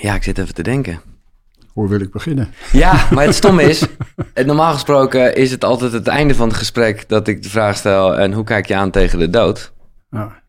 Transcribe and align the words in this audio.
Ja, 0.00 0.14
ik 0.14 0.22
zit 0.22 0.38
even 0.38 0.54
te 0.54 0.62
denken. 0.62 1.00
Hoe 1.72 1.88
wil 1.88 2.00
ik 2.00 2.10
beginnen? 2.10 2.48
Ja, 2.72 3.06
maar 3.10 3.24
het 3.24 3.34
stomme 3.34 3.62
is, 3.62 3.86
normaal 4.46 4.72
gesproken 4.72 5.34
is 5.36 5.50
het 5.50 5.64
altijd 5.64 5.92
het 5.92 6.06
einde 6.06 6.34
van 6.34 6.48
het 6.48 6.56
gesprek 6.56 7.08
dat 7.08 7.28
ik 7.28 7.42
de 7.42 7.48
vraag 7.48 7.76
stel: 7.76 8.18
en 8.18 8.32
hoe 8.32 8.44
kijk 8.44 8.66
je 8.66 8.74
aan 8.74 8.90
tegen 8.90 9.18
de 9.18 9.30
dood? 9.30 9.72
Ja, 10.10 10.42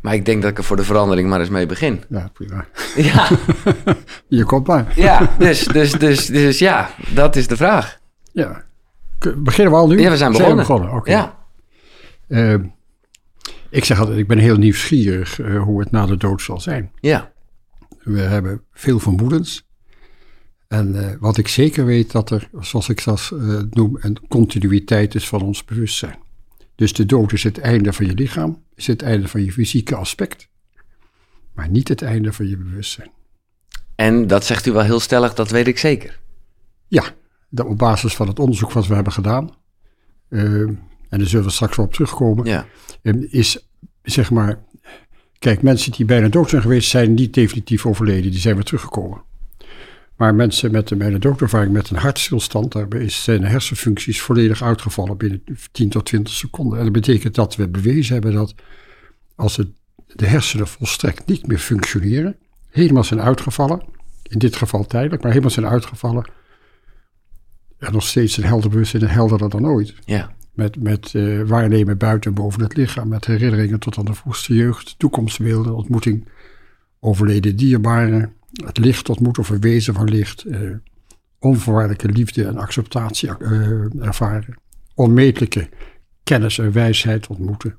Maar 0.00 0.14
ik 0.14 0.24
denk 0.24 0.42
dat 0.42 0.50
ik 0.50 0.58
er 0.58 0.64
voor 0.64 0.76
de 0.76 0.84
verandering 0.84 1.28
maar 1.28 1.40
eens 1.40 1.48
mee 1.48 1.66
begin. 1.66 2.04
ja 2.08 2.30
prima. 2.32 2.64
Ja, 2.96 3.28
Je 4.38 4.44
komt 4.44 4.66
maar. 4.66 4.92
ja 4.94 5.30
dus, 5.38 5.64
dus, 5.64 5.92
dus, 5.92 6.26
dus 6.26 6.58
ja, 6.58 6.90
dat 7.14 7.36
is 7.36 7.46
de 7.46 7.56
vraag. 7.56 7.98
Ja. 8.32 8.64
Beginnen 9.36 9.72
we 9.72 9.78
al 9.78 9.88
nu? 9.88 10.00
Ja, 10.00 10.10
we 10.10 10.16
zijn 10.16 10.32
begonnen. 10.32 10.92
Oké. 10.92 11.10
Ja, 11.10 11.34
Eh, 12.28 12.54
ik 13.70 13.84
zeg 13.84 14.00
altijd, 14.00 14.18
ik 14.18 14.26
ben 14.26 14.38
heel 14.38 14.56
nieuwsgierig 14.56 15.40
eh, 15.40 15.62
hoe 15.62 15.80
het 15.80 15.90
na 15.90 16.06
de 16.06 16.16
dood 16.16 16.42
zal 16.42 16.60
zijn. 16.60 16.90
ja, 17.00 17.30
We 18.06 18.20
hebben 18.20 18.62
veel 18.72 18.98
vermoedens. 18.98 19.68
En 20.68 21.08
eh, 21.08 21.16
wat 21.20 21.38
ik 21.38 21.48
zeker 21.48 21.84
weet, 21.84 22.12
dat 22.12 22.30
er, 22.30 22.48
zoals 22.60 22.88
ik 22.88 23.04
dat 23.04 23.30
eh, 23.32 23.60
noem, 23.70 23.96
een 24.00 24.18
continuïteit 24.28 25.14
is 25.14 25.28
van 25.28 25.42
ons 25.42 25.64
bewustzijn. 25.64 26.18
Dus 26.74 26.92
de 26.92 27.06
dood 27.06 27.32
is 27.32 27.42
het 27.42 27.58
einde 27.58 27.92
van 27.92 28.06
je 28.06 28.14
lichaam, 28.14 28.62
is 28.74 28.86
het 28.86 29.02
einde 29.02 29.28
van 29.28 29.44
je 29.44 29.52
fysieke 29.52 29.94
aspect, 29.94 30.48
maar 31.54 31.68
niet 31.68 31.88
het 31.88 32.02
einde 32.02 32.32
van 32.32 32.48
je 32.48 32.56
bewustzijn. 32.56 33.10
en 33.94 34.26
dat 34.26 34.44
zegt 34.44 34.66
u 34.66 34.72
wel 34.72 34.82
heel 34.82 35.00
stellig, 35.00 35.34
dat 35.34 35.50
weet 35.50 35.66
ik 35.66 35.78
zeker. 35.78 36.20
Ja, 36.86 37.04
dat 37.48 37.66
op 37.66 37.78
basis 37.78 38.14
van 38.14 38.28
het 38.28 38.38
onderzoek 38.38 38.72
wat 38.72 38.86
we 38.86 38.94
hebben 38.94 39.12
gedaan, 39.12 39.50
eh, 40.28 40.42
en 40.42 40.78
daar 41.08 41.26
zullen 41.26 41.46
we 41.46 41.52
straks 41.52 41.76
wel 41.76 41.86
op 41.86 41.92
terugkomen, 41.92 42.44
Ja, 42.44 42.66
eh, 43.02 43.32
is 43.32 43.68
zeg 44.02 44.30
maar, 44.30 44.64
kijk, 45.46 45.62
mensen 45.62 45.92
die 45.92 46.04
bijna 46.04 46.28
dood 46.28 46.50
zijn 46.50 46.62
geweest, 46.62 46.90
zijn 46.90 47.14
niet 47.14 47.34
definitief 47.34 47.86
overleden, 47.86 48.30
die 48.30 48.40
zijn 48.40 48.54
weer 48.54 48.64
teruggekomen. 48.64 49.22
Maar 50.16 50.34
mensen 50.34 50.70
met 50.70 50.90
een 50.90 50.98
bijna 50.98 51.18
doodervaring 51.18 51.72
met 51.72 51.90
een 51.90 51.96
hartstilstand, 51.96 52.72
daarbij 52.72 53.08
zijn 53.08 53.40
de 53.40 53.46
hersenfuncties 53.46 54.20
volledig 54.20 54.62
uitgevallen 54.62 55.16
binnen 55.16 55.44
10 55.72 55.88
tot 55.88 56.04
20 56.04 56.34
seconden. 56.34 56.78
En 56.78 56.84
dat 56.84 56.92
betekent 56.92 57.34
dat 57.34 57.56
we 57.56 57.68
bewezen 57.68 58.12
hebben 58.12 58.32
dat 58.32 58.54
als 59.34 59.56
de 60.06 60.26
hersenen 60.26 60.66
volstrekt 60.66 61.26
niet 61.26 61.46
meer 61.46 61.58
functioneren, 61.58 62.36
helemaal 62.70 63.04
zijn 63.04 63.20
uitgevallen, 63.20 63.82
in 64.22 64.38
dit 64.38 64.56
geval 64.56 64.86
tijdelijk, 64.86 65.22
maar 65.22 65.30
helemaal 65.30 65.52
zijn 65.52 65.66
uitgevallen, 65.66 66.30
en 67.78 67.92
nog 67.92 68.06
steeds 68.06 68.36
een 68.36 68.44
helder 68.44 68.70
bewustzijn 68.70 69.02
en 69.02 69.08
helderder 69.08 69.50
dan 69.50 69.66
ooit. 69.66 69.94
ja, 70.04 70.35
Met, 70.56 70.82
met 70.82 71.12
eh, 71.14 71.40
waarnemen 71.42 71.98
buiten 71.98 72.30
en 72.30 72.36
boven 72.36 72.62
het 72.62 72.76
lichaam. 72.76 73.08
Met 73.08 73.24
herinneringen 73.26 73.78
tot 73.80 73.98
aan 73.98 74.04
de 74.04 74.14
vroegste 74.14 74.54
jeugd. 74.54 74.94
Toekomstbeelden, 74.98 75.74
ontmoeting. 75.76 76.28
Overleden 77.00 77.56
dierbaren. 77.56 78.32
Het 78.64 78.78
licht 78.78 79.08
ontmoeten 79.08 79.42
of 79.42 79.48
een 79.48 79.60
wezen 79.60 79.94
van 79.94 80.08
licht. 80.08 80.44
eh, 80.44 80.60
onvoorwaardelijke 81.38 82.08
liefde 82.08 82.44
en 82.46 82.56
acceptatie 82.56 83.28
eh, 83.38 84.04
ervaren. 84.06 84.54
Onmetelijke 84.94 85.68
kennis 86.24 86.58
en 86.58 86.72
wijsheid 86.72 87.26
ontmoeten. 87.26 87.76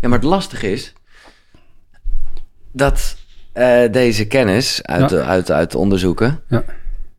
ja, 0.00 0.08
maar 0.08 0.18
het 0.18 0.26
lastige 0.28 0.70
is 0.72 0.92
dat 2.72 3.16
deze 3.90 4.26
kennis 4.26 4.82
uit, 4.82 5.10
Ja. 5.10 5.16
uit, 5.22 5.50
uit 5.50 5.70
de 5.70 5.78
onderzoeken, 5.78 6.40
Ja, 6.48 6.64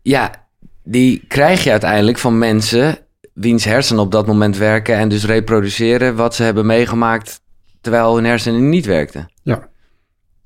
ja, 0.02 0.48
die 0.84 1.26
krijg 1.28 1.64
je 1.64 1.72
uiteindelijk 1.72 2.18
van 2.18 2.38
mensen 2.38 2.98
wiens 3.40 3.64
hersenen 3.66 4.04
op 4.04 4.12
dat 4.12 4.28
moment 4.28 4.58
werken 4.58 4.96
en 4.96 5.10
dus 5.10 5.26
reproduceren 5.26 6.16
wat 6.16 6.36
ze 6.36 6.44
hebben 6.44 6.66
meegemaakt 6.66 7.42
terwijl 7.82 8.16
hun 8.16 8.26
hersenen 8.26 8.70
niet 8.70 8.86
werkten. 8.86 9.32
ja, 9.44 9.70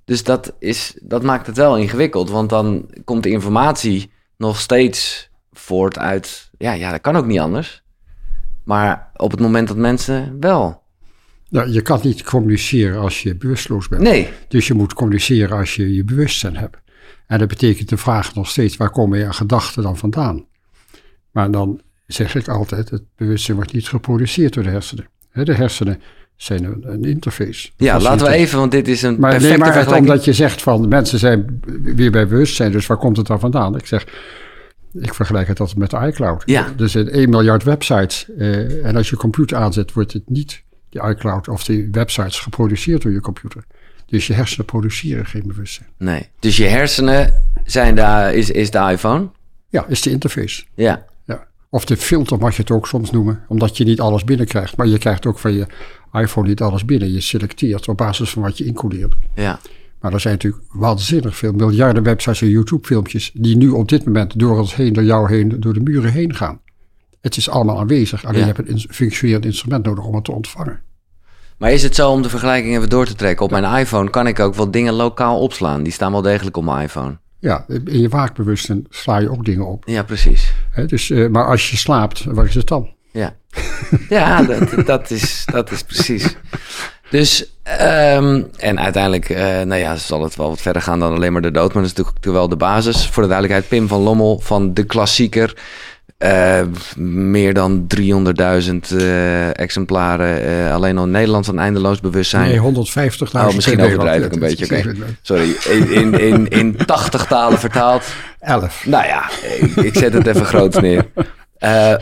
Dus 0.06 0.24
dat, 0.24 0.56
is, 0.60 0.98
dat 1.02 1.24
maakt 1.24 1.48
het 1.48 1.58
wel 1.58 1.78
ingewikkeld, 1.78 2.30
want 2.30 2.50
dan 2.50 2.90
komt 3.04 3.24
de 3.24 3.30
informatie 3.30 4.12
nog 4.38 4.60
steeds 4.60 5.30
voort 5.52 5.98
uit, 5.98 6.50
ja, 6.58 6.72
ja, 6.72 6.92
dat 6.92 7.02
kan 7.02 7.16
ook 7.16 7.26
niet 7.26 7.40
anders. 7.40 7.84
Maar 8.64 9.12
op 9.16 9.32
het 9.32 9.40
moment 9.40 9.68
dat 9.68 9.78
mensen 9.78 10.38
wel. 10.40 10.82
ja, 11.44 11.64
je 11.64 11.82
kan 11.82 12.00
niet 12.04 12.24
communiceren 12.24 13.00
als 13.00 13.22
je 13.22 13.36
bewusteloos 13.36 13.88
bent. 13.88 14.02
Nee, 14.02 14.30
Dus 14.48 14.68
je 14.68 14.74
moet 14.74 14.94
communiceren 14.94 15.58
als 15.58 15.76
je 15.76 15.94
je 15.94 16.04
bewustzijn 16.04 16.58
hebt. 16.58 16.78
En 17.28 17.40
dat 17.40 17.48
betekent 17.48 17.90
de 17.90 17.98
vraag 17.98 18.36
nog 18.36 18.50
steeds, 18.50 18.78
waar 18.78 18.90
komen 18.90 19.20
je 19.20 19.34
gedachten 19.34 19.84
dan 19.84 19.98
vandaan? 19.98 20.46
Maar 21.32 21.52
dan 21.52 21.82
zeg 22.14 22.36
ik 22.36 22.48
altijd, 22.48 22.90
het 22.90 23.04
bewustzijn 23.16 23.58
wordt 23.58 23.74
niet 23.74 23.88
geproduceerd 23.88 24.54
door 24.54 24.64
de 24.64 24.70
hersenen. 24.70 25.08
De 25.34 25.54
hersenen 25.54 26.02
zijn 26.36 26.64
een, 26.64 27.04
interface. 27.04 27.70
ja, 27.78 28.00
laten 28.00 28.28
we 28.28 28.34
even, 28.34 28.60
want 28.60 28.72
dit 28.72 28.88
is 28.88 29.02
een 29.02 29.20
Maar 29.20 29.32
perfecte 29.32 29.48
nee, 29.48 29.58
maar 29.58 29.74
vergelijking. 29.74 30.10
omdat 30.10 30.26
je 30.26 30.34
zegt 30.34 30.62
van, 30.62 30.88
mensen 30.88 31.20
zijn 31.20 31.62
weer 31.82 32.12
bij 32.12 32.28
bewustzijn, 32.28 32.72
dus 32.72 32.88
waar 32.88 32.98
komt 32.98 33.18
het 33.18 33.28
dan 33.28 33.40
vandaan? 33.40 33.76
Ik 33.76 33.86
zeg, 33.86 34.06
ik 34.94 35.14
vergelijk 35.14 35.48
het 35.48 35.60
altijd 35.60 35.78
met 35.78 35.90
de 35.90 35.98
iCloud. 36.08 36.44
Ja. 36.46 36.68
Er 36.80 36.90
zijn 36.90 37.10
1 37.10 37.30
miljard 37.30 37.64
websites 37.64 38.28
eh, 38.38 38.86
en 38.86 38.96
als 38.96 39.10
je 39.10 39.16
computer 39.16 39.58
aanzet, 39.58 39.94
wordt 39.94 40.14
het 40.14 40.30
niet 40.30 40.64
de 40.90 41.10
iCloud 41.10 41.48
of 41.48 41.64
die 41.64 41.88
websites 41.92 42.40
geproduceerd 42.40 43.02
door 43.02 43.12
je 43.12 43.20
computer. 43.20 43.64
Dus 44.06 44.28
je 44.28 44.34
hersenen 44.34 44.66
produceren 44.66 45.26
geen 45.26 45.44
bewustzijn. 45.48 45.88
Nee, 45.98 46.30
dus 46.40 46.58
je 46.58 46.66
hersenen 46.66 47.34
zijn 47.66 47.96
daar, 47.96 48.34
is, 48.34 48.50
is 48.50 48.72
de 48.72 48.78
iPhone? 48.92 49.30
Ja, 49.70 49.86
is 49.88 50.02
de 50.02 50.10
interface. 50.10 50.64
Ja. 50.76 51.06
Of 51.74 51.86
de 51.86 51.98
filter 51.98 52.38
mag 52.38 52.56
je 52.56 52.62
het 52.62 52.72
ook 52.72 52.88
soms 52.88 53.12
noemen, 53.12 53.44
omdat 53.48 53.78
je 53.78 53.84
niet 53.84 54.00
alles 54.00 54.24
binnenkrijgt. 54.24 54.78
Maar 54.78 54.88
je 54.88 54.98
krijgt 54.98 55.26
ook 55.26 55.40
van 55.40 55.54
je 55.54 55.66
iPhone 56.14 56.48
niet 56.48 56.62
alles 56.62 56.86
binnen. 56.86 57.12
Je 57.14 57.22
selecteert 57.22 57.88
op 57.88 57.98
basis 57.98 58.30
van 58.30 58.42
wat 58.42 58.58
je 58.58 58.66
incodeert. 58.66 59.16
ja, 59.36 59.60
Maar 60.00 60.14
er 60.14 60.20
zijn 60.20 60.34
natuurlijk 60.34 60.64
waanzinnig 60.72 61.36
veel 61.38 61.52
miljarden 61.54 62.04
websites 62.04 62.42
en 62.42 62.50
YouTube-filmpjes 62.50 63.32
die 63.34 63.58
nu 63.58 63.70
op 63.70 63.90
dit 63.90 64.06
moment 64.06 64.40
door 64.40 64.60
ons 64.60 64.76
heen, 64.76 64.94
door 64.94 65.04
jou 65.04 65.30
heen, 65.34 65.60
door 65.60 65.74
de 65.74 65.80
muren 65.80 66.12
heen 66.12 66.36
gaan. 66.36 66.60
Het 67.22 67.38
is 67.38 67.50
allemaal 67.50 67.80
aanwezig, 67.80 68.26
alleen 68.26 68.40
Ja. 68.40 68.48
je 68.48 68.54
hebt 68.54 68.70
een 68.70 68.86
functionerend 68.90 69.46
instrument 69.46 69.86
nodig 69.86 70.06
om 70.06 70.16
het 70.16 70.24
te 70.24 70.32
ontvangen. 70.32 70.82
Maar 71.58 71.72
is 71.72 71.84
het 71.84 71.96
zo 71.96 72.12
om 72.12 72.22
de 72.22 72.30
vergelijking 72.30 72.76
even 72.76 72.90
door 72.90 73.06
te 73.06 73.16
trekken? 73.16 73.46
Op 73.46 73.52
mijn 73.52 73.80
iPhone 73.80 74.10
kan 74.10 74.28
ik 74.28 74.40
ook 74.40 74.56
wel 74.56 74.72
dingen 74.72 74.94
lokaal 74.94 75.40
opslaan. 75.40 75.84
Die 75.84 75.94
staan 75.94 76.12
wel 76.12 76.22
degelijk 76.22 76.58
op 76.58 76.64
mijn 76.64 76.84
iPhone. 76.84 77.18
Ja, 77.44 77.66
in 77.68 78.02
je 78.02 78.10
waakbewustzijn 78.10 78.86
sla 78.90 79.18
je 79.18 79.32
ook 79.32 79.46
dingen 79.46 79.68
op. 79.68 79.84
Ja, 79.88 80.04
precies. 80.04 80.54
Dus, 80.86 81.10
eh, 81.10 81.28
maar 81.28 81.48
als 81.48 81.70
je 81.70 81.78
slaapt, 81.78 82.24
waar 82.24 82.46
is 82.46 82.56
het 82.56 82.68
dan? 82.68 82.90
Ja, 83.12 83.36
ja 84.10 84.44
dat, 84.44 84.86
dat, 84.86 85.12
is, 85.12 85.46
dat 85.52 85.72
is 85.72 85.84
precies. 85.84 86.36
Dus, 87.10 87.50
ehm, 87.64 88.44
en 88.58 88.80
uiteindelijk, 88.80 89.30
eh, 89.30 89.62
nou 89.62 89.76
ja, 89.76 89.96
zal 89.96 90.24
het 90.24 90.36
wel 90.36 90.50
wat 90.50 90.62
verder 90.62 90.82
gaan 90.82 91.00
dan 91.00 91.14
alleen 91.14 91.32
maar 91.32 91.42
de 91.42 91.52
dood. 91.52 91.74
Maar 91.74 91.84
dat 91.84 91.92
is 91.92 91.98
natuurlijk 91.98 92.26
wel 92.26 92.50
de 92.50 92.56
basis. 92.56 93.08
Voor 93.08 93.24
de 93.24 93.30
duidelijkheid, 93.30 93.70
Pim 93.70 93.88
van 93.88 94.02
Lommel 94.02 94.40
van 94.40 94.74
de 94.74 94.84
klassieker. 94.84 95.56
Eh, 96.24 96.62
meer 96.98 97.54
dan 97.54 97.88
300.000 97.88 98.92
eh, 98.92 99.60
exemplaren. 99.60 100.44
eh, 100.44 100.74
alleen 100.74 100.98
al 100.98 101.04
in 101.04 101.12
Nederland 101.12 101.46
van 101.46 101.60
eindeloos 101.60 102.00
bewustzijn. 102.00 102.48
Nee, 102.48 102.60
150.000. 102.60 103.48
Oh, 103.48 103.54
misschien 103.54 103.82
overdrijf 103.82 104.26
ik 104.26 104.34
een 104.34 104.40
beetje. 104.40 104.96
sorry. 105.22 105.56
In, 105.70 105.92
in, 105.92 106.20
in, 106.20 106.48
in 106.48 106.76
80 106.86 107.26
talen 107.26 107.60
vertaald. 107.60 108.06
11. 108.40 108.86
Nou 108.86 109.06
ja, 109.06 109.30
ik, 109.60 109.76
ik 109.76 109.98
zet 109.98 110.14
het 110.14 110.28
even 110.28 110.46
groot 110.46 110.82
neer. 110.82 111.06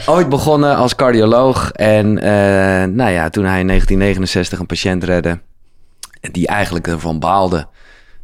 Ooit 0.05 0.29
begonnen 0.29 0.75
als 0.75 0.95
cardioloog. 0.95 1.71
En 1.71 2.13
nou 2.95 3.11
ja, 3.11 3.29
toen 3.29 3.45
hij 3.45 3.59
in 3.59 3.67
1969 3.67 4.59
een 4.59 4.65
patiënt 4.65 5.03
redde. 5.03 5.39
Die 6.31 6.47
eigenlijk 6.47 6.87
ervan 6.87 7.19
baalde, 7.19 7.67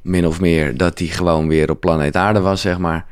min 0.01 0.27
of 0.27 0.39
meer, 0.39 0.77
dat 0.77 0.99
hij 0.99 1.07
gewoon 1.07 1.47
weer 1.47 1.69
op 1.69 1.79
planeet 1.79 2.15
Aarde 2.15 2.39
was, 2.39 2.61
zeg 2.61 2.77
maar. 2.77 3.05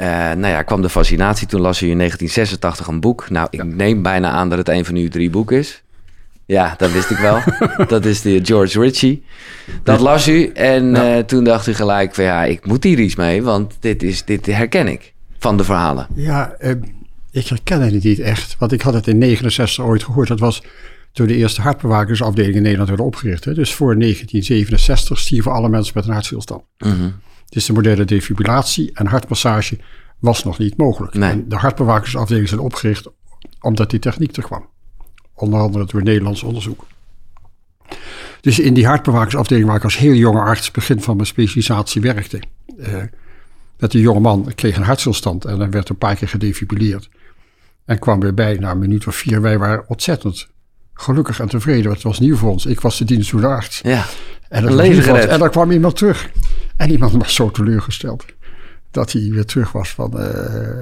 Eh, 0.00 0.06
nou 0.08 0.46
ja, 0.46 0.62
kwam 0.62 0.82
de 0.82 0.88
fascinatie. 0.88 1.46
Toen 1.46 1.60
las 1.60 1.80
hij 1.80 1.88
in 1.88 1.96
1986 1.98 2.86
een 2.86 3.00
boek. 3.00 3.30
Nou, 3.30 3.46
ik 3.50 3.64
neem 3.64 4.02
bijna 4.02 4.30
aan 4.30 4.48
dat 4.48 4.58
het 4.58 4.68
een 4.68 4.84
van 4.84 4.94
uw 4.94 5.08
drie 5.08 5.30
boeken 5.30 5.56
is. 5.58 5.82
Ja, 6.46 6.74
dat 6.78 6.92
wist 6.92 7.10
ik 7.10 7.16
wel. 7.16 7.38
dat 7.88 8.04
is 8.04 8.20
de 8.22 8.40
George 8.42 8.80
Ritchie. 8.80 9.24
Dat 9.82 10.00
las 10.00 10.28
u. 10.28 10.46
En 10.46 10.90
Ja. 10.90 11.16
eh, 11.16 11.24
toen 11.24 11.44
dacht 11.44 11.66
u 11.66 11.74
gelijk 11.74 12.14
van 12.14 12.24
ja, 12.24 12.44
ik 12.44 12.66
moet 12.66 12.84
hier 12.84 12.98
iets 12.98 13.14
mee. 13.14 13.42
Want 13.42 13.76
dit, 13.80 14.02
is, 14.02 14.24
dit 14.24 14.46
herken 14.46 14.88
ik 14.88 15.12
van 15.38 15.56
de 15.56 15.64
verhalen. 15.64 16.06
Ja, 16.14 16.52
eh, 16.58 16.70
ik 17.30 17.46
herken 17.46 17.80
het 17.80 18.02
niet 18.04 18.18
echt. 18.20 18.56
Want 18.58 18.72
ik 18.72 18.80
had 18.82 18.94
het 18.94 19.06
in 19.06 19.18
69 19.18 19.84
ooit 19.84 20.02
gehoord. 20.04 20.28
Dat 20.28 20.40
was 20.40 20.62
toen 21.12 21.26
de 21.26 21.36
eerste 21.36 21.60
hartbewakersafdeling 21.60 22.54
in 22.54 22.62
Nederland 22.62 22.88
werd 22.88 23.00
opgericht. 23.00 23.44
Hè. 23.44 23.54
Dus 23.54 23.74
voor 23.74 23.98
1967 23.98 25.18
stierven 25.18 25.52
alle 25.52 25.68
mensen 25.68 25.92
met 25.96 26.06
een 26.06 26.12
hartstilstand. 26.12 26.62
Mhm. 26.78 27.08
Dus 27.50 27.66
de 27.66 27.72
moderne 27.72 28.04
defibrillatie 28.04 28.90
en 28.94 29.06
hartmassage 29.06 29.78
was 30.18 30.44
nog 30.44 30.58
niet 30.58 30.76
mogelijk. 30.76 31.14
Nee. 31.14 31.30
En 31.30 31.48
de 31.48 31.56
hartbewakersafdelingen 31.56 32.48
zijn 32.48 32.60
opgericht 32.60 33.06
omdat 33.60 33.90
die 33.90 33.98
techniek 33.98 34.36
er 34.36 34.42
kwam. 34.42 34.66
Onder 35.34 35.60
andere 35.60 35.84
door 35.84 36.02
Nederlands 36.02 36.42
onderzoek. 36.42 36.86
Dus 38.40 38.58
in 38.58 38.74
die 38.74 38.86
hartbewakersafdeling 38.86 39.66
waar 39.66 39.76
ik 39.76 39.84
als 39.84 39.98
heel 39.98 40.12
jonge 40.14 40.40
arts 40.40 40.70
begin 40.70 41.00
van 41.00 41.14
mijn 41.16 41.26
specialisatie 41.28 42.00
werkte. 42.00 42.40
eh, 42.78 43.02
met 43.78 43.94
een 43.94 44.00
jonge 44.00 44.20
man 44.20 44.52
kreeg 44.54 44.76
een 44.76 44.82
hartstilstand 44.82 45.44
en 45.44 45.58
dan 45.58 45.70
werd 45.70 45.88
een 45.88 45.98
paar 45.98 46.16
keer 46.16 46.28
gedefibrilleerd. 46.28 47.08
En 47.84 47.98
kwam 47.98 48.20
weer 48.20 48.34
bij 48.34 48.56
na 48.56 48.70
een 48.70 48.78
minuut 48.78 49.06
of 49.06 49.14
vier. 49.14 49.40
Wij 49.40 49.58
waren 49.58 49.84
ontzettend 49.88 50.48
gelukkig 50.94 51.40
en 51.40 51.48
tevreden. 51.48 51.84
want 51.84 51.94
Het 51.94 52.02
was 52.02 52.18
nieuw 52.18 52.36
voor 52.36 52.50
ons. 52.50 52.66
Ik 52.66 52.80
was 52.80 52.98
de 52.98 53.04
dienstdoende 53.04 53.46
arts. 53.46 53.80
Ja, 53.82 54.04
En, 54.48 54.62
dat 54.62 54.70
en 55.28 55.38
dan 55.38 55.50
kwam 55.50 55.70
iemand 55.70 55.96
terug. 55.96 56.30
En 56.80 56.90
iemand 56.90 57.12
was 57.12 57.34
zo 57.34 57.50
teleurgesteld. 57.50 58.24
dat 58.90 59.12
hij 59.12 59.28
weer 59.30 59.44
terug 59.44 59.72
was. 59.72 59.90
Van, 59.90 60.10
uh, 60.16 60.22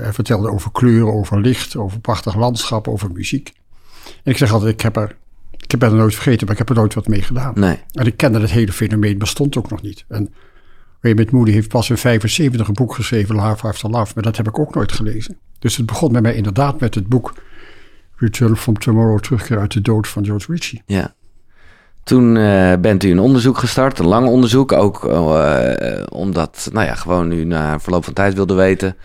hij 0.03 0.13
vertelde 0.13 0.51
over 0.51 0.73
kleuren, 0.73 1.13
over 1.13 1.41
licht, 1.41 1.77
over 1.77 2.01
prachtig 2.01 2.37
landschap, 2.37 2.89
over 2.89 3.13
muziek. 3.13 3.53
En 4.05 4.33
ik 4.33 4.37
zeg 4.37 4.53
altijd, 4.53 4.73
ik 4.73 4.81
heb 4.81 4.97
er, 4.97 5.17
ik 5.57 5.71
heb 5.71 5.83
er 5.83 5.95
nooit 5.95 6.15
vergeten, 6.15 6.47
maar 6.47 6.53
ik 6.53 6.59
heb 6.59 6.69
er 6.69 6.75
nooit 6.75 6.95
wat 6.95 7.09
mee 7.09 7.23
gedaan. 7.23 7.53
Nee. 7.57 7.79
En 7.93 8.07
ik 8.07 8.17
kende 8.17 8.41
het 8.41 8.51
hele 8.51 8.73
fenomeen, 8.73 9.19
bestond 9.19 9.57
ook 9.57 9.71
nog 9.71 9.83
niet. 9.83 10.05
En 10.09 10.35
Raymond 11.01 11.31
Moody 11.31 11.51
heeft 11.51 11.69
pas 11.69 11.91
in 11.91 11.99
75 11.99 12.69
een 12.69 12.75
boek 12.75 12.95
geschreven, 12.95 13.35
Love 13.35 13.67
After 13.67 13.91
Love, 13.91 14.13
maar 14.15 14.25
dat 14.25 14.37
heb 14.37 14.49
ik 14.49 14.59
ook 14.59 14.75
nooit 14.75 14.93
gelezen. 14.93 15.39
Dus 15.59 15.77
het 15.77 15.87
begon 15.87 16.13
bij 16.13 16.21
mij 16.21 16.35
inderdaad 16.35 16.81
met 16.81 16.95
het 16.95 17.07
boek 17.07 17.35
Return 18.17 18.57
from 18.57 18.79
Tomorrow, 18.79 19.21
terugkeer 19.21 19.59
uit 19.59 19.73
de 19.73 19.81
dood 19.81 20.09
van 20.09 20.25
George 20.25 20.53
Ritchie. 20.53 20.83
Ja. 20.87 21.15
Toen 22.09 22.37
uh, 22.37 22.73
bent 22.81 23.05
u 23.05 23.11
een 23.11 23.19
onderzoek 23.19 23.59
gestart, 23.59 23.99
een 23.99 24.07
lang 24.07 24.27
onderzoek, 24.29 24.73
ook 24.73 25.05
uh, 25.05 25.73
omdat, 26.09 26.69
nou 26.73 26.87
ja, 26.87 26.95
gewoon 26.95 27.33
u 27.33 27.45
na 27.45 27.81
verloop 27.81 28.05
van 28.05 28.13
tijd 28.13 28.35
wilde 28.35 28.55
weten 28.55 28.97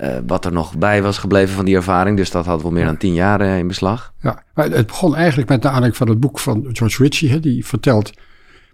uh, 0.00 0.16
wat 0.26 0.44
er 0.44 0.52
nog 0.52 0.78
bij 0.78 1.02
was 1.02 1.18
gebleven 1.18 1.54
van 1.54 1.64
die 1.64 1.76
ervaring. 1.76 2.16
Dus 2.16 2.30
dat 2.30 2.46
had 2.46 2.62
wel 2.62 2.70
meer 2.70 2.84
dan 2.84 2.96
tien 2.96 3.14
jaar 3.14 3.40
in 3.40 3.66
beslag. 3.66 4.12
Ja, 4.22 4.42
maar 4.54 4.70
het 4.70 4.86
begon 4.86 5.16
eigenlijk 5.16 5.48
met 5.48 5.62
de 5.62 5.68
aanleiding 5.68 5.96
van 5.96 6.08
het 6.08 6.20
boek 6.20 6.38
van 6.38 6.66
George 6.72 7.02
Ritchie, 7.02 7.30
hè, 7.30 7.40
die 7.40 7.66
vertelt 7.66 8.12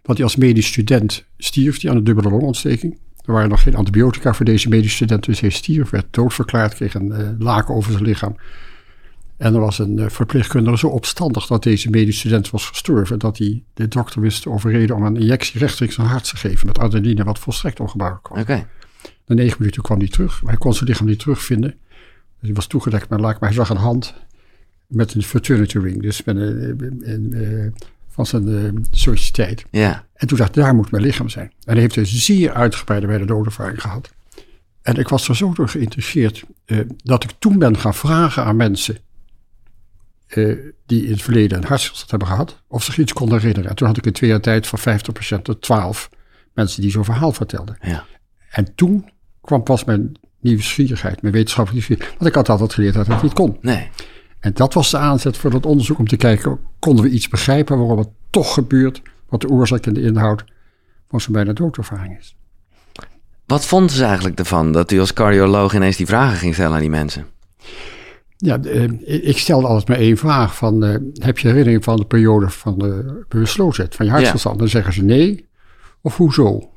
dat 0.03 0.17
hij 0.17 0.25
als 0.25 0.37
medisch 0.37 0.67
student 0.67 1.25
stierf, 1.39 1.79
die 1.79 1.91
aan 1.91 1.97
een 1.97 2.05
dubbele 2.05 2.31
longontsteking. 2.31 2.99
Er 3.25 3.33
waren 3.33 3.49
nog 3.49 3.63
geen 3.63 3.77
antibiotica 3.77 4.35
voor 4.35 4.45
deze 4.45 4.69
medisch 4.69 4.95
student, 4.95 5.25
dus 5.25 5.41
hij 5.41 5.51
stierf, 5.51 5.91
werd 5.91 6.07
doodverklaard, 6.11 6.75
kreeg 6.75 6.95
een 6.95 7.37
laken 7.39 7.75
over 7.75 7.93
zijn 7.93 8.05
lichaam. 8.05 8.37
En 9.37 9.55
er 9.55 9.61
was 9.61 9.79
een 9.79 9.99
uh, 9.99 10.09
verpleegkundige 10.09 10.79
zo 10.79 10.87
opstandig 10.87 11.47
dat 11.47 11.63
deze 11.63 11.91
medisch 11.91 12.19
student 12.19 12.51
was 12.51 12.67
gestorven, 12.67 13.19
dat 13.19 13.39
hij 13.39 13.63
de 13.75 13.89
dokter 13.89 14.21
wist 14.21 14.47
overreden 14.47 14.97
om 14.97 15.05
een 15.05 15.17
injectie 15.17 15.59
rechtstreeks 15.59 15.99
aan 15.99 16.07
hart 16.07 16.29
te 16.29 16.37
geven 16.37 16.67
met 16.67 16.79
adrenaline, 16.79 17.25
wat 17.25 17.39
volstrekt 17.39 17.81
ongebruikelijk 17.81 18.29
was. 18.29 18.43
Okay. 18.43 18.67
Na 19.27 19.35
negen 19.35 19.57
minuten 19.59 19.83
kwam 19.83 19.99
hij 19.99 20.09
terug. 20.09 20.43
Hij 20.45 20.57
kon 20.57 20.75
zijn 20.75 20.89
lichaam 20.89 21.07
niet 21.07 21.19
terugvinden. 21.19 21.71
Dus 21.71 22.49
hij 22.49 22.53
was 22.53 22.67
toegedekt 22.67 23.09
met 23.09 23.21
laak, 23.21 23.41
maar 23.41 23.49
hij 23.49 23.59
zag 23.59 23.71
een 23.71 23.77
hand 23.77 24.15
met 24.87 25.15
een 25.15 25.23
fraternity 25.23 25.79
ring, 25.79 26.03
dus 26.03 26.25
met 26.25 26.37
een, 26.37 26.85
een, 27.03 27.33
een, 27.41 27.75
van 28.09 28.27
zijn 28.27 28.49
uh, 28.49 28.71
sociëteit. 28.91 29.65
Ja. 29.71 30.07
En 30.15 30.27
toen 30.27 30.39
dacht 30.39 30.55
hij, 30.55 30.65
daar 30.65 30.75
moet 30.75 30.91
mijn 30.91 31.03
lichaam 31.03 31.29
zijn. 31.29 31.53
En 31.65 31.73
hij 31.73 31.81
heeft 31.81 31.97
een 31.97 32.07
zeer 32.07 32.53
uitgebreide 32.53 33.07
bij 33.07 33.19
de 33.19 33.25
doodervaring 33.25 33.81
gehad. 33.81 34.13
En 34.83 34.97
ik 34.97 35.09
was 35.09 35.29
er 35.29 35.37
zo 35.37 35.53
door 35.53 35.69
geïnteresseerd 35.69 36.45
uh, 36.67 36.81
dat 36.97 37.25
ik 37.25 37.31
toen 37.39 37.59
ben 37.59 37.79
gaan 37.79 37.95
vragen 37.95 38.45
aan 38.45 38.57
mensen 38.57 38.97
uh, 40.37 40.73
die 40.87 41.05
in 41.05 41.11
het 41.11 41.23
verleden 41.23 41.59
een 41.59 41.65
hartstilstand 41.65 42.11
hebben 42.11 42.29
gehad, 42.29 42.63
of 42.69 42.85
zich 42.85 42.99
iets 42.99 43.13
konden 43.13 43.39
herinneren. 43.39 43.71
En 43.71 43.77
toen 43.77 43.87
had 43.87 43.97
ik 43.97 44.07
in 44.07 44.13
twee 44.13 44.31
jaar 44.31 44.41
tijd 44.41 44.67
van 44.67 44.79
50% 45.39 45.43
tot 45.43 45.63
12 45.63 46.11
mensen 46.55 46.83
die 46.83 46.91
zo'n 46.91 47.05
verhaal 47.05 47.33
vertelden. 47.33 47.77
Ja. 47.81 48.05
En 48.51 48.75
toen 48.75 49.11
kwam 49.41 49.63
pas 49.63 49.85
mijn 49.85 50.13
nieuwsgierigheid, 50.41 51.23
mijn 51.23 51.35
wetenschappelijke 51.35 51.87
nieuwsgierigheid. 51.89 52.19
Want 52.19 52.31
ik 52.31 52.37
had 52.37 52.49
altijd 52.49 52.75
geleerd 52.75 52.95
dat 52.95 53.07
het 53.07 53.23
niet 53.23 53.33
kon. 53.33 53.59
Nee. 53.61 53.89
En 54.41 54.53
dat 54.55 54.75
was 54.75 54.91
de 54.91 54.99
aanzet 54.99 55.37
voor 55.37 55.51
dat 55.51 55.67
onderzoek 55.67 55.99
om 55.99 56.07
te 56.07 56.17
kijken, 56.17 56.59
konden 56.79 57.05
we 57.05 57.11
iets 57.11 57.29
begrijpen 57.29 57.79
waarom 57.79 57.99
het 57.99 58.09
toch 58.31 58.55
gebeurt, 58.55 59.03
wat 59.29 59.41
de 59.41 59.49
oorzaak 59.49 59.87
en 59.87 59.95
de 59.95 60.03
inhoud 60.03 60.45
van 61.09 61.21
zo'n 61.21 61.33
bijna 61.33 61.53
doodervaring 61.53 62.19
is. 62.19 62.37
Wat 63.47 63.67
vonden 63.67 63.97
ze 63.97 64.05
eigenlijk 64.05 64.39
ervan 64.39 64.73
dat 64.73 64.93
u 64.93 65.01
als 65.01 65.13
cardioloog 65.13 65.75
ineens 65.75 65.97
die 65.97 66.07
vragen 66.07 66.37
ging 66.37 66.55
stellen 66.55 66.75
aan 66.75 66.81
die 66.81 66.91
mensen? 66.91 67.27
Ja, 68.45 68.59
uh, 68.63 68.91
ik 69.07 69.39
stelde 69.39 69.67
altijd 69.67 69.89
maar 69.89 69.99
één 69.99 70.17
vraag 70.17 70.57
van, 70.57 70.85
uh, 70.85 70.97
heb 71.13 71.39
je 71.39 71.49
herinnering 71.49 71.85
van 71.85 71.97
de 71.97 72.05
periode 72.05 72.51
van 72.51 72.79
de 72.79 73.25
bewusteloosheid, 73.29 73.95
van 73.95 74.07
je 74.07 74.13
hartstilstand? 74.13 74.55
Ja. 74.55 74.61
Dan 74.61 74.71
zeggen 74.71 74.93
ze 74.93 75.03
nee, 75.03 75.49
of 76.01 76.17
hoezo? 76.17 76.59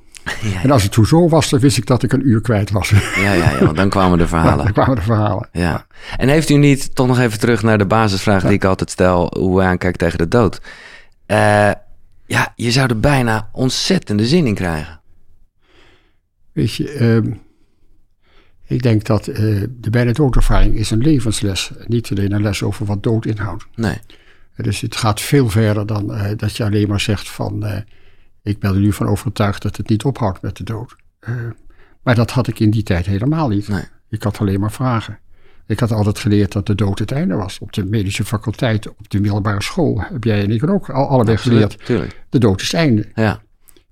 Ja, 0.41 0.49
ja. 0.49 0.63
En 0.63 0.71
als 0.71 0.83
het 0.83 0.95
hoezo 0.95 1.29
was, 1.29 1.49
dan 1.49 1.59
wist 1.59 1.77
ik 1.77 1.85
dat 1.85 2.03
ik 2.03 2.13
een 2.13 2.27
uur 2.27 2.41
kwijt 2.41 2.71
was. 2.71 2.89
Ja, 2.89 3.21
ja, 3.21 3.33
ja 3.33 3.65
want 3.65 3.77
dan 3.77 3.89
kwamen 3.89 4.17
de 4.17 4.27
verhalen. 4.37 4.63
dan 4.63 4.73
kwamen 4.73 4.95
de 4.95 5.01
verhalen. 5.01 5.49
Ja. 5.51 5.85
En 6.17 6.29
heeft 6.29 6.49
u 6.49 6.57
niet, 6.57 6.95
toch 6.95 7.07
nog 7.07 7.19
even 7.19 7.39
terug 7.39 7.63
naar 7.63 7.77
de 7.77 7.85
basisvraag 7.85 8.43
die 8.43 8.51
ik 8.51 8.63
altijd 8.63 8.89
stel, 8.89 9.33
hoe 9.37 9.57
wij 9.57 9.67
aankijken 9.67 9.99
tegen 9.99 10.17
de 10.17 10.27
dood. 10.27 10.61
Uh, 11.27 11.71
ja, 12.25 12.53
je 12.55 12.71
zou 12.71 12.89
er 12.89 12.99
bijna 12.99 13.49
ontzettende 13.51 14.25
zin 14.25 14.47
in 14.47 14.55
krijgen. 14.55 14.99
Weet 16.53 16.73
je, 16.73 17.03
um, 17.03 17.41
ik 18.67 18.81
denk 18.81 19.05
dat 19.05 19.27
uh, 19.27 19.35
de 19.79 19.89
bijna 19.89 20.11
doodervaring 20.11 20.75
is 20.75 20.91
een 20.91 21.01
levensles. 21.01 21.71
Niet 21.85 22.11
alleen 22.11 22.31
een 22.31 22.41
les 22.41 22.63
over 22.63 22.85
wat 22.85 23.03
dood 23.03 23.25
inhoudt. 23.25 23.65
Nee. 23.75 23.97
Dus 24.55 24.81
het 24.81 24.95
gaat 24.95 25.21
veel 25.21 25.49
verder 25.49 25.85
dan 25.85 26.11
uh, 26.11 26.29
dat 26.35 26.57
je 26.57 26.63
alleen 26.63 26.87
maar 26.87 26.99
zegt 26.99 27.29
van... 27.29 27.65
Uh, 27.65 27.77
ik 28.43 28.59
ben 28.59 28.73
er 28.73 28.79
nu 28.79 28.93
van 28.93 29.07
overtuigd 29.07 29.61
dat 29.61 29.77
het 29.77 29.89
niet 29.89 30.03
ophoudt 30.03 30.41
met 30.41 30.57
de 30.57 30.63
dood. 30.63 30.95
maar 32.03 32.15
dat 32.15 32.31
had 32.31 32.47
ik 32.47 32.59
in 32.59 32.69
die 32.69 32.83
tijd 32.83 33.05
helemaal 33.05 33.47
niet. 33.47 33.67
Nee. 33.67 33.83
Ik 34.09 34.23
had 34.23 34.39
alleen 34.39 34.59
maar 34.59 34.71
vragen. 34.71 35.19
Ik 35.65 35.79
had 35.79 35.91
altijd 35.91 36.19
geleerd 36.19 36.51
dat 36.51 36.65
de 36.65 36.75
dood 36.75 36.99
het 36.99 37.11
einde 37.11 37.35
was. 37.35 37.59
Op 37.59 37.73
de 37.73 37.85
medische 37.85 38.25
faculteit, 38.25 38.89
op 38.89 39.09
de 39.09 39.19
middelbare 39.19 39.63
school... 39.63 40.01
heb 40.01 40.23
jij 40.23 40.43
en 40.43 40.51
ik 40.51 40.69
ook 40.69 40.89
al 40.89 41.07
allebei 41.07 41.37
geleerd. 41.37 41.85
Tuurlijk. 41.85 42.23
De 42.29 42.39
dood 42.39 42.61
is 42.61 42.71
het 42.71 42.81
einde. 42.81 43.05
Ja. 43.15 43.41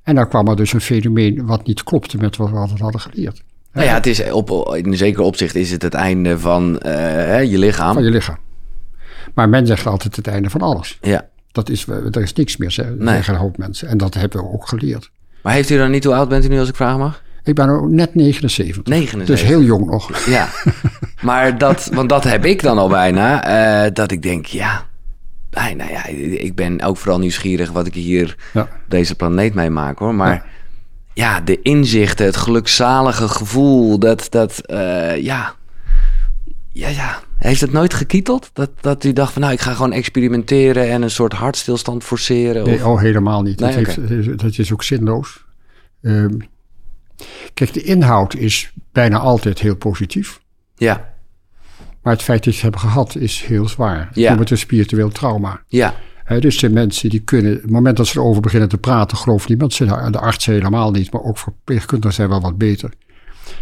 En 0.03 0.15
dan 0.15 0.29
kwam 0.29 0.47
er 0.47 0.55
dus 0.55 0.73
een 0.73 0.81
fenomeen 0.81 1.45
wat 1.45 1.67
niet 1.67 1.83
klopte 1.83 2.17
met 2.17 2.35
wat 2.37 2.49
we 2.49 2.55
altijd 2.55 2.79
hadden 2.79 3.01
geleerd. 3.01 3.43
Nou 3.75 3.87
ja, 3.87 3.93
het 3.93 4.05
is 4.05 4.31
op, 4.31 4.75
in 4.77 4.85
een 4.85 4.97
zeker 4.97 5.21
opzicht 5.21 5.55
is 5.55 5.71
het 5.71 5.81
het 5.81 5.93
einde 5.93 6.39
van 6.39 6.79
uh, 6.85 7.43
je 7.43 7.57
lichaam. 7.57 7.93
Van 7.93 8.03
je 8.03 8.09
lichaam. 8.09 8.37
Maar 9.33 9.49
men 9.49 9.67
zegt 9.67 9.85
altijd 9.85 10.15
het 10.15 10.27
einde 10.27 10.49
van 10.49 10.61
alles. 10.61 10.97
Ja. 11.01 11.27
Dat 11.51 11.69
is, 11.69 11.87
er 11.87 12.21
is 12.21 12.33
niks 12.33 12.57
meer, 12.57 12.71
zeggen 12.71 13.03
nee. 13.03 13.21
een 13.27 13.35
hoop 13.35 13.57
mensen. 13.57 13.87
En 13.87 13.97
dat 13.97 14.13
hebben 14.13 14.41
we 14.41 14.51
ook 14.51 14.67
geleerd. 14.67 15.11
Maar 15.43 15.53
heeft 15.53 15.69
u 15.69 15.77
dan 15.77 15.91
niet, 15.91 16.03
hoe 16.03 16.15
oud 16.15 16.29
bent 16.29 16.45
u 16.45 16.47
nu 16.47 16.59
als 16.59 16.69
ik 16.69 16.75
vragen 16.75 16.99
mag? 16.99 17.23
Ik 17.43 17.55
ben 17.55 17.95
net 17.95 18.15
79. 18.15 18.83
79. 18.83 19.35
Dus 19.35 19.47
heel 19.47 19.61
jong 19.61 19.85
nog. 19.85 20.25
Ja, 20.25 20.49
maar 21.21 21.57
dat, 21.57 21.89
want 21.93 22.09
dat 22.09 22.23
heb 22.23 22.45
ik 22.45 22.61
dan 22.61 22.77
al 22.77 22.89
bijna. 22.89 23.47
Uh, 23.85 23.91
dat 23.93 24.11
ik 24.11 24.21
denk, 24.21 24.45
ja, 24.45 24.85
nou 25.49 25.91
ja, 25.91 26.05
ik 26.39 26.55
ben 26.55 26.81
ook 26.81 26.97
vooral 26.97 27.19
nieuwsgierig 27.19 27.71
wat 27.71 27.87
ik 27.87 27.93
hier 27.93 28.35
ja. 28.53 28.67
deze 28.87 29.15
planeet 29.15 29.53
mee 29.53 29.69
maak 29.69 29.99
hoor. 29.99 30.15
Maar... 30.15 30.33
Ja 30.33 30.53
ja, 31.15 31.41
de 31.41 31.61
inzichten, 31.61 32.25
het 32.25 32.37
gelukzalige 32.37 33.27
gevoel, 33.27 33.99
dat, 33.99 34.27
dat 34.29 34.61
uh, 34.65 35.21
ja, 35.21 35.55
ja, 36.69 36.87
ja. 36.87 37.23
Heeft 37.37 37.61
het 37.61 37.71
nooit 37.71 37.93
gekieteld? 37.93 38.49
Dat, 38.53 38.69
dat 38.81 39.03
u 39.03 39.13
dacht 39.13 39.33
van, 39.33 39.41
nou, 39.41 39.53
ik 39.53 39.59
ga 39.59 39.73
gewoon 39.73 39.91
experimenteren 39.91 40.89
en 40.89 41.01
een 41.01 41.11
soort 41.11 41.33
hartstilstand 41.33 42.03
forceren? 42.03 42.65
Nee, 42.65 42.87
oh, 42.87 42.99
helemaal 42.99 43.41
niet. 43.41 43.59
Nee, 43.59 43.85
dat, 43.85 43.97
okay. 43.97 44.07
heeft, 44.07 44.39
dat 44.39 44.57
is 44.57 44.73
ook 44.73 44.83
zinloos. 44.83 45.45
Um, 46.01 46.41
kijk, 47.53 47.73
de 47.73 47.83
inhoud 47.83 48.35
is 48.35 48.73
bijna 48.91 49.17
altijd 49.17 49.59
heel 49.59 49.75
positief. 49.75 50.39
Ja. 50.75 51.13
Maar 52.01 52.13
het 52.13 52.23
feit 52.23 52.43
dat 52.43 52.53
ze 52.53 52.65
het 52.65 52.73
hebben 52.73 52.91
gehad 52.91 53.15
is 53.15 53.41
heel 53.41 53.67
zwaar. 53.67 54.09
Ja. 54.13 54.35
Met 54.35 54.51
een 54.51 54.57
spiritueel 54.57 55.09
trauma. 55.09 55.61
Ja. 55.67 55.95
He, 56.25 56.39
dus 56.39 56.59
de 56.59 56.69
mensen 56.69 57.09
die 57.09 57.19
kunnen, 57.19 57.55
op 57.55 57.61
het 57.61 57.71
moment 57.71 57.97
dat 57.97 58.07
ze 58.07 58.19
erover 58.19 58.41
beginnen 58.41 58.69
te 58.69 58.77
praten, 58.77 59.17
gelooft 59.17 59.47
niemand 59.47 59.73
ze, 59.73 59.85
de 59.85 60.19
artsen 60.19 60.53
helemaal 60.53 60.91
niet, 60.91 61.11
maar 61.11 61.23
ook 61.23 61.37
verpleegkundigen 61.37 62.13
zijn 62.13 62.29
wel 62.29 62.41
wat 62.41 62.57
beter. 62.57 62.89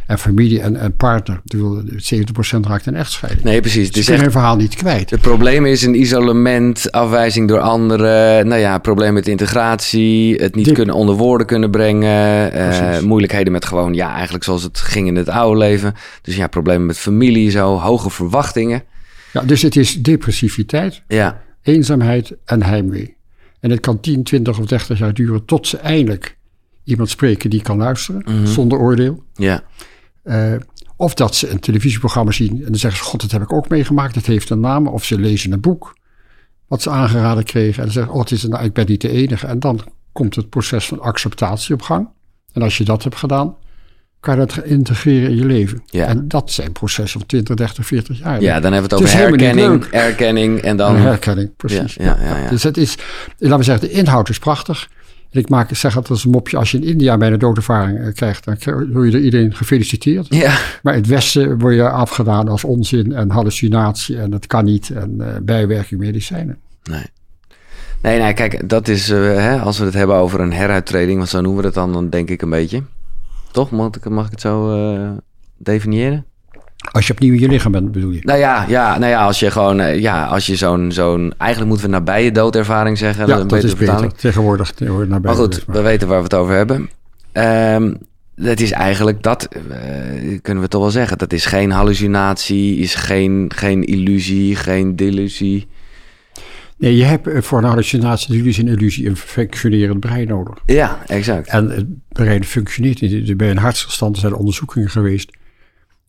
En 0.08 0.20
familie 0.20 0.62
en, 0.62 0.76
en 0.76 0.96
partner, 0.96 1.42
70% 1.56 2.60
raakt 2.68 2.86
een 2.86 2.96
echtscheiding. 2.96 3.44
Nee, 3.44 3.62
precies. 3.62 3.90
Ze 3.90 4.04
kunnen 4.04 4.22
hun 4.22 4.32
verhaal 4.32 4.56
niet 4.56 4.76
kwijt. 4.76 5.10
Het 5.10 5.22
probleem 5.22 5.66
is 5.66 5.84
een 5.84 6.00
isolement, 6.00 6.92
afwijzing 6.92 7.48
door 7.48 7.60
anderen, 7.60 8.48
nou 8.48 8.62
ja, 8.62 8.78
probleem 8.78 9.14
met 9.14 9.28
integratie, 9.28 10.36
het 10.36 10.56
niet 10.56 10.72
kunnen 10.72 10.96
onder 10.96 11.16
woorden 11.16 11.48
kunnen 11.48 11.72
brengen, 11.72 12.52
eh, 12.52 13.00
moeilijkheden 13.00 13.52
met 13.52 13.66
gewoon, 13.66 13.94
ja, 13.94 14.14
eigenlijk 14.14 14.44
zoals 14.44 14.64
het 14.64 14.80
ging 14.80 15.08
in 15.08 15.16
het 15.16 15.30
oude 15.30 15.58
leven. 15.58 15.94
Dus 16.22 16.36
ja, 16.36 16.48
problemen 16.48 16.86
met 16.86 16.98
familie, 16.98 17.50
zo, 17.50 17.80
hoge 17.80 18.10
verwachtingen. 18.10 18.84
Ja, 19.34 19.42
dus 19.42 19.62
het 19.62 19.76
is 19.76 20.02
depressiviteit, 20.02 21.02
Ja, 21.08 21.42
eenzaamheid 21.64 22.34
en 22.46 22.64
heimwee. 22.64 23.16
En 23.60 23.70
het 23.70 23.80
kan 23.80 24.00
10, 24.00 24.24
20 24.24 24.60
of 24.60 24.66
30 24.66 24.98
jaar 25.00 25.14
duren 25.14 25.46
tot 25.46 25.68
ze 25.68 25.78
eindelijk 25.78 26.38
iemand 26.84 27.10
spreken 27.10 27.50
die 27.50 27.62
kan 27.62 27.78
luisteren, 27.78 28.22
Mhm. 28.26 28.46
zonder 28.46 28.80
oordeel. 28.80 29.24
ja, 29.34 29.64
Eh, 30.24 30.54
of 30.96 31.14
dat 31.14 31.36
ze 31.36 31.50
een 31.50 31.60
televisieprogramma 31.60 32.32
zien 32.32 32.50
en 32.58 32.64
dan 32.66 32.76
zeggen 32.76 33.04
ze: 33.04 33.10
God, 33.10 33.22
dat 33.22 33.32
heb 33.32 33.42
ik 33.42 33.54
ook 33.54 33.70
meegemaakt, 33.70 34.14
dat 34.14 34.26
heeft 34.26 34.50
een 34.50 34.60
naam. 34.60 34.88
Of 34.88 35.04
ze 35.06 35.20
lezen 35.20 35.52
een 35.52 35.62
boek 35.62 35.98
wat 36.68 36.82
ze 36.82 36.90
aangeraden 36.90 37.44
kregen 37.44 37.78
en 37.78 37.84
dan 37.84 37.92
zeggen: 37.92 38.14
Oh, 38.14 38.20
het 38.20 38.32
is 38.32 38.44
een, 38.44 38.64
ik 38.64 38.74
ben 38.74 38.86
niet 38.88 39.02
de 39.02 39.10
enige. 39.10 39.48
En 39.48 39.60
dan 39.60 39.80
komt 40.12 40.36
het 40.36 40.50
proces 40.50 40.86
van 40.88 41.00
acceptatie 41.02 41.74
op 41.74 41.82
gang. 41.82 42.10
En 42.52 42.62
als 42.62 42.78
je 42.78 42.84
dat 42.84 43.04
hebt 43.04 43.16
gedaan, 43.16 43.56
kan 44.24 44.40
je 44.40 44.46
dat 44.46 44.64
integreren 44.66 45.30
in 45.30 45.36
je 45.36 45.46
leven. 45.46 45.84
Ja. 45.86 46.06
En 46.06 46.28
dat 46.28 46.52
zijn 46.52 46.72
processen 46.72 47.20
van 47.20 47.28
20, 47.28 47.56
30, 47.56 47.86
40 47.86 48.20
jaar. 48.20 48.42
ja, 48.42 48.60
dan 48.60 48.74
hebben 48.74 48.90
we 48.90 48.96
Het 48.96 49.14
het 49.14 49.22
over 49.22 49.38
herkenning, 49.40 49.86
herkenning 49.92 50.60
en 50.60 50.78
dan... 50.78 50.96
Herkenning, 50.96 51.56
precies. 51.56 51.94
Ja, 51.94 52.18
ja. 52.22 52.50
Dus 52.50 52.64
het 52.64 52.78
is, 52.78 52.98
laten 53.38 53.58
we 53.58 53.64
zeggen, 53.64 53.88
de 53.88 53.94
inhoud 53.94 54.30
is 54.30 54.40
prachtig. 54.40 54.90
En 55.32 55.40
ik 55.40 55.50
maak, 55.50 55.76
zeg 55.76 55.96
altijd 55.96 56.10
als 56.12 56.24
een 56.26 56.32
mopje, 56.32 56.58
als 56.58 56.72
je 56.72 56.78
in 56.78 56.84
India 56.84 57.18
bij 57.18 57.32
een 57.32 57.40
doodervaring 57.40 58.00
eh, 58.00 58.14
krijgt, 58.14 58.46
dan 58.46 58.58
hoor 58.94 59.06
je 59.06 59.12
er 59.12 59.24
iedereen 59.24 59.56
gefeliciteerd. 59.56 60.28
Ja, 60.30 60.58
Maar 60.84 60.94
in 60.94 61.00
het 61.00 61.10
Westen 61.10 61.60
word 61.60 61.76
je 61.76 61.90
afgedaan 61.90 62.48
als 62.48 62.64
onzin 62.64 63.12
en 63.14 63.30
hallucinatie 63.30 64.18
en 64.18 64.32
het 64.32 64.48
kan 64.48 64.66
niet 64.66 64.90
en 64.90 65.16
eh, 65.20 65.28
bijwerking 65.42 66.00
medicijnen. 66.00 66.58
nee. 66.84 67.06
Nee, 68.02 68.20
nee, 68.20 68.34
kijk, 68.34 68.70
dat 68.70 68.88
is, 68.88 69.10
eh, 69.10 69.20
hè, 69.20 69.60
als 69.60 69.78
we 69.80 69.86
het 69.86 69.94
hebben 69.94 70.16
over 70.16 70.40
een 70.40 70.54
heruittreding, 70.54 71.18
want 71.18 71.30
zo 71.30 71.42
noemen 71.42 71.62
we 71.62 71.66
het 71.66 71.76
dan, 71.76 71.94
dan 71.94 72.10
denk 72.10 72.30
ik 72.30 72.42
een 72.42 72.50
beetje. 72.50 72.84
Toch? 73.54 73.72
Mag 73.72 73.88
ik, 73.88 74.10
mag 74.10 74.26
ik 74.26 74.32
het 74.32 74.42
zo... 74.42 74.74
eh, 74.94 75.10
definiëren? 75.58 76.26
Als 76.92 77.08
je 77.08 77.14
opnieuw 77.14 77.34
in 77.34 77.40
je 77.40 77.48
lichaam 77.48 77.72
bent, 77.72 77.92
bedoel 77.92 78.12
je? 78.12 78.20
Nou 78.24 78.40
ja, 78.40 78.66
ja, 78.68 78.98
nou 78.98 79.12
ja 79.12 79.26
als 79.26 79.40
je 79.40 79.52
gewoon, 79.52 79.80
eh, 79.80 80.00
ja, 80.00 80.26
als 80.26 80.46
je 80.46 80.56
zo'n, 80.56 80.92
zo'n, 80.92 81.34
eigenlijk 81.38 81.72
moeten 81.72 81.90
we 81.90 81.96
nabije 81.96 82.32
doodervaring 82.32 82.98
zeggen. 82.98 83.28
Ja, 83.28 83.44
dat 83.44 83.64
is 83.64 83.76
beter. 83.76 84.14
Tegenwoordig, 84.14 84.72
tegenwoordig 84.72 85.10
nabij. 85.10 85.32
Maar 85.32 85.40
goed, 85.42 85.64
we 85.68 85.82
weten 85.82 86.08
waar 86.08 86.18
we 86.18 86.24
het 86.24 86.34
over 86.34 86.56
hebben. 86.56 86.90
Ehm 87.32 87.92
het 88.36 88.62
is 88.62 88.72
eigenlijk 88.72 89.24
dat, 89.24 89.44
eh, 89.46 90.40
kunnen 90.42 90.64
we 90.64 90.70
toch 90.70 90.82
wel 90.82 90.92
zeggen. 90.92 91.18
Dat 91.18 91.34
is 91.34 91.46
geen 91.46 91.72
hallucinatie, 91.72 92.78
is 92.78 92.96
geen, 92.96 93.52
geen 93.56 93.84
illusie, 93.84 94.56
geen 94.56 94.96
delusie. 94.96 95.68
Nee, 96.84 96.98
je 96.98 97.04
hebt 97.04 97.28
eh, 97.28 97.42
voor 97.42 97.58
een 97.58 97.64
hallucinatie, 97.64 98.38
illusie 98.38 98.66
en 98.66 98.72
illusie 98.72 99.08
een 99.08 99.18
functionerend 99.18 100.00
brein 100.00 100.28
nodig. 100.28 100.58
Ja, 100.66 101.04
exact. 101.08 101.48
En 101.48 101.70
het 101.70 101.88
brein 102.08 102.44
functioneert 102.44 103.02
niet. 103.02 103.38
Bij 103.38 103.50
een 103.50 103.58
hartstilstand 103.58 104.18
zijn 104.18 104.32
er 104.32 104.38
onderzoekingen 104.38 104.90
geweest. 104.90 105.38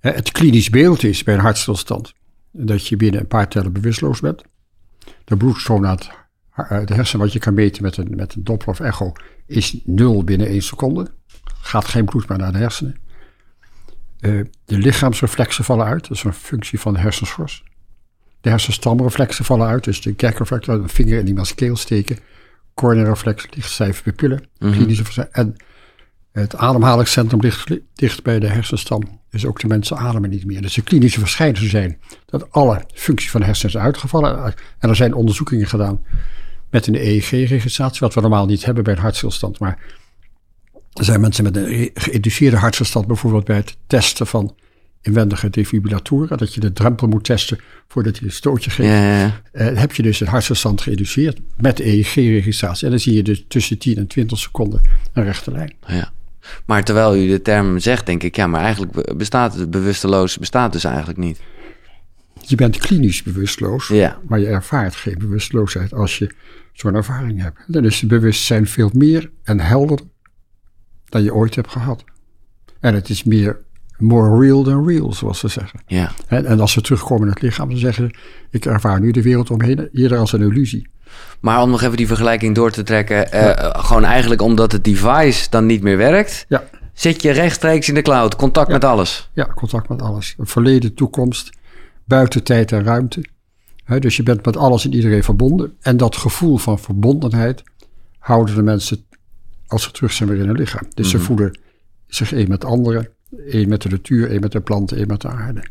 Het 0.00 0.32
klinisch 0.32 0.70
beeld 0.70 1.02
is 1.02 1.22
bij 1.22 1.34
een 1.34 1.40
hartstilstand 1.40 2.14
dat 2.52 2.86
je 2.86 2.96
binnen 2.96 3.20
een 3.20 3.26
paar 3.26 3.48
tellen 3.48 3.72
bewusteloos 3.72 4.20
bent. 4.20 4.42
De 5.24 5.36
bloedstroom 5.36 5.80
naar 5.80 6.24
het, 6.50 6.88
de 6.88 6.94
hersen, 6.94 7.18
wat 7.18 7.32
je 7.32 7.38
kan 7.38 7.54
meten 7.54 7.82
met 7.82 7.96
een, 7.96 8.12
met 8.16 8.34
een 8.34 8.44
doppler 8.44 8.74
of 8.74 8.80
echo, 8.80 9.12
is 9.46 9.80
nul 9.84 10.24
binnen 10.24 10.46
één 10.46 10.62
seconde. 10.62 11.10
Gaat 11.60 11.84
geen 11.84 12.04
bloed 12.04 12.28
meer 12.28 12.38
naar 12.38 12.52
de 12.52 12.58
hersenen. 12.58 12.96
Eh, 14.20 14.40
de 14.64 14.78
lichaamsreflexen 14.78 15.64
vallen 15.64 15.86
uit. 15.86 16.08
Dat 16.08 16.16
is 16.16 16.24
een 16.24 16.32
functie 16.32 16.80
van 16.80 16.92
de 16.92 17.00
hersenschors. 17.00 17.64
De 18.44 18.50
hersenstamreflexen 18.50 19.44
vallen 19.44 19.66
uit. 19.66 19.84
Dus 19.84 20.00
de 20.00 20.14
gagreflex, 20.16 20.66
een 20.66 20.88
vinger 20.88 21.18
in 21.18 21.26
iemands 21.26 21.54
keel 21.54 21.76
steken. 21.76 22.18
Cornearreflex, 22.74 23.46
lichtstijve 23.50 24.02
pupillen. 24.02 24.44
Klinische 24.58 25.04
verza- 25.04 25.28
En 25.30 25.56
het 26.32 26.56
ademhalingscentrum 26.56 27.40
ligt 27.40 27.68
li- 27.68 27.82
dicht 27.94 28.22
bij 28.22 28.38
de 28.38 28.46
hersenstam. 28.46 29.20
Dus 29.30 29.46
ook 29.46 29.60
de 29.60 29.66
mensen 29.66 29.96
ademen 29.96 30.30
niet 30.30 30.44
meer. 30.44 30.62
Dus 30.62 30.74
de 30.74 30.82
klinische 30.82 31.18
verschijnselen 31.20 31.70
zijn 31.70 31.98
dat 32.26 32.50
alle 32.52 32.84
functie 32.94 33.30
van 33.30 33.40
de 33.40 33.46
hersenen 33.46 33.74
is 33.74 33.80
uitgevallen. 33.80 34.54
En 34.78 34.88
er 34.88 34.96
zijn 34.96 35.14
onderzoekingen 35.14 35.66
gedaan 35.66 36.04
met 36.70 36.86
een 36.86 36.94
EEG-registratie, 36.96 38.00
wat 38.00 38.14
we 38.14 38.20
normaal 38.20 38.46
niet 38.46 38.64
hebben 38.64 38.84
bij 38.84 38.92
een 38.94 39.00
hartstilstand. 39.00 39.58
Maar 39.58 39.78
er 40.92 41.04
zijn 41.04 41.20
mensen 41.20 41.44
met 41.44 41.56
een 41.56 41.90
geïnduceerde 41.94 42.56
hartstilstand, 42.56 43.06
bijvoorbeeld 43.06 43.44
bij 43.44 43.56
het 43.56 43.76
testen 43.86 44.26
van 44.26 44.54
inwendige 45.04 45.50
defibrillatoren, 45.50 46.38
dat 46.38 46.54
je 46.54 46.60
de 46.60 46.72
drempel 46.72 47.08
moet 47.08 47.24
testen 47.24 47.58
voordat 47.88 48.18
je 48.18 48.24
een 48.24 48.32
stootje 48.32 48.70
geeft. 48.70 48.88
Ja, 48.88 49.02
ja, 49.02 49.18
ja. 49.20 49.40
Eh, 49.52 49.78
heb 49.78 49.92
je 49.94 50.02
dus 50.02 50.20
een 50.20 50.26
hartstilstand 50.26 50.80
geïnduceerd 50.80 51.38
met 51.56 51.80
EEG-registratie. 51.80 52.84
En 52.84 52.90
dan 52.90 53.00
zie 53.00 53.14
je 53.14 53.22
dus 53.22 53.44
tussen 53.48 53.78
10 53.78 53.96
en 53.96 54.06
20 54.06 54.38
seconden 54.38 54.80
een 55.12 55.24
rechte 55.24 55.50
lijn. 55.50 55.74
ja. 55.86 56.12
Maar 56.66 56.84
terwijl 56.84 57.16
u 57.16 57.28
de 57.28 57.42
term 57.42 57.78
zegt, 57.78 58.06
denk 58.06 58.22
ik, 58.22 58.36
ja, 58.36 58.46
maar 58.46 58.60
eigenlijk 58.60 58.92
be- 58.92 59.14
bestaat 59.16 59.54
het 59.54 59.70
bewusteloos 59.70 60.38
bestaat 60.38 60.72
dus 60.72 60.84
eigenlijk 60.84 61.18
niet. 61.18 61.40
Je 62.40 62.56
bent 62.56 62.76
klinisch 62.78 63.22
bewusteloos, 63.22 63.88
Ja. 63.88 64.18
maar 64.28 64.38
je 64.40 64.46
ervaart 64.46 64.94
geen 64.94 65.18
bewusteloosheid 65.18 65.92
als 65.94 66.18
je 66.18 66.30
zo'n 66.72 66.94
ervaring 66.94 67.42
hebt. 67.42 67.58
Dan 67.66 67.84
is 67.84 68.00
het 68.00 68.08
bewustzijn 68.10 68.66
veel 68.66 68.90
meer 68.92 69.30
en 69.42 69.60
helderder 69.60 70.06
dan 71.04 71.22
je 71.22 71.34
ooit 71.34 71.54
hebt 71.54 71.70
gehad. 71.70 72.04
En 72.80 72.94
het 72.94 73.08
is 73.08 73.22
meer 73.24 73.58
more 74.04 74.40
real 74.40 74.62
than 74.62 74.88
real, 74.88 75.12
zoals 75.12 75.38
ze 75.38 75.48
zeggen. 75.48 75.80
Ja, 75.86 76.12
En, 76.26 76.46
en 76.46 76.60
als 76.60 76.72
ze 76.72 76.80
terugkomen 76.80 77.22
in 77.26 77.32
het 77.32 77.42
lichaam, 77.42 77.68
dan 77.68 77.78
zeggen 77.78 78.10
ze... 78.10 78.18
ik 78.50 78.64
ervaar 78.66 79.00
nu 79.00 79.10
de 79.10 79.22
wereld 79.22 79.50
omheen 79.50 79.88
eerder 79.92 80.18
als 80.18 80.32
een 80.32 80.40
illusie. 80.42 80.88
maar 81.40 81.62
om 81.62 81.70
nog 81.70 81.82
even 81.82 81.96
die 81.96 82.06
vergelijking 82.06 82.54
door 82.54 82.70
te 82.70 82.82
trekken, 82.82 83.32
eh, 83.32 83.84
gewoon 83.84 84.04
eigenlijk 84.04 84.42
omdat 84.42 84.72
het 84.72 84.84
device 84.84 85.50
dan 85.50 85.66
niet 85.66 85.82
meer 85.82 85.96
werkt, 85.96 86.44
Ja, 86.48 86.64
zit 86.92 87.22
je 87.22 87.30
rechtstreeks 87.30 87.88
in 87.88 87.94
de 87.94 88.02
cloud, 88.02 88.36
contact 88.36 88.68
met 88.70 88.84
alles. 88.84 89.30
ja 89.32 89.48
contact 89.54 89.88
met 89.88 90.02
alles. 90.02 90.34
Verleden, 90.38 90.94
toekomst, 90.94 91.50
buiten 92.04 92.42
tijd 92.42 92.72
en 92.72 92.84
ruimte. 92.84 93.24
Dus 93.98 94.16
je 94.16 94.22
bent 94.22 94.44
met 94.44 94.56
alles 94.56 94.84
en 94.84 94.94
iedereen 94.94 95.22
verbonden. 95.22 95.76
En 95.80 95.96
dat 95.96 96.16
gevoel 96.16 96.56
van 96.56 96.78
verbondenheid 96.78 97.62
houden 98.18 98.54
de 98.54 98.62
mensen 98.62 99.04
als 99.66 99.82
ze 99.82 99.90
terug 99.90 100.12
zijn 100.12 100.28
weer 100.28 100.38
in 100.38 100.46
hun 100.46 100.56
lichaam. 100.56 100.86
Dus 100.94 101.10
ze 101.10 101.18
voelen 101.18 101.58
zich 102.06 102.32
één 102.32 102.48
met 102.48 102.64
anderen, 102.64 103.08
één 103.50 103.68
met 103.68 103.82
de 103.82 103.88
natuur, 103.88 104.30
één 104.30 104.40
met 104.40 104.52
de 104.52 104.60
planten, 104.60 104.96
één 104.96 105.06
met 105.06 105.20
de 105.20 105.28
aarde. 105.28 105.62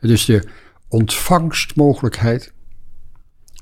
Dus 0.00 0.24
de 0.24 0.42
ontvangstmogelijkheid 0.88 2.52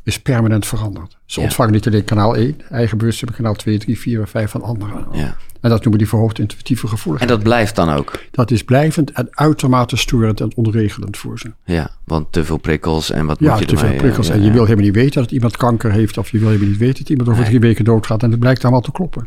is 0.02 0.20
permanent 0.20 0.66
veranderd. 0.66 1.18
Ze 1.26 1.38
Ja. 1.40 1.46
ontvangen 1.46 1.72
niet 1.72 1.86
alleen 1.86 2.04
kanaal 2.04 2.36
1, 2.36 2.60
eigen 2.70 2.98
bewustzijn, 2.98 3.32
kanaal 3.32 3.54
2, 3.54 3.78
3, 3.78 3.98
4 3.98 4.20
en 4.20 4.28
5 4.28 4.50
van 4.50 4.62
anderen. 4.62 5.06
Ja. 5.12 5.36
En 5.60 5.70
dat 5.70 5.78
noemen 5.80 5.98
die 5.98 6.08
verhoogd 6.08 6.38
intuïtieve 6.38 6.82
En 6.82 6.88
gevoeligheid. 6.88 7.30
dat 7.32 7.42
blijft 7.42 7.76
dan 7.76 7.88
ook. 7.90 8.18
Dat 8.30 8.50
is 8.50 8.64
blijvend 8.64 9.10
en 9.12 9.28
uitermate 9.30 9.96
storend 9.96 10.40
en 10.40 10.52
onregelend 10.56 11.16
voor 11.16 11.38
ze. 11.38 11.52
Ja, 11.64 11.90
want 12.04 12.32
te 12.32 12.44
veel 12.44 12.56
prikkels 12.56 13.10
en 13.10 13.26
wat 13.26 13.38
Ja, 13.40 13.50
moet 13.50 13.58
je 13.58 13.64
te 13.66 13.74
veel 13.76 13.84
ermee, 13.84 14.00
prikkels. 14.00 14.26
ja, 14.26 14.32
en 14.34 14.42
je 14.42 14.50
wil 14.50 14.62
helemaal 14.64 14.84
niet 14.84 14.94
weten 14.94 15.22
dat 15.22 15.30
iemand 15.30 15.56
kanker 15.56 15.92
heeft. 15.92 16.18
Of 16.18 16.30
je 16.30 16.38
wil 16.38 16.48
helemaal 16.48 16.68
niet 16.68 16.78
weten 16.78 16.98
dat 16.98 17.08
iemand 17.10 17.28
over 17.28 17.40
Nee. 17.40 17.48
drie 17.50 17.60
weken 17.60 17.84
doodgaat. 17.84 18.22
En 18.22 18.30
het 18.30 18.40
blijkt 18.40 18.62
allemaal 18.62 18.80
te 18.80 18.92
kloppen. 18.92 19.26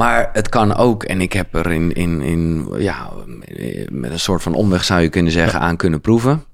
Maar 0.00 0.30
het 0.32 0.48
kan 0.48 0.76
ook, 0.76 1.02
en 1.04 1.20
ik 1.20 1.32
heb 1.32 1.54
er 1.54 1.70
in, 1.72 1.92
in, 1.92 2.20
in 2.20 2.68
ja, 2.78 3.10
met 3.88 4.10
een 4.10 4.20
soort 4.20 4.42
van 4.42 4.54
omweg 4.54 4.84
zou 4.84 5.00
je 5.00 5.08
kunnen 5.08 5.32
zeggen, 5.32 5.60
aan 5.60 5.76
kunnen 5.76 6.00
proeven. 6.00 6.44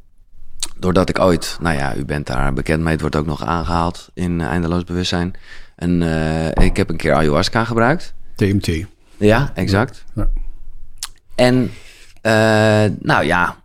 Doordat 0.76 1.08
ik 1.08 1.18
ooit, 1.18 1.56
nou 1.60 1.76
ja, 1.76 1.96
u 1.96 2.04
bent 2.04 2.26
daar 2.26 2.52
bekend 2.52 2.82
mee, 2.82 2.92
het 2.92 3.00
wordt 3.00 3.16
ook 3.16 3.26
nog 3.26 3.44
aangehaald 3.44 4.10
in 4.14 4.40
eh, 4.40 4.46
Eindeloos 4.46 4.84
Bewustzijn. 4.84 5.34
En 5.76 6.02
eh, 6.02 6.64
ik 6.64 6.76
heb 6.76 6.88
een 6.88 6.96
keer 6.96 7.14
ayahuasca 7.14 7.64
gebruikt. 7.64 8.14
TMT. 8.34 8.86
Ja, 9.16 9.50
exact. 9.54 10.04
Ja. 10.14 10.28
En 11.34 11.70
eh, 12.20 12.90
nou 12.98 13.24
ja, 13.24 13.56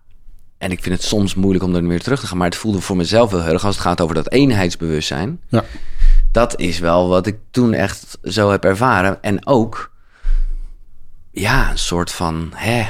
en 0.57 0.71
ik 0.71 0.81
vind 0.83 0.95
het 0.95 1.03
soms 1.03 1.35
moeilijk 1.35 1.63
om 1.63 1.75
er 1.75 1.87
weer 1.87 2.01
terug 2.01 2.19
te 2.19 2.27
gaan, 2.27 2.37
maar 2.37 2.47
het 2.47 2.57
voelde 2.57 2.81
voor 2.81 2.97
mezelf 2.97 3.31
wel 3.31 3.43
heel 3.43 3.53
erg 3.53 3.65
als 3.65 3.75
het 3.75 3.83
gaat 3.83 4.01
over 4.01 4.15
dat 4.15 4.31
eenheidsbewustzijn. 4.31 5.39
Ja. 5.47 5.63
Dat 6.31 6.59
is 6.59 6.79
wel 6.79 7.07
wat 7.07 7.27
ik 7.27 7.37
toen 7.51 7.73
echt 7.73 8.17
zo 8.23 8.51
heb 8.51 8.63
ervaren. 8.63 9.21
En 9.21 9.47
ook, 9.47 9.91
ja, 11.31 11.71
een 11.71 11.77
soort 11.77 12.11
van, 12.11 12.51
hè, 12.55 12.83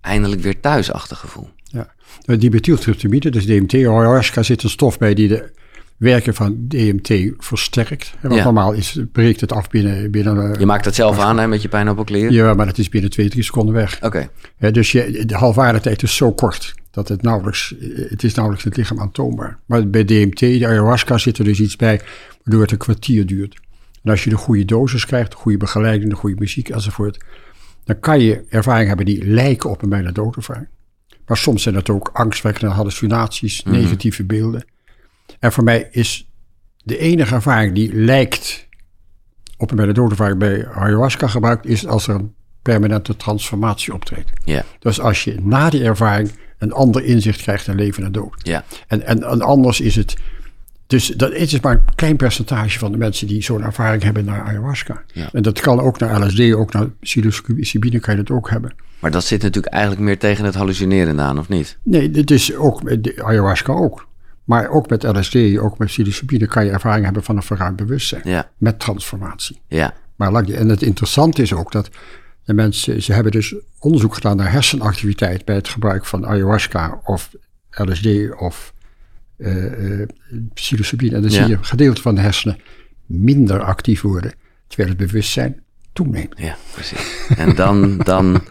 eindelijk 0.00 0.40
weer 0.40 0.60
thuisachtig 0.60 1.18
gevoel. 1.18 1.48
ja. 1.64 1.94
Die 2.36 2.50
methyltryptamide, 2.50 3.30
dus 3.30 3.46
DMT, 3.46 3.74
ayahuasca 3.74 4.42
zit 4.42 4.62
een 4.62 4.70
stof 4.70 4.98
bij 4.98 5.14
die 5.14 5.28
de 5.28 5.50
werking 5.96 6.36
van 6.36 6.56
DMT 6.68 7.32
versterkt. 7.38 8.14
En 8.20 8.30
Ja. 8.30 8.44
Normaal 8.44 8.72
is, 8.72 8.98
breekt 9.12 9.40
het 9.40 9.52
af 9.52 9.68
binnen... 9.68 10.10
binnen 10.10 10.58
Je 10.58 10.66
maakt 10.66 10.84
het 10.84 10.94
zelf 10.94 11.18
aan 11.18 11.38
hè, 11.38 11.46
met 11.46 11.62
je 11.62 11.68
pijnappelklier? 11.68 12.32
ja, 12.32 12.54
maar 12.54 12.66
het 12.66 12.78
is 12.78 12.88
binnen 12.88 13.10
twee, 13.10 13.28
drie 13.28 13.42
seconden 13.42 13.74
weg. 13.74 13.98
Oké, 14.02 14.28
dus 14.72 14.92
je, 14.92 15.24
de 15.26 15.34
halfwaardetijd 15.34 16.02
is 16.02 16.16
zo 16.16 16.32
kort 16.32 16.74
dat 16.90 17.08
het 17.08 17.22
nauwelijks, 17.22 17.74
het 18.08 18.22
is 18.24 18.34
nauwelijks 18.34 18.64
het 18.64 18.76
lichaam 18.76 19.00
aantoonbaar. 19.00 19.58
Maar 19.66 19.88
bij 19.88 20.04
DMT, 20.04 20.38
de 20.38 20.66
ayahuasca, 20.66 21.18
zit 21.18 21.38
er 21.38 21.44
dus 21.44 21.60
iets 21.60 21.76
bij 21.76 22.00
het 22.58 22.70
een 22.70 22.78
kwartier 22.78 23.26
duurt. 23.26 23.60
En 24.02 24.10
als 24.10 24.24
je 24.24 24.30
de 24.30 24.36
goede 24.36 24.64
dosis 24.64 25.06
krijgt, 25.06 25.30
de 25.30 25.36
goede 25.36 25.58
begeleiding, 25.58 26.10
de 26.10 26.16
goede 26.16 26.36
muziek 26.38 26.68
enzovoort, 26.68 27.24
dan 27.84 28.00
kan 28.00 28.20
je 28.20 28.44
ervaringen 28.48 28.88
hebben 28.88 29.06
die 29.06 29.24
lijken 29.24 29.70
op 29.70 29.82
een 29.82 29.88
bijna 29.88 30.10
doodervaring. 30.10 30.68
Maar 31.26 31.36
soms 31.36 31.62
zijn 31.62 31.74
het 31.74 31.90
ook 31.90 32.10
angstwekkende 32.12 32.74
hallucinaties, 32.74 33.62
negatieve 33.64 34.24
beelden. 34.24 34.64
En 35.38 35.52
voor 35.52 35.64
mij 35.64 35.88
is 35.90 36.28
de 36.84 36.98
enige 36.98 37.34
ervaring 37.34 37.74
die 37.74 37.94
lijkt 37.94 38.68
op 39.56 39.70
een 39.70 39.76
bijna 39.76 39.92
doodervaring 39.92 40.38
bij 40.38 40.68
ayahuasca 40.68 41.26
gebruikt, 41.26 41.66
is 41.66 41.86
als 41.86 42.06
er 42.08 42.14
een 42.14 42.34
permanente 42.62 43.16
transformatie 43.16 43.94
optreedt. 43.94 44.30
ja, 44.44 44.64
Dus 44.78 45.00
als 45.00 45.24
je 45.24 45.36
na 45.42 45.70
die 45.70 45.82
ervaring 45.82 46.30
een 46.58 46.72
ander 46.72 47.04
inzicht 47.04 47.42
krijgt 47.42 47.66
in 47.66 47.74
leven 47.74 48.04
en 48.04 48.12
dood. 48.12 48.40
ja, 48.42 48.64
En, 48.86 49.06
en, 49.06 49.22
en 49.22 49.40
anders 49.40 49.80
is 49.80 49.96
het. 49.96 50.16
Dus 50.90 51.06
dat 51.06 51.32
het 51.32 51.52
is 51.52 51.60
maar 51.60 51.72
een 51.72 51.94
klein 51.94 52.16
percentage 52.16 52.78
van 52.78 52.92
de 52.92 52.98
mensen 52.98 53.26
die 53.26 53.42
zo'n 53.42 53.62
ervaring 53.62 54.02
hebben 54.02 54.24
naar 54.24 54.42
ayahuasca. 54.42 55.02
Ja. 55.12 55.28
En 55.32 55.42
dat 55.42 55.60
kan 55.60 55.80
ook 55.80 55.98
naar 55.98 56.20
LSD, 56.26 56.52
ook 56.52 56.72
naar 56.72 56.88
psilocybine 57.00 57.98
kan 58.00 58.16
je 58.16 58.22
dat 58.22 58.36
ook 58.36 58.50
hebben. 58.50 58.74
maar 58.98 59.10
dat 59.10 59.24
zit 59.24 59.42
natuurlijk 59.42 59.72
eigenlijk 59.74 60.02
meer 60.04 60.18
tegen 60.18 60.44
het 60.44 60.54
hallucineren 60.54 61.20
aan, 61.20 61.38
of 61.38 61.48
niet? 61.48 61.78
Nee, 61.82 62.10
dit 62.10 62.30
is 62.30 62.54
ook 62.54 62.90
ayahuasca 63.22 63.72
ook. 63.72 64.08
Maar 64.44 64.68
ook 64.68 64.88
met 64.88 65.02
LSD, 65.02 65.36
ook 65.58 65.78
met 65.78 65.88
psilocybine 65.88 66.46
kan 66.46 66.64
je 66.64 66.70
ervaring 66.70 67.04
hebben 67.04 67.22
van 67.22 67.36
een 67.36 67.42
verruimd 67.42 67.76
bewustzijn. 67.76 68.22
Ja, 68.24 68.50
Met 68.58 68.78
transformatie. 68.78 69.60
ja, 69.66 69.94
Maar 70.16 70.32
en 70.44 70.68
het 70.68 70.82
interessante 70.82 71.42
is 71.42 71.52
ook 71.52 71.72
dat 71.72 71.90
de 72.44 72.54
mensen, 72.54 73.02
ze 73.02 73.12
hebben 73.12 73.32
dus 73.32 73.54
onderzoek 73.78 74.14
gedaan 74.14 74.36
naar 74.36 74.52
hersenactiviteit 74.52 75.44
bij 75.44 75.54
het 75.54 75.68
gebruik 75.68 76.06
van 76.06 76.26
ayahuasca 76.26 77.00
of 77.04 77.30
LSD 77.70 78.06
of 78.38 78.72
psilocybine. 80.54 81.16
En 81.16 81.22
dan 81.22 81.30
Ja. 81.30 81.36
zie 81.36 81.46
je 81.48 81.56
een 81.56 81.64
gedeelte 81.64 82.02
van 82.02 82.14
de 82.14 82.20
hersenen 82.20 82.58
minder 83.06 83.60
actief 83.62 84.00
worden, 84.00 84.32
terwijl 84.66 84.88
het 84.88 84.98
bewustzijn 84.98 85.62
toeneemt. 85.92 86.34
ja, 86.38 86.56
precies. 86.74 87.26
En 87.36 87.54
dan, 87.54 87.98
dan 87.98 88.42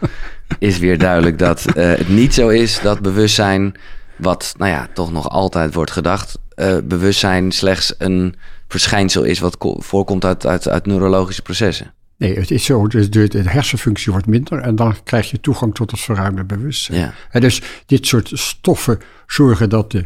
is 0.58 0.78
weer 0.78 0.98
duidelijk 0.98 1.38
dat 1.38 1.64
eh, 1.74 1.88
het 1.88 2.08
niet 2.08 2.34
zo 2.34 2.48
is 2.48 2.80
dat 2.80 3.00
bewustzijn, 3.02 3.74
wat 4.16 4.54
nou 4.58 4.70
ja, 4.70 4.88
toch 4.94 5.12
nog 5.12 5.28
altijd 5.28 5.74
wordt 5.74 5.90
gedacht, 5.90 6.38
bewustzijn 6.84 7.52
slechts 7.52 7.94
een 7.98 8.34
verschijnsel 8.68 9.22
is 9.22 9.38
wat 9.38 9.58
ko- 9.58 9.80
voorkomt 9.80 10.24
uit, 10.24 10.46
uit, 10.46 10.68
uit 10.68 10.86
neurologische 10.86 11.42
processen. 11.42 11.94
Nee, 12.16 12.38
het 12.38 12.50
is 12.50 12.64
zo, 12.64 12.86
dus 12.86 13.10
de, 13.10 13.28
de 13.28 13.42
hersenfunctie 13.50 14.12
wordt 14.12 14.26
minder 14.26 14.58
en 14.60 14.76
dan 14.76 14.94
krijg 15.04 15.30
je 15.30 15.40
toegang 15.40 15.74
tot 15.74 15.90
het 15.90 16.00
verruimde 16.00 16.44
bewustzijn. 16.44 16.98
Ja. 16.98 17.12
En 17.30 17.40
dus 17.40 17.62
dit 17.86 18.06
soort 18.06 18.30
stoffen 18.34 18.98
zorgen 19.26 19.68
dat 19.68 19.90
de 19.90 20.04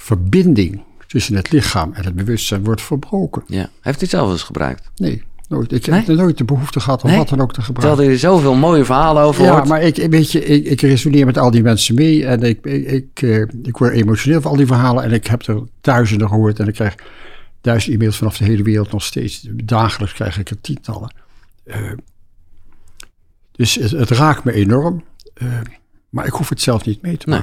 verbinding 0.00 0.82
tussen 1.06 1.34
het 1.36 1.50
lichaam 1.52 1.92
en 1.92 2.04
het 2.04 2.14
bewustzijn 2.14 2.64
wordt 2.64 2.82
verbroken. 2.82 3.42
Ja. 3.46 3.70
Heeft 3.80 3.98
u 3.98 4.00
het 4.00 4.10
zelf 4.10 4.30
eens 4.30 4.42
gebruikt? 4.42 4.90
Nee, 4.96 5.22
nooit. 5.48 5.72
Ik 5.72 5.84
heb 5.84 6.06
nooit 6.06 6.38
de 6.38 6.44
behoefte 6.44 6.80
gehad 6.80 7.02
om 7.02 7.08
Nee? 7.08 7.18
wat 7.18 7.28
dan 7.28 7.40
ook 7.40 7.52
te 7.52 7.62
gebruiken. 7.62 7.96
Terwijl 7.96 8.12
er 8.12 8.18
zoveel 8.18 8.54
mooie 8.54 8.84
verhalen 8.84 9.22
over 9.22 9.44
Ja, 9.44 9.52
hoort. 9.52 9.68
maar 9.68 9.82
ik, 9.82 9.96
weet 10.10 10.32
je, 10.32 10.44
ik, 10.44 10.64
ik 10.64 10.80
resoneer 10.80 11.26
met 11.26 11.38
al 11.38 11.50
die 11.50 11.62
mensen 11.62 11.94
mee 11.94 12.26
en 12.26 12.42
ik, 12.42 12.64
ik, 12.64 12.86
ik, 12.86 13.22
eh, 13.22 13.40
ik 13.62 13.76
word 13.76 13.92
emotioneel 13.92 14.40
van 14.40 14.50
al 14.50 14.56
die 14.56 14.66
verhalen 14.66 15.04
en 15.04 15.12
ik 15.12 15.26
heb 15.26 15.42
er 15.42 15.62
duizenden 15.80 16.28
gehoord 16.28 16.58
en 16.58 16.68
ik 16.68 16.74
krijg 16.74 16.94
duizend 17.60 17.94
e-mails 17.94 18.16
vanaf 18.16 18.36
de 18.36 18.44
hele 18.44 18.62
wereld 18.62 18.92
nog 18.92 19.02
steeds. 19.02 19.46
Dagelijks 19.64 20.14
krijg 20.14 20.38
ik 20.38 20.50
er 20.50 20.60
tientallen. 20.60 21.14
Eh, 21.64 21.76
dus 23.52 23.74
het, 23.74 23.90
het 23.90 24.10
raakt 24.10 24.44
me 24.44 24.52
enorm, 24.52 25.04
eh, 25.34 25.46
maar 26.08 26.26
ik 26.26 26.32
hoef 26.32 26.48
het 26.48 26.60
zelf 26.60 26.84
niet 26.84 27.02
mee 27.02 27.16
te 27.16 27.28
Nee. 27.28 27.40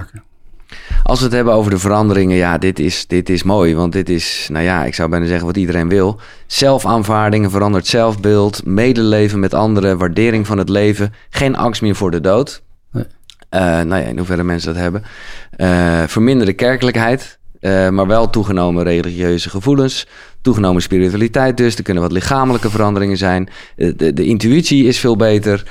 Als 1.03 1.19
we 1.19 1.25
het 1.25 1.33
hebben 1.33 1.53
over 1.53 1.71
de 1.71 1.77
veranderingen, 1.77 2.37
ja, 2.37 2.57
dit 2.57 2.79
is, 2.79 3.07
dit 3.07 3.29
is 3.29 3.43
mooi. 3.43 3.75
Want 3.75 3.93
dit 3.93 4.09
is, 4.09 4.47
nou 4.51 4.63
ja, 4.63 4.83
ik 4.83 4.95
zou 4.95 5.09
bijna 5.09 5.25
zeggen 5.25 5.45
wat 5.45 5.57
iedereen 5.57 5.89
wil. 5.89 6.19
Zelfaanvaarding, 6.47 7.45
een 7.45 7.51
veranderd 7.51 7.87
zelfbeeld, 7.87 8.65
medeleven 8.65 9.39
met 9.39 9.53
anderen, 9.53 9.97
waardering 9.97 10.47
van 10.47 10.57
het 10.57 10.69
leven. 10.69 11.13
Geen 11.29 11.55
angst 11.55 11.81
meer 11.81 11.95
voor 11.95 12.11
de 12.11 12.21
dood. 12.21 12.61
Nee. 12.91 13.03
Eh, 13.49 13.61
nou 13.61 14.01
ja, 14.01 14.07
in 14.07 14.17
hoeverre 14.17 14.43
mensen 14.43 14.73
dat 14.73 14.81
hebben. 14.81 15.03
Eh, 15.51 16.03
verminderde 16.07 16.53
kerkelijkheid, 16.53 17.39
eh, 17.59 17.89
maar 17.89 18.07
wel 18.07 18.29
toegenomen 18.29 18.83
religieuze 18.83 19.49
gevoelens. 19.49 20.07
Toegenomen 20.41 20.81
spiritualiteit 20.81 21.57
dus. 21.57 21.75
Er 21.75 21.83
kunnen 21.83 22.03
wat 22.03 22.11
lichamelijke 22.11 22.69
veranderingen 22.69 23.17
zijn. 23.17 23.49
De, 23.75 24.13
de 24.13 24.25
intuïtie 24.25 24.85
is 24.85 24.99
veel 24.99 25.15
beter. 25.15 25.63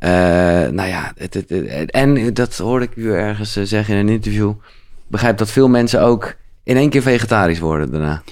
Eh, 0.00 0.10
nou 0.70 0.88
ja, 0.88 1.12
het, 1.16 1.34
het- 1.34 1.48
het- 1.48 1.90
en 1.90 2.34
dat 2.34 2.56
hoorde 2.58 2.84
ik 2.84 2.96
u 2.96 3.12
ergens 3.12 3.56
eh, 3.56 3.64
zeggen 3.64 3.94
in 3.94 4.00
een 4.00 4.12
interview. 4.12 4.52
Begrijp 5.08 5.38
dat 5.38 5.50
veel 5.50 5.68
mensen 5.68 6.02
ook 6.02 6.34
in 6.64 6.76
één 6.76 6.90
keer 6.90 7.02
vegetarisch 7.02 7.58
worden 7.58 7.90
daarna. 7.90 8.22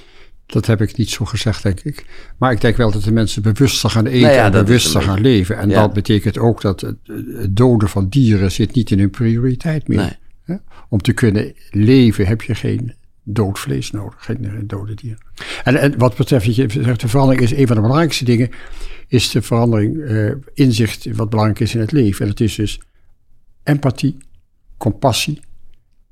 Dat 0.47 0.67
heb 0.67 0.81
ik 0.81 0.97
niet 0.97 1.11
zo 1.11 1.25
gezegd, 1.25 1.63
denk 1.63 1.81
ik. 1.81 2.05
Maar 2.39 2.53
ik 2.53 2.61
denk 2.61 2.77
wel 2.77 2.91
dat 2.91 3.03
de 3.03 3.13
mensen 3.13 3.43
bewuster 3.43 3.91
gaan 3.91 4.07
eten 4.07 4.21
Nou 4.21 4.33
ja, 4.35 4.45
en 4.45 4.51
bewuster 4.53 5.03
gaan 5.03 5.15
beetje- 5.15 5.31
leven. 5.31 5.57
En 5.59 5.69
ja. 5.69 5.81
dat 5.81 5.93
betekent 5.93 6.39
ook 6.39 6.61
dat 6.61 6.81
het, 6.81 6.97
doden 7.51 7.89
van 7.89 8.09
dieren 8.09 8.53
zit 8.53 8.75
niet 8.75 8.91
in 8.91 8.99
hun 8.99 9.11
prioriteit 9.11 9.89
meer. 9.89 10.17
Nee. 10.47 10.59
Om 10.89 11.01
te 11.01 11.13
kunnen 11.13 11.55
leven 11.71 12.27
heb 12.27 12.43
je 12.43 12.55
geen 12.55 12.95
dood 13.23 13.59
vlees 13.59 13.91
nodig, 13.91 14.25
geen, 14.25 14.39
geen 14.41 14.67
dode 14.67 14.95
dieren. 14.95 15.19
En, 15.65 15.77
en 15.77 15.99
wat 15.99 16.17
betreft, 16.17 16.45
je 16.45 16.53
zegt, 16.53 17.01
de 17.01 17.09
verandering 17.09 17.43
is 17.45 17.53
een 17.53 17.67
van 17.67 17.77
de 17.77 17.83
belangrijkste 17.83 18.25
dingen, 18.25 18.51
is 19.09 19.31
de 19.31 19.43
verandering, 19.43 20.01
eh, 20.05 20.31
inzicht 20.55 21.07
wat 21.17 21.31
belangrijk 21.31 21.61
is 21.61 21.75
in 21.75 21.81
het 21.81 21.93
leven. 21.93 22.21
En 22.25 22.29
dat 22.31 22.41
is 22.41 22.55
dus 22.55 22.81
empathie, 23.63 24.17
compassie 24.77 25.41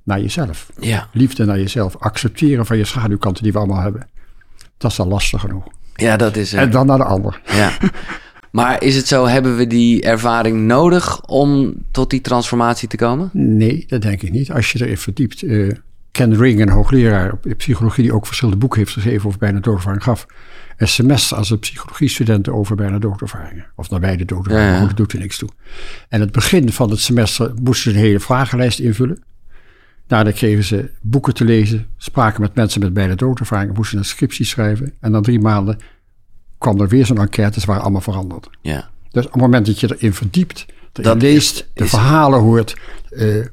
naar 0.03 0.21
jezelf. 0.21 0.71
Ja. 0.81 1.09
Liefde 1.13 1.45
naar 1.45 1.59
jezelf, 1.59 1.97
accepteren 1.97 2.67
van 2.67 2.77
je 2.77 2.85
schaduwkanten 2.85 3.43
die 3.43 3.53
we 3.53 3.59
allemaal 3.59 3.81
hebben. 3.83 4.09
Dat 4.79 4.91
is 4.91 4.99
al 5.01 5.07
lastig 5.07 5.41
genoeg. 5.41 5.65
Ja, 5.95 6.17
dat 6.17 6.37
is. 6.37 6.53
eh, 6.53 6.61
En 6.61 6.71
dan 6.71 6.87
naar 6.87 6.99
de 6.99 7.05
ander. 7.05 7.41
ja. 7.47 7.71
Maar 8.51 8.83
is 8.83 8.97
het 8.97 9.07
zo, 9.07 9.27
hebben 9.27 9.57
we 9.57 9.67
die 9.67 10.03
ervaring 10.03 10.61
nodig 10.67 11.25
om 11.27 11.75
tot 11.91 12.11
die 12.11 12.21
transformatie 12.21 12.89
te 12.89 12.97
komen? 12.97 13.31
Nee, 13.33 13.85
dat 13.89 14.03
denk 14.03 14.23
ik 14.23 14.31
niet. 14.31 14.51
Als 14.53 14.73
je 14.73 14.85
erin 14.85 14.99
verdiept. 14.99 15.43
eh, 15.43 15.73
Ken 16.11 16.37
Ring, 16.37 16.61
een 16.61 16.69
hoogleraar 16.69 17.33
op 17.33 17.45
psychologie 17.57 18.03
die 18.05 18.13
ook 18.13 18.27
verschillende 18.27 18.61
boeken 18.61 18.79
heeft 18.79 18.93
geschreven 18.93 19.27
over 19.27 19.39
bijna 19.39 19.61
doodervaring, 19.61 20.03
gaf 20.03 20.27
een 20.77 20.89
semester 20.89 21.37
als 21.37 21.51
een 21.51 21.59
psychologiestudenten 21.59 22.55
over 22.55 22.77
bijna 22.77 22.99
doodervaringen. 22.99 23.67
Of 23.77 23.89
de 23.89 24.01
Ja, 24.01 24.75
ja. 24.75 24.87
dat 24.87 24.97
doet 24.97 25.13
er 25.13 25.19
niks 25.19 25.39
toe. 25.39 25.49
En 26.09 26.21
het 26.21 26.33
begin 26.33 26.73
van 26.73 26.91
het 26.91 27.01
semester 27.01 27.53
moesten 27.63 27.91
ze 27.93 27.99
een 27.99 28.05
hele 28.05 28.21
vragenlijst 28.21 28.79
invullen. 28.79 29.23
Nou, 30.09 30.25
dan 30.25 30.33
kregen 30.33 30.65
ze 30.65 30.91
boeken 31.03 31.35
te 31.35 31.45
lezen, 31.45 31.87
spraken 31.97 32.41
met 32.41 32.55
mensen 32.55 32.81
met 32.81 32.93
bijna 32.93 33.15
doodervaringen, 33.15 33.75
moesten 33.75 33.99
een 33.99 34.05
scriptie 34.05 34.45
schrijven. 34.47 34.95
En 35.01 35.11
na 35.11 35.21
drie 35.21 35.41
maanden 35.41 35.79
kwam 36.59 36.81
er 36.81 36.89
weer 36.89 37.07
zo'n 37.07 37.19
enquête, 37.19 37.61
ze 37.61 37.67
waren 37.67 37.83
allemaal 37.83 38.01
veranderd. 38.01 38.49
Ja. 38.63 38.91
Dus 39.11 39.27
op 39.27 39.33
het 39.33 39.41
moment 39.41 39.67
dat 39.67 39.81
je 39.81 39.95
erin 39.97 40.15
verdiept, 40.15 40.67
erin 40.93 41.11
Dat 41.11 41.23
leest, 41.23 41.57
is- 41.57 41.67
de 41.75 41.87
verhalen 41.89 42.41
hoort, 42.41 42.77
eh, 43.11 43.45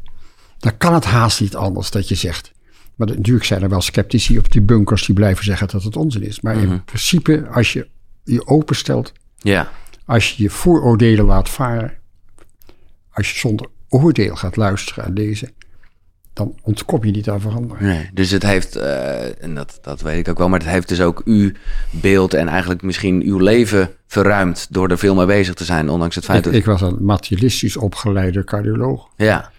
dan 0.59 0.77
kan 0.77 0.93
het 0.93 1.05
haast 1.05 1.41
niet 1.41 1.55
anders 1.55 1.91
dat 1.91 2.07
je 2.07 2.15
zegt. 2.15 2.51
Maar 2.95 3.07
natuurlijk 3.07 3.45
zijn 3.45 3.61
er 3.63 3.69
wel 3.69 3.81
sceptici 3.81 4.37
op 4.37 4.51
die 4.51 4.61
bunkers 4.61 5.05
die 5.05 5.15
blijven 5.15 5.43
zeggen 5.43 5.67
dat 5.67 5.83
het 5.83 5.95
onzin 5.95 6.23
is. 6.23 6.41
Maar 6.41 6.55
Mhm. 6.57 6.71
in 6.71 6.83
principe, 6.83 7.47
als 7.51 7.73
je 7.73 7.87
je 8.23 8.47
openstelt, 8.47 9.13
Ja. 9.37 9.69
als 10.05 10.31
je 10.33 10.43
je 10.43 10.49
vooroordelen 10.49 11.25
laat 11.25 11.49
varen, 11.49 11.93
als 13.11 13.31
je 13.31 13.37
zonder 13.39 13.67
oordeel 13.89 14.35
gaat 14.35 14.55
luisteren 14.55 15.05
en 15.05 15.13
lezen, 15.13 15.49
dan 16.33 16.55
ontkom 16.61 17.05
je 17.05 17.11
niet 17.11 17.29
aan 17.29 17.41
verandering. 17.41 17.79
Nee, 17.89 18.09
dus 18.13 18.31
het 18.31 18.43
heeft, 18.43 18.75
eh, 18.75 19.43
en 19.43 19.55
dat, 19.55 19.79
dat 19.81 20.01
weet 20.01 20.17
ik 20.19 20.27
ook 20.27 20.37
wel, 20.37 20.49
maar 20.49 20.59
het 20.59 20.69
heeft 20.69 20.87
dus 20.87 21.01
ook 21.01 21.21
uw 21.25 21.51
beeld 21.89 22.33
en 22.33 22.47
eigenlijk 22.47 22.81
misschien 22.81 23.21
uw 23.21 23.37
leven 23.37 23.89
verruimd 24.07 24.67
door 24.69 24.89
er 24.89 24.97
veel 24.97 25.15
mee 25.15 25.25
bezig 25.25 25.53
te 25.53 25.65
zijn, 25.65 25.89
ondanks 25.89 26.15
het 26.15 26.25
feit 26.25 26.37
Ik, 26.37 26.43
dat... 26.43 26.53
ik 26.53 26.65
was 26.65 26.81
een 26.81 26.97
materialistisch 27.05 27.77
opgeleide 27.77 28.43
cardioloog. 28.43 29.07
Ja, 29.17 29.51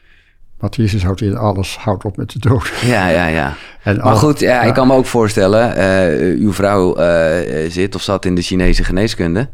Materialistisch 0.61 1.03
houdt 1.05 1.21
in 1.21 1.37
alles, 1.37 1.77
houdt 1.77 2.05
op 2.05 2.17
met 2.17 2.33
de 2.33 2.39
dood. 2.39 2.73
ja, 2.83 3.09
ja, 3.09 3.27
ja. 3.27 3.55
En 3.83 3.97
Maar 3.97 4.05
al- 4.05 4.17
goed, 4.17 4.41
ja, 4.41 4.49
ja. 4.63 4.63
ik 4.63 4.75
kan 4.75 4.87
me 4.87 4.95
ook 4.95 5.07
voorstellen, 5.07 5.77
eh, 5.77 6.41
uw 6.41 6.53
vrouw 6.53 6.95
eh, 6.97 7.71
zit 7.71 7.95
of 7.95 8.03
zat 8.03 8.25
in 8.25 8.35
de 8.35 8.43
Chinese 8.43 8.85
geneeskunde. 8.85 9.49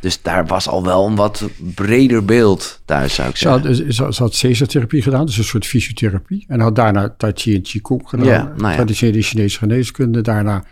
Dus 0.00 0.22
daar 0.22 0.46
was 0.46 0.68
al 0.68 0.84
wel 0.84 1.06
een 1.06 1.14
wat 1.16 1.48
breder 1.74 2.24
beeld 2.24 2.80
thuis, 2.84 3.14
zou 3.14 3.28
ik 3.28 3.36
Ze 3.36 3.48
had, 3.48 3.62
zeggen. 3.62 3.92
ze, 3.92 4.22
had 4.22 4.38
Caesar-therapie 4.40 5.02
gedaan, 5.02 5.26
dus 5.26 5.38
een 5.38 5.44
soort 5.44 5.66
fysiotherapie. 5.66 6.44
En 6.48 6.60
had 6.60 6.76
daarna 6.76 7.14
Tai 7.16 7.32
Chi 7.34 7.54
en 7.54 7.62
Qigong 7.62 8.02
gedaan. 8.08 8.26
Ja, 8.26 8.52
nou. 8.56 8.74
Traditionele 8.74 9.22
Chinese 9.22 9.58
geneeskunde. 9.58 10.20
Daarna 10.20 10.64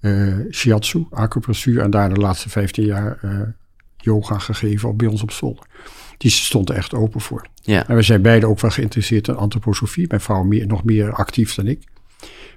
eh 0.00 0.34
shiatsu, 0.50 1.06
acupressuur. 1.10 1.80
En 1.82 1.90
daarna 1.90 2.14
de 2.14 2.20
laatste 2.20 2.48
15 2.48 2.84
jaar 2.84 3.18
yoga 3.96 4.38
gegeven 4.38 4.88
op, 4.88 4.98
bij 4.98 5.06
ons 5.08 5.22
op 5.22 5.30
zolder. 5.30 5.64
Die 6.18 6.30
stond 6.30 6.68
er 6.68 6.74
echt 6.76 6.94
open 6.94 7.20
voor. 7.20 7.46
Ja, 7.62 7.88
En 7.88 7.96
we 7.96 8.02
zijn 8.02 8.22
beide 8.22 8.46
ook 8.46 8.60
wel 8.60 8.70
geïnteresseerd 8.70 9.28
in 9.28 9.36
antroposofie. 9.36 10.04
Mijn 10.08 10.20
vrouw 10.20 10.42
meer, 10.42 10.66
nog 10.66 10.84
meer 10.84 11.12
actief 11.12 11.54
dan 11.54 11.66
ik. 11.66 11.84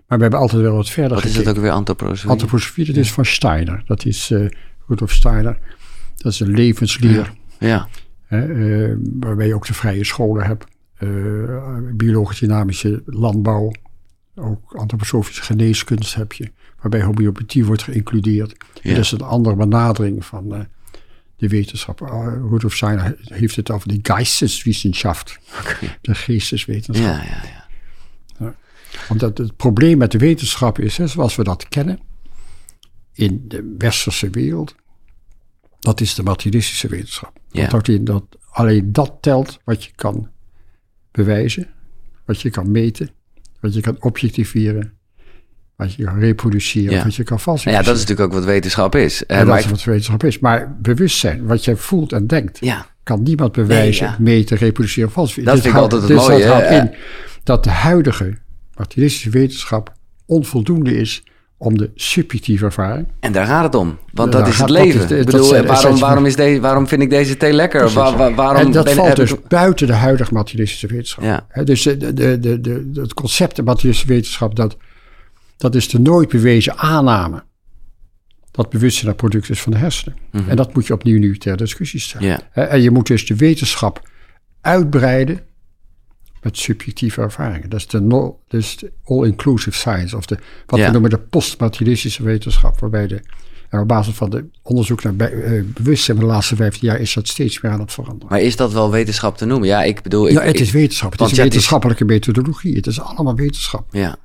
Maar 0.08 0.18
we 0.18 0.22
hebben 0.24 0.40
altijd 0.40 0.62
wel 0.62 0.76
wat 0.76 0.90
verder 0.90 1.14
wat 1.16 1.26
is 1.26 1.34
dat 1.34 1.48
ook 1.48 1.58
weer, 1.64 1.72
antroposofie? 1.72 2.30
Antroposofie, 2.30 2.86
dat 2.86 2.96
is 2.96 3.12
van 3.12 3.26
Steiner. 3.26 3.84
Dat 3.86 4.06
is 4.06 4.32
eh 4.32 4.46
Rudolf 4.88 5.12
Steiner. 5.12 5.58
Dat 6.18 6.32
is 6.32 6.40
een 6.40 6.52
levensleer. 6.52 7.34
Ja, 7.60 7.88
Hè, 8.26 8.40
eh, 8.90 8.96
waarbij 9.20 9.48
je 9.48 9.56
ook 9.56 9.66
de 9.68 9.74
vrije 9.74 10.04
scholen 10.04 10.46
hebt. 10.46 10.66
eh, 10.98 11.08
biologisch-dynamische 11.94 13.02
landbouw. 13.06 13.72
Ook 14.36 14.74
antroposofische 14.76 15.42
geneeskunst 15.42 16.16
heb 16.16 16.34
je. 16.34 16.52
Waarbij 16.82 17.04
homeopathie 17.04 17.66
wordt 17.66 17.84
geïncludeerd. 17.84 18.56
Ja. 18.82 18.90
Dat 18.96 19.04
is 19.04 19.12
een 19.12 19.22
andere 19.22 19.56
benadering 19.56 20.26
van 20.26 20.68
eh, 21.42 21.50
de 21.50 21.56
wetenschap. 21.56 22.02
Uh, 22.02 22.08
Rudolf 22.50 22.76
Steiner 22.76 23.16
heeft 23.24 23.56
het 23.56 23.72
over 23.72 23.88
de 23.88 24.00
geisteswissenschaft. 24.02 25.40
De 26.02 26.16
geesteswetenschap. 26.16 27.06
ja, 27.06 27.24
ja, 27.24 27.44
ja. 27.44 27.60
Omdat 29.10 29.38
het 29.38 29.56
probleem 29.56 29.98
met 29.98 30.12
de 30.12 30.18
wetenschap 30.18 30.80
is, 30.80 30.98
hè, 30.98 31.08
zoals 31.08 31.36
we 31.36 31.44
dat 31.44 31.68
kennen, 31.68 32.00
in 33.14 33.46
de 33.48 33.76
westerse 33.78 34.30
wereld, 34.30 34.76
dat 35.80 36.02
is 36.02 36.14
de 36.14 36.24
materialistische 36.24 36.88
wetenschap. 36.88 37.40
Ja. 37.50 37.62
Dat 37.62 37.72
houdt 37.72 37.88
in 37.88 38.06
dat 38.06 38.24
alleen 38.50 38.92
dat 38.92 39.18
telt 39.22 39.60
wat 39.64 39.84
je 39.84 39.92
kan 39.96 40.30
bewijzen, 41.12 41.70
wat 42.26 42.42
je 42.42 42.50
kan 42.50 42.72
meten, 42.72 43.10
wat 43.60 43.74
je 43.74 43.82
kan 43.82 44.02
objectiveren, 44.02 44.94
wat 45.82 45.94
je 45.94 46.04
kan 46.04 46.20
reproduceren, 46.20 46.96
Ja. 46.96 47.04
wat 47.04 47.16
je 47.16 47.24
kan 47.24 47.32
Nou 47.36 47.42
falsificeren. 47.42 47.80
ja, 47.80 47.86
dat 47.86 47.96
is 47.96 48.02
natuurlijk 48.02 48.28
ook 48.30 48.36
wat 48.40 48.46
wetenschap 48.48 48.96
is. 48.96 49.26
Eh, 49.26 49.40
en 49.40 49.46
dat 49.46 49.58
is 49.58 49.66
wat 49.66 49.84
wetenschap 49.84 50.24
is. 50.24 50.40
Maar 50.40 50.76
bewustzijn, 50.82 51.46
wat 51.46 51.66
jij 51.66 51.76
voelt 51.76 52.14
en 52.14 52.28
denkt, 52.28 52.58
ja, 52.60 52.86
kan 53.04 53.24
niemand 53.24 53.52
bewijzen, 53.52 54.06
Nee, 54.06 54.16
ja. 54.18 54.24
meten, 54.38 54.58
reproduceren, 54.58 55.12
falsificeren. 55.12 55.54
Dat 55.54 55.64
Dit 55.64 55.74
vind 55.74 55.76
ik 55.76 55.82
altijd 55.92 56.02
het 56.02 56.12
dus 56.12 56.20
dat 56.28 56.30
mooie, 56.60 56.76
in 56.76 56.92
dat 57.44 57.64
de 57.64 57.70
huidige 57.70 58.38
materialistische 58.76 59.30
wetenschap 59.30 59.94
onvoldoende 60.26 60.98
is 60.98 61.24
om 61.58 61.78
de 61.78 61.90
subjectieve 61.96 62.66
ervaring. 62.66 63.08
en 63.20 63.32
daar 63.32 63.46
gaat 63.46 63.64
het 63.64 63.76
om. 63.76 63.98
Want 64.14 64.32
dat 64.32 64.48
is 64.48 64.58
het 64.58 64.68
dat 64.68 64.70
leven. 64.70 65.18
is 65.18 65.26
dat 65.26 66.00
waarom, 66.00 66.26
is 66.26 66.36
deze, 66.36 66.60
waarom 66.62 66.88
vind 66.88 67.02
ik 67.02 67.10
deze 67.10 67.38
thee 67.38 67.54
lekker? 67.54 67.90
Waar- 67.90 68.18
waar- 68.18 68.36
waarom 68.36 68.62
en 68.62 68.72
dat 68.72 68.86
ben- 68.86 68.96
valt 68.96 69.08
heb 69.08 69.16
dus 69.16 69.32
ik- 69.32 69.48
buiten 69.48 69.88
de 69.88 69.94
huidige 69.94 70.34
materialistische 70.34 70.88
wetenschap. 70.88 71.24
Ja. 71.24 71.64
Dus 71.64 71.82
de, 71.82 71.98
de, 72.14 72.40
de, 72.40 72.62
de, 72.62 72.92
het 72.94 73.14
concept 73.14 73.56
de 73.56 73.64
materialistische 73.64 74.14
wetenschap, 74.14 74.56
dat, 74.56 74.78
dat 75.62 75.76
is 75.76 75.90
de 75.90 76.00
nooit 76.00 76.30
bewezen 76.30 76.78
aanname. 76.78 77.44
Dat 78.52 78.70
bewustzijn 78.70 79.10
een 79.10 79.16
product 79.16 79.50
is 79.50 79.62
van 79.62 79.72
de 79.72 79.78
hersenen. 79.78 80.18
En 80.48 80.56
dat 80.56 80.74
moet 80.74 80.88
je 80.88 80.94
opnieuw 80.94 81.20
nu 81.20 81.38
ter 81.38 81.58
discussie 81.58 82.00
stellen. 82.00 82.40
Mhm. 82.54 82.60
En 82.60 82.82
je 82.82 82.92
moet 82.92 83.08
dus 83.08 83.26
de 83.26 83.36
wetenschap 83.36 84.10
uitbreiden 84.62 85.40
met 86.42 86.58
subjectieve 86.58 87.22
ervaringen. 87.22 87.70
Dat 87.70 87.80
is 87.80 87.88
de, 87.88 88.00
no- 88.02 88.40
dus 88.48 88.84
all-inclusive 89.04 89.78
science, 89.78 90.18
of 90.18 90.26
de, 90.26 90.38
wat 90.66 90.80
Ja. 90.80 90.86
we 90.86 90.92
noemen 90.92 91.10
de 91.10 91.18
postmaterialistische 91.20 92.24
wetenschap, 92.24 92.80
waarbij 92.80 93.08
de 93.08 93.22
En 93.70 93.80
op 93.80 93.88
basis 93.88 94.14
van 94.16 94.30
de 94.30 94.46
onderzoek 94.62 95.04
naar 95.04 95.14
eh, 95.30 95.64
bewustzijn 95.66 96.18
van 96.18 96.26
de 96.26 96.32
laatste 96.34 96.56
15 96.56 96.88
jaar 96.88 97.00
is 97.00 97.14
dat 97.14 97.28
steeds 97.28 97.62
meer 97.62 97.72
aan 97.72 97.80
het 97.80 97.92
veranderen. 97.94 98.28
Maar 98.30 98.42
is 98.42 98.56
dat 98.56 98.74
wel 98.74 98.92
wetenschap 98.92 99.38
te 99.38 99.46
noemen? 99.46 99.68
Ja, 99.68 99.84
ik 99.84 100.02
bedoel... 100.02 100.28
Ik, 100.28 100.34
ja, 100.34 100.42
het 100.42 100.60
is 100.60 100.72
wetenschap. 100.72 101.14
Is 101.14 101.20
het 101.20 101.32
is- 101.32 101.38
wetenschappelijke 101.38 102.06
methodologie. 102.06 102.76
Het 102.76 102.88
is 102.88 103.00
allemaal 103.02 103.36
wetenschap. 103.36 103.88
ja, 103.92 104.16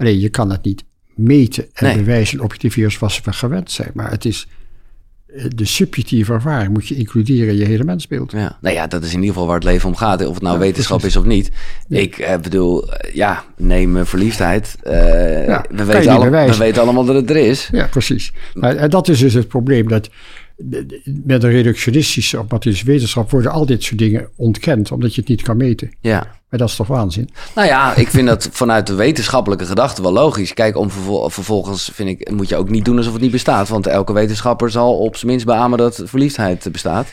Alleen 0.00 0.18
je 0.20 0.28
kan 0.28 0.50
het 0.50 0.64
niet 0.64 0.84
meten 1.14 1.66
en 1.72 1.84
Nee. 1.86 1.96
bewijzen 1.96 2.38
en 2.38 2.44
objectiveren 2.44 2.92
zoals 2.92 3.20
we 3.20 3.32
gewend 3.32 3.70
zijn. 3.70 3.90
Maar 3.94 4.10
het 4.10 4.24
is 4.24 4.46
eh, 5.36 5.44
de 5.54 5.64
subjectieve 5.64 6.32
ervaring 6.32 6.72
moet 6.72 6.88
je 6.88 6.94
includeren 6.96 7.48
in 7.48 7.56
je 7.58 7.64
hele 7.64 7.84
mensbeeld. 7.84 8.32
ja. 8.32 8.58
Nou 8.60 8.74
ja, 8.74 8.86
dat 8.86 9.02
is 9.02 9.08
in 9.10 9.14
ieder 9.18 9.28
geval 9.32 9.46
waar 9.46 9.54
het 9.56 9.64
leven 9.64 9.88
om 9.88 9.94
gaat. 9.96 10.26
Of 10.26 10.34
het 10.34 10.42
nou 10.42 10.54
Ja, 10.54 10.60
wetenschap 10.60 10.98
precies. 10.98 11.16
is 11.16 11.22
of 11.22 11.28
niet. 11.28 11.50
Ik 11.88 12.18
eh, 12.18 12.38
bedoel, 12.38 12.92
eh, 12.92 13.14
ja, 13.14 13.44
neem 13.56 14.06
verliefdheid. 14.06 14.76
Eh, 14.82 15.46
Ja, 15.46 15.64
we, 15.70 15.84
weten 15.84 16.12
alle- 16.12 16.30
we 16.30 16.56
weten 16.56 16.82
allemaal 16.82 17.04
dat 17.04 17.14
het 17.14 17.30
er 17.30 17.36
is. 17.36 17.68
Ja, 17.72 17.86
precies. 17.86 18.32
Maar, 18.54 18.76
en 18.76 18.90
dat 18.90 19.08
is 19.08 19.18
dus 19.18 19.34
het 19.34 19.48
probleem. 19.48 19.88
Dat 19.88 20.08
met 21.24 21.40
de 21.40 21.48
reductionistische 21.48 22.38
of 22.38 22.42
materialistische 22.42 22.92
wetenschap 22.92 23.30
worden 23.30 23.50
al 23.50 23.66
dit 23.66 23.82
soort 23.82 23.98
dingen 23.98 24.28
ontkend, 24.36 24.92
omdat 24.92 25.14
je 25.14 25.20
het 25.20 25.30
niet 25.30 25.42
kan 25.42 25.56
meten. 25.56 25.90
Ja. 26.00 26.26
Maar 26.48 26.58
dat 26.58 26.68
is 26.68 26.76
toch 26.76 26.86
waanzin? 26.86 27.28
Nou 27.54 27.68
ja, 27.68 27.94
ik 27.94 28.08
vind 28.08 28.26
dat 28.26 28.48
vanuit 28.52 28.86
de 28.86 28.94
wetenschappelijke 28.94 29.64
gedachte 29.64 30.02
wel 30.02 30.12
logisch. 30.12 30.54
Kijk, 30.54 30.76
om 30.76 30.90
vervol- 30.90 31.28
vervolgens 31.28 31.90
vind 31.94 32.08
ik, 32.08 32.30
moet 32.30 32.48
je 32.48 32.56
ook 32.56 32.70
niet 32.70 32.84
doen 32.84 32.96
alsof 32.96 33.12
het 33.12 33.22
niet 33.22 33.30
bestaat. 33.30 33.68
Want 33.68 33.86
elke 33.86 34.12
wetenschapper 34.12 34.70
zal 34.70 34.98
op 34.98 35.16
zijn 35.16 35.30
minst 35.30 35.46
beamen 35.46 35.78
dat 35.78 36.02
verliefdheid 36.04 36.72
bestaat. 36.72 37.12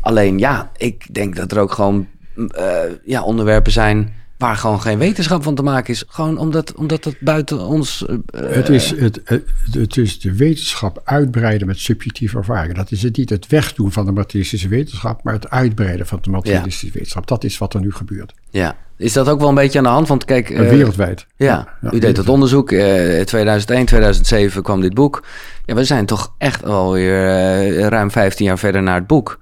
Alleen 0.00 0.38
ja, 0.38 0.70
ik 0.76 1.14
denk 1.14 1.36
dat 1.36 1.52
er 1.52 1.58
ook 1.58 1.72
gewoon 1.72 2.06
eh, 2.48 2.74
ja, 3.04 3.22
onderwerpen 3.22 3.72
zijn 3.72 4.14
waar 4.40 4.56
gewoon 4.56 4.80
geen 4.80 4.98
wetenschap 4.98 5.42
van 5.42 5.54
te 5.54 5.62
maken 5.62 5.92
is. 5.94 6.04
Gewoon 6.08 6.38
omdat, 6.38 6.74
omdat 6.74 7.04
het 7.04 7.16
buiten 7.20 7.60
ons... 7.66 8.06
eh, 8.06 8.16
Het 8.50 8.68
is, 8.68 8.90
het, 8.90 9.20
het, 9.24 9.42
het 9.72 9.96
is 9.96 10.20
de 10.20 10.34
wetenschap 10.34 11.00
uitbreiden 11.04 11.66
met 11.66 11.78
subjectieve 11.78 12.36
ervaringen. 12.38 12.74
Dat 12.76 12.90
is 12.90 13.02
het 13.02 13.16
niet 13.16 13.30
het 13.30 13.46
wegdoen 13.46 13.92
van 13.92 14.04
de 14.04 14.12
materialistische 14.12 14.68
wetenschap, 14.68 15.22
maar 15.24 15.34
het 15.34 15.50
uitbreiden 15.50 16.06
van 16.06 16.18
de 16.22 16.30
materialistische 16.30 16.90
wetenschap. 16.92 17.26
Dat 17.26 17.44
is 17.44 17.58
wat 17.58 17.74
er 17.74 17.80
nu 17.80 17.92
gebeurt. 17.92 18.34
ja. 18.50 18.76
Is 18.96 19.12
dat 19.12 19.28
ook 19.28 19.38
wel 19.40 19.48
een 19.48 19.54
beetje 19.54 19.78
aan 19.78 19.84
de 19.84 19.90
hand? 19.90 20.08
Want 20.08 20.24
kijk... 20.24 20.50
Eh, 20.50 20.68
wereldwijd. 20.68 21.26
Ja, 21.36 21.68
ja, 21.80 21.92
u 21.92 21.98
deed 21.98 22.16
dat 22.16 22.28
onderzoek. 22.28 22.72
eh 22.72 23.20
2001, 23.24 23.86
2007 23.86 24.62
kwam 24.62 24.80
dit 24.80 24.94
boek. 24.94 25.24
Ja, 25.66 25.74
we 25.74 25.84
zijn 25.84 26.06
toch 26.06 26.34
echt 26.38 26.64
alweer 26.64 27.26
eh 27.28 27.88
ruim 27.88 28.10
15 28.10 28.46
jaar 28.46 28.58
verder 28.58 28.82
naar 28.82 28.94
het 28.94 29.06
boek. 29.06 29.40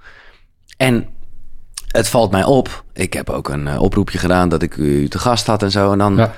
En 0.77 1.07
het 1.89 2.09
valt 2.09 2.31
mij 2.31 2.45
op. 2.45 2.85
Ik 2.93 3.13
heb 3.13 3.31
ook 3.31 3.49
een 3.49 3.69
eh, 3.69 3.83
oproepje 3.83 4.19
gedaan 4.19 4.49
dat 4.49 4.63
ik 4.63 4.77
u 4.77 5.09
te 5.09 5.19
gast 5.19 5.47
had 5.47 5.63
en 5.63 5.71
zo. 5.71 5.93
En 5.93 5.99
dan, 5.99 6.17
Ja. 6.17 6.33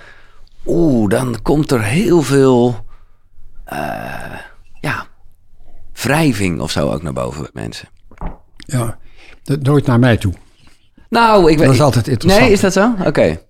oeh, 0.67 1.09
dan 1.11 1.37
komt 1.43 1.71
er 1.71 1.83
heel 1.83 2.23
veel, 2.23 2.85
eh, 3.65 3.79
ja, 4.81 5.07
wrijving 5.93 6.61
of 6.61 6.71
zo 6.71 6.91
ook 6.91 7.03
naar 7.03 7.13
boven 7.13 7.43
met 7.43 7.55
mensen. 7.55 7.89
Ja, 8.57 8.99
dat 9.43 9.63
nooit 9.63 9.87
naar 9.87 9.99
mij 9.99 10.17
toe. 10.17 10.33
Nou, 11.09 11.51
ik 11.51 11.57
weet. 11.59 11.67
Dat 11.67 11.75
is 11.75 11.81
altijd 11.83 12.09
interessant. 12.09 12.45
Nee, 12.45 12.53
is 12.53 12.61
dat 12.61 12.73
zo? 12.73 12.95
Oké. 13.05 13.41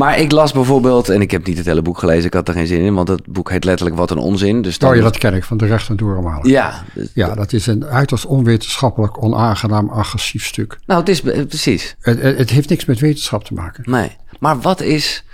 Maar 0.00 0.18
ik 0.18 0.32
las 0.32 0.52
bijvoorbeeld, 0.52 1.08
en 1.08 1.20
ik 1.20 1.30
heb 1.30 1.46
niet 1.46 1.56
het 1.56 1.66
hele 1.66 1.82
boek 1.82 1.98
gelezen, 1.98 2.24
ik 2.24 2.34
had 2.34 2.48
er 2.48 2.54
geen 2.54 2.66
zin 2.66 2.80
in, 2.80 2.94
want 2.94 3.08
het 3.08 3.26
boek 3.26 3.50
heet 3.50 3.64
letterlijk 3.64 3.98
Wat 3.98 4.10
een 4.10 4.18
onzin. 4.18 4.62
Dus 4.62 4.78
dan, 4.78 4.90
Oh 4.90 4.96
ja, 4.96 5.02
dat 5.02 5.18
ken 5.18 5.34
ik 5.34 5.44
van 5.44 5.56
de 5.56 5.66
recht 5.66 5.88
en 5.88 5.96
doormalen. 5.96 6.48
Ja, 6.48 6.84
dus- 6.94 7.10
Ja, 7.14 7.34
dat 7.34 7.52
is 7.52 7.66
een 7.66 7.84
uiterst 7.84 8.26
onwetenschappelijk, 8.26 9.22
onaangenaam, 9.22 9.88
agressief 9.88 10.46
stuk. 10.46 10.78
nou, 10.86 11.00
het 11.00 11.08
is 11.08 11.20
precies. 11.20 11.96
Het, 12.00 12.22
het 12.22 12.50
heeft 12.50 12.68
niks 12.68 12.84
met 12.84 12.98
wetenschap 13.00 13.44
te 13.44 13.54
maken. 13.54 13.90
Nee. 13.90 14.16
Maar 14.38 14.60
wat 14.60 14.80
is. 14.80 15.24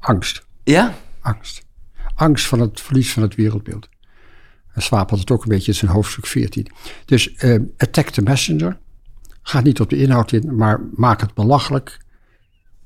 Angst. 0.00 0.46
Ja? 0.64 0.94
Angst. 1.20 1.62
Angst 2.14 2.46
van 2.46 2.60
het 2.60 2.80
verlies 2.80 3.12
van 3.12 3.22
het 3.22 3.34
wereldbeeld. 3.34 3.88
En 4.72 4.82
Swaap 4.82 5.10
had 5.10 5.18
het 5.18 5.30
ook 5.30 5.42
een 5.42 5.48
beetje 5.48 5.72
in 5.72 5.78
zijn 5.78 5.90
hoofdstuk 5.90 6.26
14. 6.26 6.66
Dus 7.04 7.34
eh, 7.34 7.60
attack 7.76 8.08
the 8.08 8.22
messenger. 8.22 8.78
Ga 9.42 9.60
niet 9.60 9.80
op 9.80 9.90
de 9.90 9.96
inhoud 9.96 10.32
in, 10.32 10.56
maar 10.56 10.80
maak 10.94 11.20
het 11.20 11.34
belachelijk. 11.34 11.98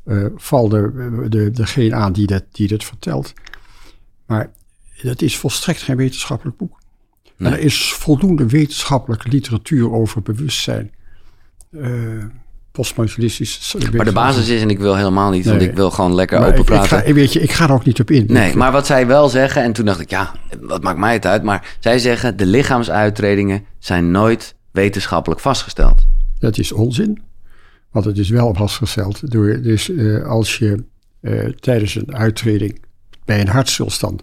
Eh, 0.08 0.24
val 0.36 0.68
de, 0.68 1.26
de, 1.28 1.50
degene 1.50 1.94
aan 1.94 2.12
die 2.12 2.26
dat, 2.26 2.44
die 2.52 2.68
dat 2.68 2.84
vertelt. 2.84 3.32
Maar 4.26 4.50
het 4.92 5.22
is 5.22 5.36
volstrekt 5.38 5.82
geen 5.82 5.96
wetenschappelijk 5.96 6.56
boek. 6.56 6.78
En 7.36 7.46
er 7.52 7.58
is 7.58 7.92
voldoende 7.92 8.46
wetenschappelijke 8.46 9.28
literatuur 9.28 9.92
over 9.92 10.22
bewustzijn. 10.22 10.90
Eh 11.70 12.24
postmodernistisch. 12.78 13.76
Maar 13.92 14.04
de 14.04 14.12
basis 14.12 14.48
is, 14.48 14.62
en 14.62 14.70
ik 14.70 14.78
wil 14.78 14.96
helemaal 14.96 15.30
niet, 15.30 15.46
want 15.46 15.62
ik 15.62 15.74
wil 15.74 15.90
gewoon 15.90 16.14
lekker 16.14 16.38
Maar 16.38 16.48
open 16.48 16.60
ik, 16.60 16.68
ik, 16.68 16.74
praten. 16.74 17.06
ga, 17.06 17.12
weet 17.12 17.32
je, 17.32 17.40
ik 17.40 17.50
ga 17.50 17.64
er 17.64 17.72
ook 17.72 17.84
niet 17.84 18.00
op 18.00 18.10
in. 18.10 18.24
Nee, 18.28 18.56
maar 18.56 18.72
wat 18.72 18.86
zij 18.86 19.06
wel 19.06 19.28
zeggen, 19.28 19.62
en 19.62 19.72
toen 19.72 19.84
dacht 19.84 20.00
ik, 20.00 20.10
ja, 20.10 20.34
wat 20.60 20.82
maakt 20.82 20.98
mij 20.98 21.12
het 21.12 21.26
uit? 21.26 21.42
Maar 21.42 21.76
zij 21.80 21.98
zeggen, 21.98 22.36
de 22.36 22.46
lichaamsuitredingen 22.46 23.64
zijn 23.78 24.10
nooit 24.10 24.54
wetenschappelijk 24.70 25.40
vastgesteld. 25.40 26.06
Dat 26.38 26.58
is 26.58 26.72
onzin. 26.72 27.22
Want 27.90 28.04
het 28.04 28.18
is 28.18 28.28
wel 28.28 28.54
vastgesteld 28.54 29.30
door. 29.30 29.62
Dus 29.62 29.90
eh, 29.90 30.24
als 30.24 30.58
je 30.58 30.84
eh, 31.20 31.44
tijdens 31.48 31.94
een 31.94 32.14
uittreding 32.16 32.84
bij 33.24 33.40
een 33.40 33.48
hartstilstand. 33.48 34.22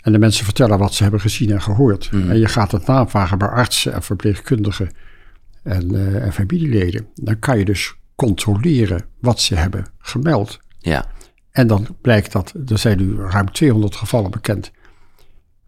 en 0.00 0.12
de 0.12 0.18
mensen 0.18 0.44
vertellen 0.44 0.78
wat 0.78 0.94
ze 0.94 1.02
hebben 1.02 1.20
gezien 1.20 1.50
en 1.50 1.62
gehoord. 1.62 2.08
en 2.12 2.38
je 2.38 2.48
gaat 2.48 2.72
het 2.72 2.86
navragen 2.86 3.38
bij 3.38 3.48
artsen 3.48 3.92
en 3.92 4.02
verpleegkundigen. 4.02 4.90
en, 5.62 5.94
eh, 5.94 6.24
en 6.24 6.32
familieleden. 6.32 7.06
dan 7.14 7.38
kan 7.38 7.58
je 7.58 7.64
dus 7.64 7.94
controleren 8.14 9.04
wat 9.20 9.40
ze 9.40 9.54
hebben 9.54 9.86
gemeld. 9.98 10.58
Ja, 10.78 11.06
En 11.50 11.66
dan 11.66 11.96
blijkt 12.00 12.32
dat. 12.32 12.54
er 12.66 12.78
zijn 12.78 12.98
nu 12.98 13.16
ruim 13.16 13.52
200 13.52 13.96
gevallen 13.96 14.30
bekend. 14.30 14.70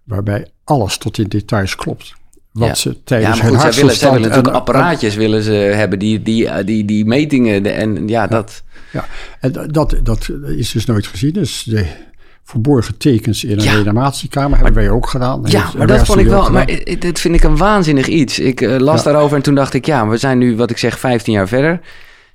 waarbij 0.04 0.50
alles 0.64 0.98
tot 0.98 1.18
in 1.18 1.28
details 1.28 1.76
klopt. 1.76 2.14
Wat 2.52 2.68
ja. 2.68 2.74
ze 2.74 2.88
ja, 2.88 2.94
tijdens 3.04 3.36
maar 3.36 3.46
hun 3.50 3.60
goed, 3.60 3.60
zij 3.60 3.70
willen, 3.82 3.96
zij 3.96 4.08
hartstilstand 4.08 4.12
willen 4.12 4.28
natuurlijk 4.28 4.54
en- 4.54 4.60
apparaatjes 4.60 5.14
willen 5.14 5.42
ze 5.42 5.52
hebben, 5.52 5.98
die, 5.98 6.22
die, 6.22 6.64
die, 6.64 6.84
die 6.84 7.04
metingen. 7.04 7.62
de- 7.62 7.70
En 7.70 8.08
ja, 8.08 8.26
dat... 8.26 8.62
Ja, 8.92 9.04
en 9.40 9.52
da- 9.52 9.66
dat, 9.66 9.96
dat 10.02 10.28
is 10.56 10.72
dus 10.72 10.84
nooit 10.84 11.06
gezien. 11.06 11.32
Dus 11.32 11.62
de 11.62 11.86
verborgen 12.44 12.96
tekens 12.96 13.44
in 13.44 13.58
een 13.58 13.64
Ja. 13.64 13.72
reanimatiekamer 13.72 14.56
hebben 14.58 14.74
wij 14.82 14.90
ook 14.90 15.08
gedaan. 15.08 15.40
Ja, 15.44 15.62
Heeft 15.62 15.74
maar 15.76 15.86
dat 15.86 16.06
vond 16.06 16.18
ik 16.20 16.26
wel. 16.26 16.50
Maar 16.50 16.66
dit 16.98 17.20
vind 17.20 17.34
ik 17.34 17.42
een 17.42 17.56
waanzinnig 17.56 18.06
iets. 18.06 18.38
Ik 18.38 18.60
eh, 18.60 18.76
las 18.78 19.02
Ja. 19.04 19.12
daarover 19.12 19.36
en 19.36 19.42
toen 19.42 19.54
dacht 19.54 19.74
ik, 19.74 19.86
ja, 19.86 20.08
we 20.08 20.16
zijn 20.16 20.38
nu, 20.38 20.56
wat 20.56 20.70
ik 20.70 20.78
zeg, 20.78 20.98
15 20.98 21.32
jaar 21.32 21.48
verder. 21.48 21.80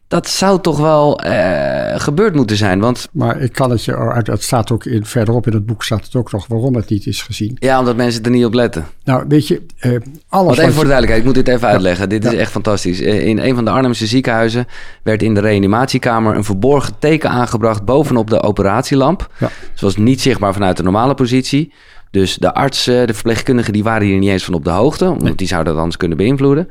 Dat 0.08 0.30
zou 0.30 0.62
toch 0.62 0.78
wel 0.78 1.20
eh, 1.20 2.00
gebeurd 2.00 2.36
moeten 2.36 2.58
zijn. 2.58 2.80
Want 2.80 3.08
Maar 3.12 3.41
ik 3.41 3.52
kan 3.54 3.70
het 3.70 3.84
je, 3.86 3.96
uit- 3.98 4.28
het 4.28 4.44
staat 4.44 4.72
ook 4.72 4.86
in, 4.86 5.06
verderop 5.06 5.48
in 5.48 5.54
het 5.54 5.65
boek 5.65 5.84
staat 5.84 6.04
het 6.06 6.15
ook 6.15 6.32
nog 6.32 6.48
waarom 6.48 6.76
het 6.76 6.89
niet 6.89 7.06
is 7.08 7.22
gezien. 7.22 7.58
ja, 7.60 7.80
omdat 7.80 7.96
mensen 7.96 8.24
er 8.24 8.30
niet 8.32 8.46
op 8.46 8.54
letten. 8.54 8.86
Nou, 9.04 9.26
weet 9.28 9.48
je, 9.48 9.62
eh, 9.80 9.91
alles 9.91 10.02
Want 10.30 10.46
wat 10.48 10.58
even 10.58 10.74
voor 10.74 10.84
de 10.84 10.89
duidelijkheid, 10.89 11.18
ik 11.20 11.26
moet 11.26 11.46
dit 11.46 11.48
even 11.48 11.68
uitleggen. 11.68 12.10
Dit 12.10 12.26
is 12.26 12.34
echt 12.34 12.52
fantastisch. 12.52 13.02
Eh, 13.02 13.26
In 13.28 13.38
een 13.39 13.56
van 13.56 13.65
de 13.65 13.72
Arnhemse 13.72 14.06
ziekenhuizen 14.08 14.65
werd 15.04 15.24
in 15.24 15.34
de 15.34 15.39
reanimatiekamer 15.41 16.36
een 16.36 16.44
verborgen 16.44 16.94
teken 17.00 17.30
aangebracht 17.30 17.86
bovenop 17.86 18.30
de 18.30 18.41
operatielamp. 18.44 19.30
Ja. 19.39 19.50
Zoals 19.74 19.98
niet 19.98 20.22
zichtbaar 20.22 20.54
vanuit 20.54 20.78
de 20.78 20.84
normale 20.84 21.13
positie. 21.13 21.74
Dus 22.12 22.36
de 22.36 22.54
artsen, 22.54 23.08
de 23.08 23.13
verpleegkundigen, 23.13 23.74
die 23.74 23.84
waren 23.84 24.08
hier 24.08 24.18
niet 24.20 24.30
eens 24.30 24.44
van 24.46 24.54
op 24.54 24.63
de 24.63 24.70
hoogte. 24.70 25.06
Want 25.20 25.38
die 25.38 25.48
zouden 25.48 25.72
dat 25.74 25.82
anders 25.82 25.98
kunnen 26.00 26.18
beïnvloeden. 26.18 26.70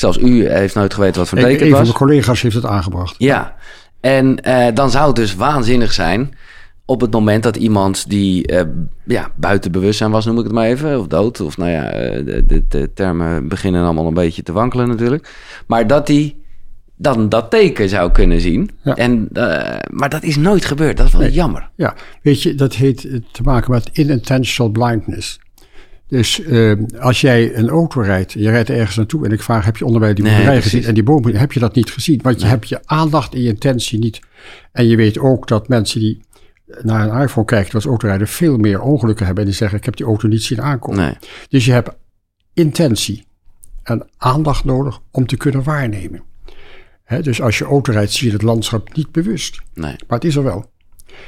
Zelfs 0.00 0.18
u 0.18 0.48
heeft 0.48 0.74
nooit 0.74 0.94
geweten 0.94 1.20
wat 1.20 1.28
voor 1.28 1.38
een, 1.38 1.44
teken 1.44 1.60
een 1.60 1.66
het 1.66 1.76
van 1.76 1.86
was. 1.86 1.98
mijn 1.98 2.08
collega's 2.08 2.42
heeft 2.42 2.54
het 2.54 2.64
aangebracht. 2.64 3.14
Ja, 3.18 3.56
en 4.00 4.42
eh, 4.42 4.74
dan 4.74 4.90
zou 4.90 5.06
het 5.06 5.16
dus 5.16 5.34
waanzinnig 5.34 5.92
zijn 5.92 6.34
op 6.84 7.00
het 7.00 7.12
moment 7.12 7.42
dat 7.42 7.56
iemand 7.56 8.08
die 8.08 8.46
eh, 8.46 8.66
ja, 9.04 9.30
buiten 9.36 9.72
bewustzijn 9.72 10.10
was, 10.10 10.24
noem 10.24 10.38
ik 10.38 10.44
het 10.44 10.52
maar 10.52 10.66
even, 10.66 10.98
of 10.98 11.06
dood, 11.06 11.40
of 11.40 11.56
nou 11.56 11.70
ja, 11.70 11.90
eh, 11.90 12.24
de, 12.24 12.46
de, 12.46 12.64
de 12.68 12.90
termen 12.94 13.48
beginnen 13.48 13.84
allemaal 13.84 14.06
een 14.06 14.14
beetje 14.14 14.42
te 14.42 14.52
wankelen 14.52 14.88
natuurlijk, 14.88 15.34
maar 15.66 15.86
dat 15.86 16.06
die 16.06 16.42
dan 16.96 17.28
dat 17.28 17.50
teken 17.50 17.88
zou 17.88 18.12
kunnen 18.12 18.40
zien. 18.40 18.70
Ja. 18.82 18.94
En, 18.94 19.28
maar 19.90 20.08
dat 20.08 20.22
is 20.22 20.36
nooit 20.36 20.64
gebeurd, 20.64 20.96
dat 20.96 21.06
is 21.06 21.12
wel 21.12 21.28
jammer. 21.28 21.70
Ja, 21.74 21.94
weet 22.22 22.42
je, 22.42 22.54
dat 22.54 22.74
heeft 22.74 23.04
eh, 23.04 23.20
te 23.32 23.42
maken 23.42 23.70
met 23.70 23.90
unintentional 23.92 24.72
blindness. 24.72 25.40
Dus 26.10 26.42
eh, 26.42 26.72
als 26.98 27.20
jij 27.20 27.56
een 27.56 27.68
auto 27.68 28.00
rijdt, 28.00 28.32
je 28.32 28.50
rijdt 28.50 28.70
ergens 28.70 28.96
naartoe 28.96 29.24
en 29.24 29.32
ik 29.32 29.42
vraag, 29.42 29.64
heb 29.64 29.76
je 29.76 29.84
onderbij 29.84 30.14
die 30.14 30.24
boerderij 30.24 30.62
gezien? 30.62 30.84
En 30.84 30.94
die 30.94 31.02
bomen, 31.02 31.36
heb 31.36 31.52
je 31.52 31.60
dat 31.60 31.74
niet 31.74 31.90
gezien? 31.90 32.20
Want 32.22 32.40
je 32.40 32.46
hebt 32.46 32.68
je 32.68 32.80
aandacht 32.84 33.34
en 33.34 33.42
je 33.42 33.48
intentie 33.48 33.98
niet. 33.98 34.20
En 34.72 34.86
je 34.86 34.96
weet 34.96 35.18
ook 35.18 35.48
dat 35.48 35.68
mensen 35.68 36.00
die 36.00 36.20
naar 36.82 37.08
een 37.08 37.22
iPhone 37.22 37.46
kijken, 37.46 37.74
als 37.74 37.84
autorijden, 37.84 38.28
veel 38.28 38.56
meer 38.56 38.80
ongelukken 38.80 39.26
hebben. 39.26 39.44
En 39.44 39.50
die 39.50 39.58
zeggen, 39.58 39.78
ik 39.78 39.84
heb 39.84 39.96
die 39.96 40.06
auto 40.06 40.28
niet 40.28 40.42
zien 40.42 40.62
aankomen. 40.62 41.00
Nee. 41.00 41.14
Dus 41.48 41.64
je 41.64 41.72
hebt 41.72 41.90
intentie 42.54 43.26
en 43.82 44.08
aandacht 44.16 44.64
nodig 44.64 45.00
om 45.10 45.26
te 45.26 45.36
kunnen 45.36 45.62
waarnemen. 45.62 46.22
Hè, 47.04 47.22
dus 47.22 47.42
als 47.42 47.58
je 47.58 47.64
auto 47.64 47.92
rijdt, 47.92 48.12
zie 48.12 48.26
je 48.26 48.32
het 48.32 48.42
landschap 48.42 48.94
niet 48.94 49.12
bewust. 49.12 49.60
Nee. 49.74 49.96
Maar 50.06 50.18
het 50.18 50.24
is 50.24 50.36
er 50.36 50.42
wel. 50.42 50.70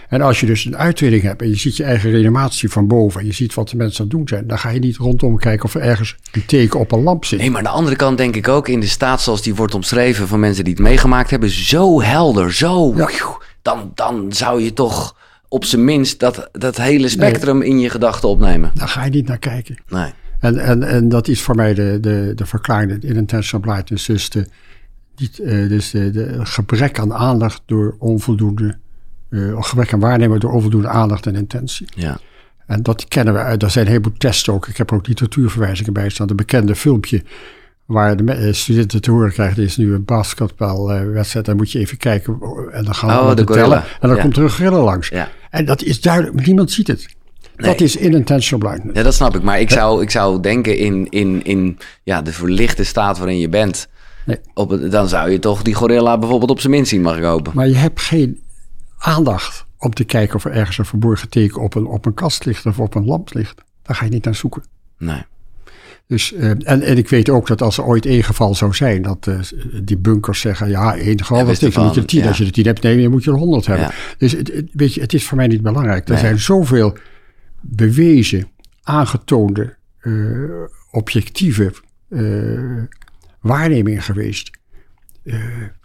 En 0.08 0.20
als 0.20 0.40
je 0.40 0.46
dus 0.46 0.64
een 0.64 0.76
uittreding 0.76 1.22
hebt 1.22 1.42
en 1.42 1.48
je 1.48 1.56
ziet 1.56 1.76
je 1.76 1.84
eigen 1.84 2.10
reanimatie 2.10 2.70
van 2.70 2.86
boven 2.86 3.20
en 3.20 3.26
je 3.26 3.32
ziet 3.32 3.54
wat 3.54 3.68
de 3.68 3.76
mensen 3.76 4.00
aan 4.00 4.06
het 4.06 4.16
doen 4.16 4.28
zijn, 4.28 4.46
dan 4.46 4.58
ga 4.58 4.68
je 4.68 4.78
niet 4.78 4.96
rondom 4.96 5.36
kijken 5.36 5.64
of 5.64 5.74
er 5.74 5.80
ergens 5.80 6.16
een 6.32 6.46
teken 6.46 6.80
op 6.80 6.92
een 6.92 7.02
lamp 7.02 7.24
zit. 7.24 7.38
Nee, 7.38 7.50
maar 7.50 7.58
aan 7.58 7.64
de 7.64 7.70
andere 7.70 7.96
kant 7.96 8.18
denk 8.18 8.36
ik 8.36 8.48
ook 8.48 8.68
in 8.68 8.80
de 8.80 8.86
staat 8.86 9.20
zoals 9.20 9.42
die 9.42 9.54
wordt 9.54 9.74
omschreven 9.74 10.28
van 10.28 10.40
mensen 10.40 10.64
die 10.64 10.72
het 10.72 10.82
meegemaakt 10.82 11.30
hebben, 11.30 11.50
zo 11.50 12.02
helder, 12.02 12.52
zo. 12.52 12.94
Ja. 12.96 13.10
Dan, 13.62 13.92
dan 13.94 14.32
zou 14.32 14.62
je 14.62 14.72
toch 14.72 15.16
op 15.48 15.64
zijn 15.64 15.84
minst 15.84 16.20
dat, 16.20 16.48
dat 16.52 16.76
hele 16.76 17.08
spectrum 17.08 17.62
in 17.62 17.78
je 17.80 17.90
gedachten 17.90 18.28
opnemen. 18.28 18.70
Daar 18.74 18.88
ga 18.88 19.04
je 19.04 19.10
niet 19.10 19.28
naar 19.28 19.38
kijken. 19.38 19.76
Nee. 19.88 20.12
En, 20.38 20.58
en, 20.58 20.82
en 20.82 21.08
dat 21.08 21.28
is 21.28 21.42
voor 21.42 21.54
mij 21.54 21.74
de, 21.74 21.98
de, 22.00 22.32
de 22.34 22.46
verklaring, 22.46 23.00
de 23.00 23.06
intentional 23.06 23.72
blindness. 23.72 24.06
Dus, 24.06 24.30
de, 24.30 24.46
niet, 25.16 25.36
dus 25.68 25.90
de, 25.90 26.10
de, 26.10 26.38
gebrek 26.42 26.98
aan 26.98 27.14
aandacht 27.14 27.62
door 27.66 27.96
onvoldoende, 27.98 28.78
uh, 29.32 29.62
gebrek 29.62 29.92
aan 29.92 30.00
waarnemen 30.00 30.40
door 30.40 30.52
onvoldoende 30.52 30.88
aandacht 30.88 31.26
en 31.26 31.34
intentie. 31.34 31.86
Ja. 31.94 32.18
En 32.66 32.82
dat 32.82 33.08
kennen 33.08 33.34
we 33.34 33.40
uit. 33.40 33.62
Er 33.62 33.70
zijn 33.70 33.84
een 33.84 33.90
heleboel 33.90 34.16
testen 34.18 34.52
ook. 34.52 34.66
Ik 34.66 34.76
heb 34.76 34.90
er 34.90 34.96
ook 34.96 35.06
literatuurverwijzingen 35.06 35.92
bij 35.92 36.08
staan. 36.08 36.30
Een 36.30 36.36
bekende 36.36 36.74
filmpje 36.74 37.22
waar 37.86 38.16
de 38.16 38.32
eh, 38.32 38.52
studenten 38.52 39.00
te 39.00 39.10
horen 39.10 39.32
krijgen. 39.32 39.56
Er 39.56 39.62
is 39.62 39.76
nu 39.76 39.94
een 39.94 40.04
basketbalwedstrijd. 40.04 41.46
Dan 41.46 41.56
moet 41.56 41.72
je 41.72 41.78
even 41.78 41.96
kijken. 41.96 42.38
En 42.72 42.84
dan 42.84 42.94
gaan 42.94 43.08
we 43.08 43.30
oh, 43.30 43.36
de 43.36 43.44
tellen. 43.44 43.84
En 44.00 44.08
dan 44.08 44.18
komt 44.18 44.36
er 44.36 44.42
een 44.42 44.50
gorilla 44.50 44.82
langs. 44.82 45.08
Ja. 45.08 45.28
En 45.50 45.64
dat 45.64 45.82
is 45.82 46.00
duidelijk. 46.00 46.46
Niemand 46.46 46.70
ziet 46.70 46.86
het. 46.86 47.06
Nee. 47.56 47.70
Dat 47.70 47.80
is 47.80 48.00
unintentional 48.00 48.68
blindness. 48.68 48.98
Ja, 48.98 49.04
dat 49.04 49.14
snap 49.14 49.36
ik. 49.36 49.42
Maar 49.42 49.60
ik 49.60 49.70
zou, 49.70 50.02
ik 50.02 50.10
zou 50.10 50.40
denken 50.40 50.78
in, 50.78 51.06
in, 51.10 51.44
in 51.44 51.78
ja, 52.02 52.22
de 52.22 52.32
verlichte 52.32 52.84
staat 52.84 53.18
waarin 53.18 53.38
je 53.38 53.48
bent. 53.48 53.88
Nee. 54.26 54.38
Op 54.54 54.70
het, 54.70 54.90
dan 54.90 55.08
zou 55.08 55.30
je 55.30 55.38
toch 55.38 55.62
die 55.62 55.74
gorilla 55.74 56.18
bijvoorbeeld 56.18 56.50
op 56.50 56.60
zijn 56.60 56.72
minst 56.72 56.90
zien, 56.90 57.02
mag 57.02 57.16
ik 57.16 57.22
hopen. 57.22 57.52
Maar 57.54 57.68
je 57.68 57.74
hebt 57.74 58.00
geen 58.00 58.41
aandacht 59.02 59.66
om 59.78 59.94
te 59.94 60.04
kijken 60.04 60.36
of 60.36 60.44
er 60.44 60.52
ergens 60.52 60.78
een 60.78 60.84
verborgen 60.84 61.28
teken 61.28 61.60
op 61.60 61.74
een, 61.74 61.86
op 61.86 62.06
een 62.06 62.14
kast 62.14 62.44
ligt 62.44 62.66
of 62.66 62.78
op 62.80 62.94
een 62.94 63.04
lamp 63.04 63.34
ligt. 63.34 63.62
Daar 63.82 63.96
ga 63.96 64.04
je 64.04 64.10
niet 64.10 64.24
naar 64.24 64.34
zoeken. 64.34 64.62
Nee. 64.98 65.22
Dus, 66.06 66.32
uh, 66.32 66.50
en, 66.50 66.64
en 66.82 66.96
ik 66.98 67.08
weet 67.08 67.30
ook 67.30 67.46
dat 67.46 67.62
als 67.62 67.78
er 67.78 67.84
ooit 67.84 68.06
één 68.06 68.22
geval 68.24 68.54
zou 68.54 68.74
zijn, 68.74 69.02
dat 69.02 69.26
uh, 69.26 69.40
die 69.82 69.96
bunkers 69.98 70.40
zeggen, 70.40 70.68
ja, 70.68 70.96
één 70.96 71.18
geval, 71.20 71.36
Ja, 71.36 71.42
dat 71.42 71.50
wist 71.52 71.62
is 71.62 71.74
dan 71.74 71.84
moet 71.84 71.94
je 71.94 72.04
tien. 72.04 72.20
ja. 72.22 72.28
Als 72.28 72.38
je 72.38 72.44
er 72.44 72.52
tien 72.52 72.66
hebt, 72.66 72.82
nee, 72.82 73.02
dan 73.02 73.10
moet 73.10 73.24
je 73.24 73.30
er 73.30 73.36
honderd 73.36 73.66
hebben. 73.66 73.86
Ja. 73.86 73.92
Dus 74.18 74.32
het, 74.32 74.62
weet 74.72 74.94
je, 74.94 75.00
het 75.00 75.12
is 75.12 75.26
voor 75.26 75.36
mij 75.36 75.46
niet 75.46 75.62
belangrijk. 75.62 76.04
Er 76.04 76.10
Nee. 76.12 76.20
zijn 76.20 76.38
zoveel 76.38 76.96
bewezen, 77.60 78.48
aangetoonde, 78.82 79.76
eh, 79.98 80.12
objectieve 80.90 81.72
eh, 82.08 82.82
waarnemingen 83.40 84.02
geweest. 84.02 84.50
eh, 85.24 85.40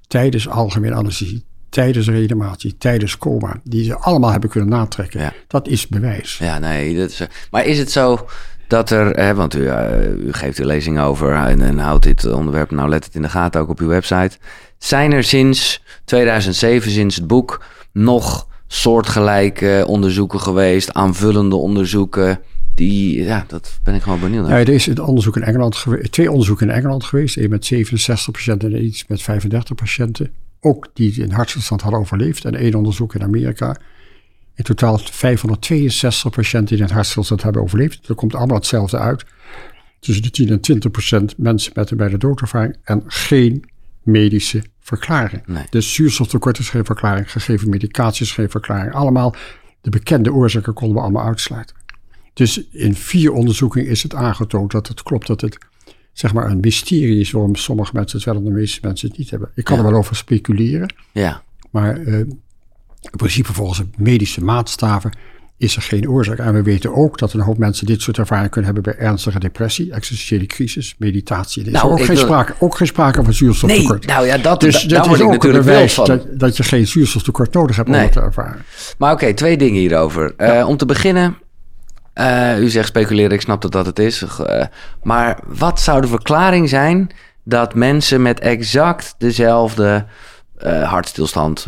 tijdens 0.07 0.47
algemene 0.49 0.95
anesthesie, 0.95 1.45
tijdens 1.69 2.09
reanimatie, 2.09 2.77
tijdens 2.77 3.17
coma, 3.17 3.59
die 3.63 3.83
ze 3.83 3.95
allemaal 3.95 4.31
hebben 4.31 4.49
kunnen 4.49 4.69
natrekken. 4.69 5.19
Ja. 5.19 5.33
Dat 5.47 5.67
is 5.67 5.87
bewijs. 5.87 6.37
Ja, 6.37 6.59
nee. 6.59 6.97
Dat 6.97 7.09
is, 7.09 7.27
maar 7.51 7.65
is 7.65 7.79
het 7.79 7.91
zo 7.91 8.27
dat 8.67 8.89
er, 8.89 9.09
hè, 9.15 9.35
want 9.35 9.55
u, 9.55 9.67
eh, 9.67 10.09
u 10.09 10.33
geeft 10.33 10.57
de 10.57 10.65
lezing 10.65 10.99
over 10.99 11.33
en, 11.33 11.61
en 11.61 11.77
houdt 11.77 12.03
dit 12.03 12.33
onderwerp, 12.33 12.71
nou 12.71 12.89
let 12.89 13.05
het 13.05 13.15
in 13.15 13.21
de 13.21 13.29
gaten 13.29 13.61
ook 13.61 13.69
op 13.69 13.79
uw 13.79 13.87
website. 13.87 14.37
Zijn 14.77 15.11
er 15.13 15.23
sinds 15.23 15.83
2007, 16.05 16.91
sinds 16.91 17.15
het 17.15 17.27
boek, 17.27 17.63
nog 17.91 18.47
soortgelijke 18.67 19.83
onderzoeken 19.87 20.39
geweest, 20.39 20.93
aanvullende 20.93 21.55
onderzoeken? 21.55 22.39
Die, 22.75 23.23
ja, 23.23 23.45
dat 23.47 23.79
ben 23.83 23.95
ik 23.95 24.01
gewoon 24.01 24.19
benieuwd 24.19 24.47
naar. 24.47 24.59
Ja, 24.59 24.65
er 24.65 24.73
is 24.73 24.87
een 24.87 25.01
onderzoek 25.01 25.35
in 25.35 25.43
Engeland 25.43 25.75
geweest, 25.75 26.11
twee 26.11 26.31
onderzoeken 26.31 26.69
in 26.69 26.75
Engeland 26.75 27.03
geweest. 27.03 27.37
Een 27.37 27.49
met 27.49 27.65
67 27.65 28.33
patiënten 28.33 28.73
en 28.73 28.83
iets 28.83 29.07
met 29.07 29.21
35 29.21 29.75
patiënten. 29.75 30.31
Ook 30.59 30.89
die 30.93 31.21
in 31.21 31.31
hartstilstand 31.31 31.81
hadden 31.81 31.99
overleefd. 31.99 32.45
En 32.45 32.55
één 32.55 32.75
onderzoek 32.75 33.15
in 33.15 33.23
Amerika. 33.23 33.77
In 34.55 34.63
totaal 34.63 34.97
562 34.97 36.31
patiënten 36.31 36.75
die 36.75 36.85
in 36.85 36.93
hartstilstand 36.93 37.43
hebben 37.43 37.61
overleefd. 37.61 38.07
Dat 38.07 38.17
komt 38.17 38.35
allemaal 38.35 38.57
hetzelfde 38.57 38.97
uit. 38.97 39.25
Tussen 39.99 40.23
de 40.23 40.29
10 40.29 40.49
en 40.49 40.61
20 40.61 40.91
procent 40.91 41.37
mensen 41.37 41.71
met 41.75 41.91
een 41.91 41.97
bij 41.97 42.09
de 42.09 42.17
doodervaring. 42.17 42.77
En 42.83 43.03
geen 43.07 43.69
medische 44.03 44.63
verklaring. 44.79 45.45
Nee. 45.45 45.65
Dus 45.69 45.93
zuurstoftekort 45.93 46.59
is 46.59 46.69
geen 46.69 46.85
verklaring. 46.85 47.31
Gegeven 47.31 47.69
medicatie 47.69 48.25
is 48.25 48.31
geen 48.31 48.49
verklaring. 48.49 48.93
Allemaal 48.93 49.35
de 49.81 49.89
bekende 49.89 50.33
oorzaken 50.33 50.73
konden 50.73 50.97
we 50.97 51.03
allemaal 51.03 51.25
uitsluiten. 51.25 51.75
Dus 52.33 52.67
in 52.71 52.95
vier 52.95 53.31
onderzoeken 53.31 53.85
is 53.85 54.03
het 54.03 54.13
aangetoond 54.13 54.71
dat 54.71 54.87
het 54.87 55.03
klopt 55.03 55.27
dat 55.27 55.41
het 55.41 55.57
zeg 56.19 56.33
maar 56.33 56.49
een 56.51 56.59
mysterie 56.59 57.19
is 57.19 57.31
waarom 57.31 57.55
sommige 57.55 57.91
mensen 57.93 58.17
het 58.17 58.25
wel 58.27 58.35
en 58.35 58.43
de 58.43 58.49
meeste 58.51 58.79
mensen 58.81 59.07
het 59.09 59.17
niet 59.17 59.29
hebben. 59.29 59.49
Ik 59.55 59.63
kan 59.63 59.77
Ja. 59.77 59.83
er 59.83 59.89
wel 59.89 59.99
over 59.99 60.15
speculeren, 60.15 60.93
Ja, 61.11 61.41
maar 61.71 61.97
eh, 62.01 62.19
in 62.19 62.39
principe 63.17 63.53
volgens 63.53 63.77
de 63.79 63.87
medische 63.97 64.43
maatstaven 64.43 65.17
is 65.57 65.75
er 65.75 65.81
geen 65.81 66.09
oorzaak. 66.09 66.37
En 66.37 66.53
we 66.53 66.61
weten 66.61 66.95
ook 66.95 67.17
dat 67.17 67.33
een 67.33 67.39
hoop 67.39 67.57
mensen 67.57 67.85
dit 67.85 68.01
soort 68.01 68.17
ervaringen 68.17 68.49
kunnen 68.49 68.73
hebben 68.73 68.93
bij 68.93 69.03
ernstige 69.07 69.39
depressie, 69.39 69.91
existentiële 69.93 70.45
crisis, 70.45 70.95
meditatie. 70.97 71.61
Er 71.61 71.67
is 71.67 71.73
Nou, 71.73 71.91
ook, 71.91 71.97
geen 71.97 72.07
wil- 72.07 72.17
sprake, 72.17 72.53
ook 72.59 72.75
geen 72.77 72.87
sprake 72.87 73.15
van 73.15 73.23
nee, 73.23 73.33
zuurstoftekort. 73.33 74.05
nou 74.05 74.25
ja, 74.25 74.37
dat, 74.37 74.59
dus 74.59 74.73
da- 74.73 74.79
dat 74.95 75.05
daar 75.05 75.13
is 75.13 75.21
ook 75.21 75.43
een 75.43 75.51
bewijs 75.51 75.95
dat, 75.95 76.25
dat 76.39 76.57
je 76.57 76.63
geen 76.63 76.87
zuurstoftekort 76.87 77.53
nodig 77.53 77.75
hebt 77.75 77.87
Nee. 77.89 77.97
om 77.99 78.03
het 78.03 78.13
te 78.13 78.19
ervaren. 78.21 78.61
Maar 78.97 79.13
oké, 79.13 79.33
twee 79.33 79.57
dingen 79.57 79.79
hierover. 79.79 80.33
Eh, 80.35 80.67
om 80.67 80.77
te 80.77 80.85
beginnen, 80.85 81.37
eh, 82.17 82.59
u 82.59 82.69
zegt 82.69 82.87
speculeren, 82.87 83.31
ik 83.31 83.41
snap 83.41 83.61
dat 83.61 83.71
dat 83.71 83.85
het 83.85 83.99
is. 83.99 84.21
Eh, 84.21 84.65
maar 85.03 85.39
wat 85.47 85.79
zou 85.79 86.01
de 86.01 86.07
verklaring 86.07 86.69
zijn 86.69 87.09
dat 87.43 87.75
mensen 87.75 88.21
met 88.21 88.39
exact 88.39 89.15
dezelfde 89.17 90.05
eh, 90.57 90.89
hartstilstand, 90.89 91.67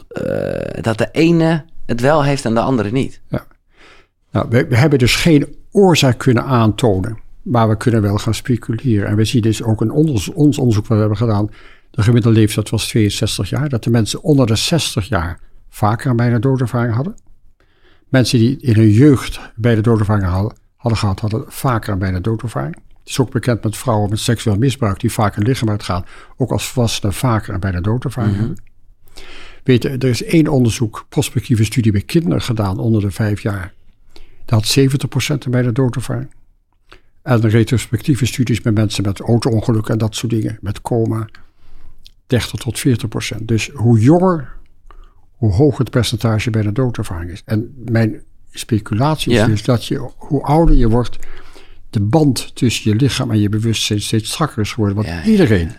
dat 0.81 0.97
de 0.97 1.09
ene 1.11 1.65
het 1.85 2.01
wel 2.01 2.23
heeft 2.23 2.45
en 2.45 2.53
de 2.53 2.59
andere 2.59 2.91
niet? 2.91 3.21
Nou, 4.31 4.45
we, 4.49 4.67
we 4.67 4.77
hebben 4.77 4.99
dus 4.99 5.15
geen 5.15 5.55
oorzaak 5.71 6.17
kunnen 6.17 6.43
aantonen, 6.43 7.17
maar 7.41 7.69
we 7.69 7.77
kunnen 7.77 8.01
wel 8.01 8.17
gaan 8.17 8.33
speculeren. 8.33 9.07
En 9.07 9.15
we 9.15 9.25
zien 9.25 9.41
dus 9.41 9.63
ook 9.63 9.81
in 9.81 9.91
ons, 9.91 10.29
ons 10.29 10.57
onderzoek 10.57 10.87
wat 10.87 10.93
we 10.95 10.99
hebben 11.03 11.17
gedaan, 11.17 11.49
de 11.91 12.01
gemiddelde 12.01 12.39
leeftijd 12.39 12.69
was 12.69 12.87
62 12.87 13.49
jaar, 13.49 13.69
dat 13.69 13.83
de 13.83 13.89
mensen 13.89 14.21
onder 14.21 14.47
de 14.47 14.55
60 14.55 15.07
jaar 15.07 15.39
vaker 15.69 16.09
een 16.09 16.15
bijna 16.15 16.39
doodervaring 16.39 16.95
hadden. 16.95 17.15
Mensen 18.09 18.39
die 18.39 18.57
in 18.59 18.75
hun 18.75 18.91
jeugd 18.91 19.39
bijna 19.55 19.81
doodervaring 19.81 20.27
hadden, 20.27 20.57
hadden 20.75 20.99
gehad, 20.99 21.19
hadden 21.19 21.43
vaker 21.47 21.93
een 21.93 21.99
bijna 21.99 22.19
doodervaring. 22.19 22.75
Het 22.75 23.09
is 23.09 23.19
ook 23.19 23.31
bekend 23.31 23.63
met 23.63 23.77
vrouwen 23.77 24.09
met 24.09 24.19
seksueel 24.19 24.57
misbruik 24.57 24.99
die 24.99 25.11
vaak 25.11 25.37
in 25.37 25.43
lichaam 25.43 25.69
uitgaan, 25.69 26.05
ook 26.37 26.51
als 26.51 26.67
volwassenen 26.67 27.13
vaker 27.13 27.53
een 27.53 27.59
bijna 27.59 27.81
doodervaring 27.81 28.35
hebben. 28.35 28.61
Weet 29.63 29.83
je, 29.83 29.89
er 29.89 30.09
is 30.09 30.23
één 30.23 30.47
onderzoek, 30.47 31.05
prospectieve 31.09 31.63
studie 31.63 31.91
bij 31.91 32.01
kinderen 32.01 32.41
gedaan 32.41 32.77
onder 32.77 33.01
de 33.01 33.11
vijf 33.11 33.41
jaar. 33.41 33.73
Dat 34.45 34.75
had 34.75 35.45
70% 35.45 35.49
bij 35.49 35.61
de 35.61 35.71
doodervaring. 35.71 36.29
En 37.21 37.49
retrospectieve 37.49 38.25
studies 38.25 38.61
met 38.61 38.73
mensen 38.73 39.03
met 39.03 39.19
auto-ongelukken 39.19 39.93
en 39.93 39.99
dat 39.99 40.15
soort 40.15 40.31
dingen, 40.31 40.57
met 40.61 40.81
coma, 40.81 41.27
30 42.27 42.59
tot 42.59 42.83
40%. 43.39 43.45
Dus 43.45 43.69
hoe 43.69 43.99
jonger, 43.99 44.53
hoe 45.39 45.51
hoger 45.51 45.79
het 45.79 45.89
percentage 45.89 46.49
bij 46.49 46.61
de 46.61 46.71
doodervaring 46.71 47.31
is. 47.31 47.41
En 47.45 47.73
mijn 47.85 48.21
speculatie 48.51 49.33
is 49.33 49.45
dus 49.45 49.63
dat 49.63 49.85
je, 49.85 50.09
hoe 50.17 50.43
ouder 50.43 50.75
je 50.75 50.89
wordt, 50.89 51.17
de 51.89 51.99
band 52.01 52.55
tussen 52.55 52.91
je 52.91 52.97
lichaam 52.97 53.31
en 53.31 53.39
je 53.39 53.49
bewustzijn 53.49 54.01
steeds 54.01 54.31
strakker 54.31 54.61
is 54.61 54.71
geworden. 54.73 54.95
Want 54.95 55.07
Ja, 55.07 55.15
ja, 55.15 55.23
iedereen 55.23 55.71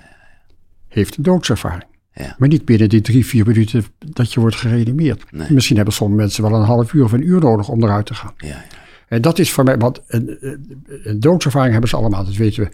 heeft 0.89 1.17
een 1.17 1.23
doodservaring. 1.23 1.85
Ja. 2.15 2.35
Maar 2.39 2.49
niet 2.49 2.65
binnen 2.65 2.89
die 2.89 3.01
drie, 3.01 3.27
vier 3.27 3.47
minuten 3.47 3.85
dat 3.99 4.33
je 4.33 4.41
wordt 4.41 4.57
gereanimeerd. 4.57 5.33
Nee. 5.33 5.47
Misschien 5.53 5.77
hebben 5.77 5.95
sommige 5.95 6.21
mensen 6.21 6.43
wel 6.43 6.55
een 6.55 6.65
half 6.67 6.93
uur 6.93 7.05
of 7.05 7.13
een 7.13 7.27
uur 7.29 7.41
nodig 7.41 7.69
om 7.69 7.83
eruit 7.83 8.07
te 8.07 8.15
gaan. 8.15 8.33
Ja, 8.37 8.49
ja. 8.49 8.65
En 9.09 9.23
dat 9.23 9.39
is 9.39 9.53
voor 9.53 9.65
mij, 9.65 9.79
want 9.79 10.01
een, 10.07 10.37
een- 10.41 11.21
doodservaring 11.21 11.73
hebben 11.73 11.91
ze 11.91 11.97
allemaal. 11.97 12.25
Dat 12.25 12.35
weten 12.37 12.63
we 12.65 12.71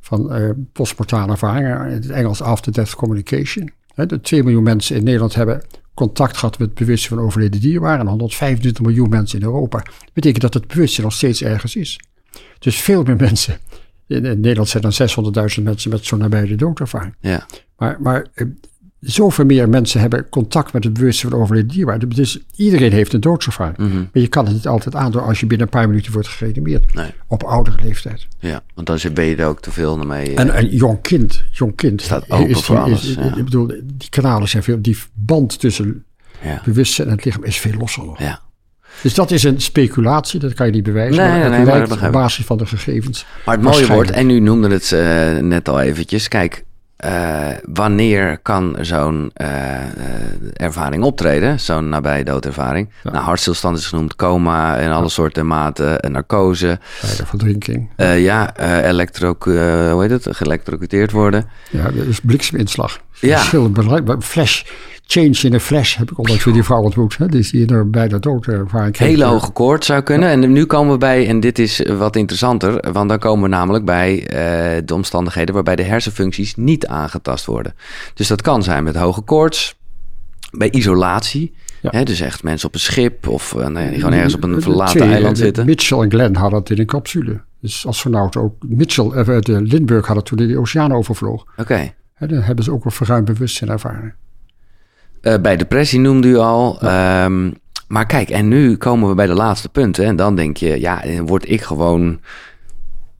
van 0.00 0.32
eh 0.32 0.50
postmortale 0.72 1.30
ervaringen. 1.32 1.86
In 1.86 1.92
het 1.92 2.10
Engels 2.10 2.42
after-death 2.42 2.94
communication. 2.94 3.70
Hè, 3.94 4.06
de 4.06 4.20
2 4.20 4.42
miljoen 4.42 4.62
mensen 4.62 4.96
in 4.96 5.04
Nederland 5.04 5.34
hebben 5.34 5.62
contact 6.06 6.36
gehad 6.36 6.58
met 6.58 6.68
het 6.68 6.78
bewustzijn 6.78 7.18
van 7.18 7.26
overleden 7.26 7.60
dierbaren. 7.60 8.00
En 8.00 8.06
125 8.06 8.84
miljoen 8.84 9.08
mensen 9.08 9.40
in 9.40 9.44
Europa. 9.44 9.78
Dat 9.78 10.12
betekent 10.12 10.42
dat 10.42 10.54
het 10.54 10.66
bewustzijn 10.66 11.06
nog 11.06 11.16
steeds 11.16 11.42
ergens 11.42 11.76
is. 11.76 12.00
Dus 12.58 12.80
veel 12.80 13.02
meer 13.02 13.16
mensen. 13.16 13.58
In, 14.06 14.24
in 14.24 14.40
Nederland 14.40 14.68
zijn 14.68 14.82
dan 14.82 15.54
600.000 15.56 15.62
mensen 15.62 15.90
met 15.90 16.04
zo'n 16.04 16.18
nabije 16.18 16.56
doodervaring. 16.56 17.14
ja. 17.20 17.46
Maar, 17.76 17.96
maar 18.00 18.26
eh, 18.34 18.46
zoveel 19.00 19.44
meer 19.44 19.68
mensen 19.68 20.00
hebben 20.00 20.28
contact 20.28 20.72
met 20.72 20.84
het 20.84 20.92
bewustzijn 20.92 21.32
van 21.32 21.40
overleden 21.40 21.68
dierbaren. 21.68 22.08
Dus 22.08 22.38
iedereen 22.56 22.92
heeft 22.92 23.12
een 23.12 23.20
doodservaring. 23.20 23.78
Mhm. 23.78 23.96
Maar 23.96 24.08
je 24.12 24.28
kan 24.28 24.44
het 24.44 24.54
niet 24.54 24.66
altijd 24.66 24.94
aandoen 24.94 25.22
als 25.22 25.40
je 25.40 25.46
binnen 25.46 25.66
een 25.66 25.72
paar 25.72 25.88
minuten 25.88 26.12
wordt 26.12 26.28
gereanimeerd. 26.28 26.94
Nee. 26.94 27.10
Op 27.26 27.42
oudere 27.42 27.82
leeftijd. 27.82 28.26
ja, 28.38 28.62
want 28.74 28.86
dan 28.86 29.12
ben 29.14 29.24
je 29.24 29.36
er 29.36 29.46
ook 29.46 29.60
te 29.60 29.70
veel 29.70 29.96
mee. 29.96 30.34
En 30.34 30.58
een 30.58 30.68
jong 30.68 31.00
kind, 31.02 31.44
jong 31.50 31.76
kind 31.76 32.02
Staat 32.02 32.30
open 32.30 32.56
voor 32.56 32.78
alles, 32.78 33.14
ja. 33.14 33.36
Ik 33.36 33.44
bedoel, 33.44 33.66
die 33.84 34.08
kanalen 34.08 34.48
zijn 34.48 34.62
veel, 34.62 34.82
die 34.82 34.98
band 35.14 35.60
tussen 35.60 36.04
ja. 36.42 36.62
bewustzijn 36.64 37.08
en 37.08 37.14
het 37.14 37.24
lichaam 37.24 37.44
is 37.44 37.58
veel 37.58 37.74
losser 37.78 38.04
nog. 38.04 38.18
ja. 38.18 38.40
Dus 39.02 39.14
dat 39.14 39.30
is 39.30 39.42
een 39.42 39.60
speculatie, 39.60 40.40
dat 40.40 40.54
kan 40.54 40.66
je 40.66 40.72
niet 40.72 40.82
bewijzen. 40.82 41.22
Nee, 41.22 41.40
maar 41.40 41.50
nee, 41.50 41.64
maar 41.64 41.88
dat 41.88 42.02
op 42.02 42.12
basis 42.12 42.44
van 42.44 42.58
de 42.58 42.66
gegevens. 42.66 43.26
Maar 43.44 43.54
het 43.54 43.64
mooie 43.64 43.86
wordt, 43.86 44.10
en 44.10 44.30
u 44.30 44.40
noemde 44.40 44.68
het 44.68 44.92
eh, 44.92 45.36
net 45.36 45.68
al 45.68 45.80
eventjes, 45.80 46.28
kijk, 46.28 46.64
eh, 47.00 47.56
wanneer 47.72 48.38
kan 48.42 48.76
zo'n 48.80 49.30
eh, 49.34 49.82
eh, 49.82 49.88
ervaring 50.52 51.02
optreden, 51.04 51.60
zo'n 51.60 51.88
nabije 51.88 52.24
doodervaring? 52.24 52.90
Nou, 53.02 53.16
hartstilstand 53.16 53.78
is 53.78 53.86
genoemd, 53.86 54.16
coma 54.16 54.76
en 54.76 54.92
alle 54.92 55.08
soorten 55.08 55.46
maten, 55.46 56.12
narcose, 56.12 56.78
verdrinking. 57.24 57.90
ja, 58.16 58.56
elektro, 58.84 59.36
hoe 59.38 59.98
heet 60.00 60.10
het, 60.10 60.36
geëlectrocuteerd 60.36 61.10
worden. 61.10 61.44
Ja, 61.70 61.90
dat 61.90 62.06
is 62.06 62.20
blikseminslag. 62.20 63.00
Ja. 63.20 63.36
Verschillende 63.36 64.16
flash 64.20 64.62
change 65.10 65.38
in 65.42 65.54
a 65.54 65.60
flash 65.60 65.96
heb 65.96 66.10
ik 66.10 66.18
onlangs 66.18 66.44
weer 66.44 66.54
die 66.54 66.62
vrouw 66.62 66.82
ontmoet. 66.82 67.18
Hè? 67.18 67.26
Die 67.26 67.40
is 67.40 67.50
hier 67.50 67.72
er 67.72 67.90
bijna 67.90 68.18
dood 68.18 68.46
ervaring 68.46 68.92
kreeg. 68.92 69.08
Hele 69.08 69.24
hoge 69.24 69.50
koord 69.50 69.84
zou 69.84 70.02
kunnen. 70.02 70.28
En 70.28 70.52
nu 70.52 70.64
komen 70.64 70.92
we 70.92 70.98
bij, 70.98 71.28
en 71.28 71.40
dit 71.40 71.58
is 71.58 71.86
wat 71.98 72.16
interessanter, 72.16 72.92
want 72.92 73.08
dan 73.08 73.18
komen 73.18 73.42
we 73.42 73.48
namelijk 73.48 73.84
bij 73.84 74.26
eh, 74.26 74.82
de 74.84 74.94
omstandigheden 74.94 75.54
waarbij 75.54 75.76
de 75.76 75.82
hersenfuncties 75.82 76.54
niet 76.56 76.86
aangetast 76.86 77.44
worden. 77.44 77.74
Dus 78.14 78.28
dat 78.28 78.42
kan 78.42 78.62
zijn 78.62 78.84
met 78.84 78.96
hoge 78.96 79.20
koorts, 79.20 79.76
bij 80.50 80.70
isolatie. 80.70 81.54
Ja. 81.80 81.90
Hè, 81.90 82.02
dus 82.02 82.20
echt 82.20 82.42
mensen 82.42 82.68
op 82.68 82.74
een 82.74 82.80
schip 82.80 83.28
of 83.28 83.54
uh, 83.54 83.66
nee, 83.66 83.88
die 83.88 83.98
gewoon 83.98 84.14
ergens 84.14 84.34
op 84.34 84.44
een 84.44 84.62
verlaten 84.62 85.00
eiland 85.00 85.38
zitten. 85.38 85.66
Mitchell 85.66 85.98
en 85.98 86.10
Glenn 86.10 86.36
hadden 86.36 86.58
het 86.58 86.70
in 86.70 86.78
een 86.78 86.86
capsule. 86.86 87.40
Dus 87.60 87.86
astronaut 87.86 88.36
ook. 88.36 88.54
Mitchell, 88.66 89.10
eh, 89.10 89.40
de 89.40 89.62
Lindbergh 89.62 90.06
had 90.06 90.16
het 90.16 90.24
toen 90.24 90.38
hij 90.38 90.46
de 90.46 90.58
oceaan 90.58 90.92
overvloog. 90.92 91.44
Oké. 91.56 91.92
Hè, 92.14 92.26
dan 92.26 92.42
hebben 92.42 92.64
ze 92.64 92.72
ook 92.72 92.84
een 92.84 92.90
verruimd 92.90 93.24
bewustzijn 93.24 93.70
ervaren. 93.70 94.14
Eh, 95.20 95.40
bij 95.40 95.56
depressie 95.56 96.00
noemde 96.00 96.28
u 96.28 96.36
al. 96.36 96.80
Ehm, 96.80 97.50
maar 97.88 98.06
kijk, 98.06 98.30
en 98.30 98.48
nu 98.48 98.76
komen 98.76 99.08
we 99.08 99.14
bij 99.14 99.26
de 99.26 99.34
laatste 99.34 99.68
punten. 99.68 100.04
En 100.04 100.16
dan 100.16 100.36
denk 100.36 100.56
je, 100.56 100.80
ja, 100.80 101.02
word 101.24 101.48
ik 101.48 101.62
gewoon... 101.62 102.20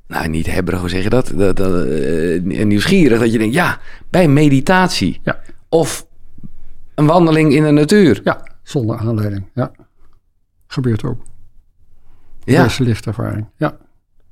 Nou, 0.07 0.29
niet 0.29 0.47
hebberig, 0.47 0.81
hoe 0.81 0.89
zeg 0.89 1.03
je 1.03 1.11
dat? 1.11 1.33
dat, 1.37 1.57
dat 1.57 1.87
eh, 1.87 2.43
nieuwsgierig. 2.43 3.19
Dat 3.19 3.33
je 3.33 3.39
denkt, 3.39 3.55
ja, 3.55 3.79
bij 4.11 4.29
meditatie. 4.29 5.21
Ja. 5.23 5.41
Of 5.69 6.07
een 6.95 7.07
wandeling 7.07 7.53
in 7.53 7.63
de 7.63 7.71
natuur. 7.71 8.21
Ja, 8.25 8.43
zonder 8.63 8.99
aanleiding. 8.99 9.45
Ja. 9.55 9.73
Gebeurt 10.67 11.05
ook. 11.05 11.23
Ja, 12.45 12.63
Deze 12.63 12.83
lichtervaring. 12.83 13.47
Ja. 13.57 13.77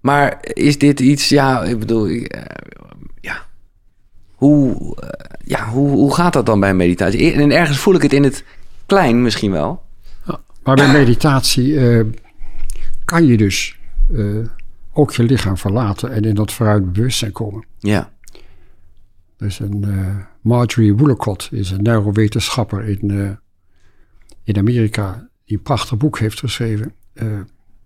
maar 0.00 0.38
is 0.40 0.78
dit 0.78 1.00
iets... 1.00 1.28
Ja, 1.28 1.62
ik 1.62 1.78
bedoel... 1.78 2.06
Hoe, 4.38 4.96
eh, 4.96 5.08
ja 5.44 5.68
hoe, 5.68 5.88
hoe 5.90 6.14
gaat 6.14 6.32
dat 6.32 6.46
dan 6.46 6.60
bij 6.60 6.74
meditatie? 6.74 7.32
En 7.32 7.50
ergens 7.50 7.78
voel 7.78 7.94
ik 7.94 8.02
het 8.02 8.12
in 8.12 8.22
het 8.22 8.44
klein 8.86 9.22
misschien 9.22 9.50
wel. 9.50 9.82
Maar 10.62 10.76
bij 10.76 10.92
meditatie 10.92 11.78
eh, 11.78 12.04
kan 13.04 13.26
je 13.26 13.36
dus 13.36 13.78
eh, 14.14 14.24
ook 14.92 15.12
je 15.12 15.22
lichaam 15.22 15.56
verlaten 15.56 16.12
en 16.12 16.22
in 16.22 16.34
dat 16.34 16.52
verruimd 16.52 16.92
bewustzijn 16.92 17.32
komen. 17.32 17.64
Ja. 17.78 18.12
Dus 19.36 19.60
een 19.60 19.86
Marjorie 20.40 20.94
Woolacott 20.94 21.48
is 21.52 21.70
een 21.70 21.82
neurowetenschapper 21.82 22.84
in, 22.84 23.38
in 24.44 24.58
Amerika 24.58 25.28
die 25.44 25.56
een 25.56 25.62
prachtig 25.62 25.96
boek 25.96 26.18
heeft 26.18 26.38
geschreven. 26.38 26.92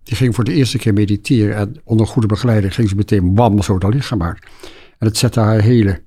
Die 0.03 0.15
ging 0.15 0.35
voor 0.35 0.43
de 0.43 0.53
eerste 0.53 0.77
keer 0.77 0.93
mediteren 0.93 1.55
en 1.55 1.81
onder 1.83 2.07
goede 2.07 2.27
begeleiding 2.27 2.73
ging 2.73 2.89
ze 2.89 2.95
meteen 2.95 3.33
bam 3.33 3.61
zo 3.61 3.77
dat 3.77 3.93
lichaam 3.93 4.23
uit. 4.23 4.39
En 4.97 5.07
het 5.07 5.17
zette 5.17 5.39
haar 5.39 5.61
hele 5.61 6.01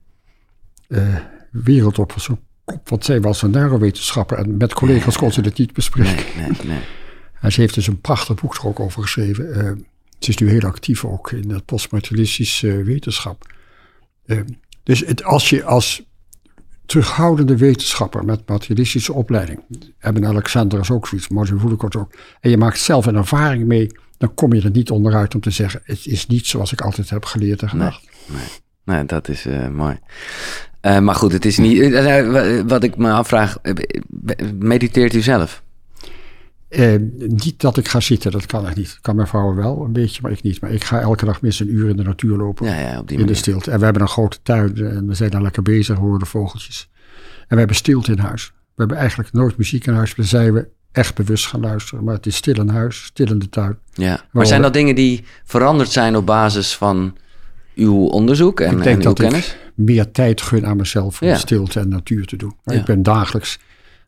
eh, 0.89 1.15
wereld 1.51 1.99
op 1.99 2.15
zo'n 2.17 2.41
kop, 2.65 2.89
want 2.89 3.05
zij 3.05 3.21
was 3.21 3.43
een 3.43 3.51
neurowetenschapper 3.51 4.39
en 4.39 4.57
met 4.57 4.75
collega's 4.75 5.17
kon 5.17 5.33
ze 5.33 5.43
dit 5.43 5.59
niet 5.59 5.73
bespreken. 5.73 6.25
Nee, 6.37 6.49
nee, 6.49 6.67
nee. 6.67 6.85
En 7.41 7.53
ze 7.53 7.61
heeft 7.61 7.75
dus 7.75 7.87
een 7.87 8.01
prachtig 8.01 8.41
boek 8.41 8.57
er 8.57 8.67
ook 8.67 8.81
over 8.81 9.03
geschreven. 9.03 9.55
Eh, 9.55 9.73
ze 10.19 10.31
is 10.31 10.37
nu 10.37 10.49
heel 10.51 10.61
actief 10.61 11.05
ook 11.05 11.31
in 11.33 11.51
het 11.51 11.65
postmaterialistische 11.65 12.79
eh, 12.79 12.85
wetenschap. 12.85 13.55
Dus 14.83 15.01
het, 15.01 15.25
als 15.25 15.51
je 15.51 15.65
als 15.65 16.03
terughoudende 16.87 17.57
wetenschapper 17.57 18.25
met 18.25 18.49
materialistische 18.49 19.13
opleiding, 19.13 19.61
hebben 19.99 20.27
Alexander 20.27 20.81
is 20.81 20.91
ook 20.91 21.07
zoiets, 21.07 21.29
Martin 21.29 21.59
Woolacott 21.59 21.97
ook, 21.97 22.13
en 22.41 22.51
je 22.51 22.57
maakt 22.57 22.79
zelf 22.79 23.07
een 23.07 23.17
ervaring 23.17 23.67
mee, 23.67 23.91
dan 24.19 24.35
kom 24.35 24.53
je 24.53 24.63
er 24.63 24.71
niet 24.71 24.91
onderuit 24.91 25.35
om 25.35 25.41
te 25.41 25.51
zeggen, 25.51 25.81
het 25.85 26.07
is 26.07 26.27
niet 26.27 26.47
zoals 26.47 26.73
ik 26.73 26.81
altijd 26.81 27.11
heb 27.11 27.25
geleerd 27.25 27.63
en 27.63 27.69
gedacht. 27.69 28.09
Nee, 28.85 29.05
dat 29.05 29.29
is 29.29 29.47
eh, 29.47 29.69
mooi. 29.69 29.99
Eh, 30.87 30.99
maar 30.99 31.15
goed, 31.15 31.33
het 31.33 31.45
is 31.45 31.59
niet. 31.59 31.81
eh, 31.93 32.31
wa- 32.31 32.65
wat 32.65 32.83
ik 32.83 32.97
me 32.97 33.11
afvraag, 33.11 33.59
eh, 33.63 33.73
mediteert 34.59 35.15
u 35.15 35.21
zelf? 35.21 35.63
Niet 37.19 37.61
dat 37.61 37.77
ik 37.77 37.89
ga 37.89 38.01
zitten, 38.01 38.31
dat 38.31 38.47
kan 38.47 38.67
echt 38.67 38.77
niet. 38.77 38.99
Kan 39.01 39.17
mijn 39.17 39.29
vrouw 39.29 39.55
wel 39.55 39.85
een 39.85 39.93
beetje, 39.93 40.23
maar 40.23 40.31
ik 40.31 40.43
niet. 40.43 40.61
Maar 40.61 40.71
ik 40.71 40.85
ga 40.85 41.01
elke 41.01 41.25
dag 41.25 41.41
minstens 41.43 41.69
een 41.69 41.75
uur 41.77 41.89
in 41.89 41.97
de 41.97 42.03
natuur 42.03 42.37
lopen. 42.37 42.67
Ja, 42.67 42.79
ja, 42.79 42.87
op 42.87 42.91
die 42.93 42.99
in 43.01 43.07
de 43.07 43.17
manier. 43.17 43.37
stilte. 43.37 43.71
En 43.71 43.79
we 43.79 43.85
hebben 43.85 44.03
een 44.03 44.09
grote 44.09 44.39
tuin 44.43 44.77
en 44.77 45.07
we 45.07 45.15
zijn 45.15 45.31
daar 45.31 45.43
lekker 45.43 45.63
bezig, 45.63 45.97
horen 45.97 46.19
de 46.19 46.27
vogeltjes. 46.27 46.91
En 47.41 47.47
we 47.49 47.57
hebben 47.59 47.77
stilte 47.77 48.13
in 48.13 48.19
huis. 48.19 48.47
We 48.47 48.73
hebben 48.83 48.97
eigenlijk 48.97 49.33
nooit 49.33 49.57
muziek 49.57 49.87
in 49.87 49.95
huis. 49.95 50.15
Dan 50.15 50.25
zijn 50.25 50.53
we 50.53 50.69
echt 50.93 51.15
bewust 51.15 51.47
gaan 51.47 51.61
luisteren. 51.61 52.05
Maar 52.05 52.15
het 52.15 52.27
is 52.27 52.37
stil 52.37 52.55
in 52.55 52.69
huis, 52.69 53.05
stil 53.05 53.27
in 53.27 53.39
de 53.39 53.49
tuin. 53.49 53.79
Ja. 53.93 54.21
Maar 54.33 54.47
zijn 54.47 54.63
dat 54.63 54.73
dingen 54.73 54.95
die 54.95 55.25
veranderd 55.45 55.91
zijn 55.91 56.17
op 56.17 56.27
basis 56.27 56.77
van 56.77 57.17
uw 57.75 57.95
onderzoek 58.07 58.61
en, 58.61 58.71
ik 58.73 58.79
en 58.79 58.83
denk 58.85 58.97
uw 58.97 59.03
dat 59.03 59.19
kennis? 59.19 59.47
ik 59.49 59.66
meer 59.77 60.11
tijd 60.11 60.41
gun 60.43 60.67
aan 60.67 60.77
mezelf 60.77 61.23
om 61.23 61.29
Ja. 61.29 61.37
stilte 61.37 61.81
en 61.81 61.89
natuur 61.89 62.27
te 62.27 62.37
doen. 62.37 62.55
Ik 62.65 62.85
ben 62.85 63.03
dagelijks 63.03 63.59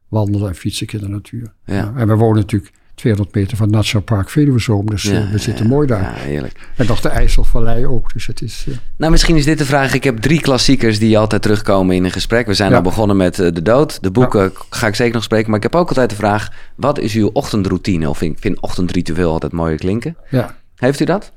wandelen 0.09 0.49
en 0.49 0.55
fietsen 0.55 0.87
in 0.87 0.99
de 1.01 1.09
natuur. 1.09 1.53
En 1.65 2.07
we 2.09 2.15
wonen 2.15 2.37
natuurlijk 2.41 2.73
200 2.95 3.35
meter 3.35 3.57
van 3.57 3.67
het 3.67 3.75
Nationaal 3.77 4.05
Park 4.05 4.31
Veluwezoom. 4.31 4.87
Dus 4.87 5.05
eh, 5.05 5.31
we 5.31 5.39
zitten 5.39 5.65
ja, 5.65 5.71
mooi 5.71 5.87
daar. 5.87 6.03
Ja, 6.03 6.13
heerlijk. 6.13 6.69
En 6.77 6.87
nog 6.87 7.01
de 7.01 7.09
IJsselvallei 7.09 7.87
ook. 7.87 8.13
Dus 8.13 8.27
het 8.27 8.43
is... 8.43 8.65
eh, 8.69 8.75
Nou, 8.97 9.11
misschien 9.11 9.37
is 9.37 9.45
dit 9.45 9.59
de 9.59 9.65
vraag. 9.65 9.95
Ik 9.95 10.05
heb 10.05 10.19
drie 10.19 10.41
klassiekers 10.41 10.99
die 10.99 11.19
altijd 11.19 11.43
terugkomen 11.43 11.97
in 11.97 12.05
een 12.05 12.11
gesprek. 12.11 12.47
We 12.47 12.55
zijn 12.55 12.71
Ja. 12.71 12.77
al 12.77 12.83
begonnen 12.83 13.17
met 13.17 13.39
eh, 13.39 13.53
de 13.53 13.63
dood. 13.63 14.03
De 14.03 14.11
boeken 14.11 14.53
ga 14.71 14.87
ik 14.87 14.95
zeker 14.95 15.15
nog 15.15 15.23
spreken. 15.23 15.47
Maar 15.49 15.57
ik 15.57 15.63
heb 15.63 15.75
ook 15.75 15.89
altijd 15.89 16.11
de 16.11 16.17
vraag: 16.17 16.53
wat 16.75 16.99
is 16.99 17.15
uw 17.15 17.31
ochtendroutine? 17.33 18.09
Of 18.09 18.23
ik 18.23 18.39
vind 18.39 18.61
ochtendritueel 18.61 19.33
altijd 19.33 19.53
mooier 19.53 19.79
klinken. 19.79 20.17
ja. 20.31 20.57
Heeft 20.77 21.01
u 21.01 21.05
dat? 21.05 21.33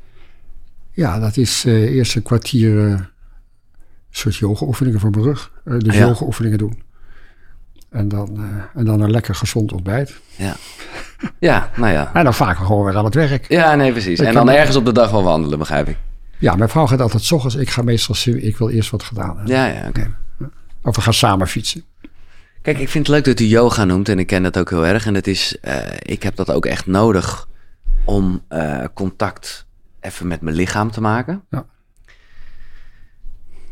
Ja, 0.91 1.19
dat 1.19 1.37
is 1.37 1.63
eerst 1.65 2.15
een 2.15 2.23
kwartier 2.23 3.10
soort 4.11 4.35
yoga-oefeningen 4.35 4.99
voor 4.99 5.09
mijn 5.09 5.23
rug. 5.23 5.51
Eh, 5.65 5.77
dus 5.77 5.95
Ja. 5.95 6.05
yoga-oefeningen 6.07 6.57
doen. 6.57 6.83
En 7.89 8.07
dan, 8.07 8.35
eh, 8.37 8.79
en 8.79 8.85
dan 8.85 9.01
een 9.01 9.11
lekker 9.11 9.35
gezond 9.35 9.71
ontbijt. 9.71 10.19
Ja. 10.35 10.55
Ja, 11.39 11.69
nou 11.75 11.91
ja. 11.91 12.11
En 12.15 12.23
dan 12.23 12.33
vaak 12.33 12.57
gewoon 12.57 12.85
weer 12.85 12.97
aan 12.97 13.05
het 13.05 13.13
werk. 13.13 13.45
Ja, 13.49 13.75
nee, 13.75 13.91
precies. 13.91 14.19
Ik 14.19 14.27
En 14.27 14.33
dan 14.33 14.49
ergens 14.49 14.75
op 14.75 14.85
de 14.85 14.91
dag 14.91 15.11
wel 15.11 15.23
wandelen, 15.23 15.59
begrijp 15.59 15.87
ik. 15.87 15.97
Ja, 16.37 16.55
mijn 16.55 16.69
vrouw 16.69 16.87
gaat 16.87 17.01
altijd 17.01 17.23
's 17.23 17.31
ochtends. 17.31 17.55
Ik 17.55 17.69
ga 17.69 17.81
meestal, 17.81 18.33
ik 18.35 18.57
wil 18.57 18.69
eerst 18.69 18.89
wat 18.89 19.03
gedaan 19.03 19.37
hebben. 19.37 19.55
Ja, 19.55 19.65
ja, 19.65 19.87
oké. 19.87 20.15
Of 20.83 20.95
we 20.95 21.01
gaan 21.01 21.13
samen 21.13 21.47
fietsen. 21.47 21.83
Kijk, 22.61 22.77
ik 22.77 22.89
vind 22.89 23.07
het 23.07 23.15
leuk 23.15 23.25
dat 23.25 23.39
u 23.39 23.45
yoga 23.45 23.85
noemt 23.85 24.09
en 24.09 24.19
ik 24.19 24.27
ken 24.27 24.43
dat 24.43 24.57
ook 24.57 24.69
heel 24.69 24.85
erg. 24.85 25.05
En 25.05 25.13
het 25.15 25.27
is, 25.27 25.57
eh, 25.61 25.77
ik 25.99 26.23
heb 26.23 26.35
dat 26.35 26.51
ook 26.51 26.65
echt 26.65 26.85
nodig 26.85 27.47
om 28.05 28.41
contact 28.93 29.65
even 29.99 30.27
met 30.27 30.41
mijn 30.41 30.55
lichaam 30.55 30.91
te 30.91 31.01
maken. 31.01 31.43
Ja. 31.49 31.65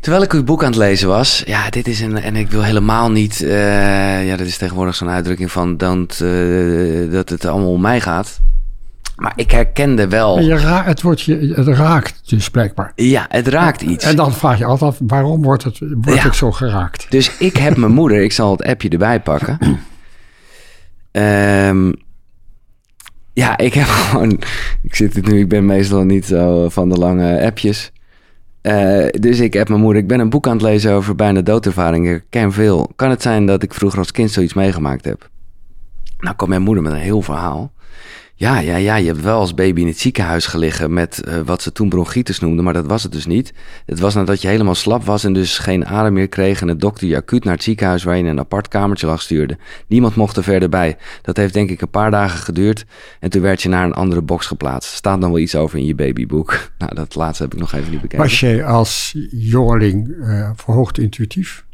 Terwijl 0.00 0.22
ik 0.24 0.32
uw 0.32 0.44
boek 0.44 0.60
aan 0.64 0.70
het 0.70 0.78
lezen 0.78 1.08
was, 1.08 1.42
ja, 1.46 1.70
dit 1.70 1.86
is 1.88 2.00
een, 2.00 2.16
en 2.16 2.36
ik 2.36 2.50
wil 2.50 2.62
helemaal 2.62 3.10
niet, 3.10 3.42
eh, 3.42 4.26
ja, 4.26 4.36
dat 4.36 4.46
is 4.46 4.56
tegenwoordig 4.56 4.94
zo'n 4.94 5.08
uitdrukking 5.08 5.52
van, 5.52 5.76
don't, 5.76 6.20
eh, 6.20 7.10
dat 7.10 7.28
het 7.28 7.44
allemaal 7.44 7.70
om 7.72 7.80
mij 7.80 8.00
gaat. 8.00 8.40
Maar 9.16 9.32
ik 9.36 9.50
herkende 9.50 10.08
wel, 10.08 10.36
En 10.36 10.44
je 10.44 10.56
ra- 10.56 10.84
het, 10.84 11.02
wordt 11.02 11.20
je, 11.22 11.52
het 11.56 11.66
raakt 11.68 12.28
dus 12.28 12.50
blijkbaar. 12.50 12.92
ja, 12.94 13.26
het 13.28 13.48
raakt 13.48 13.80
iets. 13.80 14.04
En 14.04 14.16
dan 14.16 14.32
vraag 14.32 14.58
je 14.58 14.64
altijd 14.64 14.90
af, 14.90 14.98
waarom 15.06 15.42
wordt, 15.42 15.64
het, 15.64 15.78
word 15.78 16.16
Ja. 16.16 16.24
ik 16.24 16.32
zo 16.32 16.50
geraakt? 16.52 17.06
Dus 17.10 17.36
ik 17.38 17.56
heb 17.56 17.76
mijn 17.76 17.92
moeder, 17.92 18.22
ik 18.22 18.32
zal 18.32 18.50
het 18.50 18.62
appje 18.64 18.88
erbij 18.88 19.20
pakken. 19.20 19.58
Ehm, 21.12 21.92
ja, 23.32 23.56
ik 23.58 23.74
heb 23.74 23.86
gewoon, 23.98 24.30
ik 24.82 24.94
zit 24.94 25.14
het 25.14 25.26
nu, 25.26 25.38
ik 25.40 25.48
ben 25.48 25.66
meestal 25.66 26.02
niet 26.04 26.26
zo 26.26 26.68
van 26.68 26.88
de 26.88 26.96
lange 26.96 27.42
appjes. 27.44 27.92
Eh, 28.60 29.06
dus 29.10 29.40
ik 29.40 29.52
heb 29.52 29.68
mijn 29.68 29.80
moeder, 29.80 30.02
ik 30.02 30.08
ben 30.08 30.20
een 30.20 30.30
boek 30.30 30.46
aan 30.46 30.52
het 30.52 30.62
lezen 30.62 30.92
over 30.92 31.14
bijna 31.14 31.40
doodervaringen. 31.40 32.14
Ik 32.14 32.24
ken 32.30 32.52
veel. 32.52 32.90
Kan 32.96 33.10
het 33.10 33.22
zijn 33.22 33.46
dat 33.46 33.62
ik 33.62 33.74
vroeger 33.74 33.98
als 33.98 34.12
kind 34.12 34.30
zoiets 34.30 34.54
meegemaakt 34.54 35.04
heb? 35.04 35.28
Nou 36.18 36.36
kwam 36.36 36.48
mijn 36.48 36.62
moeder 36.62 36.82
met 36.82 36.92
een 36.92 36.98
heel 36.98 37.22
verhaal. 37.22 37.72
Ja, 38.40 38.58
ja, 38.58 38.76
ja, 38.76 38.96
je 38.96 39.06
hebt 39.06 39.20
wel 39.20 39.38
als 39.38 39.54
baby 39.54 39.80
in 39.80 39.86
het 39.86 39.98
ziekenhuis 39.98 40.46
gelegen 40.46 40.92
met 40.92 41.22
eh, 41.22 41.40
wat 41.44 41.62
ze 41.62 41.72
toen 41.72 41.88
bronchitis 41.88 42.38
noemden, 42.38 42.64
maar 42.64 42.72
dat 42.72 42.86
was 42.86 43.02
het 43.02 43.12
dus 43.12 43.26
niet. 43.26 43.52
Het 43.86 43.98
was 43.98 44.14
nadat 44.14 44.42
je 44.42 44.48
helemaal 44.48 44.74
slap 44.74 45.04
was 45.04 45.24
en 45.24 45.32
dus 45.32 45.58
geen 45.58 45.86
adem 45.86 46.12
meer 46.12 46.28
kreeg 46.28 46.60
en 46.60 46.66
de 46.66 46.76
dokter 46.76 47.08
je 47.08 47.16
acuut 47.16 47.44
naar 47.44 47.54
het 47.54 47.62
ziekenhuis 47.62 48.02
waar 48.02 48.16
je 48.16 48.22
in 48.22 48.28
een 48.28 48.38
apart 48.38 48.68
kamertje 48.68 49.06
lag 49.06 49.22
stuurde. 49.22 49.58
Niemand 49.86 50.14
mocht 50.14 50.36
er 50.36 50.42
verder 50.42 50.68
bij. 50.68 50.96
Dat 51.22 51.36
heeft 51.36 51.52
denk 51.52 51.70
ik 51.70 51.80
een 51.80 51.90
paar 51.90 52.10
dagen 52.10 52.38
geduurd 52.38 52.84
en 53.20 53.30
toen 53.30 53.42
werd 53.42 53.62
je 53.62 53.68
naar 53.68 53.84
een 53.84 53.92
andere 53.92 54.22
box 54.22 54.46
geplaatst. 54.46 54.92
Staat 54.92 55.20
dan 55.20 55.30
wel 55.30 55.40
iets 55.40 55.54
over 55.54 55.78
in 55.78 55.84
je 55.86 55.94
babyboek. 55.94 56.58
Nou, 56.78 56.94
dat 56.94 57.14
laatste 57.14 57.42
heb 57.42 57.52
ik 57.52 57.58
nog 57.58 57.72
even 57.72 57.90
niet 57.90 58.00
bekeken. 58.00 58.24
Was 58.24 58.40
jij 58.40 58.64
als 58.64 59.16
jongeling 59.30 60.16
eh, 60.22 60.50
verhoogd 60.54 60.98
intuïtief? 60.98 61.64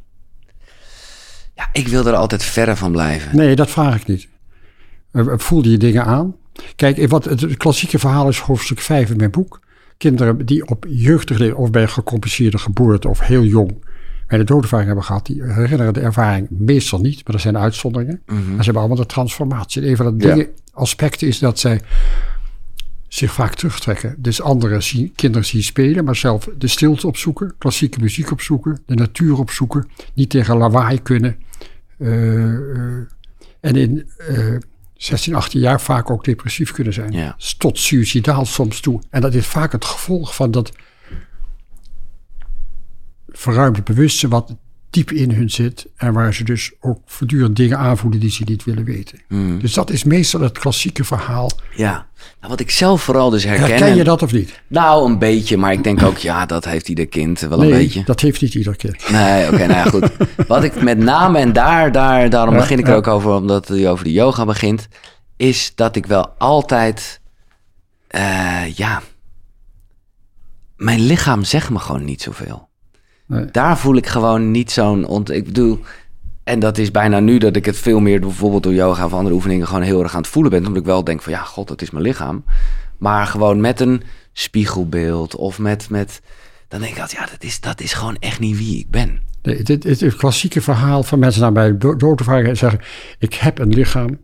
Ja, 1.54 1.68
ik 1.72 1.88
wil 1.88 2.06
er 2.06 2.14
altijd 2.14 2.42
verre 2.42 2.76
van 2.76 2.92
blijven. 2.92 3.36
Nee, 3.36 3.56
dat 3.56 3.70
vraag 3.70 3.96
ik 4.00 4.06
niet. 4.06 4.28
Eh, 5.12 5.24
Voelde 5.36 5.70
je 5.70 5.76
dingen 5.76 6.04
aan? 6.04 6.34
Kijk, 6.76 7.08
wat 7.08 7.24
het 7.24 7.56
klassieke 7.56 7.98
verhaal 7.98 8.28
is 8.28 8.38
hoofdstuk 8.38 8.80
5 8.80 9.10
in 9.10 9.16
mijn 9.16 9.30
boek. 9.30 9.60
Kinderen 9.96 10.46
die 10.46 10.66
op 10.68 10.86
jeugdige 10.88 11.56
of 11.56 11.70
bij 11.70 11.86
gecompliceerde 11.88 12.58
geboorte 12.58 13.08
of 13.08 13.20
heel 13.20 13.44
jong 13.44 13.84
bij 14.26 14.38
de 14.38 14.44
doodervaring 14.44 14.86
hebben 14.86 15.04
gehad, 15.06 15.26
die 15.26 15.42
herinneren 15.44 15.94
de 15.94 16.00
ervaring 16.00 16.46
meestal 16.50 17.00
niet, 17.00 17.26
maar 17.26 17.34
er 17.34 17.40
zijn 17.40 17.58
uitzonderingen. 17.58 18.22
En 18.26 18.36
ze 18.58 18.62
hebben 18.64 18.76
allemaal 18.76 18.96
de 18.96 19.06
transformatie. 19.06 19.82
En 19.82 19.88
een 19.88 19.96
van 19.96 20.18
de 20.18 20.26
Ja. 20.26 20.44
aspecten 20.72 21.28
is 21.28 21.38
dat 21.38 21.58
zij 21.58 21.80
zich 23.08 23.32
vaak 23.32 23.54
terugtrekken. 23.54 24.14
Dus 24.18 24.42
anderen 24.42 24.82
zien, 24.82 25.12
kinderen 25.14 25.46
zien 25.46 25.62
spelen, 25.62 26.04
maar 26.04 26.16
zelf 26.16 26.48
de 26.58 26.66
stilte 26.66 27.06
opzoeken, 27.06 27.54
klassieke 27.58 28.00
muziek 28.00 28.30
opzoeken, 28.30 28.82
de 28.86 28.94
natuur 28.94 29.38
opzoeken, 29.38 29.88
niet 30.14 30.30
tegen 30.30 30.56
lawaai 30.56 31.02
kunnen, 31.02 31.36
eh, 31.98 32.54
eh, 32.54 33.02
en 33.60 33.76
in 33.76 34.08
eh 34.18 34.56
16, 34.96 35.34
18 35.34 35.60
jaar 35.60 35.80
vaak 35.80 36.10
ook 36.10 36.24
depressief 36.24 36.72
kunnen 36.72 36.92
zijn. 36.92 37.12
Ja. 37.12 37.36
Tot 37.58 37.78
suicidaal 37.78 38.44
soms 38.44 38.80
toe. 38.80 39.00
En 39.10 39.20
dat 39.20 39.34
is 39.34 39.46
vaak 39.46 39.72
het 39.72 39.84
gevolg 39.84 40.34
van 40.34 40.50
dat 40.50 40.72
verruimde 43.28 43.82
bewustzijn 43.82 44.30
wat 44.30 44.56
diep 44.96 45.10
in 45.12 45.30
hun 45.30 45.50
zit. 45.50 45.86
En 45.96 46.12
waar 46.12 46.34
ze 46.34 46.44
dus 46.44 46.72
ook 46.80 46.98
voortdurend 47.06 47.56
dingen 47.56 47.78
aanvoelen 47.78 48.20
die 48.20 48.30
ze 48.30 48.42
niet 48.46 48.64
willen 48.64 48.84
weten. 48.84 49.20
Hmm. 49.28 49.58
Dus 49.60 49.72
dat 49.72 49.90
is 49.90 50.04
meestal 50.04 50.40
het 50.40 50.58
klassieke 50.58 51.04
verhaal. 51.04 51.50
Ja. 51.74 52.06
Nou, 52.40 52.50
wat 52.50 52.60
ik 52.60 52.70
zelf 52.70 53.02
vooral 53.02 53.30
dus 53.30 53.44
herken... 53.44 53.66
Herken 53.66 53.96
je 53.96 54.04
dat 54.04 54.22
of 54.22 54.32
niet? 54.32 54.60
Nou, 54.66 55.10
een 55.10 55.18
beetje. 55.18 55.56
Maar 55.56 55.72
ik 55.72 55.84
denk 55.84 56.02
ook, 56.02 56.16
ja, 56.16 56.46
dat 56.46 56.64
heeft 56.64 56.88
ieder 56.88 57.06
kind 57.06 57.40
wel 57.40 57.62
een 57.62 57.70
beetje. 57.70 58.04
dat 58.04 58.20
heeft 58.20 58.40
niet 58.40 58.54
ieder 58.54 58.76
kind. 58.76 59.10
Nee, 59.10 59.46
oké, 59.46 59.66
nou 59.66 59.72
ja, 59.72 59.84
goed. 59.84 60.10
Wat 60.48 60.64
ik 60.64 60.82
met 60.82 60.98
name, 60.98 61.38
en 61.38 61.52
daar, 61.52 61.92
daar, 61.92 62.30
daarom 62.30 62.54
Ja, 62.54 62.60
begin 62.60 62.78
ik 62.78 62.84
er 62.84 62.90
ja. 62.90 62.96
ook 62.96 63.06
over, 63.06 63.32
omdat 63.32 63.68
hij 63.68 63.90
over 63.90 64.04
de 64.04 64.12
yoga 64.12 64.44
begint, 64.44 64.88
is 65.36 65.72
dat 65.74 65.96
ik 65.96 66.06
wel 66.06 66.28
altijd, 66.38 67.20
eh, 68.08 68.74
ja, 68.74 69.02
mijn 70.76 71.00
lichaam 71.00 71.44
zegt 71.44 71.70
me 71.70 71.78
gewoon 71.78 72.04
niet 72.04 72.22
zoveel. 72.22 72.68
Nee. 73.26 73.44
Daar 73.50 73.78
voel 73.78 73.96
ik 73.96 74.06
gewoon 74.06 74.50
niet 74.50 74.70
zo'n, 74.70 75.04
ont 75.06 75.30
ik 75.30 75.44
bedoel, 75.44 75.80
en 76.44 76.58
dat 76.58 76.78
is 76.78 76.90
bijna 76.90 77.20
nu 77.20 77.38
dat 77.38 77.56
ik 77.56 77.64
het 77.64 77.76
veel 77.76 78.00
meer, 78.00 78.20
bijvoorbeeld 78.20 78.62
door 78.62 78.74
yoga 78.74 79.04
of 79.04 79.12
andere 79.12 79.34
oefeningen, 79.34 79.66
gewoon 79.66 79.82
heel 79.82 80.02
erg 80.02 80.14
aan 80.14 80.20
het 80.20 80.30
voelen 80.30 80.50
ben. 80.50 80.66
Omdat 80.66 80.76
ik 80.82 80.84
wel 80.88 81.04
denk 81.04 81.22
van, 81.22 81.32
ja, 81.32 81.42
god, 81.42 81.68
dat 81.68 81.82
is 81.82 81.90
mijn 81.90 82.04
lichaam. 82.04 82.44
Maar 82.98 83.26
gewoon 83.26 83.60
met 83.60 83.80
een 83.80 84.02
spiegelbeeld 84.32 85.36
of 85.36 85.58
met, 85.58 85.90
met 85.90 86.20
dan 86.68 86.80
denk 86.80 86.92
ik 86.94 87.00
altijd, 87.00 87.20
ja, 87.20 87.26
dat 87.32 87.42
is, 87.42 87.60
dat 87.60 87.80
is 87.80 87.92
gewoon 87.92 88.16
echt 88.18 88.40
niet 88.40 88.56
wie 88.56 88.78
ik 88.78 88.90
ben. 88.90 89.20
Nee, 89.42 89.62
dit 89.62 89.84
is 89.84 90.00
het 90.00 90.16
klassieke 90.16 90.60
verhaal 90.60 91.02
van 91.02 91.18
mensen 91.18 91.40
naar 91.40 91.52
mij 91.52 91.78
do- 91.78 91.96
dood 91.96 92.18
te 92.18 92.24
vragen 92.24 92.48
en 92.48 92.56
zeggen: 92.56 92.80
Ik 93.18 93.34
heb 93.34 93.58
een 93.58 93.74
lichaam 93.74 94.18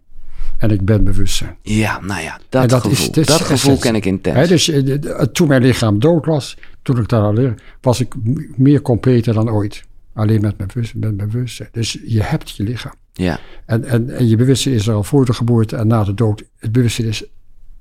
en 0.62 0.70
ik 0.70 0.84
ben 0.84 1.04
bewustzijn. 1.04 1.56
Ja, 1.62 2.00
nou 2.00 2.20
ja, 2.22 2.38
dat, 2.48 2.72
gevoel, 2.72 2.90
is 3.14 3.26
dat 3.26 3.40
gevoel 3.40 3.78
ken 3.78 3.94
ik 3.94 4.04
intens. 4.04 4.48
Dus 4.48 4.68
eh, 4.68 4.84
de- 4.84 5.28
toen 5.32 5.48
mijn 5.48 5.62
lichaam 5.62 5.98
dood 5.98 6.26
was, 6.26 6.56
toen 6.82 6.98
ik 6.98 7.08
daar 7.08 7.22
al 7.22 7.32
leerde, 7.32 7.54
was 7.80 8.00
ik 8.00 8.14
meer 8.56 8.82
completer 8.82 9.34
dan 9.34 9.50
ooit. 9.50 9.84
Alleen 10.14 10.40
met 10.40 10.56
mijn 10.58 10.70
bewustzijn. 10.72 11.00
Met 11.02 11.16
mijn 11.16 11.28
bewustzijn. 11.30 11.68
Dus 11.72 11.98
je 12.04 12.22
hebt 12.22 12.50
je 12.56 12.62
lichaam. 12.62 12.92
Ja, 13.12 13.38
En, 13.66 13.84
en, 13.84 14.10
en 14.10 14.28
je 14.28 14.36
bewustzijn 14.36 14.74
is 14.74 14.86
er 14.86 14.94
al 14.94 15.04
voor 15.04 15.24
de 15.24 15.32
geboorte 15.32 15.76
en 15.76 15.86
na 15.86 16.04
de 16.04 16.14
dood. 16.14 16.42
Het 16.58 16.72
bewustzijn 16.72 17.08
is 17.08 17.24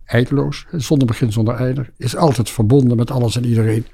eindeloos, 0.06 0.66
zonder 0.72 1.08
begin, 1.08 1.32
zonder 1.32 1.56
einde. 1.56 1.86
Is 1.98 2.16
altijd 2.16 2.50
verbonden 2.50 2.98
met 2.98 3.12
alles 3.12 3.36
en 3.36 3.46
iedereen. 3.46 3.86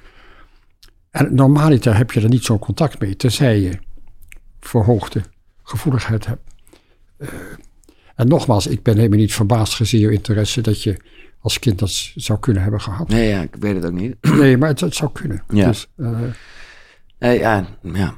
En 1.12 1.36
normaliter 1.36 1.98
heb 1.98 2.12
je 2.12 2.22
er 2.22 2.30
niet 2.30 2.44
zo'n 2.44 2.60
contact 2.60 3.00
mee, 3.00 3.16
tenzij 3.16 3.60
je 3.60 3.72
verhoogde 4.60 5.22
gevoeligheid 5.64 6.26
hebt. 6.26 6.42
Eh, 7.18 7.28
en 8.18 8.28
nogmaals, 8.28 8.68
ik 8.68 8.84
ben 8.84 8.96
helemaal 8.96 9.18
niet 9.20 9.34
verbaasd 9.34 9.74
gezien 9.74 10.00
je 10.00 10.12
interesse 10.12 10.62
dat 10.62 10.84
je 10.84 10.98
als 11.42 11.60
kind 11.60 11.80
dat 11.80 11.90
zou 12.16 12.40
kunnen 12.40 12.62
hebben 12.62 12.82
gehad. 12.82 13.08
nee, 13.08 13.28
ja, 13.30 13.42
ik 13.42 13.56
weet 13.60 13.76
het 13.76 13.86
ook 13.86 13.92
niet. 13.92 14.16
Nee, 14.40 14.58
maar 14.58 14.70
het, 14.70 14.80
het 14.80 14.96
zou 14.96 15.12
kunnen. 15.12 15.44
Ja. 15.50 15.68
Dus, 15.68 15.88
eh, 15.98 16.10
Nee, 17.20 17.40
ja, 17.40 17.66
ja, 17.82 18.14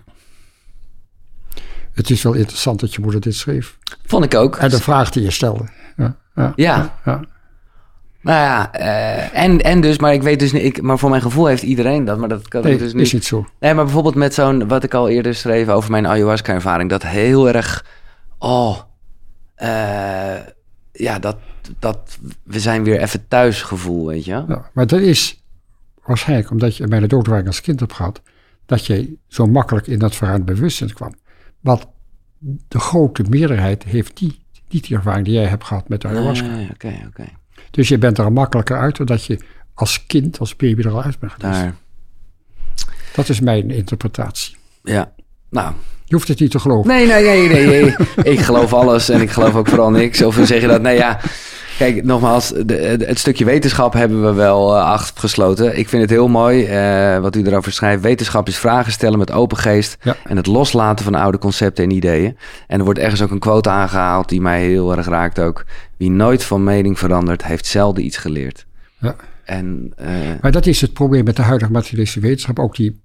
het 1.93 2.09
is 2.09 2.21
wel 2.21 2.33
interessant 2.33 2.79
dat 2.79 2.93
je 2.93 3.01
moeder 3.01 3.21
dit 3.21 3.35
schreef. 3.35 3.77
vond 4.05 4.23
ik 4.25 4.35
ook. 4.35 4.55
En 4.55 4.69
de 4.69 4.79
vraag 4.81 5.09
die 5.11 5.23
je 5.23 5.31
stelde. 5.31 5.63
Ja, 5.97 6.15
ja, 6.35 6.53
Ja. 6.55 6.99
ja. 7.05 7.21
Nou 8.21 8.37
ja, 8.39 8.71
eh, 8.73 9.43
en, 9.43 9.61
en 9.61 9.81
dus, 9.81 9.97
maar 9.99 10.13
ik 10.13 10.21
weet 10.23 10.39
dus 10.39 10.51
niet, 10.51 10.63
ik, 10.63 10.81
maar 10.81 10.97
voor 10.99 11.09
mijn 11.09 11.21
gevoel 11.21 11.45
heeft 11.45 11.63
iedereen 11.63 12.05
dat, 12.05 12.17
maar 12.17 12.29
dat 12.29 12.47
kan 12.47 12.63
Nee, 12.63 12.73
ik 12.73 12.79
dus 12.79 12.87
is 12.87 12.93
niet. 12.93 13.13
niet 13.13 13.25
zo. 13.25 13.45
Nee, 13.59 13.73
maar 13.73 13.83
bijvoorbeeld 13.83 14.15
met 14.15 14.33
zo'n, 14.33 14.67
wat 14.67 14.83
ik 14.83 14.93
al 14.93 15.09
eerder 15.09 15.35
schreef 15.35 15.67
over 15.69 15.91
mijn 15.91 16.07
ayahuasca-ervaring, 16.07 16.89
dat 16.89 17.03
heel 17.03 17.47
erg, 17.47 17.85
oh, 18.37 18.77
eh, 19.59 20.37
ja, 20.91 21.19
dat, 21.19 21.37
dat 21.79 22.17
we 22.43 22.59
zijn 22.59 22.83
weer 22.83 23.01
even 23.01 23.27
thuis 23.27 23.61
gevoel, 23.61 24.07
weet 24.07 24.25
je? 24.25 24.31
Ja, 24.31 24.69
maar 24.73 24.87
dat 24.87 24.99
is 24.99 25.43
waarschijnlijk 26.03 26.51
omdat 26.51 26.75
je 26.77 26.87
bij 26.87 26.99
de 26.99 27.07
doodwaring 27.07 27.47
als 27.47 27.61
kind 27.61 27.79
hebt 27.79 27.93
gehad, 27.93 28.21
dat 28.65 28.85
je 28.85 29.13
zo 29.27 29.47
makkelijk 29.47 29.87
in 29.87 29.99
dat 29.99 30.15
verruimd 30.15 30.45
bewustzijn 30.45 30.93
kwam. 30.93 31.13
Want 31.59 31.85
de 32.67 32.79
grote 32.79 33.23
meerderheid 33.29 33.83
heeft 33.83 34.21
niet, 34.21 34.37
niet 34.69 34.87
die 34.87 34.97
ervaring 34.97 35.25
die 35.25 35.33
jij 35.33 35.45
hebt 35.45 35.63
gehad 35.63 35.89
met 35.89 36.01
de 36.01 36.07
ayahuasca. 36.07 36.47
Nee. 36.47 37.33
Dus 37.71 37.87
je 37.87 37.97
bent 37.97 38.17
er 38.17 38.31
makkelijker 38.31 38.77
uit, 38.79 38.99
omdat 38.99 39.25
je 39.25 39.39
als 39.73 40.05
kind, 40.05 40.39
als 40.39 40.55
baby 40.55 40.81
er 40.81 40.91
al 40.91 41.03
uit 41.03 41.19
bent 41.19 41.31
geweest. 41.31 41.59
Daar, 41.59 41.75
Dat 43.15 43.29
is 43.29 43.39
mijn 43.39 43.71
interpretatie. 43.71 44.57
ja. 44.83 45.13
Nou, 45.49 45.73
Je 46.09 46.15
hoeft 46.15 46.27
het 46.27 46.39
niet 46.39 46.51
te 46.51 46.59
geloven. 46.59 46.89
Nee, 46.91 47.07
nee, 47.07 47.23
nee, 47.23 47.47
nee, 47.49 47.67
nee. 47.81 47.93
ik 48.33 48.39
geloof 48.39 48.73
alles 48.73 49.09
en 49.09 49.21
ik 49.21 49.29
geloof 49.29 49.55
ook 49.55 49.67
vooral 49.67 49.91
niks. 49.91 50.21
Of 50.21 50.39
zeg 50.43 50.61
je 50.61 50.67
dat? 50.67 50.81
Nee, 50.81 50.97
ja. 50.97 51.19
Kijk, 51.77 52.03
nogmaals, 52.03 52.47
de, 52.49 52.65
de- 52.65 53.05
het 53.07 53.19
stukje 53.19 53.45
wetenschap 53.45 53.93
hebben 53.93 54.23
we 54.25 54.33
wel 54.33 54.75
eh, 54.75 54.83
afgesloten. 54.83 55.77
Ik 55.77 55.89
vind 55.89 56.01
het 56.01 56.11
heel 56.11 56.27
mooi 56.27 56.65
eh, 56.65 57.19
wat 57.19 57.35
u 57.35 57.43
erover 57.43 57.71
schrijft. 57.71 58.01
Wetenschap 58.03 58.47
is 58.47 58.57
vragen 58.57 58.91
stellen 58.91 59.17
met 59.19 59.31
open 59.31 59.57
geest 59.57 59.97
Ja. 60.01 60.15
en 60.23 60.37
het 60.37 60.45
loslaten 60.47 61.05
van 61.05 61.15
oude 61.15 61.37
concepten 61.37 61.83
en 61.83 61.91
ideeën. 61.91 62.37
En 62.67 62.77
er 62.79 62.85
wordt 62.85 62.99
ergens 62.99 63.21
ook 63.21 63.31
een 63.31 63.39
quote 63.39 63.69
aangehaald 63.69 64.29
die 64.29 64.41
mij 64.41 64.65
heel 64.65 64.97
erg 64.97 65.07
raakt 65.07 65.39
ook. 65.39 65.65
Wie 65.97 66.11
nooit 66.11 66.43
van 66.43 66.63
mening 66.63 66.99
verandert, 66.99 67.43
heeft 67.45 67.65
zelden 67.65 68.05
iets 68.05 68.17
geleerd. 68.17 68.65
Ja. 68.99 69.15
En 69.43 69.93
eh, 69.97 70.07
Maar 70.41 70.51
dat 70.51 70.65
is 70.65 70.81
het 70.81 70.93
probleem 70.93 71.23
met 71.23 71.35
de 71.35 71.41
huidige 71.41 71.71
materialistische 71.71 72.27
wetenschap. 72.27 72.59
Ook 72.59 72.75
die, 72.75 72.99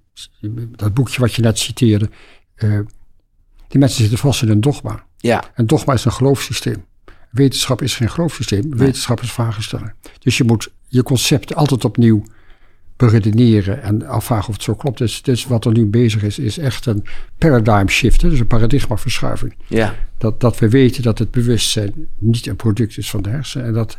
dat 0.75 0.93
boekje 0.93 1.21
wat 1.21 1.33
je 1.33 1.41
net 1.41 1.59
citeerde. 1.59 2.09
eh, 2.55 2.69
die 3.67 3.79
mensen 3.79 3.99
zitten 4.01 4.17
vast 4.17 4.41
in 4.41 4.49
een 4.49 4.61
dogma. 4.61 5.05
ja, 5.17 5.43
Een 5.55 5.67
dogma 5.67 5.93
is 5.93 6.05
een 6.05 6.11
geloofssysteem. 6.11 6.85
Wetenschap 7.31 7.81
is 7.81 7.95
geen 7.95 8.09
geloofssysteem. 8.09 8.77
Wetenschap 8.77 9.21
is 9.21 9.31
vragen 9.31 9.63
stellen. 9.63 9.93
Dus 10.19 10.37
je 10.37 10.43
moet 10.43 10.69
je 10.87 11.03
concept 11.03 11.55
altijd 11.55 11.85
opnieuw 11.85 12.23
beredeneren 12.97 13.81
en 13.81 14.07
afvragen 14.07 14.47
of 14.49 14.53
het 14.53 14.63
zo 14.63 14.75
klopt. 14.75 14.97
Dus, 14.97 15.21
dus 15.21 15.45
wat 15.45 15.65
er 15.65 15.71
nu 15.71 15.85
bezig 15.85 16.23
is, 16.23 16.39
is 16.39 16.57
echt 16.57 16.85
een 16.85 17.03
paradigm 17.37 17.87
shift. 17.87 18.21
hè, 18.21 18.29
Dus 18.29 18.39
een 18.39 18.47
paradigmaverschuiving. 18.47 19.55
ja, 19.67 19.95
Dat, 20.17 20.39
dat 20.39 20.59
we 20.59 20.69
weten 20.69 21.03
dat 21.03 21.19
het 21.19 21.31
bewustzijn 21.31 21.93
niet 22.19 22.47
een 22.47 22.55
product 22.55 22.97
is 22.97 23.09
van 23.09 23.21
de 23.21 23.29
hersenen. 23.29 23.67
En 23.67 23.73
dat 23.73 23.97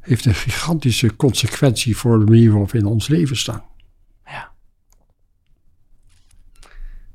heeft 0.00 0.24
een 0.24 0.34
gigantische 0.34 1.16
consequentie 1.16 1.96
voor 1.96 2.18
de 2.18 2.24
manier 2.24 2.50
waarop 2.50 2.70
we 2.70 2.78
in 2.78 2.84
ons 2.86 3.08
leven 3.08 3.36
staan. 3.36 3.62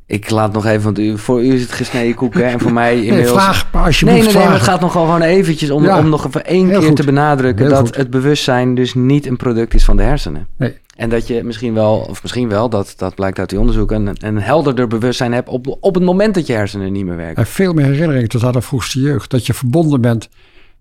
Ik 0.07 0.29
laat 0.29 0.53
nog 0.53 0.65
even, 0.65 0.83
want 0.83 0.99
u, 0.99 1.17
voor 1.17 1.43
u 1.43 1.53
is 1.53 1.61
het 1.61 1.71
gesneden 1.71 2.15
koeken 2.15 2.45
en 2.45 2.59
voor 2.59 2.73
mij 2.73 2.95
Nee, 2.95 3.05
inmiddels... 3.05 3.41
vraag 3.43 3.67
maar 3.71 3.83
als 3.83 3.99
je 3.99 4.05
Nee, 4.05 4.15
moet 4.15 4.23
nee, 4.23 4.33
nee, 4.33 4.43
maar 4.43 4.51
vragen. 4.51 4.65
het 4.65 4.73
gaat 4.73 4.81
nog 4.81 4.91
gewoon 4.91 5.21
eventjes 5.21 5.69
om, 5.71 5.83
Ja. 5.83 5.97
om 5.97 6.09
nog 6.09 6.25
even 6.25 6.45
één 6.45 6.67
Heel 6.69 6.79
keer 6.79 6.87
goed. 6.87 6.95
te 6.95 7.03
benadrukken 7.05 7.65
Heel 7.65 7.75
dat 7.75 7.85
goed. 7.85 7.95
het 7.95 8.09
bewustzijn 8.09 8.75
dus 8.75 8.93
niet 8.93 9.25
een 9.25 9.37
product 9.37 9.73
is 9.73 9.83
van 9.85 9.97
de 9.97 10.03
hersenen. 10.03 10.47
Nee. 10.57 10.77
En 10.95 11.09
dat 11.09 11.27
je 11.27 11.43
misschien 11.43 11.73
wel, 11.73 12.05
of 12.09 12.21
misschien 12.21 12.49
wel, 12.49 12.69
dat, 12.69 12.93
dat 12.97 13.15
blijkt 13.15 13.39
uit 13.39 13.49
die 13.49 13.59
onderzoeken, 13.59 14.05
een, 14.05 14.15
een 14.19 14.41
helderder 14.41 14.87
bewustzijn 14.87 15.33
hebt 15.33 15.49
op, 15.49 15.77
op 15.79 15.95
het 15.95 16.03
moment 16.03 16.33
dat 16.35 16.47
je 16.47 16.53
hersenen 16.53 16.91
niet 16.91 17.05
meer 17.05 17.15
werken. 17.15 17.35
En 17.35 17.45
veel 17.49 17.73
meer 17.73 17.85
herinneringen 17.85 18.29
tot 18.29 18.43
aan 18.43 18.51
de 18.51 18.61
vroegste 18.61 18.99
jeugd. 18.99 19.29
Dat 19.31 19.45
je 19.45 19.53
verbonden 19.53 20.01
bent 20.01 20.29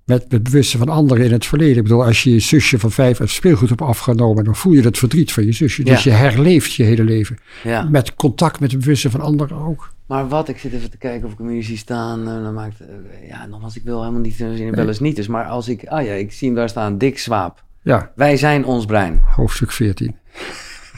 met 0.07 0.25
het 0.29 0.43
bewustzijn 0.43 0.83
van 0.85 0.95
anderen 0.95 1.25
in 1.25 1.33
het 1.33 1.47
verleden. 1.47 1.77
Ik 1.77 1.83
bedoel, 1.83 2.05
als 2.05 2.23
je 2.23 2.33
je 2.33 2.39
zusje 2.39 2.79
van 2.79 2.91
vijf 2.91 3.19
het 3.19 3.31
speelgoed 3.31 3.69
hebt 3.69 3.81
afgenomen, 3.81 4.45
dan 4.45 4.57
voel 4.57 4.73
je 4.73 4.83
het 4.83 4.99
verdriet 4.99 5.33
van 5.33 5.45
je 5.45 5.53
zusje. 5.53 5.83
Dus 5.85 6.03
Ja. 6.05 6.11
je 6.13 6.17
herleeft 6.19 6.75
je 6.75 6.83
hele 6.83 7.05
leven. 7.05 7.39
Ja. 7.65 7.83
Met 7.83 8.15
contact 8.15 8.61
met 8.61 8.71
het 8.73 8.81
bewustzijn 8.81 9.13
van 9.13 9.21
anderen 9.21 9.57
ook. 9.59 9.93
Maar 10.07 10.29
wat, 10.29 10.49
ik 10.49 10.59
zit 10.59 10.73
even 10.73 10.91
te 10.91 10.97
kijken 10.99 11.27
of 11.27 11.33
ik 11.33 11.39
hem 11.39 11.49
hier 11.49 11.63
zie 11.63 11.77
staan. 11.77 12.29
eh, 12.29 12.43
dan 12.43 12.55
maakt, 12.55 12.81
eh, 12.81 13.29
ja, 13.29 13.47
nogmaals, 13.47 13.77
ik 13.77 13.83
wil 13.85 14.01
helemaal 14.01 14.21
niet 14.21 14.35
zien, 14.35 14.71
wel 14.75 14.89
eens 14.89 15.01
niet. 15.01 15.17
Dus, 15.17 15.27
maar 15.27 15.45
als 15.45 15.69
ik, 15.69 15.87
ah 15.87 16.05
ja, 16.05 16.13
ik 16.13 16.33
zie 16.33 16.49
hem 16.49 16.57
daar 16.57 16.69
staan, 16.69 16.99
Dick 16.99 17.19
Swaap. 17.19 17.63
Ja, 17.83 18.13
Wij 18.15 18.37
zijn 18.37 18.65
ons 18.65 18.85
brein. 18.85 19.21
hoofdstuk 19.37 19.71
14. 19.73 20.17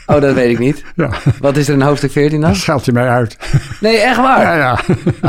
Oh, 0.06 0.20
dat 0.20 0.34
weet 0.34 0.50
ik 0.50 0.58
niet. 0.58 0.84
Ja, 0.96 1.10
Wat 1.40 1.56
is 1.56 1.68
er 1.68 1.74
in 1.74 1.80
hoofdstuk 1.80 2.10
14 2.10 2.40
dan? 2.40 2.50
dat 2.50 2.58
scheldt 2.58 2.84
hij 2.84 2.94
mij 2.94 3.08
uit. 3.08 3.36
Nee, 3.80 3.96
echt 3.96 4.16
waar? 4.16 4.40
Ja, 4.40 4.56
ja. 4.56 4.78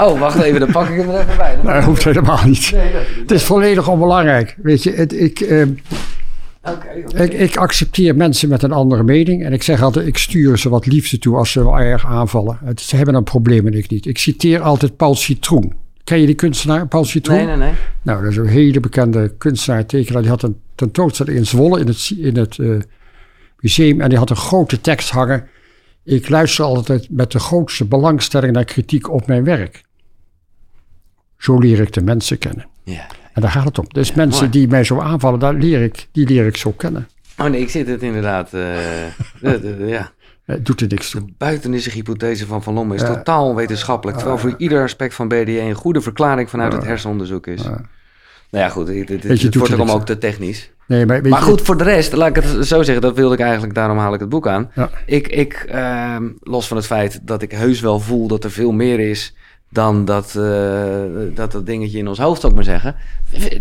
Oh, 0.05 0.19
wacht 0.19 0.41
even, 0.41 0.59
dan 0.59 0.71
pak 0.71 0.87
ik 0.89 0.97
hem 0.97 1.09
er 1.09 1.19
even 1.19 1.37
bij. 1.37 1.57
Dat 1.63 1.83
hoeft 1.83 2.03
helemaal 2.03 2.45
niet. 2.45 2.71
Nee, 2.73 2.91
dat 2.91 3.01
Het 3.19 3.31
is 3.31 3.43
volledig 3.43 3.87
onbelangrijk. 3.89 4.55
Weet 4.61 4.83
je, 4.83 4.91
het, 4.91 5.13
ik, 5.19 5.39
eh, 5.39 5.61
ik, 7.15 7.33
ik 7.33 7.57
accepteer 7.57 8.15
mensen 8.15 8.49
met 8.49 8.63
een 8.63 8.71
andere 8.71 9.03
mening. 9.03 9.43
En 9.45 9.53
ik 9.53 9.63
zeg 9.63 9.81
altijd, 9.81 10.07
ik 10.07 10.17
stuur 10.17 10.57
ze 10.57 10.69
wat 10.69 10.85
liefde 10.85 11.17
toe 11.19 11.35
als 11.35 11.51
ze 11.51 11.63
wel 11.63 11.79
erg 11.79 12.05
aanvallen. 12.05 12.57
Het, 12.65 12.81
ze 12.81 12.95
hebben 12.95 13.15
een 13.15 13.23
probleem 13.23 13.67
en 13.67 13.73
ik 13.73 13.89
niet. 13.89 14.05
Ik 14.05 14.17
citeer 14.17 14.61
altijd 14.61 14.97
Paul 14.97 15.15
Citroen. 15.15 15.73
Ken 16.03 16.19
je 16.19 16.25
die 16.25 16.35
kunstenaar, 16.35 16.87
Paul 16.87 17.05
Citroen? 17.05 17.35
Nee, 17.37 17.45
nee, 17.45 17.55
nee. 17.55 17.71
Nou, 18.01 18.21
dat 18.23 18.31
is 18.31 18.37
een 18.37 18.47
hele 18.47 18.79
bekende 18.79 19.33
kunstenaar, 19.37 19.85
tekenaar. 19.85 20.21
Die 20.21 20.31
had 20.31 20.43
een 20.43 20.57
tentoonstelling 20.75 21.37
in 21.37 21.45
Zwolle 21.45 21.79
in 21.79 21.87
het, 21.87 22.11
in 22.17 22.37
het 22.37 22.57
eh, 22.59 22.69
museum. 23.59 24.01
En 24.01 24.09
die 24.09 24.17
had 24.17 24.29
een 24.29 24.35
grote 24.35 24.81
tekst 24.81 25.09
hangen. 25.09 25.47
Ik 26.03 26.29
luister 26.29 26.65
altijd 26.65 27.07
met 27.09 27.31
de 27.31 27.39
grootste 27.39 27.85
belangstelling 27.85 28.53
naar 28.53 28.63
kritiek 28.65 29.09
op 29.09 29.27
mijn 29.27 29.43
werk. 29.43 29.83
Zo 31.37 31.57
leer 31.59 31.79
ik 31.79 31.93
de 31.93 32.01
mensen 32.01 32.37
kennen. 32.37 32.65
Ja. 32.83 33.07
En 33.33 33.41
daar 33.41 33.51
gaat 33.51 33.65
het 33.65 33.79
om. 33.79 33.85
Dus 33.87 34.13
mensen 34.13 34.39
mooi. 34.39 34.51
die 34.51 34.67
mij 34.67 34.83
zo 34.83 34.99
aanvallen, 34.99 35.39
daar 35.39 35.53
leer 35.53 35.81
ik, 35.81 36.07
die 36.11 36.27
leer 36.27 36.45
ik 36.45 36.57
zo 36.57 36.71
kennen. 36.71 37.07
Oh 37.37 37.45
nee, 37.45 37.61
ik 37.61 37.69
zit 37.69 37.87
het 37.87 38.01
inderdaad. 38.01 38.45
eh, 38.45 38.51
de- 38.51 39.59
de- 39.61 39.77
de- 39.77 39.85
ja. 39.85 40.11
Het 40.45 40.65
doet 40.65 40.81
er 40.81 40.87
niks 40.87 41.09
toe. 41.09 41.25
De 41.25 41.33
buitenissige 41.37 41.95
hypothese 41.97 42.45
van 42.45 42.63
Van 42.63 42.73
Lommel 42.73 42.95
is 42.95 43.01
totaal 43.01 43.45
onwetenschappelijk. 43.49 44.17
Terwijl 44.17 44.39
voor 44.39 44.55
ieder 44.57 44.83
aspect 44.83 45.13
van 45.13 45.27
BDE 45.27 45.59
een 45.59 45.73
goede 45.73 46.01
verklaring 46.01 46.49
vanuit 46.49 46.73
het 46.73 46.83
hersenonderzoek 46.85 47.47
is. 47.47 47.63
Nou 47.63 47.81
ja, 48.49 48.69
goed. 48.69 48.87
Het, 48.87 49.55
wordt 49.55 49.73
allemaal 49.73 49.95
ook 49.95 50.05
te 50.05 50.17
technisch. 50.17 50.71
Nee, 50.87 51.05
maar, 51.05 51.27
maar 51.27 51.41
goed, 51.41 51.61
voor 51.61 51.77
de 51.77 51.83
rest, 51.83 52.13
laat 52.13 52.37
ik 52.37 52.43
het 52.43 52.67
zo 52.67 52.83
zeggen, 52.83 53.01
dat 53.01 53.15
wilde 53.15 53.33
ik 53.33 53.39
eigenlijk, 53.39 53.73
daarom 53.73 53.97
haal 53.97 54.13
ik 54.13 54.19
het 54.19 54.29
boek 54.29 54.47
aan. 54.47 54.71
Ja. 54.75 54.89
Ik, 55.05 55.27
ik 55.27 55.53
ehm, 55.53 56.23
los 56.41 56.67
van 56.67 56.77
het 56.77 56.85
feit 56.85 57.19
dat 57.23 57.41
ik 57.41 57.51
heus 57.51 57.79
wel 57.79 57.99
voel 57.99 58.27
dat 58.27 58.43
er 58.43 58.51
veel 58.51 58.71
meer 58.71 58.99
is 58.99 59.35
dan 59.69 60.05
dat, 60.05 60.33
uh, 60.37 60.45
dat, 61.33 61.51
dat 61.51 61.65
dingetje 61.65 61.97
in 61.97 62.07
ons 62.07 62.19
hoofd, 62.19 62.43
ik 62.43 62.53
maar 62.53 62.63
zeggen. 62.63 62.95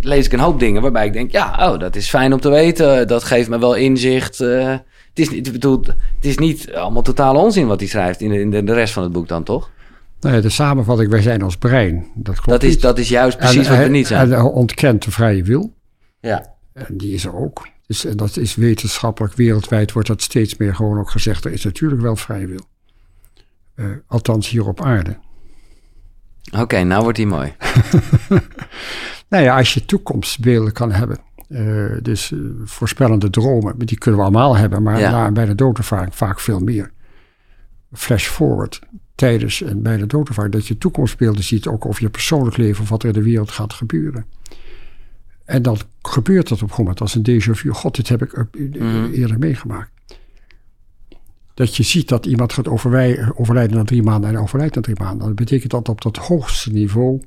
Lees 0.00 0.26
ik 0.26 0.32
een 0.32 0.38
hoop 0.38 0.58
dingen 0.60 0.82
waarbij 0.82 1.06
ik 1.06 1.12
denk, 1.12 1.30
ja, 1.32 1.70
oh, 1.72 1.78
dat 1.78 1.96
is 1.96 2.08
fijn 2.08 2.32
om 2.32 2.40
te 2.40 2.48
weten. 2.48 3.08
Dat 3.08 3.24
geeft 3.24 3.48
me 3.48 3.58
wel 3.58 3.74
inzicht. 3.74 4.40
Uh, 4.40 4.68
het, 4.68 4.80
is, 5.14 5.30
niet, 5.30 5.52
bedoel, 5.52 5.80
het 5.84 5.96
is 6.20 6.38
niet 6.38 6.72
allemaal 6.72 7.02
totale 7.02 7.38
onzin 7.38 7.66
wat 7.66 7.80
hij 7.80 7.88
schrijft 7.88 8.20
in 8.20 8.28
de, 8.28 8.58
in 8.58 8.66
de 8.66 8.74
rest 8.74 8.92
van 8.92 9.02
het 9.02 9.12
boek 9.12 9.28
dan, 9.28 9.42
toch? 9.42 9.70
Nee, 10.20 10.40
de 10.40 10.48
samenvatting, 10.48 11.10
wij 11.10 11.22
zijn 11.22 11.44
ons 11.44 11.56
brein. 11.56 12.06
Dat, 12.14 12.34
klopt 12.34 12.60
dat, 12.60 12.62
is, 12.62 12.80
dat 12.80 12.98
is 12.98 13.08
juist 13.08 13.38
precies 13.38 13.66
en, 13.66 13.72
wat 13.72 13.82
we 13.82 13.90
niet 13.90 14.06
zijn. 14.06 14.32
En 14.32 14.42
ontkent 14.42 15.04
de 15.04 15.10
vrije 15.10 15.42
wil. 15.42 15.72
Ja. 16.20 16.55
En 16.76 16.96
die 16.96 17.14
is 17.14 17.24
er 17.24 17.34
ook. 17.34 17.68
Dus, 17.86 18.04
en 18.04 18.16
dat 18.16 18.36
is 18.36 18.54
wetenschappelijk, 18.54 19.34
wereldwijd 19.34 19.92
wordt 19.92 20.08
dat 20.08 20.22
steeds 20.22 20.56
meer 20.56 20.74
gewoon 20.74 20.98
ook 20.98 21.10
gezegd. 21.10 21.44
Er 21.44 21.52
is 21.52 21.64
natuurlijk 21.64 22.00
wel 22.02 22.16
vrije 22.16 22.46
wil. 22.46 22.66
Uh, 23.74 23.86
althans 24.06 24.48
hier 24.48 24.66
op 24.66 24.82
aarde. 24.82 25.18
Oké, 26.52 26.60
okay, 26.60 26.82
nou 26.82 27.02
wordt 27.02 27.16
die 27.16 27.26
mooi. 27.26 27.54
nou 29.28 29.44
ja, 29.44 29.56
als 29.56 29.74
je 29.74 29.84
toekomstbeelden 29.84 30.72
kan 30.72 30.92
hebben. 30.92 31.18
Uh, 31.48 31.96
dus 32.02 32.30
uh, 32.30 32.50
voorspellende 32.64 33.30
dromen, 33.30 33.78
die 33.78 33.98
kunnen 33.98 34.20
we 34.20 34.26
allemaal 34.26 34.56
hebben, 34.56 34.82
maar 34.82 35.00
Ja. 35.00 35.10
na, 35.10 35.32
bij 35.32 35.44
de 35.44 35.54
doodervaring 35.54 36.14
vaak 36.14 36.40
veel 36.40 36.60
meer. 36.60 36.92
Flash 37.92 38.26
forward 38.26 38.80
tijdens 39.14 39.62
en 39.62 39.82
bij 39.82 39.96
de 39.96 40.06
doodervaring, 40.06 40.54
dat 40.54 40.66
je 40.66 40.78
toekomstbeelden 40.78 41.42
ziet, 41.42 41.66
ook 41.66 41.86
over 41.86 42.02
je 42.02 42.10
persoonlijk 42.10 42.56
leven 42.56 42.82
of 42.82 42.88
wat 42.88 43.02
er 43.02 43.08
in 43.08 43.14
de 43.14 43.22
wereld 43.22 43.50
gaat 43.50 43.72
gebeuren. 43.72 44.26
En 45.46 45.62
dan 45.62 45.78
gebeurt 46.02 46.48
dat 46.48 46.62
op 46.62 46.68
een 46.70 46.74
moment 46.78 47.00
als 47.00 47.14
een 47.14 47.26
déjà 47.30 47.50
vu. 47.50 47.70
God, 47.70 47.94
dit 47.96 48.08
heb 48.08 48.22
ik 48.22 48.32
uh, 48.32 48.44
Mhm. 48.80 49.12
eerder 49.12 49.38
meegemaakt. 49.38 49.90
Dat 51.54 51.76
je 51.76 51.82
ziet 51.82 52.08
dat 52.08 52.26
iemand 52.26 52.52
gaat 52.52 52.68
overlijden 53.36 53.76
na 53.76 53.84
drie 53.84 54.02
maanden 54.02 54.30
en 54.30 54.38
overlijdt 54.38 54.74
na 54.74 54.80
drie 54.80 54.96
maanden. 55.00 55.26
Dat 55.26 55.36
betekent 55.36 55.70
dat 55.70 55.88
op 55.88 56.00
dat 56.02 56.16
hoogste 56.16 56.70
niveau 56.72 57.22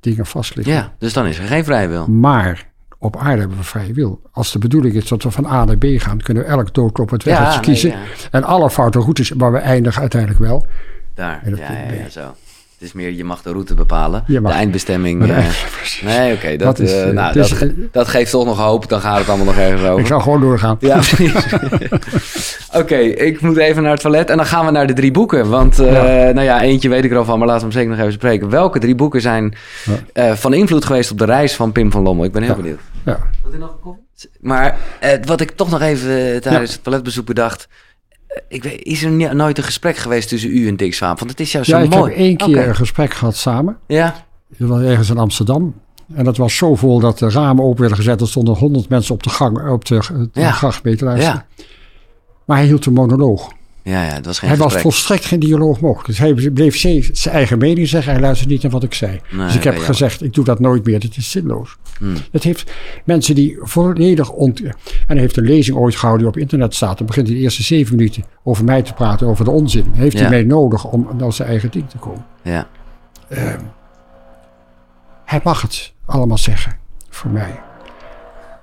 dingen 0.00 0.26
vastliggen. 0.26 0.74
Ja, 0.74 0.92
dus 0.98 1.12
dan 1.12 1.26
is 1.26 1.38
er 1.38 1.44
geen 1.44 1.64
vrije 1.64 1.88
wil. 1.88 2.06
Maar 2.06 2.68
op 2.98 3.16
aarde 3.16 3.40
hebben 3.40 3.56
we 3.58 3.64
vrije 3.64 3.92
wil. 3.92 4.20
Als 4.30 4.52
de 4.52 4.58
bedoeling 4.58 4.94
is 4.94 5.08
dat 5.08 5.22
we 5.22 5.30
van 5.30 5.46
A 5.46 5.64
naar 5.64 5.76
B 5.76 5.84
gaan, 5.96 6.20
kunnen 6.20 6.42
we 6.42 6.48
elk 6.48 6.74
doodlopend 6.74 7.22
weggetje 7.22 7.50
nee, 7.50 7.60
kiezen. 7.60 7.90
ja. 7.90 7.98
En 8.30 8.44
alle 8.44 8.70
foute 8.70 8.98
routes, 8.98 9.32
maar 9.32 9.52
we 9.52 9.58
eindigen 9.58 10.00
uiteindelijk 10.00 10.40
wel. 10.40 10.66
Daar, 11.14 11.50
ja, 11.56 11.92
ja, 11.92 12.08
zo. 12.08 12.34
Het 12.80 12.88
is 12.88 12.94
meer, 12.94 13.12
je 13.12 13.24
mag 13.24 13.42
de 13.42 13.50
route 13.50 13.74
bepalen. 13.74 14.24
Je 14.26 14.40
mag- 14.40 14.52
de 14.52 14.58
eindbestemming. 14.58 15.22
Eh, 15.30 15.36
precies. 15.76 16.02
nee, 16.02 16.34
oké. 16.34 16.48
dat, 16.48 16.58
Dat 16.58 16.78
is, 16.78 16.92
eh, 16.92 17.08
eh, 17.08 17.14
nou, 17.14 17.32
dus, 17.32 17.58
dat, 17.58 17.68
dat 17.92 18.08
geeft 18.08 18.30
toch 18.30 18.44
nog 18.44 18.58
hoop. 18.58 18.88
Dan 18.88 19.00
gaat 19.00 19.18
het 19.18 19.28
allemaal 19.28 19.46
nog 19.46 19.56
ergens 19.56 19.82
Ik 19.82 19.88
over. 19.88 20.06
zou 20.06 20.22
gewoon 20.22 20.40
doorgaan. 20.40 20.76
Ja, 20.80 20.94
precies. 20.96 21.32
Oké, 22.80 22.96
ik 22.96 23.40
moet 23.40 23.56
even 23.56 23.82
naar 23.82 23.92
het 23.92 24.00
toilet 24.00 24.30
en 24.30 24.36
dan 24.36 24.46
gaan 24.46 24.64
we 24.64 24.70
naar 24.70 24.86
de 24.86 24.92
drie 24.92 25.10
boeken. 25.10 25.48
Want, 25.48 25.78
eh, 25.78 25.92
Ja. 25.92 26.32
nou 26.32 26.42
ja, 26.46 26.62
eentje 26.62 26.88
weet 26.88 27.04
ik 27.04 27.10
er 27.10 27.16
al 27.16 27.24
van, 27.24 27.38
maar 27.38 27.48
laten 27.48 27.68
we 27.68 27.72
hem 27.72 27.80
zeker 27.80 27.90
nog 27.90 28.00
even 28.00 28.12
spreken. 28.18 28.50
Welke 28.50 28.78
drie 28.78 28.94
boeken 28.94 29.20
zijn 29.20 29.54
eh, 30.12 30.32
van 30.32 30.52
invloed 30.54 30.84
geweest 30.84 31.10
op 31.10 31.18
de 31.18 31.24
reis 31.24 31.54
van 31.56 31.72
Pim 31.72 31.90
van 31.90 32.02
Lommel? 32.02 32.24
Ik 32.24 32.32
ben 32.32 32.42
heel 32.42 32.50
Ja. 32.50 32.56
benieuwd. 32.56 32.80
Ja. 33.04 33.18
Wat 33.42 33.58
nog 33.58 33.70
een 33.70 33.80
koffie? 33.80 34.04
Maar 34.40 34.76
eh, 35.00 35.10
wat 35.24 35.40
ik 35.40 35.50
toch 35.50 35.70
nog 35.70 35.80
even 35.80 36.08
tijdens 36.40 36.68
Ja. 36.70 36.74
het 36.74 36.82
toiletbezoek 36.84 37.26
bedacht. 37.26 37.68
Eh, 38.34 38.42
Ik 38.48 38.62
weet, 38.62 38.82
is 38.84 39.02
er 39.02 39.34
nooit 39.34 39.58
een 39.58 39.64
gesprek 39.64 39.96
geweest 39.96 40.28
tussen 40.28 40.50
u 40.56 40.68
en 40.68 40.76
Dick 40.76 40.94
Swaap? 40.94 41.18
Want 41.18 41.30
het 41.30 41.40
is 41.40 41.52
juist 41.52 41.70
Ja, 41.70 41.78
zo 41.78 41.84
ik 41.84 41.90
mooi. 41.90 42.10
heb 42.10 42.20
één 42.20 42.36
keer 42.36 42.68
een 42.68 42.76
gesprek 42.76 43.14
gehad 43.14 43.36
samen. 43.36 43.78
Ja, 43.86 44.24
Dat 44.58 44.68
was 44.68 44.82
ergens 44.82 45.10
in 45.10 45.18
Amsterdam. 45.18 45.74
En 46.14 46.24
dat 46.24 46.36
was 46.36 46.56
zo 46.56 46.74
vol 46.74 47.00
dat 47.00 47.18
de 47.18 47.30
ramen 47.30 47.64
open 47.64 47.80
werden 47.80 47.96
gezet. 47.96 48.20
Er 48.20 48.28
stonden 48.28 48.54
honderd 48.56 48.88
mensen 48.88 49.14
op 49.14 49.22
de 49.22 49.30
gang, 49.30 49.68
op 49.68 49.84
de, 49.84 50.28
de 50.32 50.40
Ja. 50.40 50.50
gracht 50.50 50.82
mee 50.84 50.96
te 50.96 51.04
luisteren. 51.04 51.44
ja. 51.56 51.64
Maar 52.44 52.56
hij 52.56 52.66
hield 52.66 52.86
een 52.86 52.92
monoloog. 52.92 53.52
Ja, 53.82 54.04
ja, 54.04 54.14
dat 54.14 54.24
was 54.24 54.38
geen 54.38 54.48
hij 54.48 54.58
was 54.58 54.66
gesprek. 54.72 54.92
volstrekt 54.92 55.24
geen 55.24 55.38
dialoog 55.40 55.80
mogelijk. 55.80 56.06
Dus 56.06 56.18
hij 56.18 56.34
bleef 56.34 56.76
zijn 57.12 57.34
eigen 57.34 57.58
mening 57.58 57.88
zeggen. 57.88 58.12
Hij 58.12 58.20
luisterde 58.20 58.52
niet 58.52 58.62
naar 58.62 58.70
wat 58.72 58.82
ik 58.82 58.94
zei. 58.94 59.20
Nee, 59.30 59.46
dus 59.46 59.54
ik 59.54 59.62
heb 59.64 59.78
gezegd, 59.78 60.22
ik 60.22 60.34
doe 60.34 60.44
dat 60.44 60.60
nooit 60.60 60.84
meer. 60.84 61.00
Dit 61.00 61.16
is 61.16 61.30
zinloos. 61.30 61.76
Hmm. 61.98 62.14
Het 62.32 62.42
heeft 62.42 62.72
mensen 63.04 63.34
die 63.34 63.58
volledig 63.60 64.30
ont... 64.30 64.60
En 64.62 64.74
hij 65.06 65.18
heeft 65.18 65.36
een 65.36 65.44
lezing 65.44 65.76
ooit 65.76 65.96
gehouden 65.96 66.26
die 66.26 66.34
op 66.36 66.40
internet 66.42 66.74
staat. 66.74 66.98
Dan 66.98 67.06
begint 67.06 67.26
hij 67.26 67.36
de 67.36 67.42
eerste 67.42 67.62
zeven 67.62 67.96
minuten 67.96 68.24
over 68.44 68.64
mij 68.64 68.82
te 68.82 68.92
praten, 68.92 69.26
over 69.26 69.44
de 69.44 69.50
onzin. 69.50 69.84
Heeft 69.92 70.12
Ja. 70.16 70.20
hij 70.20 70.30
mij 70.30 70.42
nodig 70.42 70.84
om 70.84 71.08
naar 71.18 71.32
zijn 71.32 71.48
eigen 71.48 71.70
ding 71.70 71.90
te 71.90 71.98
komen. 71.98 72.24
Ja, 72.42 72.68
Hij 75.24 75.40
mag 75.44 75.62
het 75.62 75.92
allemaal 76.04 76.38
zeggen, 76.38 76.76
voor 77.10 77.30
mij. 77.30 77.60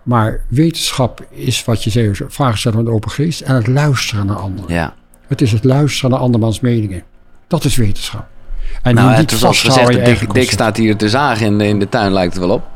Maar 0.04 0.42
wetenschap 0.48 1.26
is 1.30 1.66
wat 1.66 1.84
je 1.84 1.90
zei, 1.90 2.12
vragen 2.28 2.58
stellen 2.58 2.86
de 2.86 2.92
open 2.92 3.12
geest 3.12 3.42
en 3.42 3.56
het 3.56 3.68
luisteren 3.68 4.26
naar 4.26 4.36
anderen. 4.36 4.74
ja. 4.74 4.94
Het 5.28 5.42
is 5.42 5.52
het 5.52 5.64
luisteren 5.64 6.12
naar 6.12 6.20
andermans 6.20 6.60
meningen. 6.60 7.04
Dat 7.48 7.64
is 7.64 7.76
wetenschap. 7.76 8.26
En 8.82 8.96
Nou, 8.96 9.18
niet 9.18 9.32
zoals 9.32 9.62
gezegd, 9.62 10.26
concept. 10.26 10.52
staat 10.52 10.78
hier 10.78 10.96
te 10.96 11.10
zagen 11.10 11.46
in 11.46 11.58
de, 11.58 11.68
in 11.68 11.80
de 11.80 11.90
tuin, 11.90 12.14
lijkt 12.14 12.34
het 12.34 12.44
wel 12.44 12.54
op. 12.56 12.68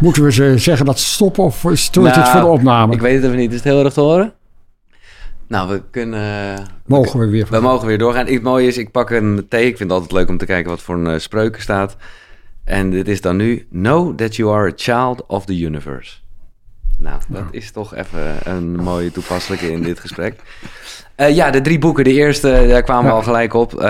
Moeten 0.00 0.24
we 0.24 0.32
ze 0.32 0.58
zeggen 0.58 0.86
dat 0.86 0.98
ze 0.98 1.06
stoppen 1.06 1.44
of 1.44 1.64
is 1.64 1.84
het 1.84 1.94
Nou, 1.94 2.26
voor 2.30 2.40
de 2.40 2.46
opname? 2.46 2.92
Ik 2.94 3.00
weet 3.00 3.14
het 3.14 3.24
even 3.24 3.36
niet. 3.36 3.50
Is 3.50 3.56
het 3.56 3.64
heel 3.64 3.84
erg 3.84 3.92
te 3.92 4.00
horen? 4.00 4.32
Nou, 5.48 5.68
we 5.68 5.82
kunnen... 5.90 6.66
Mogen 6.86 7.20
we 7.20 7.26
weer 7.26 7.46
We 7.50 7.60
mogen 7.60 7.86
weer 7.86 7.98
doorgaan. 7.98 8.26
Het 8.26 8.42
mooie 8.42 8.66
is, 8.66 8.78
ik 8.78 8.90
pak 8.90 9.10
een 9.10 9.46
thee. 9.48 9.66
Ik 9.66 9.76
vind 9.76 9.90
het 9.90 10.00
altijd 10.00 10.12
leuk 10.12 10.28
om 10.28 10.38
te 10.38 10.46
kijken 10.46 10.70
wat 10.70 10.80
voor 10.80 10.94
een 10.94 11.12
uh, 11.14 11.18
spreuk 11.18 11.56
er 11.56 11.62
staat. 11.62 11.96
En 12.64 12.90
dit 12.90 13.08
is 13.08 13.20
dan 13.20 13.36
nu... 13.36 13.66
Know 13.70 14.14
that 14.16 14.36
you 14.36 14.54
are 14.54 14.68
a 14.68 14.72
child 14.76 15.26
of 15.26 15.44
the 15.44 15.58
universe. 15.58 16.16
Nou, 17.00 17.20
dat 17.28 17.44
is 17.50 17.70
toch 17.70 17.94
even 17.94 18.36
een 18.44 18.76
mooie 18.76 19.10
toepasselijke 19.12 19.72
in 19.72 19.82
dit 19.82 20.00
gesprek. 20.00 20.34
Uh, 21.16 21.34
ja, 21.34 21.50
de 21.50 21.60
drie 21.60 21.78
boeken. 21.78 22.04
De 22.04 22.12
eerste, 22.12 22.64
daar 22.68 22.82
kwamen 22.82 23.04
we 23.04 23.16
al 23.16 23.22
gelijk 23.22 23.54
op. 23.54 23.72
Uh, 23.72 23.80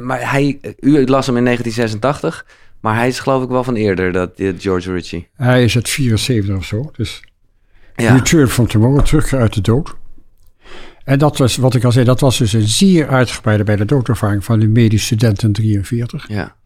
maar 0.00 0.30
hij, 0.30 0.60
u 0.80 1.06
las 1.06 1.26
hem 1.26 1.36
in 1.36 1.44
1986. 1.44 2.46
Maar 2.80 2.94
hij 2.94 3.08
is 3.08 3.20
geloof 3.20 3.42
ik 3.42 3.48
wel 3.48 3.64
van 3.64 3.74
eerder, 3.74 4.12
dat 4.12 4.30
George 4.36 4.92
Ritchie. 4.92 5.28
Hij 5.34 5.64
is 5.64 5.74
het 5.74 5.88
74 5.88 6.56
of 6.56 6.64
zo. 6.64 6.90
Dus 6.96 7.22
Ja. 7.96 8.14
Return 8.14 8.48
from 8.48 8.66
Tomorrow, 8.66 9.04
terug 9.04 9.32
uit 9.34 9.54
de 9.54 9.60
dood. 9.60 9.96
En 11.04 11.18
dat 11.18 11.36
was, 11.36 11.56
wat 11.56 11.74
ik 11.74 11.84
al 11.84 11.92
zei, 11.92 12.04
dat 12.04 12.20
was 12.20 12.38
dus 12.38 12.52
een 12.52 12.68
zeer 12.68 13.08
uitgebreide 13.08 13.64
bij 13.64 13.76
de 13.76 13.84
doodervaring 13.84 14.44
van 14.44 14.60
de 14.60 14.66
medisch 14.66 15.04
studenten 15.04 15.52
43. 15.52 16.28
ja. 16.28 16.56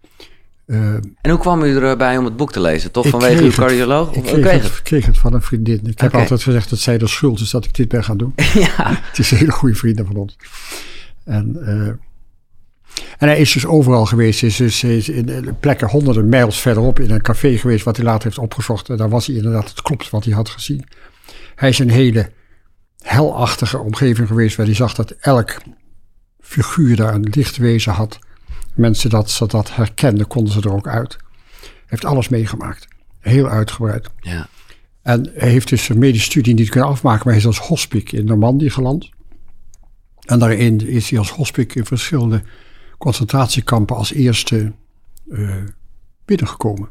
Uh, 0.66 0.94
En 0.94 1.30
hoe 1.30 1.38
kwam 1.38 1.62
u 1.62 1.76
erbij 1.76 2.16
om 2.16 2.24
het 2.24 2.36
boek 2.36 2.52
te 2.52 2.60
lezen? 2.60 2.90
Toch 2.90 3.08
vanwege 3.08 3.42
uw 3.42 3.50
cardioloog? 3.50 4.14
ik 4.14 4.22
kreeg, 4.22 4.40
kreeg 4.40 4.62
het, 4.62 4.82
kreeg 4.82 5.06
het 5.06 5.18
van 5.18 5.34
een 5.34 5.42
vriendin. 5.42 5.80
Ik 5.86 6.00
heb 6.00 6.14
altijd 6.14 6.42
gezegd 6.42 6.70
dat 6.70 6.78
zij 6.78 6.98
de 6.98 7.06
schuld 7.06 7.40
is 7.40 7.50
dat 7.50 7.64
ik 7.64 7.74
dit 7.74 7.88
ben 7.88 8.04
gaan 8.04 8.16
doen. 8.16 8.32
ja. 8.76 9.00
Het 9.02 9.18
is 9.18 9.30
een 9.30 9.38
hele 9.38 9.52
goede 9.52 9.74
vrienden 9.74 10.06
van 10.06 10.16
ons. 10.16 10.36
En, 11.24 11.56
uh, 11.60 11.86
en 13.18 13.28
hij 13.28 13.38
is 13.38 13.52
dus 13.52 13.66
overal 13.66 14.06
geweest. 14.06 14.40
Hij 14.40 14.48
is 14.48 14.56
dus 14.56 14.80
hij 14.80 14.96
is 14.96 15.08
in 15.08 15.56
plekken 15.60 15.88
honderden 15.88 16.28
mijls 16.28 16.60
verderop 16.60 16.98
in 16.98 17.10
een 17.10 17.22
café 17.22 17.58
geweest... 17.58 17.84
wat 17.84 17.96
hij 17.96 18.04
later 18.04 18.24
heeft 18.24 18.38
opgezocht. 18.38 18.88
En 18.88 18.96
daar 18.96 19.08
was 19.08 19.26
hij 19.26 19.36
inderdaad, 19.36 19.68
het 19.68 19.82
klopt 19.82 20.10
wat 20.10 20.24
hij 20.24 20.34
had 20.34 20.48
gezien. 20.48 20.84
Hij 21.54 21.68
is 21.68 21.78
een 21.78 21.90
hele 21.90 22.30
helachtige 22.98 23.78
omgeving 23.78 24.28
geweest... 24.28 24.56
waar 24.56 24.66
hij 24.66 24.74
zag 24.74 24.94
dat 24.94 25.10
elk 25.10 25.56
figuur 26.40 26.96
daar 26.96 27.14
een 27.14 27.28
lichtwezen 27.30 27.92
had. 27.92 28.18
Mensen 28.74 29.10
dat 29.10 29.30
ze 29.30 29.46
dat 29.46 29.74
herkenden, 29.74 30.26
konden 30.26 30.52
ze 30.52 30.60
er 30.60 30.72
ook 30.72 30.88
uit. 30.88 31.16
Heeft 31.86 32.04
alles 32.04 32.28
meegemaakt. 32.28 32.88
Heel 33.18 33.48
uitgebreid. 33.48 34.08
ja. 34.20 34.48
En 35.02 35.30
hij 35.34 35.48
heeft 35.48 35.68
dus 35.68 35.84
zijn 35.84 35.98
medische 35.98 36.30
studie 36.30 36.54
niet 36.54 36.68
kunnen 36.68 36.88
afmaken, 36.88 37.22
maar 37.24 37.32
hij 37.32 37.42
is 37.42 37.46
als 37.46 37.58
hospic 37.58 38.12
in 38.12 38.24
Normandië 38.24 38.70
geland. 38.70 39.10
En 40.20 40.38
daarin 40.38 40.88
is 40.88 41.10
hij 41.10 41.18
als 41.18 41.30
hospic 41.30 41.74
in 41.74 41.84
verschillende 41.84 42.42
concentratiekampen 42.98 43.96
als 43.96 44.12
eerste 44.12 44.72
uh, 45.28 45.56
binnengekomen. 46.24 46.88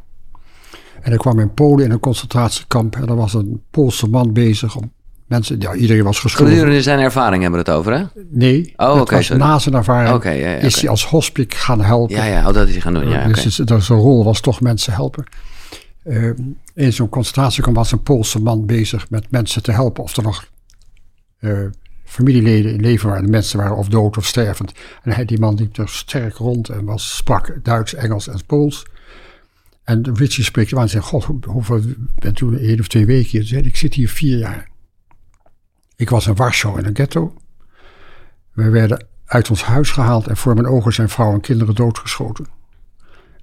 En 1.01 1.09
hij 1.09 1.17
kwam 1.17 1.39
in 1.39 1.53
Polen 1.53 1.85
in 1.85 1.91
een 1.91 1.99
concentratiekamp 1.99 2.95
en 2.95 3.07
er 3.07 3.15
was 3.15 3.33
een 3.33 3.63
Poolse 3.69 4.07
man 4.07 4.33
bezig 4.33 4.75
om 4.75 4.91
mensen, 5.31 5.59
ja, 5.59 5.73
iedereen 5.73 6.03
was 6.03 6.19
geschoold. 6.19 6.49
Gedurende 6.49 6.81
zijn 6.81 6.99
ervaring 6.99 7.41
hebben 7.41 7.63
we 7.63 7.69
het 7.71 7.79
over, 7.79 7.93
hè? 7.97 8.03
Nee, 8.29 8.73
Oh, 8.77 8.99
oké, 8.99 9.35
na 9.37 9.59
zijn 9.59 9.75
ervaring 9.75 10.15
Oké, 10.15 10.29
ja, 10.29 10.49
ja, 10.49 10.55
is 10.57 10.81
hij 10.81 10.89
als 10.89 11.05
hospic 11.05 11.53
gaan 11.53 11.81
helpen. 11.81 12.15
Ja, 12.15 12.25
ja, 12.25 12.47
oh, 12.47 12.53
dat 12.53 12.67
is 12.67 12.71
hij 12.73 12.81
gaan 12.81 12.93
doen. 12.93 13.09
Ja, 13.09 13.27
dus 13.27 13.55
zijn 13.55 13.99
rol 13.99 14.23
was 14.23 14.39
toch 14.39 14.61
mensen 14.61 14.93
helpen. 14.93 15.23
Uh, 16.03 16.31
in 16.73 16.93
zo'n 16.93 17.09
concentratiekamp 17.09 17.75
was 17.75 17.91
een 17.91 18.03
Poolse 18.03 18.39
man 18.41 18.65
bezig 18.65 19.09
met 19.09 19.31
mensen 19.31 19.63
te 19.63 19.71
helpen. 19.71 20.03
Of 20.03 20.17
er 20.17 20.23
nog 20.23 20.45
uh, 21.39 21.59
familieleden 22.05 22.73
in 22.73 22.81
leven 22.81 23.09
waren. 23.09 23.29
Mensen 23.29 23.57
waren 23.59 23.77
of 23.77 23.87
dood 23.87 24.17
of 24.17 24.25
stervend. 24.25 24.71
En 25.03 25.11
hij, 25.11 25.25
die 25.25 25.39
man 25.39 25.55
liep 25.55 25.77
er 25.77 25.89
sterk 25.89 26.35
rond 26.35 26.69
en 26.69 26.85
was, 26.85 27.15
sprak 27.15 27.59
Duits, 27.63 27.93
Engels 27.93 28.27
en 28.27 28.39
Pools. 28.45 28.85
En 29.83 30.09
Richie 30.15 30.43
spreekt 30.43 30.73
aan 30.75 30.81
en 30.81 30.89
zegt, 30.89 31.05
god, 31.05 31.23
hoe- 31.23 31.39
hoeveel 31.47 31.81
bent 32.19 32.39
u 32.39 32.57
één 32.67 32.79
of 32.79 32.87
twee 32.87 33.05
weken 33.05 33.29
hier? 33.29 33.43
Zei, 33.43 33.61
ik 33.61 33.75
zit 33.77 33.93
hier 33.93 34.09
vier 34.09 34.37
jaar. 34.37 34.69
Ik 36.01 36.09
was 36.09 36.27
in 36.27 36.35
Warschau 36.35 36.79
in 36.79 36.85
een 36.85 36.95
ghetto. 36.95 37.33
We 38.53 38.69
werden 38.69 39.05
uit 39.25 39.49
ons 39.49 39.63
huis 39.63 39.89
gehaald 39.91 40.27
en 40.27 40.37
voor 40.37 40.53
mijn 40.53 40.67
ogen 40.67 40.93
zijn 40.93 41.09
vrouw 41.09 41.33
en 41.33 41.41
kinderen 41.41 41.75
doodgeschoten. 41.75 42.45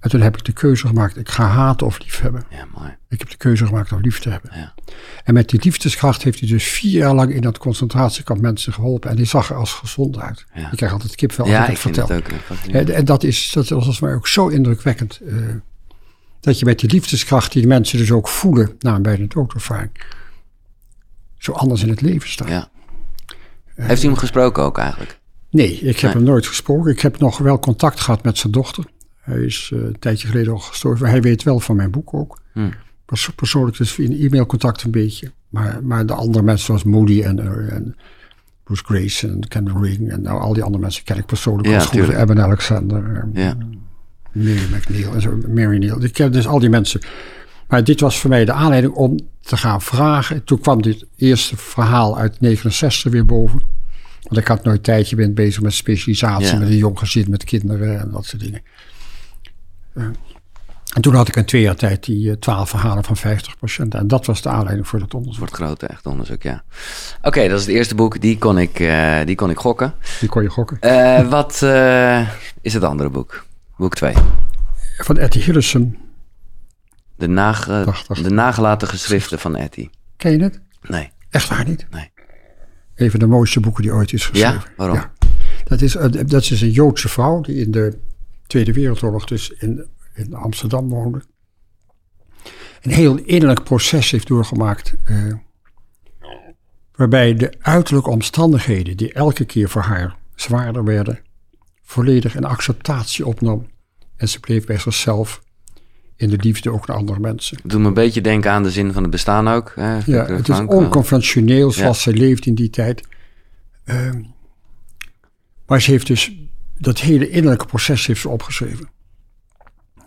En 0.01 0.11
toen 0.11 0.21
heb 0.21 0.37
ik 0.37 0.45
de 0.45 0.53
keuze 0.53 0.87
gemaakt, 0.87 1.17
ik 1.17 1.29
ga 1.29 1.45
haten 1.47 1.87
of 1.87 1.99
lief 1.99 2.21
hebben. 2.21 2.45
Ja, 2.51 2.67
mooi. 2.77 2.97
Ik 3.09 3.19
heb 3.19 3.31
de 3.31 3.37
keuze 3.37 3.67
gemaakt 3.67 3.93
om 3.93 4.01
lief 4.01 4.19
te 4.21 4.29
hebben. 4.31 4.51
Ja. 4.55 4.75
En 5.25 5.35
met 5.35 5.49
die 5.49 5.61
liefdeskracht 5.63 6.23
heeft 6.23 6.41
hij 6.41 6.49
dus 6.49 6.65
vier 6.65 6.91
jaar 6.91 7.15
lang 7.15 7.33
in 7.35 7.41
dat 7.41 7.59
concentratiekamp 7.59 8.41
mensen 8.41 8.73
geholpen. 8.73 9.11
En 9.11 9.17
die 9.17 9.25
zag 9.27 9.51
er 9.51 9.57
als 9.57 9.73
gezond 9.73 10.19
uit. 10.19 10.47
Ja. 10.55 10.71
Ik 10.71 10.77
krijg 10.77 10.93
altijd 10.93 11.15
kipvel 11.15 11.45
als 11.45 11.53
Ja, 11.53 11.69
ik 11.69 11.77
vind 11.77 11.95
vertel. 11.97 12.17
het 12.17 12.25
ook 12.51 12.59
eh. 12.69 12.81
En, 12.81 12.95
en 12.95 13.05
dat, 13.05 13.23
is, 13.25 13.51
dat 13.53 13.69
was 13.69 13.79
volgens 13.79 14.01
mij 14.01 14.15
ook 14.15 14.29
zo 14.29 14.49
indrukwekkend. 14.49 15.21
eh, 15.27 15.35
dat 16.41 16.59
je 16.59 16.65
met 16.65 16.79
die 16.79 16.91
liefdeskracht 16.91 17.53
die 17.53 17.67
mensen 17.67 17.99
dus 17.99 18.11
ook 18.13 18.29
voelen 18.29 18.77
na 18.79 18.95
een 18.95 19.03
bijna 19.03 19.25
doodervaring. 19.29 19.91
Zo 21.39 21.53
anders 21.53 21.83
in 21.83 21.89
het 21.89 22.01
leven 22.01 22.29
staan. 22.29 22.49
Ja. 22.49 22.69
Heeft 23.75 24.03
u 24.03 24.07
hem 24.07 24.17
gesproken 24.17 24.63
ook 24.63 24.79
eigenlijk? 24.79 25.19
Nee, 25.51 25.73
ik 25.75 25.99
heb 25.99 26.03
Nee. 26.03 26.23
hem 26.23 26.23
nooit 26.33 26.47
gesproken. 26.47 26.91
Ik 26.93 27.01
heb 27.01 27.19
nog 27.19 27.39
wel 27.39 27.59
contact 27.59 28.01
gehad 28.01 28.23
met 28.25 28.39
zijn 28.39 28.53
dochter. 28.53 28.85
Hij 29.21 29.39
is 29.41 29.71
eh, 29.75 29.79
een 29.81 29.99
tijdje 29.99 30.29
geleden 30.29 30.53
al 30.53 30.59
gestorven. 30.59 31.09
Hij 31.09 31.21
weet 31.23 31.43
wel 31.43 31.61
van 31.61 31.77
mijn 31.77 31.91
boek 31.91 32.15
ook. 32.15 32.41
Hm. 32.53 32.71
Pers- 33.05 33.31
persoonlijk 33.35 33.77
dus 33.77 33.99
in 33.99 34.13
e-mailcontact 34.27 34.83
een 34.83 34.91
beetje. 34.91 35.33
Maar, 35.49 35.79
maar 35.83 36.07
de 36.07 36.13
andere 36.15 36.45
mensen 36.45 36.67
zoals 36.67 36.85
Moody 36.85 37.23
en, 37.23 37.39
en 37.71 37.97
Bruce 38.65 38.85
Grace 38.85 39.29
en 39.29 39.49
Ken 39.49 39.83
Ring 39.83 40.11
en 40.11 40.23
nou, 40.23 40.41
al 40.41 40.53
die 40.53 40.63
andere 40.63 40.83
mensen 40.83 41.05
ken 41.05 41.17
ik 41.17 41.27
persoonlijk 41.27 41.69
Ja, 41.69 41.81
goed. 41.81 42.09
Eben 42.09 42.43
Alexander, 42.43 43.29
Ja. 43.33 43.57
Mary 44.33 44.59
McNeil 44.75 45.15
en 45.15 45.21
zo, 45.21 45.39
Mary 45.55 45.77
Neal. 45.79 46.03
Ik 46.05 46.13
ken 46.13 46.33
dus 46.33 46.47
al 46.47 46.59
die 46.59 46.69
mensen. 46.69 47.01
Maar 47.69 47.85
dit 47.85 48.01
was 48.01 48.21
voor 48.21 48.31
mij 48.31 48.45
de 48.45 48.53
aanleiding 48.53 48.93
om 48.95 49.19
te 49.41 49.57
gaan 49.57 49.83
vragen. 49.83 50.45
Toen 50.45 50.61
kwam 50.61 50.83
dit 50.83 51.07
eerste 51.17 51.57
verhaal 51.57 52.19
uit 52.19 52.41
69 52.41 53.13
weer 53.13 53.25
boven. 53.27 53.63
Want 54.23 54.37
ik 54.41 54.47
had 54.47 54.65
nooit 54.65 54.83
tijd. 54.85 55.09
Je 55.09 55.17
bent 55.17 55.35
bezig 55.35 55.63
met 55.63 55.73
specialisatie, 55.73 56.47
Ja. 56.47 56.59
met 56.59 56.69
een 56.69 56.77
jong 56.77 56.99
gezin, 56.99 57.31
met 57.31 57.45
kinderen 57.45 58.01
en 58.01 58.11
dat 58.11 58.25
soort 58.27 58.43
dingen. 58.43 58.63
Eh, 59.95 60.03
en 60.95 61.03
toen 61.03 61.15
had 61.15 61.29
ik 61.29 61.37
in 61.37 61.45
twee 61.45 61.63
jaar 61.63 61.77
tijd 61.77 62.05
die 62.05 62.31
eh, 62.31 62.37
twaalf 62.37 62.69
verhalen 62.71 63.05
van 63.05 63.17
50 63.17 63.59
patiënten. 63.59 63.99
En 64.01 64.09
dat 64.09 64.27
was 64.27 64.43
de 64.43 64.49
aanleiding 64.49 64.89
voor 64.89 64.99
dat 64.99 65.15
onderzoek. 65.15 65.39
Voor 65.39 65.47
het 65.47 65.57
grote 65.57 65.87
echt 65.87 66.07
onderzoek, 66.07 66.43
ja. 66.43 66.63
Oké, 67.23 67.49
dat 67.49 67.59
is 67.61 67.67
het 67.67 67.75
eerste 67.75 67.95
boek. 67.95 68.21
Die 68.21 68.39
kon 68.39 68.59
ik, 68.59 68.81
eh, 68.81 69.17
die 69.25 69.35
kon 69.35 69.51
ik 69.51 69.59
gokken. 69.59 69.95
Die 70.21 70.29
kon 70.29 70.43
je 70.43 70.49
gokken. 70.51 70.79
Wat 71.29 71.63
is 72.61 72.75
het 72.75 72.85
andere 72.85 73.11
boek? 73.11 73.45
Boek 73.77 73.95
2. 73.95 74.15
Van 74.99 75.17
Etty 75.17 75.41
Hillesum. 75.41 75.97
De, 77.19 77.27
nage, 77.27 77.95
de 78.23 78.31
nagelaten 78.31 78.89
geschriften 78.89 79.39
van 79.39 79.57
Etty. 79.57 79.89
Ken 80.17 80.31
je 80.33 80.43
het? 80.43 80.61
Nee. 80.83 81.11
Echt 81.31 81.49
waar 81.49 81.65
niet? 81.69 81.87
Nee. 81.91 82.11
Een 82.95 83.11
van 83.11 83.21
de 83.21 83.27
mooiste 83.27 83.61
boeken 83.61 83.83
die 83.83 83.93
ooit 83.93 84.13
is 84.13 84.27
geschreven. 84.27 84.53
Ja? 84.53 84.73
Waarom? 84.77 85.03
Dat, 85.65 85.81
is, 85.81 85.97
eh, 85.97 86.09
dat 86.27 86.43
is 86.43 86.61
een 86.61 86.71
Joodse 86.71 87.09
vrouw 87.09 87.41
die 87.41 87.57
in 87.57 87.71
de 87.71 87.99
Tweede 88.47 88.73
Wereldoorlog 88.73 89.25
dus 89.25 89.51
in, 89.51 89.87
in 90.15 90.35
Amsterdam 90.35 90.89
woonde. 90.89 91.23
Een 92.83 92.91
heel 92.91 93.17
innerlijk 93.17 93.65
proces 93.65 94.11
heeft 94.11 94.27
doorgemaakt. 94.27 94.95
eh, 95.05 95.33
waarbij 96.95 97.35
de 97.35 97.53
uiterlijke 97.61 98.11
omstandigheden 98.11 98.97
die 98.97 99.13
elke 99.13 99.45
keer 99.45 99.69
voor 99.69 99.83
haar 99.83 100.17
zwaarder 100.35 100.85
werden, 100.85 101.19
volledig 101.83 102.35
een 102.35 102.45
acceptatie 102.45 103.27
opnam. 103.27 103.67
En 104.17 104.29
ze 104.29 104.41
bleef 104.41 104.67
bij 104.67 104.79
zichzelf 104.79 105.43
in 106.19 106.31
de 106.31 106.37
liefde 106.41 106.71
ook 106.73 106.87
naar 106.87 106.97
andere 106.97 107.21
mensen. 107.21 107.59
Het 107.63 107.71
doet 107.71 107.81
me 107.81 107.87
een 107.87 107.95
beetje 107.95 108.21
denken 108.21 108.51
aan 108.51 108.63
de 108.63 108.71
zin 108.71 108.93
van 108.93 109.03
het 109.03 109.11
bestaan 109.11 109.49
ook. 109.49 109.73
Hè, 109.75 109.93
Ja, 110.07 110.27
het 110.27 110.49
is 110.49 110.55
Frank. 110.55 110.71
onconventioneel 110.73 111.71
zoals 111.71 112.03
ze 112.03 112.13
leeft 112.13 112.47
in 112.47 112.55
die 112.55 112.71
tijd. 112.71 113.03
Ehm, 113.85 114.23
maar 115.67 115.81
ze 115.83 115.91
heeft 115.91 116.07
dus 116.07 116.33
dat 116.79 117.01
hele 117.01 117.29
innerlijke 117.29 117.67
proces 117.67 118.07
heeft 118.07 118.21
ze 118.21 118.29
opgeschreven. 118.29 118.89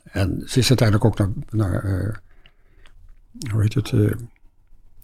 En 0.04 0.44
ze 0.46 0.60
is 0.60 0.68
uiteindelijk 0.70 1.06
ook 1.08 1.18
naar, 1.18 1.30
naar 1.50 1.84
eh, 1.84 2.16
hoe 3.52 3.62
heet 3.62 3.74
het, 3.74 3.92
eh 3.92 4.12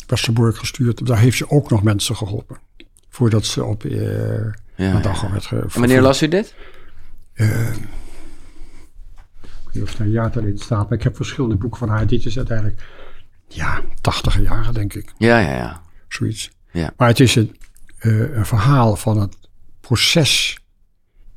Westerbork 0.07 0.57
gestuurd. 0.57 1.05
Daar 1.05 1.19
heeft 1.19 1.37
ze 1.37 1.49
ook 1.49 1.69
nog 1.69 1.83
mensen 1.83 2.15
geholpen. 2.15 2.57
Voordat 3.09 3.45
ze 3.45 3.63
op 3.63 3.83
eh 3.85 3.91
Ja, 4.75 4.91
aan 4.91 5.01
ja. 5.01 5.31
Werd 5.31 5.45
ge- 5.45 5.55
En 5.61 5.79
wanneer 5.79 6.01
las 6.01 6.21
u 6.21 6.27
dit? 6.27 6.55
Ik 9.71 9.83
of 9.83 9.93
er 9.93 10.01
een 10.01 10.11
jaartal 10.11 10.43
in 10.43 10.57
staat, 10.57 10.89
maar 10.89 10.97
ik 10.97 11.03
heb 11.03 11.15
verschillende 11.15 11.55
boeken 11.55 11.79
van 11.79 11.89
haar. 11.89 12.07
Dit 12.07 12.25
is 12.25 12.37
uiteindelijk, 12.37 12.81
ja, 13.47 13.81
tachtige 14.01 14.41
jaren 14.41 14.73
denk 14.73 14.93
ik. 14.93 15.13
Ja, 15.17 15.39
ja, 15.39 15.55
ja. 15.55 15.81
zoiets. 16.07 16.51
Ja. 16.71 16.93
Maar 16.97 17.07
het 17.07 17.19
is 17.19 17.35
een, 17.35 17.55
eh, 17.97 18.35
een 18.35 18.45
verhaal 18.45 18.95
van 18.95 19.19
het 19.19 19.37
proces, 19.81 20.59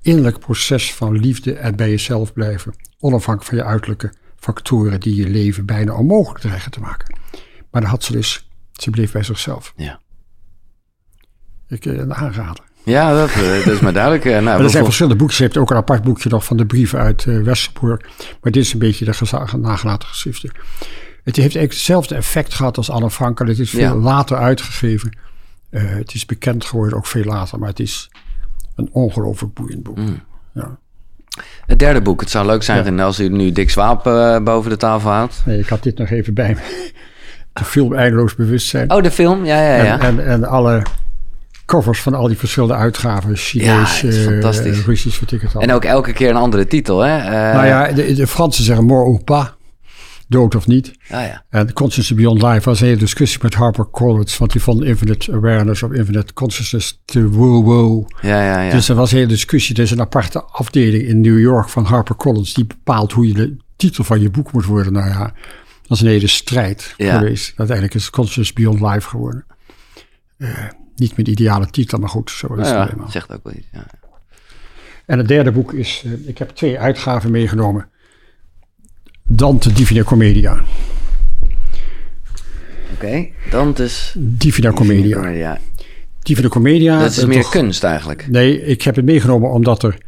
innerlijk 0.02 0.38
proces 0.38 0.94
van 0.94 1.18
liefde 1.18 1.54
en 1.54 1.76
bij 1.76 1.90
jezelf 1.90 2.32
blijven. 2.32 2.74
Onafhankelijk 2.98 3.44
van 3.44 3.58
je 3.58 3.64
uiterlijke 3.64 4.12
factoren 4.36 5.00
die 5.00 5.14
je 5.14 5.28
leven 5.28 5.66
bijna 5.66 5.94
onmogelijk 5.94 6.40
dreigen 6.40 6.70
te 6.70 6.80
maken. 6.80 7.18
Maar 7.70 7.80
dat 7.80 7.90
had 7.90 8.04
ze 8.04 8.12
dus, 8.12 8.48
ze 8.72 8.90
bleef 8.90 9.12
bij 9.12 9.22
zichzelf. 9.22 9.72
Ja, 9.76 10.00
Ik 11.68 11.86
eh, 11.86 11.98
een 11.98 12.14
aanrader. 12.14 12.64
Ja 12.84 13.14
dat, 13.14 13.30
eh, 13.30 13.64
dat 13.64 13.74
is 13.74 13.80
maar 13.80 13.92
duidelijk. 13.92 14.24
Eh, 14.24 14.32
Nou, 14.32 14.44
Maar 14.44 14.60
er 14.60 14.70
zijn 14.70 14.84
verschillende 14.84 15.18
boeken. 15.18 15.36
Ze 15.36 15.42
heeft 15.42 15.56
ook 15.56 15.70
een 15.70 15.76
apart 15.76 16.02
boekje 16.02 16.28
nog 16.28 16.44
van 16.44 16.56
de 16.56 16.66
brieven 16.66 16.98
uit 16.98 17.24
Westerbork. 17.24 18.08
Maar 18.42 18.52
dit 18.52 18.62
is 18.64 18.72
een 18.72 18.78
beetje 18.78 19.04
de 19.04 19.56
nagelaten 19.58 20.08
geschriften. 20.08 20.50
Het 21.24 21.36
heeft 21.36 21.38
eigenlijk 21.56 21.72
hetzelfde 21.72 22.14
effect 22.14 22.54
gehad 22.54 22.76
als 22.76 22.90
Anne 22.90 23.10
Frank. 23.10 23.40
en 23.40 23.46
Het 23.46 23.58
is 23.58 23.70
veel 23.70 23.80
Ja. 23.80 23.94
later 23.94 24.36
uitgegeven. 24.36 25.18
Het 25.70 26.14
is 26.14 26.26
bekend 26.26 26.64
geworden, 26.64 26.96
ook 26.98 27.06
veel 27.06 27.24
later. 27.24 27.58
Maar 27.58 27.68
het 27.68 27.80
is 27.80 28.10
een 28.76 28.88
ongelooflijk 28.92 29.54
boeiend 29.54 29.82
boek. 29.82 29.96
Mm. 29.98 30.20
Ja. 30.54 30.78
Het 31.66 31.78
derde 31.78 32.00
boek. 32.00 32.20
Het 32.20 32.30
zou 32.30 32.46
leuk 32.46 32.62
zijn 32.62 33.00
als 33.00 33.20
u 33.20 33.28
nu 33.28 33.52
Dick 33.52 33.70
Swaap 33.70 34.04
boven 34.44 34.70
de 34.70 34.76
tafel 34.76 35.10
houdt. 35.10 35.42
Nee, 35.44 35.58
ik 35.58 35.68
had 35.68 35.82
dit 35.82 35.98
nog 35.98 36.10
even 36.10 36.34
bij 36.34 36.48
me. 36.54 36.60
De 37.52 37.64
film 37.64 37.94
Eindeloos 37.94 38.34
Bewustzijn. 38.34 38.90
Oh, 38.92 39.02
de 39.02 39.10
film? 39.10 39.44
Ja, 39.44 39.62
ja, 39.62 39.82
ja. 39.84 40.00
En, 40.00 40.00
en, 40.18 40.26
en 40.26 40.44
alle 40.44 40.82
covers 41.70 42.00
van 42.02 42.14
al 42.14 42.26
die 42.28 42.36
verschillende 42.38 42.74
uitgaven. 42.74 43.36
Chinees, 43.36 44.00
Ja, 44.00 44.10
fantastisch. 44.12 44.84
Russisch, 44.84 45.20
wat 45.20 45.32
ik 45.32 45.40
het 45.40 45.54
al. 45.54 45.60
En 45.60 45.72
ook 45.72 45.84
elke 45.84 46.12
keer 46.12 46.30
een 46.30 46.36
andere 46.36 46.66
titel, 46.66 46.98
hè? 46.98 47.16
Eh, 47.18 47.54
nou 47.54 47.66
ja, 47.66 47.92
de, 47.92 48.12
de 48.14 48.26
Fransen 48.26 48.64
zeggen 48.64 48.84
mort 48.84 49.06
ou 49.06 49.18
pas. 49.24 49.52
Dood 50.28 50.54
of 50.54 50.66
niet. 50.66 50.92
ah, 51.10 51.26
ja. 51.26 51.44
En 51.50 51.72
Consciousness 51.72 52.14
Beyond 52.22 52.42
Life 52.42 52.68
was 52.68 52.80
een 52.80 52.86
hele 52.86 52.98
discussie 52.98 53.38
met 53.42 53.54
Harper 53.54 53.90
Collins, 53.90 54.38
want 54.38 54.52
die 54.52 54.62
vond 54.62 54.84
Infinite 54.84 55.32
Awareness 55.32 55.82
of 55.82 55.92
Infinite 55.92 56.32
Consciousness 56.32 57.00
te 57.04 57.28
wow-wow. 57.28 58.08
Ja, 58.20 58.42
ja, 58.44 58.62
ja. 58.62 58.70
Dus 58.70 58.88
er 58.88 58.94
was 58.94 59.10
een 59.10 59.16
hele 59.16 59.28
discussie. 59.28 59.76
Er 59.76 59.82
is 59.82 59.90
een 59.90 60.00
aparte 60.00 60.42
afdeling 60.44 61.02
in 61.02 61.20
New 61.20 61.38
York 61.40 61.68
van 61.68 61.84
Harper 61.84 62.16
Collins 62.16 62.54
die 62.54 62.66
bepaalt 62.66 63.12
hoe 63.12 63.26
je 63.26 63.34
de 63.34 63.56
titel 63.76 64.04
van 64.04 64.20
je 64.20 64.30
boek 64.30 64.52
moet 64.52 64.64
worden. 64.64 64.92
Nou 64.92 65.08
ja, 65.08 65.18
dat 65.82 65.96
is 65.96 66.00
een 66.00 66.06
hele 66.10 66.26
strijd 66.26 66.94
Ja. 66.96 67.18
geweest. 67.18 67.52
Uiteindelijk 67.56 67.96
is 67.96 68.10
Consciousness 68.10 68.52
Beyond 68.52 68.80
Life 68.80 69.08
geworden. 69.08 69.44
Eh, 70.38 70.48
niet 71.00 71.16
met 71.16 71.26
de 71.26 71.30
ideale 71.32 71.66
titel, 71.66 71.98
maar 71.98 72.08
goed, 72.08 72.30
zo 72.30 72.46
is 72.54 72.68
het 72.68 72.90
ja, 72.96 73.10
zegt 73.10 73.32
ook 73.32 73.40
wel 73.44 73.52
iets. 73.52 73.66
Ja. 73.72 73.86
En 75.06 75.18
het 75.18 75.28
derde 75.28 75.52
boek 75.52 75.72
is, 75.72 76.02
eh, 76.06 76.28
ik 76.28 76.38
heb 76.38 76.50
twee 76.50 76.78
uitgaven 76.78 77.30
meegenomen. 77.30 77.88
Dante 79.22 79.72
Divina 79.72 80.02
Commedia. 80.02 80.60
Oké, 82.94 83.28
Dantes 83.50 84.14
Divina 84.18 84.70
Commedia. 84.72 85.28
Ja. 85.28 85.58
Divina 86.22 86.48
Commedia. 86.48 87.00
Dat 87.00 87.10
is 87.10 87.18
eh, 87.18 87.26
meer 87.26 87.42
toch- 87.42 87.50
kunst 87.50 87.84
eigenlijk. 87.84 88.26
Nee, 88.28 88.64
ik 88.64 88.82
heb 88.82 88.96
het 88.96 89.04
meegenomen 89.04 89.50
omdat 89.50 89.82
er 89.82 89.98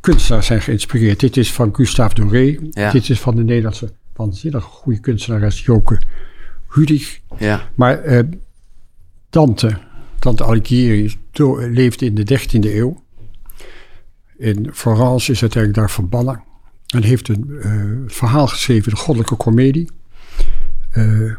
kunstenaars 0.00 0.46
zijn 0.46 0.60
geïnspireerd. 0.60 1.20
Dit 1.20 1.36
is 1.36 1.52
van 1.52 1.74
Gustave 1.74 2.14
Doré. 2.14 2.58
Ja. 2.70 2.90
Dit 2.90 3.08
is 3.08 3.20
van 3.20 3.36
de 3.36 3.44
Nederlandse 3.44 3.92
waanzinnig 4.16 4.64
goede 4.64 5.00
kunstenares 5.00 5.64
Joke 5.64 6.00
Hudig. 6.68 7.20
Ja, 7.38 7.68
Maar 7.74 7.98
eh, 7.98 8.24
Dante, 9.30 9.78
Dante 10.20 10.44
Alighieri, 10.44 11.16
leefde 11.70 12.06
in 12.06 12.14
de 12.14 12.38
13e 12.38 12.74
eeuw. 12.74 13.02
In 14.36 14.70
Florence 14.72 15.32
is 15.32 15.40
uiteindelijk 15.40 15.80
daar 15.80 15.90
verbannen. 15.90 16.42
En 16.86 17.02
heeft 17.02 17.28
een 17.28 17.58
eh, 17.60 17.84
verhaal 18.06 18.46
geschreven, 18.46 18.90
de 18.90 18.96
Goddelijke 18.96 19.36
Comedie. 19.36 19.88
Eh, 20.90 21.32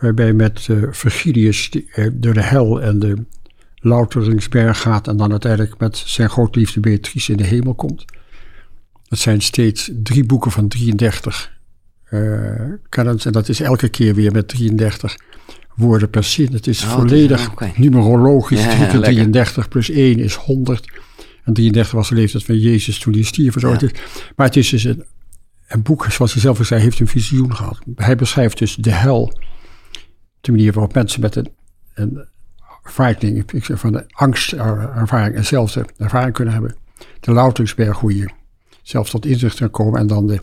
waarbij 0.00 0.32
met 0.32 0.68
eh, 0.68 2.06
door 2.12 2.34
de 2.34 2.42
hel 2.42 2.82
en 2.82 2.98
de 2.98 3.24
Louteringsberg 3.74 4.80
gaat. 4.80 5.08
En 5.08 5.16
dan 5.16 5.30
uiteindelijk 5.30 5.78
met 5.78 5.96
zijn 5.96 6.30
grote 6.30 6.58
liefde 6.58 6.80
Beatrice 6.80 7.30
in 7.30 7.38
de 7.38 7.44
hemel 7.44 7.74
komt. 7.74 8.04
Dat 9.08 9.18
zijn 9.18 9.42
steeds 9.42 9.90
drie 10.02 10.24
boeken 10.24 10.50
van 10.50 10.68
33 10.68 11.58
eh 12.04 12.72
canons. 12.88 13.24
En 13.24 13.32
dat 13.32 13.48
is 13.48 13.60
elke 13.60 13.88
keer 13.88 14.14
weer 14.14 14.32
met 14.32 14.48
33 14.48 15.16
woorden 15.80 16.10
per 16.10 16.24
zin. 16.24 16.52
Het 16.52 16.66
is 16.66 16.84
Oh, 16.84 16.92
volledig 16.92 17.50
numerologisch. 17.76 18.62
Ja, 18.62 18.70
ja, 18.70 18.76
3 18.76 18.86
keer 18.86 18.98
lekker. 18.98 19.14
33 19.14 19.68
plus 19.68 19.90
1 19.90 20.18
is 20.18 20.34
100. 20.34 20.90
En 21.44 21.52
33 21.52 21.92
was 21.92 22.08
de 22.08 22.14
leeftijd 22.14 22.44
van 22.44 22.58
Jezus 22.58 22.98
toen 22.98 23.12
hij 23.12 23.22
stierf. 23.22 23.60
Ja. 23.60 23.78
Maar 24.36 24.46
het 24.46 24.56
is 24.56 24.68
dus 24.68 24.84
een, 24.84 25.04
een 25.68 25.82
boek, 25.82 26.06
zoals 26.10 26.32
hij 26.32 26.42
zelf 26.42 26.58
al 26.58 26.64
zei, 26.64 26.80
heeft 26.80 27.00
een 27.00 27.06
visioen 27.06 27.54
gehad. 27.54 27.78
Hij 27.94 28.16
beschrijft 28.16 28.58
dus 28.58 28.74
de 28.74 28.92
hel. 28.92 29.38
De 30.40 30.50
manier 30.50 30.72
waarop 30.72 30.94
mensen 30.94 31.20
met 31.20 31.36
een, 31.36 31.48
een 31.94 32.24
frightening, 32.82 33.52
ik 33.52 33.64
zeg 33.64 33.78
van 33.78 33.92
de 33.92 34.04
angstervaring 34.08 35.36
en 35.36 35.44
zelfs 35.44 35.74
de 35.74 35.84
ervaring 35.96 36.34
kunnen 36.34 36.54
hebben. 36.54 36.76
De 37.20 37.32
Louteringsberg, 37.32 37.98
hoe 37.98 38.16
je 38.16 38.30
zelfs 38.82 39.10
tot 39.10 39.26
inzicht 39.26 39.58
kan 39.58 39.70
komen 39.70 40.00
en 40.00 40.06
dan 40.06 40.26
de 40.26 40.38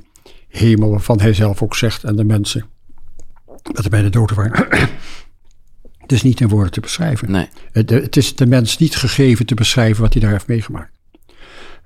hemel 0.48 0.90
waarvan 0.90 1.20
hij 1.20 1.34
zelf 1.34 1.62
ook 1.62 1.76
zegt 1.76 2.04
en 2.04 2.16
de 2.16 2.24
mensen. 2.24 2.66
Dat 3.62 3.84
er 3.84 3.90
bij 3.90 4.02
de 4.02 4.10
dood 4.10 4.32
Het 6.08 6.16
is 6.16 6.24
niet 6.24 6.42
in 6.42 6.48
woorden 6.48 6.72
te 6.72 6.80
beschrijven. 6.80 7.32
Nee. 7.32 7.48
Het, 7.72 7.90
het, 7.90 8.18
is 8.18 8.36
de 8.36 8.46
mens 8.46 8.78
niet 8.78 8.96
gegeven 8.96 9.46
te 9.46 9.56
beschrijven 9.56 10.02
wat 10.02 10.14
hij 10.14 10.22
daar 10.22 10.32
heeft 10.32 10.48
meegemaakt. 10.48 10.92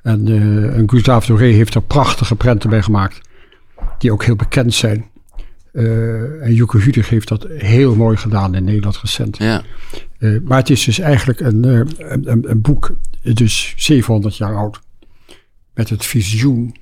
En, 0.02 0.28
uh, 0.28 0.78
en 0.78 0.90
Gustave 0.90 1.28
Doré 1.28 1.46
heeft 1.46 1.76
er 1.76 1.82
prachtige 1.82 2.36
prenten 2.36 2.70
bij 2.70 2.82
gemaakt, 2.82 3.20
die 3.98 4.12
ook 4.12 4.24
heel 4.24 4.36
bekend 4.36 4.74
zijn. 4.74 5.10
Uh, 5.74 6.44
en 6.44 6.54
Joeke 6.54 6.78
Hudig 6.78 7.10
heeft 7.10 7.28
dat 7.28 7.46
heel 7.50 7.96
mooi 7.96 8.18
gedaan 8.18 8.56
in 8.56 8.64
Nederland 8.64 8.98
recent. 8.98 9.38
Ja. 9.38 9.62
Uh, 10.20 10.42
maar 10.44 10.58
het 10.58 10.70
is 10.70 10.84
dus 10.84 11.00
eigenlijk 11.00 11.40
een, 11.40 11.64
een, 11.64 11.90
een, 12.32 12.50
een, 12.50 12.62
boek, 12.62 12.98
dus 13.22 13.74
700 13.78 14.38
jaar 14.38 14.56
oud, 14.56 14.80
met 15.74 15.90
het 15.90 16.06
visioen 16.06 16.76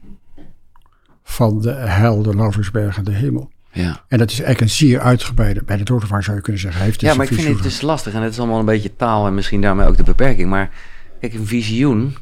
van 1.24 1.62
de 1.62 1.72
helden 1.72 2.36
Lautersberg 2.36 2.98
en 2.98 3.04
de 3.04 3.12
hemel. 3.12 3.52
Ja. 3.82 4.04
En 4.08 4.18
dat 4.18 4.32
is 4.32 4.40
eigenlijk 4.42 4.62
een 4.62 4.78
zeer 4.78 5.00
uitgebreide, 5.00 5.64
bij 5.64 5.78
de 5.78 5.84
doorvaart 5.84 6.24
zou 6.24 6.38
je 6.38 6.44
kunnen 6.44 6.62
zeggen. 6.62 6.80
Hij 6.80 6.90
heeft 6.90 7.00
dus 7.00 7.10
ja, 7.10 7.16
maar 7.16 7.32
ik 7.32 7.34
vind 7.34 7.48
het 7.48 7.64
dus 7.64 7.82
lastig 7.82 8.14
en 8.14 8.22
het 8.22 8.32
is 8.32 8.40
allemaal 8.40 8.60
een 8.60 8.66
beetje 8.66 8.96
taal 8.96 9.28
en 9.28 9.34
misschien 9.34 9.62
daarmee 9.62 9.88
ook 9.88 9.98
de 9.98 10.04
beperking. 10.04 10.50
Maar 10.50 10.72
kijk, 11.20 11.34
een 11.34 11.48
visioen, 11.48 12.16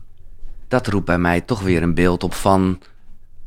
dat 0.67 0.87
roept 0.87 1.05
bij 1.05 1.19
mij 1.19 1.41
toch 1.41 1.61
weer 1.61 1.83
een 1.83 1.93
beeld 1.93 2.23
op 2.23 2.33
van, 2.33 2.79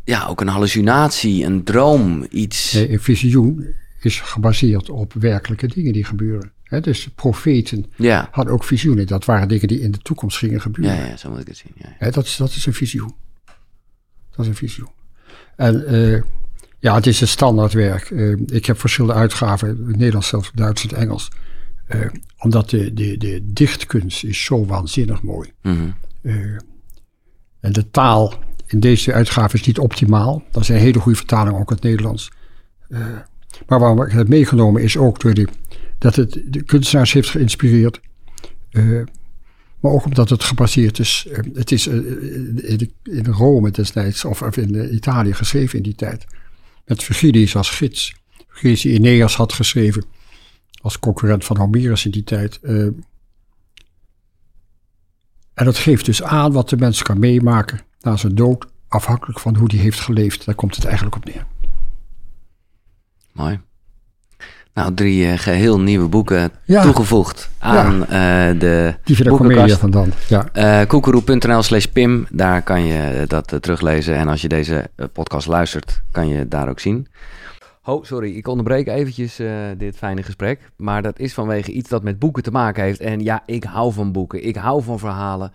ja, 0.04 0.26
ook 0.26 0.40
een 0.40 0.48
hallucinatie, 0.48 1.44
een 1.44 1.64
droom, 1.64 2.26
iets. 2.30 2.72
Nee, 2.72 2.92
een 2.92 3.00
visioen 3.00 3.74
is 4.00 4.20
gebaseerd 4.20 4.90
op 4.90 5.12
werkelijke 5.12 5.66
dingen 5.66 5.92
die 5.92 6.04
gebeuren. 6.04 6.52
He, 6.62 6.80
dus 6.80 7.08
profeten 7.08 7.86
ja. 7.96 8.28
hadden 8.30 8.54
ook 8.54 8.64
visioenen. 8.64 9.06
Dat 9.06 9.24
waren 9.24 9.48
dingen 9.48 9.68
die 9.68 9.80
in 9.80 9.90
de 9.90 9.98
toekomst 9.98 10.38
gingen 10.38 10.60
gebeuren. 10.60 10.96
Ja, 10.96 11.04
ja 11.04 11.16
zo 11.16 11.30
moet 11.30 11.40
ik 11.40 11.46
het 11.46 11.56
zien. 11.56 11.72
Ja, 11.98 12.10
dat, 12.10 12.24
is, 12.24 12.36
dat 12.36 12.48
is 12.48 12.66
een 12.66 12.74
visioen. 12.74 13.14
Dat 14.30 14.38
is 14.38 14.46
een 14.46 14.54
visioen. 14.54 14.90
En 15.56 15.94
uh, 15.94 16.22
ja, 16.80 16.94
het 16.94 17.06
is 17.06 17.20
een 17.20 17.28
standaardwerk. 17.28 18.10
Uh, 18.10 18.36
ik 18.46 18.66
heb 18.66 18.80
verschillende 18.80 19.18
uitgaven, 19.20 19.84
Nederlands 19.86 20.28
zelfs, 20.28 20.50
Duits 20.54 20.86
en 20.86 20.96
Engels. 20.96 21.30
Uh, 21.88 22.06
omdat 22.38 22.70
de, 22.70 22.94
de, 22.94 23.16
de 23.16 23.40
dichtkunst 23.44 24.24
is 24.24 24.44
zo 24.44 24.66
waanzinnig 24.66 25.22
mooi. 25.22 25.52
Mm 25.62 25.94
-hmm. 26.22 26.56
en 27.60 27.72
de 27.72 27.90
taal 27.90 28.34
in 28.66 28.80
deze 28.80 29.12
uitgave 29.12 29.56
is 29.56 29.66
niet 29.66 29.78
optimaal. 29.78 30.42
Dat 30.50 30.64
zijn 30.64 30.80
hele 30.80 30.98
goede 30.98 31.18
vertalingen 31.18 31.60
ook 31.60 31.70
het 31.70 31.82
Nederlands. 31.82 32.30
maar 33.66 33.78
waarom 33.78 34.02
ik 34.02 34.12
het 34.12 34.28
meegenomen 34.28 34.82
is 34.82 34.96
ook 34.96 35.20
door 35.20 35.34
de, 35.34 35.48
dat 35.98 36.16
het 36.16 36.42
de 36.46 36.62
kunstenaars 36.62 37.12
heeft 37.12 37.28
geïnspireerd. 37.28 38.00
Maar 39.80 39.92
ook 39.92 40.04
omdat 40.04 40.28
het 40.28 40.44
gebaseerd 40.44 40.98
is. 40.98 41.26
Het 41.54 41.72
is 41.72 41.86
in, 41.86 43.26
Rome 43.26 43.70
destijds, 43.70 44.24
of, 44.24 44.42
of 44.42 44.56
in 44.56 44.94
Italië 44.94 45.32
geschreven 45.32 45.76
in 45.76 45.82
die 45.82 45.94
tijd. 45.94 46.26
Met 46.90 47.02
Virgilius 47.02 47.56
als 47.56 47.70
gids. 47.70 48.14
Virgilius 48.48 48.80
die 48.80 48.96
Aeneas 48.96 49.36
had 49.36 49.52
geschreven. 49.52 50.04
Als 50.82 50.98
concurrent 50.98 51.44
van 51.44 51.56
Homerus 51.56 52.04
in 52.04 52.10
die 52.10 52.24
tijd. 52.24 52.58
Uh, 52.62 52.82
en 55.54 55.64
dat 55.64 55.78
geeft 55.78 56.04
dus 56.04 56.22
aan 56.22 56.52
wat 56.52 56.68
de 56.68 56.76
mens 56.76 57.02
kan 57.02 57.18
meemaken 57.18 57.80
na 58.00 58.16
zijn 58.16 58.34
dood. 58.34 58.66
Afhankelijk 58.88 59.40
van 59.40 59.56
hoe 59.56 59.68
die 59.68 59.80
heeft 59.80 60.00
geleefd. 60.00 60.44
Daar 60.44 60.54
komt 60.54 60.76
het 60.76 60.84
eigenlijk 60.84 61.16
op 61.16 61.24
neer. 61.24 61.46
Mooi. 63.32 63.60
Nou, 64.74 64.94
drie 64.94 65.26
uh, 65.26 65.38
geheel 65.38 65.80
nieuwe 65.80 66.08
boeken 66.08 66.50
ja. 66.64 66.82
toegevoegd 66.82 67.50
aan 67.58 68.06
ja. 68.08 68.50
uh, 68.50 68.60
de 68.60 68.94
boekenkast. 69.24 69.76
van 69.76 69.90
dan. 69.90 70.12
Ja. 70.28 70.48
Uh, 70.54 70.86
koekeroe.nl 70.86 71.62
slash 71.62 71.84
pim, 71.84 72.26
daar 72.30 72.62
kan 72.62 72.84
je 72.84 73.24
dat 73.26 73.56
teruglezen. 73.60 74.16
En 74.16 74.28
als 74.28 74.42
je 74.42 74.48
deze 74.48 74.90
podcast 75.12 75.46
luistert, 75.46 76.02
kan 76.10 76.28
je 76.28 76.36
het 76.36 76.50
daar 76.50 76.68
ook 76.68 76.80
zien. 76.80 77.06
Oh, 77.84 78.04
sorry, 78.04 78.36
ik 78.36 78.48
onderbreek 78.48 78.86
eventjes 78.86 79.40
dit 79.76 79.96
fijne 79.96 80.22
gesprek. 80.22 80.70
Maar 80.76 81.02
dat 81.02 81.18
is 81.18 81.34
vanwege 81.34 81.72
iets 81.72 81.88
dat 81.88 82.02
met 82.02 82.18
boeken 82.18 82.42
te 82.42 82.50
maken 82.50 82.82
heeft. 82.82 83.00
En 83.00 83.20
ja, 83.20 83.42
ik 83.46 83.64
hou 83.64 83.92
van 83.92 84.12
boeken. 84.12 84.46
Ik 84.46 84.56
hou 84.56 84.82
van 84.82 84.98
verhalen. 84.98 85.52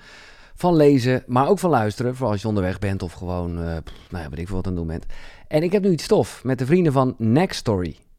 Van 0.55 0.75
lezen, 0.75 1.23
maar 1.27 1.47
ook 1.47 1.59
van 1.59 1.69
luisteren. 1.69 2.15
Vooral 2.15 2.31
als 2.31 2.41
je 2.41 2.47
onderweg 2.47 2.79
bent 2.79 3.03
of 3.03 3.13
gewoon, 3.13 3.53
nou 3.53 3.83
ja, 4.09 4.29
weet 4.29 4.39
ik 4.39 4.47
veel 4.47 4.55
wat 4.55 4.67
aan 4.67 4.71
het 4.71 4.81
doen 4.81 4.87
bent. 4.87 5.05
En 5.47 5.63
ik 5.63 5.71
heb 5.71 5.83
nu 5.83 5.89
iets 5.89 6.03
stof 6.03 6.43
met 6.43 6.59
de 6.59 6.65
vrienden 6.65 6.93
van 6.93 7.15
Next 7.17 7.59
Story. 7.59 7.95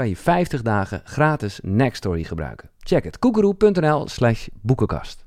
kan 0.00 0.08
je 0.08 0.16
50 0.16 0.62
dagen 0.62 1.00
gratis 1.04 1.58
Nextory 1.62 2.22
gebruiken. 2.24 2.70
Check 2.78 3.04
het, 3.04 3.18
koekeroe.nl 3.18 4.08
slash 4.08 4.46
boekenkast. 4.60 5.24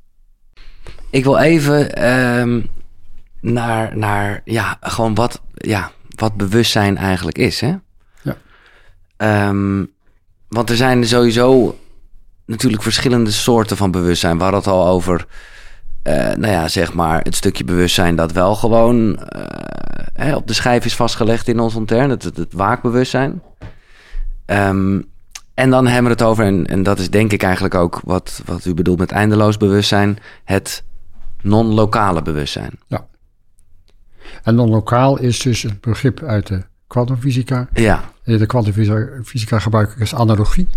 Ik 1.10 1.24
wil 1.24 1.38
even 1.38 2.10
um, 2.40 2.70
naar, 3.42 3.98
naar 3.98 4.42
ja, 4.46 4.78
gewoon 4.82 5.16
wat, 5.16 5.42
ja, 5.54 5.92
wat 6.10 6.38
bewustzijn 6.38 6.98
eigenlijk 6.98 7.38
is. 7.38 7.62
Hè? 7.62 7.76
Ja. 8.22 9.48
Um, 9.48 9.92
want 10.48 10.70
er 10.70 10.76
zijn 10.76 11.06
sowieso 11.06 11.78
natuurlijk 12.46 12.84
verschillende 12.84 13.32
soorten 13.32 13.78
van 13.78 13.92
bewustzijn. 13.92 14.38
We 14.38 14.44
hadden 14.44 14.62
het 14.62 14.70
al 14.70 14.88
over, 14.88 15.26
uh, 16.04 16.14
nou 16.14 16.48
ja, 16.48 16.68
zeg 16.68 16.94
maar, 16.94 17.22
het 17.22 17.36
stukje 17.36 17.64
bewustzijn 17.64 18.16
dat 18.16 18.32
wel 18.32 18.56
gewoon 18.56 19.10
uh, 19.10 19.44
hè, 20.14 20.36
op 20.36 20.48
de 20.48 20.54
schijf 20.54 20.86
is 20.86 20.96
vastgelegd 20.96 21.48
in 21.48 21.60
ons 21.60 21.76
intern, 21.76 22.10
het, 22.10 22.24
het, 22.24 22.38
het 22.38 22.54
waakbewustzijn. 22.54 23.42
Um, 24.46 25.12
en 25.54 25.70
dan 25.70 25.86
hebben 25.88 26.04
we 26.04 26.18
het 26.18 26.22
over, 26.22 26.46
en, 26.46 26.66
en 26.66 26.84
dat 26.84 27.00
is 27.00 27.10
denk 27.10 27.32
ik 27.32 27.44
eigenlijk 27.44 27.76
ook 27.76 28.02
wat, 28.04 28.42
wat 28.46 28.66
u 28.66 28.74
bedoelt 28.74 29.00
met 29.00 29.12
eindeloos 29.12 29.58
bewustzijn, 29.58 30.18
het 30.44 30.84
non-lokale 31.42 32.22
bewustzijn. 32.22 32.72
Ja. 32.88 33.06
En 34.44 34.56
non-lokaal 34.56 35.20
is 35.20 35.40
dus 35.40 35.64
een 35.64 35.78
begrip 35.82 36.24
uit 36.24 36.48
de 36.48 36.64
kwantumfysica. 36.88 37.68
Ja. 37.74 38.04
De 38.24 38.46
kwantumfysica 38.46 39.60
gebruik 39.60 39.92
ik 39.92 40.00
als 40.00 40.16
analogie. 40.16 40.68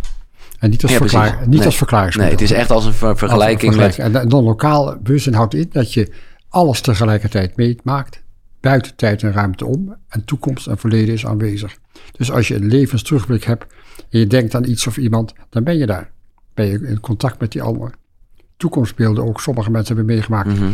En 0.59 0.71
niet 0.71 0.83
als, 0.83 0.93
ja, 0.93 0.99
verklaar, 0.99 1.39
niet 1.41 1.59
nee. 1.59 1.67
als 1.67 1.77
verklaringsmodel. 1.77 2.33
Nee, 2.33 2.41
het 2.41 2.51
is 2.51 2.57
echt 2.57 2.71
als 2.71 2.85
een 2.85 2.93
ver 2.93 3.17
vergelijking. 3.17 3.75
Als 3.75 3.83
een 3.83 3.93
vergelijking. 3.93 4.23
En 4.23 4.29
non-lokaal 4.29 4.97
bewustzijn 5.03 5.35
houdt 5.35 5.55
in 5.55 5.69
dat 5.73 5.93
je 5.93 6.13
alles 6.49 6.81
tegelijkertijd 6.81 7.57
meemaakt. 7.57 8.23
Buiten 8.71 8.97
tijd 8.97 9.23
en 9.23 9.33
ruimte 9.33 9.65
om. 9.67 9.97
En 10.09 10.25
toekomst 10.25 10.67
en 10.67 10.79
verleden 10.79 11.15
is 11.15 11.27
aanwezig. 11.27 11.77
Dus 12.17 12.31
als 12.31 12.49
je 12.49 12.55
een 12.55 12.67
levensterugblik 12.67 13.45
hebt 13.45 13.67
en 14.11 14.19
je 14.19 14.27
denkt 14.27 14.55
aan 14.55 14.65
iets 14.65 14.87
of 14.87 14.97
iemand, 14.97 15.33
dan 15.51 15.65
ben 15.65 15.77
je 15.79 15.87
daar. 15.87 16.11
Ben 16.55 16.67
je 16.67 16.79
in 16.87 17.01
contact 17.01 17.41
met 17.41 17.53
die 17.53 17.63
ander. 17.63 17.91
Toekomstbeelden 18.57 19.25
ook. 19.25 19.41
Sommige 19.41 19.71
mensen 19.71 19.97
hebben 19.97 20.15
meegemaakt 20.15 20.49
Mhm. 20.49 20.71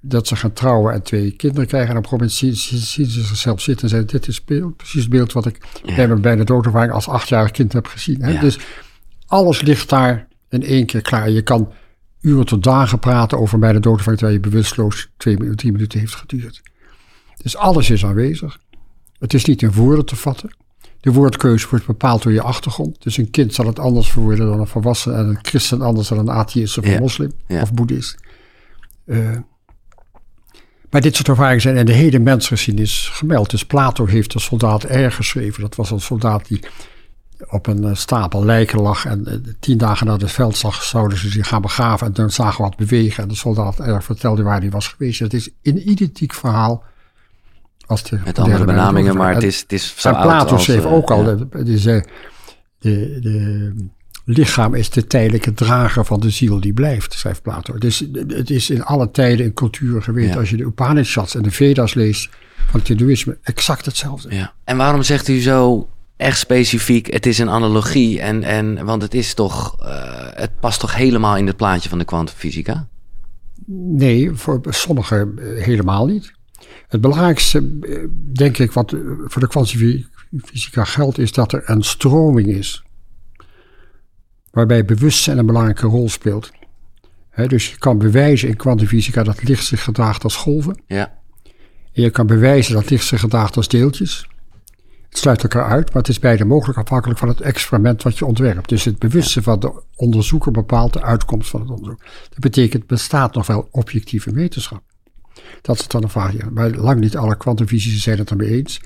dat 0.00 0.26
ze 0.26 0.36
gaan 0.36 0.52
trouwen 0.52 0.92
en 0.94 1.02
twee 1.02 1.30
kinderen 1.30 1.66
krijgen. 1.66 1.90
En 1.90 1.96
op 1.96 2.02
een 2.02 2.08
gegeven 2.18 2.44
moment 2.44 2.58
zien, 2.58 2.80
zien 2.80 3.06
ze 3.06 3.20
zichzelf 3.26 3.60
zitten 3.60 3.82
en 3.84 3.88
zeggen: 3.90 4.08
Dit 4.08 4.28
is 4.28 4.44
beeld, 4.44 4.76
precies 4.76 5.00
het 5.02 5.10
beeld 5.10 5.32
wat 5.32 5.46
ik 5.46 5.58
Ja. 5.84 5.94
bij 5.94 6.08
mijn 6.08 6.20
bijna 6.20 6.44
doodervaring 6.44 6.92
als 6.92 7.08
achtjarig 7.08 7.50
kind 7.50 7.72
heb 7.72 7.86
gezien. 7.86 8.22
Hè? 8.22 8.30
Ja. 8.32 8.40
Dus 8.40 8.58
alles 9.26 9.60
ligt 9.62 9.88
daar 9.88 10.28
in 10.48 10.62
één 10.62 10.86
keer 10.86 11.02
klaar. 11.02 11.30
Je 11.30 11.42
kan 11.42 11.72
uren 12.20 12.46
tot 12.46 12.62
dagen 12.62 12.98
praten 12.98 13.38
over 13.38 13.58
bijna 13.58 13.78
doodervaring 13.78 14.18
terwijl 14.20 14.40
je 14.42 14.48
bewusteloos 14.48 15.08
twee 15.16 15.34
minuten, 15.34 15.56
drie 15.56 15.72
minuten 15.72 15.98
heeft 16.00 16.14
geduurd. 16.14 16.62
Dus 17.42 17.56
alles 17.56 17.90
is 17.90 18.04
aanwezig. 18.04 18.58
Het 19.18 19.34
is 19.34 19.44
niet 19.44 19.62
in 19.62 19.72
woorden 19.72 20.04
te 20.06 20.16
vatten. 20.16 20.56
De 21.00 21.12
woordkeuze 21.12 21.68
wordt 21.70 21.86
bepaald 21.86 22.22
door 22.22 22.32
je 22.32 22.42
achtergrond. 22.42 23.02
Dus 23.02 23.16
een 23.16 23.30
kind 23.30 23.54
zal 23.54 23.66
het 23.66 23.78
anders 23.78 24.10
verwoorden 24.10 24.46
dan 24.46 24.60
een 24.60 24.66
volwassene. 24.66 25.14
En 25.16 25.26
een 25.28 25.38
christen 25.42 25.82
anders 25.82 26.08
dan 26.08 26.18
een 26.18 26.30
atheïst 26.30 26.78
of 26.78 26.84
een 26.84 26.90
Ja. 26.90 26.98
moslim 26.98 27.32
Ja. 27.46 27.62
of 27.62 27.72
boeddhist. 27.72 28.16
Eh, 29.04 29.36
maar 30.90 31.00
dit 31.00 31.16
soort 31.16 31.28
ervaringen 31.28 31.60
zijn 31.60 31.76
in 31.76 31.86
de 31.86 31.92
hele 31.92 32.18
mensgeschiedenis 32.18 33.08
gemeld. 33.12 33.50
Dus 33.50 33.66
Plato 33.66 34.06
heeft 34.06 34.32
de 34.32 34.38
soldaat 34.40 34.82
R 34.82 35.10
geschreven. 35.10 35.60
Dat 35.62 35.74
was 35.74 35.90
een 35.90 36.00
soldaat 36.00 36.48
die 36.48 36.60
op 37.50 37.66
een 37.66 37.84
eh, 37.84 37.94
stapel 37.94 38.44
lijken 38.44 38.80
lag. 38.80 39.04
En 39.04 39.26
eh, 39.26 39.34
tien 39.60 39.78
dagen 39.78 40.06
na 40.06 40.16
de 40.16 40.28
veldslag 40.28 40.82
zouden 40.82 41.18
ze 41.18 41.28
zich 41.30 41.48
gaan 41.48 41.62
begraven. 41.62 42.06
En 42.06 42.12
dan 42.12 42.30
zagen 42.30 42.56
we 42.56 42.62
wat 42.62 42.76
bewegen. 42.76 43.22
En 43.22 43.28
de 43.28 43.34
soldaat 43.34 43.78
R 43.78 44.02
vertelde 44.02 44.42
waar 44.42 44.60
hij 44.60 44.70
was 44.70 44.88
geweest. 44.88 45.18
Het 45.18 45.34
is 45.34 45.48
een 45.62 45.90
identiek 45.90 46.32
verhaal. 46.34 46.84
Als 47.86 48.02
de 48.02 48.18
Met 48.24 48.38
andere 48.38 48.64
benamingen, 48.64 49.16
maar 49.16 49.34
het 49.34 49.42
is, 49.42 49.60
het 49.60 49.72
is 49.72 49.94
zo 49.96 50.08
en 50.08 50.20
Plato 50.20 50.52
als, 50.52 50.64
schreef 50.64 50.84
eh, 50.84 50.92
ook 50.92 51.10
al, 51.10 51.24
ja. 51.24 51.34
de, 51.34 51.48
de, 51.64 52.08
de, 52.78 53.18
de, 53.20 53.72
lichaam 54.24 54.74
is 54.74 54.90
de 54.90 55.06
tijdelijke 55.06 55.54
drager 55.54 56.04
van 56.04 56.20
de 56.20 56.30
ziel 56.30 56.60
die 56.60 56.72
blijft, 56.72 57.12
schrijft 57.12 57.42
Plato. 57.42 57.78
Dus 57.78 58.04
het 58.28 58.50
is 58.50 58.70
in 58.70 58.84
alle 58.84 59.10
tijden 59.10 59.46
en 59.46 59.54
culturen 59.54 60.02
geweest. 60.02 60.32
Ja. 60.32 60.38
Als 60.38 60.50
je 60.50 60.56
de 60.56 60.62
Upanishads 60.62 61.34
en 61.34 61.42
de 61.42 61.50
Vedas 61.50 61.94
leest 61.94 62.28
van 62.70 62.80
het 62.80 62.88
Hindoeïsme, 62.88 63.38
exact 63.42 63.84
hetzelfde. 63.84 64.34
Ja. 64.34 64.52
En 64.64 64.76
waarom 64.76 65.02
zegt 65.02 65.28
u 65.28 65.40
zo 65.40 65.88
echt 66.16 66.38
specifiek, 66.38 67.12
het 67.12 67.26
is 67.26 67.38
een 67.38 67.50
analogie? 67.50 68.20
En, 68.20 68.42
en, 68.42 68.84
want 68.84 69.02
het 69.02 69.14
is 69.14 69.34
toch, 69.34 69.76
eh, 69.80 69.88
het 70.34 70.60
past 70.60 70.80
toch 70.80 70.94
helemaal 70.94 71.36
in 71.36 71.46
het 71.46 71.56
plaatje 71.56 71.88
van 71.88 71.98
de 71.98 72.04
kwantumfysica? 72.04 72.88
Nee, 73.66 74.30
voor 74.32 74.60
sommigen 74.68 75.38
eh, 75.38 75.64
helemaal 75.64 76.06
niet. 76.06 76.35
Het 76.88 77.00
belangrijkste, 77.00 77.78
eh, 77.80 78.04
denk 78.32 78.58
ik, 78.58 78.72
wat 78.72 78.92
eh, 78.92 79.00
voor 79.24 79.42
de 79.42 79.48
kwantumfysica 79.48 80.84
geldt, 80.84 81.18
is 81.18 81.32
dat 81.32 81.52
er 81.52 81.62
een 81.70 81.82
stroming 81.82 82.46
is. 82.46 82.84
Waarbij 84.50 84.84
bewustzijn 84.84 85.38
een 85.38 85.46
belangrijke 85.46 85.86
rol 85.86 86.08
speelt. 86.08 86.50
Dus 87.46 87.70
je 87.70 87.78
kan 87.78 87.98
bewijzen 87.98 88.48
in 88.48 88.56
kwantumfysica 88.56 89.22
dat 89.22 89.42
licht 89.42 89.64
zich 89.64 89.84
gedraagt 89.84 90.24
als 90.24 90.36
golven. 90.36 90.82
Ja. 90.86 91.18
En 91.92 92.02
je 92.02 92.10
kan 92.10 92.26
bewijzen 92.26 92.74
dat 92.74 92.90
licht 92.90 93.06
zich 93.06 93.20
gedraagt 93.20 93.56
als 93.56 93.68
deeltjes. 93.68 94.28
Het 95.08 95.18
sluit 95.18 95.42
elkaar 95.42 95.68
uit, 95.68 95.86
maar 95.86 96.02
het 96.02 96.08
is 96.08 96.18
beide 96.18 96.44
mogelijk 96.44 96.78
afhankelijk 96.78 97.18
van 97.18 97.28
het 97.28 97.40
experiment 97.40 98.02
wat 98.02 98.18
je 98.18 98.26
ontwerpt. 98.26 98.68
Dus 98.68 98.84
het 98.84 98.98
bewustzijn 98.98 99.44
van 99.44 99.60
de 99.60 99.82
onderzoeker 99.94 100.52
bepaalt 100.52 100.92
de 100.92 101.02
uitkomst 101.02 101.50
van 101.50 101.60
het 101.60 101.70
onderzoek. 101.70 102.04
Dat 102.28 102.38
betekent, 102.38 102.86
bestaat 102.86 103.34
nog 103.34 103.46
wel 103.46 103.68
objectieve 103.70 104.32
wetenschap. 104.32 104.82
Dat 105.62 105.78
is 105.78 105.88
dan 105.88 106.02
een 106.02 106.08
vraag. 106.08 106.32
ja. 106.32 106.48
Maar 106.50 106.70
lang 106.70 107.00
niet 107.00 107.16
alle 107.16 107.36
kwantumfysici 107.36 107.98
zijn 107.98 108.18
het 108.18 108.30
ermee 108.30 108.48
eens. 108.48 108.80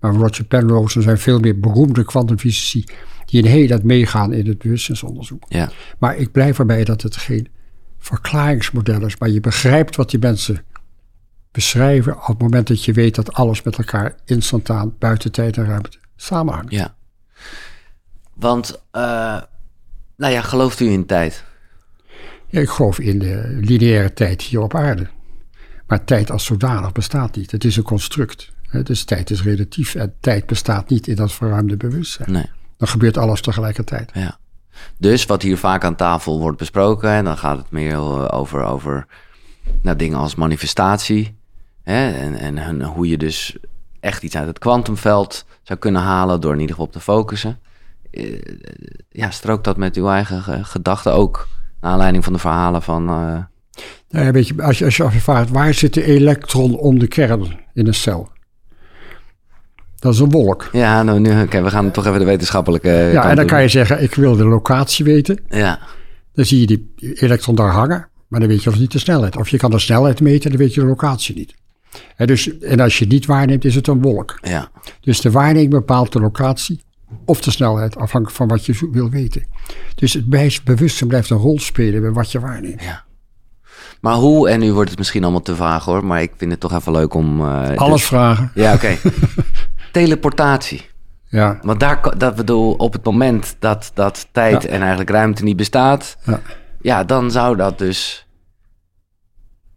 Maar 0.00 0.14
Roger 0.14 0.44
Penrose, 0.44 0.96
er 0.96 1.02
zijn 1.02 1.18
veel 1.18 1.40
meer 1.40 1.60
beroemde 1.60 2.04
kwantumfysici 2.04 2.84
die 3.24 3.42
een 3.42 3.48
heel 3.48 3.66
dat 3.66 3.82
meegaan 3.82 4.32
in 4.32 4.46
het 4.46 4.58
bewustzijnsonderzoek. 4.58 5.44
Ja. 5.48 5.70
Maar 5.98 6.16
ik 6.16 6.32
blijf 6.32 6.58
erbij 6.58 6.84
dat 6.84 7.02
het 7.02 7.16
geen 7.16 7.48
verklaringsmodel 7.98 9.06
is, 9.06 9.16
maar 9.16 9.28
je 9.28 9.40
begrijpt 9.40 9.96
wat 9.96 10.10
die 10.10 10.20
mensen 10.20 10.64
beschrijven 11.50 12.16
op 12.16 12.26
het 12.26 12.38
moment 12.38 12.66
dat 12.66 12.84
je 12.84 12.92
weet 12.92 13.14
dat 13.14 13.32
alles 13.32 13.62
met 13.62 13.78
elkaar 13.78 14.14
instantaan 14.24 14.94
buiten 14.98 15.32
tijd 15.32 15.56
en 15.56 15.64
ruimte 15.66 15.98
samenhangt. 16.16 16.72
Ja. 16.72 16.94
Want, 18.34 18.82
eh, 18.90 19.40
nou 20.16 20.32
ja, 20.32 20.40
gelooft 20.40 20.80
u 20.80 20.90
in 20.90 21.06
tijd? 21.06 21.44
Ja, 22.46 22.60
ik 22.60 22.68
geloof 22.68 22.98
in 22.98 23.18
de 23.18 23.58
lineaire 23.60 24.12
tijd 24.12 24.42
hier 24.42 24.60
op 24.60 24.74
aarde. 24.74 25.08
Maar 25.92 26.04
tijd 26.04 26.30
als 26.30 26.44
zodanig 26.44 26.92
bestaat 26.92 27.36
niet. 27.36 27.50
Het 27.50 27.64
is 27.64 27.76
een 27.76 27.82
construct. 27.82 28.52
hè. 28.68 28.82
Dus 28.82 29.04
tijd 29.04 29.30
is 29.30 29.42
relatief 29.42 29.94
en 29.94 30.14
tijd 30.20 30.46
bestaat 30.46 30.88
niet 30.88 31.06
in 31.06 31.16
dat 31.16 31.32
verruimde 31.32 31.76
bewustzijn. 31.76 32.32
Nee. 32.32 32.50
Dan 32.76 32.88
gebeurt 32.88 33.16
alles 33.16 33.40
tegelijkertijd. 33.40 34.10
Ja. 34.14 34.38
Dus 34.98 35.26
wat 35.26 35.42
hier 35.42 35.58
vaak 35.58 35.84
aan 35.84 35.96
tafel 35.96 36.40
wordt 36.40 36.58
besproken, 36.58 37.10
en 37.10 37.24
dan 37.24 37.38
gaat 37.38 37.58
het 37.58 37.70
meer 37.70 37.92
eh, 37.94 38.28
over, 38.30 38.62
over 38.64 39.06
nou, 39.82 39.96
dingen 39.96 40.18
als 40.18 40.34
manifestatie. 40.34 41.36
Hè, 41.82 42.10
en, 42.12 42.56
en 42.56 42.82
hoe 42.82 43.08
je 43.08 43.18
dus 43.18 43.56
echt 44.00 44.22
iets 44.22 44.36
uit 44.36 44.46
het 44.46 44.58
kwantumveld 44.58 45.44
zou 45.62 45.78
kunnen 45.78 46.02
halen 46.02 46.40
door 46.40 46.52
in 46.52 46.60
ieder 46.60 46.74
geval 46.74 46.86
op 46.86 46.92
te 46.92 47.00
focussen. 47.00 47.58
Eh, 48.10 48.40
ja, 49.10 49.30
strookt 49.30 49.64
dat 49.64 49.76
met 49.76 49.96
uw 49.96 50.08
eigen 50.08 50.42
ge- 50.42 50.64
gedachten 50.64 51.12
ook? 51.12 51.48
Naar 51.80 51.90
aanleiding 51.92 52.24
van 52.24 52.32
de 52.32 52.38
verhalen 52.38 52.82
van. 52.82 53.08
eh, 53.08 53.38
Nou 54.10 54.24
ja, 54.26 54.30
weet 54.32 54.48
je, 54.48 54.62
als 54.62 54.78
je, 54.78 54.84
als 54.84 54.96
je 54.96 55.02
afvraagt, 55.02 55.50
waar 55.50 55.74
zit 55.74 55.94
de 55.94 56.04
elektron 56.04 56.76
om 56.78 56.98
de 56.98 57.06
kern 57.06 57.60
in 57.74 57.86
een 57.86 57.94
cel? 57.94 58.30
Dat 59.98 60.14
is 60.14 60.18
een 60.20 60.30
wolk. 60.30 60.68
ja, 60.72 61.02
nou, 61.02 61.20
nu, 61.20 61.42
oké, 61.42 61.62
we 61.62 61.70
gaan 61.70 61.90
toch 61.90 62.06
even 62.06 62.18
de 62.18 62.24
wetenschappelijke. 62.24 62.88
Ja, 62.88 63.30
en 63.30 63.36
dan 63.36 63.46
kan 63.46 63.62
je 63.62 63.68
zeggen, 63.68 64.02
ik 64.02 64.14
wil 64.14 64.36
de 64.36 64.44
locatie 64.44 65.04
weten. 65.04 65.38
Ja, 65.48 65.78
Dan 66.32 66.44
zie 66.44 66.60
je 66.60 66.66
die 66.66 66.92
elektron 67.14 67.54
daar 67.54 67.70
hangen, 67.70 68.08
maar 68.28 68.40
dan 68.40 68.48
weet 68.48 68.62
je 68.62 68.70
nog 68.70 68.78
niet 68.78 68.92
de 68.92 68.98
snelheid. 68.98 69.36
Of 69.36 69.48
je 69.48 69.56
kan 69.56 69.70
de 69.70 69.78
snelheid 69.78 70.20
meten, 70.20 70.50
dan 70.50 70.58
weet 70.58 70.74
je 70.74 70.80
de 70.80 70.86
locatie 70.86 71.34
niet. 71.34 71.54
En, 72.16 72.26
dus, 72.26 72.58
en 72.58 72.80
als 72.80 72.98
je 72.98 73.04
het 73.04 73.12
niet 73.12 73.26
waarneemt, 73.26 73.64
is 73.64 73.74
het 73.74 73.86
een 73.86 74.02
wolk. 74.02 74.38
ja, 74.42 74.70
Dus 75.00 75.20
de 75.20 75.30
waarneming 75.30 75.70
bepaalt 75.70 76.12
de 76.12 76.20
locatie 76.20 76.80
of 77.24 77.40
de 77.40 77.50
snelheid, 77.50 77.96
afhankelijk 77.96 78.36
van 78.38 78.48
wat 78.48 78.66
je 78.66 78.88
wil 78.92 79.10
weten. 79.10 79.46
Dus 79.94 80.12
het 80.12 80.28
bewustzijn 80.64 81.08
blijft 81.08 81.30
een 81.30 81.36
rol 81.36 81.58
spelen 81.60 82.00
bij 82.00 82.10
wat 82.12 82.32
je 82.32 82.40
waarneemt. 82.40 82.82
ja. 82.82 83.04
Maar 84.02 84.14
hoe, 84.14 84.48
en 84.48 84.60
nu 84.60 84.72
wordt 84.72 84.90
het 84.90 84.98
misschien 84.98 85.22
allemaal 85.22 85.42
te 85.42 85.56
vaag 85.56 85.84
hoor, 85.84 86.04
maar 86.04 86.22
ik 86.22 86.32
vind 86.36 86.50
het 86.50 86.60
toch 86.60 86.72
even 86.72 86.92
leuk 86.92 87.14
om. 87.14 87.40
eh, 87.40 87.76
Alles 87.76 88.04
vragen. 88.04 88.50
Ja, 88.54 88.74
oké. 88.74 88.96
Teleportatie. 89.92 90.90
Ja, 91.28 91.58
Want 91.62 91.80
daar, 91.80 92.18
dat 92.18 92.34
bedoel, 92.36 92.72
op 92.72 92.92
het 92.92 93.04
moment 93.04 93.56
dat, 93.58 93.90
dat 93.94 94.28
tijd 94.32 94.62
Ja. 94.62 94.68
en 94.68 94.80
eigenlijk 94.80 95.10
ruimte 95.10 95.44
niet 95.44 95.56
bestaat, 95.56 96.16
ja. 96.24 96.40
ja, 96.80 97.04
dan 97.04 97.30
zou 97.30 97.56
dat 97.56 97.78
dus 97.78 98.26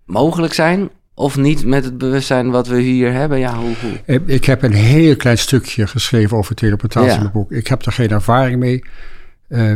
mogelijk 0.05 0.53
zijn. 0.53 0.89
Of 1.13 1.37
niet 1.37 1.65
met 1.65 1.83
het 1.85 1.97
bewustzijn 1.97 2.49
wat 2.51 2.67
we 2.67 2.79
hier 2.81 3.11
hebben. 3.13 3.39
Ja, 3.39 3.55
hoe, 3.55 3.75
hoe? 3.81 4.21
Ik 4.25 4.45
heb 4.45 4.63
een 4.63 4.73
heel 4.73 5.15
klein 5.15 5.37
stukje 5.37 5.87
geschreven 5.87 6.37
over 6.37 6.55
teleportatie 6.55 7.09
Ja. 7.09 7.15
in 7.17 7.21
het 7.23 7.31
boek. 7.31 7.51
Ik 7.51 7.67
heb 7.67 7.85
er 7.85 7.91
geen 7.91 8.09
ervaring 8.09 8.59
mee. 8.59 8.83
Eh, 9.47 9.73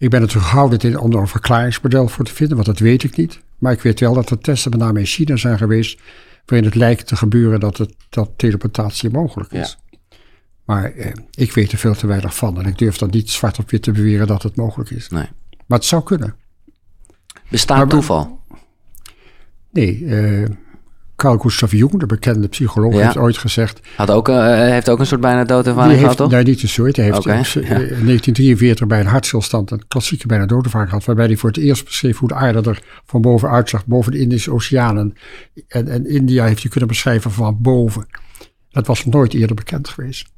ik 0.00 0.10
ben 0.10 0.22
er 0.22 0.28
terughoudend 0.28 0.84
in 0.84 0.98
om 0.98 1.12
er 1.12 1.18
een 1.18 1.28
verklaringsmodel 1.28 2.08
voor 2.08 2.24
te 2.24 2.34
vinden, 2.34 2.54
want 2.56 2.68
dat 2.68 2.78
weet 2.78 3.02
ik 3.02 3.16
niet. 3.16 3.40
Maar 3.58 3.72
ik 3.72 3.80
weet 3.80 4.00
wel 4.00 4.14
dat 4.14 4.30
er 4.30 4.38
testen 4.38 4.70
met 4.70 4.80
name 4.80 4.98
in 4.98 5.06
China 5.06 5.36
zijn 5.36 5.58
geweest, 5.58 6.00
waarin 6.46 6.66
het 6.68 6.74
lijkt 6.76 7.06
te 7.06 7.16
gebeuren 7.16 7.60
dat, 7.60 7.76
het, 7.76 7.94
dat 8.08 8.30
teleportatie 8.36 9.10
mogelijk 9.10 9.52
is. 9.52 9.78
Maar 10.64 10.92
eh, 10.92 11.12
ik 11.34 11.52
weet 11.52 11.72
er 11.72 11.78
veel 11.78 11.94
te 11.94 12.06
weinig 12.06 12.36
van 12.36 12.58
en 12.58 12.66
ik 12.66 12.78
durf 12.78 12.96
dan 12.96 13.08
niet 13.10 13.30
zwart 13.30 13.58
op 13.58 13.70
wit 13.70 13.82
te 13.82 13.92
beweren 13.92 14.26
dat 14.26 14.42
het 14.42 14.56
mogelijk 14.56 14.90
is. 14.90 15.08
Nee. 15.08 15.28
Maar 15.66 15.78
het 15.78 15.86
zou 15.86 16.02
kunnen. 16.02 16.34
Bestaat 17.48 17.76
Maar- 17.78 17.88
toeval? 17.88 18.40
Nee, 19.70 20.06
eh, 20.06 20.48
Carl 21.20 21.38
Gustav 21.38 21.72
Jung, 21.72 21.98
de 21.98 22.06
bekende 22.06 22.48
psycholoog, 22.48 22.94
Ja. 22.94 23.00
heeft 23.00 23.16
ooit 23.16 23.38
gezegd... 23.38 23.80
Had 23.96 24.10
ook, 24.10 24.28
eh, 24.28 24.44
heeft 24.54 24.88
ook 24.90 24.98
een 24.98 25.06
soort 25.06 25.20
bijna 25.20 25.44
doodervaring 25.44 26.00
gehad, 26.00 26.16
toch? 26.16 26.30
nee, 26.30 26.42
niet 26.42 26.62
een 26.62 26.68
soort. 26.68 26.96
Hij 26.96 27.04
heeft 27.04 27.22
ja. 27.22 27.32
in 27.32 27.36
1943 27.36 28.86
bij 28.86 29.00
een 29.00 29.06
hartstilstand 29.06 29.70
een 29.70 29.82
klassieke 29.88 30.26
bijna 30.26 30.46
doodervaring 30.46 30.90
gehad. 30.90 31.04
Waarbij 31.04 31.26
hij 31.26 31.36
voor 31.36 31.48
het 31.50 31.58
eerst 31.58 31.84
beschreef 31.84 32.18
hoe 32.18 32.28
de 32.28 32.34
aarde 32.34 32.70
er 32.70 32.82
van 33.06 33.20
boven 33.20 33.50
uitzag, 33.50 33.86
boven 33.86 34.12
de 34.12 34.18
Indische 34.18 34.52
Oceanen. 34.52 35.14
En, 35.68 35.88
en 35.88 36.06
India 36.06 36.44
heeft 36.44 36.60
hij 36.62 36.70
kunnen 36.70 36.88
beschrijven 36.88 37.30
van 37.30 37.58
boven. 37.60 38.06
Dat 38.70 38.86
was 38.86 39.04
nooit 39.04 39.34
eerder 39.34 39.56
bekend 39.56 39.88
geweest. 39.88 40.28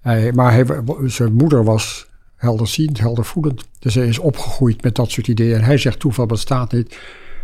Hij- 0.00 0.32
maar 0.32 0.52
hij, 0.52 0.64
zijn 1.04 1.32
moeder 1.32 1.64
was 1.64 2.08
helderziend, 2.36 3.00
heldervoelend. 3.00 3.68
Dus 3.78 3.94
hij 3.94 4.06
is 4.06 4.18
opgegroeid 4.18 4.82
met 4.82 4.94
dat 4.94 5.10
soort 5.10 5.28
ideeën. 5.28 5.56
En 5.56 5.64
hij 5.64 5.78
zegt 5.78 5.98
toeval 5.98 6.26
bestaat 6.26 6.72
niet. 6.72 6.96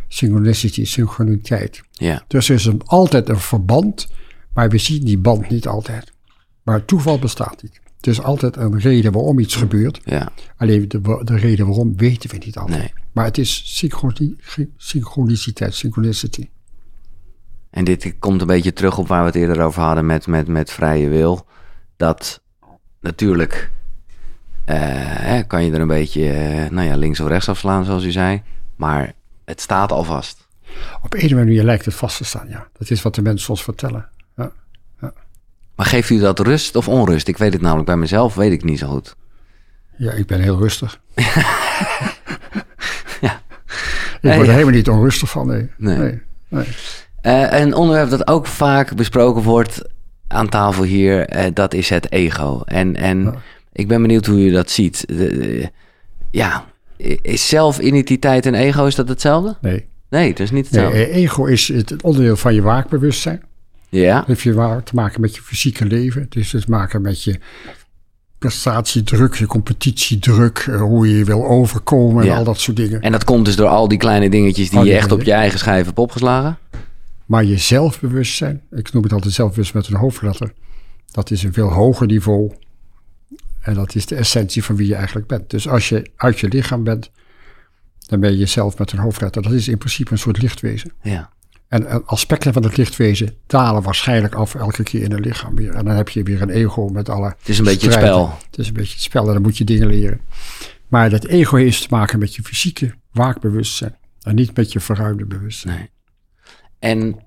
Synchronicity, 0.09 0.85
synchroniteit. 0.85 1.83
Ja, 1.93 2.25
Dus 2.29 2.49
er 2.49 2.55
is 2.55 2.65
een, 2.65 2.83
altijd 2.85 3.29
een 3.29 3.39
verband, 3.41 4.09
maar 4.55 4.69
we 4.69 4.79
zien 4.79 5.05
die 5.05 5.19
band 5.19 5.49
niet 5.49 5.67
altijd. 5.67 6.13
Maar 6.63 6.85
toeval 6.85 7.19
bestaat 7.19 7.63
niet. 7.63 7.81
Er 8.01 8.11
is 8.13 8.23
altijd 8.23 8.57
een 8.57 8.79
reden 8.79 9.13
waarom 9.13 9.39
iets 9.39 9.55
gebeurt. 9.57 10.01
ja, 10.05 10.29
Alleen 10.57 10.89
de, 10.89 11.01
de 11.25 11.37
reden 11.37 11.67
waarom 11.67 11.97
weten 11.97 12.31
we 12.31 12.37
niet 12.45 12.57
altijd. 12.57 12.79
nee. 12.79 12.93
Maar 13.13 13.25
het 13.25 13.39
is 13.39 13.63
synchroni- 13.77 14.37
synchroniciteit, 14.77 15.75
synchronicity. 15.75 16.49
En 17.71 17.85
dit 17.85 18.15
komt 18.19 18.41
een 18.41 18.47
beetje 18.47 18.73
terug 18.73 18.99
op 18.99 19.09
waar 19.09 19.21
we 19.21 19.27
het 19.27 19.35
eerder 19.35 19.61
over 19.61 19.83
hadden 19.83 20.07
met, 20.07 20.27
met, 20.27 20.49
met 20.49 20.71
vrije 20.71 21.09
wil. 21.09 21.47
Dat 21.97 22.43
natuurlijk 23.01 23.71
eh, 24.65 25.39
kan 25.47 25.65
je 25.65 25.73
er 25.73 25.81
een 25.81 25.87
beetje 25.89 26.31
eh, 26.31 26.71
nou 26.71 26.87
ja, 26.89 26.97
links 26.97 27.21
of 27.21 27.29
rechts 27.29 27.49
afslaan, 27.49 27.85
zoals 27.85 28.05
u 28.05 28.11
zei. 28.11 28.43
Maar 28.77 29.13
het 29.47 29.61
staat 29.61 29.93
al 29.93 30.05
vast. 30.05 30.47
Op 31.03 31.15
een 31.15 31.37
manier 31.37 31.63
lijkt 31.65 31.85
het 31.85 31.95
vast 31.95 32.17
te 32.17 32.25
staan, 32.25 32.49
ja. 32.49 32.69
Dat 32.79 32.91
is 32.91 33.03
wat 33.03 33.15
de 33.15 33.23
mensen 33.23 33.51
ons 33.51 33.63
vertellen. 33.63 34.09
Ja. 34.37 34.53
Maar 35.75 35.87
geeft 35.87 36.11
u 36.11 36.19
dat 36.19 36.39
rust 36.39 36.77
of 36.77 36.89
onrust? 36.89 37.29
Ik 37.29 37.37
weet 37.39 37.53
het 37.53 37.63
namelijk 37.63 37.87
bij 37.87 37.97
mezelf, 37.97 38.35
weet 38.35 38.53
ik 38.53 38.65
niet 38.65 38.79
zo 38.79 38.89
goed. 38.89 39.17
ja, 39.97 40.13
ik 40.13 40.27
ben 40.27 40.41
heel 40.41 40.59
rustig. 40.59 41.01
Ja. 43.21 43.41
Ik 44.21 44.37
word 44.37 44.39
er 44.39 44.45
ja. 44.47 44.53
helemaal 44.53 44.75
niet 44.75 44.89
onrustig 44.89 45.31
van, 45.31 45.47
nee. 45.47 45.71
Nee. 45.77 45.99
nee. 45.99 46.21
nee. 46.49 46.67
Eh, 47.21 47.61
een 47.61 47.75
onderwerp 47.75 48.11
dat 48.11 48.27
ook 48.29 48.47
vaak 48.47 48.95
besproken 48.95 49.43
wordt 49.43 49.83
aan 50.29 50.49
tafel 50.49 50.83
hier, 50.83 51.29
eh, 51.29 51.51
dat 51.55 51.75
is 51.75 51.89
het 51.89 52.13
ego. 52.13 52.61
En, 52.65 52.97
en 52.97 53.23
Ja. 53.23 53.35
ik 53.73 53.89
ben 53.89 54.03
benieuwd 54.03 54.27
hoe 54.27 54.39
u 54.47 54.51
dat 54.51 54.71
ziet. 54.71 55.05
De- 55.07 55.15
de- 55.15 55.71
ja, 56.31 56.65
is 57.23 57.49
zelfidentiteit 57.49 58.47
en 58.47 58.55
ego, 58.55 58.87
is 58.87 58.95
dat 58.95 59.09
hetzelfde? 59.09 59.57
nee. 59.61 59.87
Nee, 60.11 60.29
het 60.29 60.41
is 60.41 60.51
niet 60.51 60.65
hetzelfde. 60.65 61.07
eh, 61.07 61.17
ego 61.17 61.45
is 61.45 61.69
het 61.69 62.03
onderdeel 62.03 62.37
van 62.37 62.55
je 62.55 62.63
waakbewustzijn. 62.63 63.43
Ja, 63.89 64.19
Het 64.19 64.27
heeft 64.27 64.41
je 64.41 64.81
te 64.85 64.95
maken 64.95 65.21
met 65.21 65.35
je 65.37 65.43
fysieke 65.43 65.85
leven. 65.85 66.23
Het 66.23 66.35
heeft 66.35 66.51
te 66.51 66.63
maken 66.67 67.03
met 67.03 67.23
je 67.23 67.39
prestatiedruk, 68.39 69.35
je 69.35 69.47
competitiedruk, 69.47 70.59
eh, 70.71 70.81
hoe 70.81 71.09
je 71.09 71.17
je 71.19 71.25
wil 71.25 71.47
overkomen 71.47 72.23
en 72.23 72.29
Ja. 72.29 72.37
al 72.37 72.45
dat 72.45 72.61
soort 72.61 72.77
dingen. 72.77 73.01
en 73.01 73.13
dat 73.13 73.25
komt 73.25 73.45
dus 73.45 73.57
door 73.57 73.69
al 73.69 73.89
die 73.89 73.99
kleine 73.99 74.31
dingetjes 74.31 74.71
die 74.71 74.85
je 74.85 74.95
echt 74.95 75.13
op 75.13 75.23
je 75.23 75.33
eigen 75.33 75.59
schijf 75.59 75.85
hebt 75.87 75.99
opgeslagen. 75.99 76.59
Maar 77.27 77.45
je 77.45 77.57
zelfbewustzijn, 77.59 78.61
ik 78.71 78.93
noem 78.93 79.03
het 79.03 79.13
altijd 79.13 79.35
zelfbewustzijn 79.35 79.83
met 79.83 79.93
een 79.93 79.99
hoofdletter, 80.01 80.53
dat 81.11 81.31
is 81.31 81.43
een 81.43 81.53
veel 81.53 81.73
hoger 81.73 82.07
niveau. 82.07 82.53
En 83.67 83.75
dat 83.75 83.95
is 83.95 84.07
de 84.07 84.15
essentie 84.15 84.65
van 84.65 84.77
wie 84.77 84.87
je 84.87 84.95
eigenlijk 84.95 85.27
bent. 85.27 85.51
Dus 85.51 85.69
als 85.69 85.89
je 85.89 86.11
uit 86.17 86.39
je 86.39 86.49
lichaam 86.49 86.85
bent, 86.85 87.11
dan 87.99 88.21
ben 88.21 88.31
je 88.31 88.39
jezelf 88.39 88.79
met 88.79 88.93
een 88.93 88.99
hoofdletter. 88.99 89.43
Dat 89.43 89.53
is 89.53 89.69
in 89.69 89.79
principe 89.79 90.13
een 90.13 90.19
soort 90.19 90.43
lichtwezen. 90.43 90.93
Ja. 91.03 91.31
En 91.69 92.07
aspecten 92.07 92.53
van 92.53 92.63
het 92.63 92.77
lichtwezen 92.77 93.35
dalen 93.47 93.83
waarschijnlijk 93.83 94.35
af 94.35 94.55
elke 94.55 94.83
keer 94.83 95.03
in 95.03 95.13
een 95.13 95.21
lichaam 95.21 95.55
weer. 95.55 95.75
En 95.75 95.85
dan 95.85 95.97
heb 95.97 96.09
je 96.09 96.23
weer 96.23 96.43
een 96.43 96.51
ego 96.51 96.89
met 96.89 97.09
alle. 97.09 97.29
Het 97.29 97.49
is 97.49 97.59
een 97.59 97.65
beetje 97.65 97.87
het 97.87 97.97
spel. 97.97 98.39
Het 98.51 98.59
is 98.59 98.69
een 98.69 98.75
beetje 98.75 98.95
het 98.95 99.03
spel 99.03 99.27
en 99.27 99.33
dan 99.33 99.43
moet 99.43 99.59
je 99.59 99.65
dingen 99.65 99.87
leren. 99.87 100.21
Maar 100.89 101.11
dat 101.11 101.25
ego 101.25 101.57
heeft 101.57 101.83
te 101.83 101.87
maken 101.91 102.19
met 102.19 102.35
je 102.35 102.43
fysieke 102.43 102.95
waakbewustzijn. 103.13 103.97
En 104.23 104.35
niet 104.35 104.57
met 104.57 104.73
je 104.73 104.81
verruimde 104.81 105.25
bewustzijn. 105.25 105.77
Nee. 105.77 105.91
En 106.79 107.25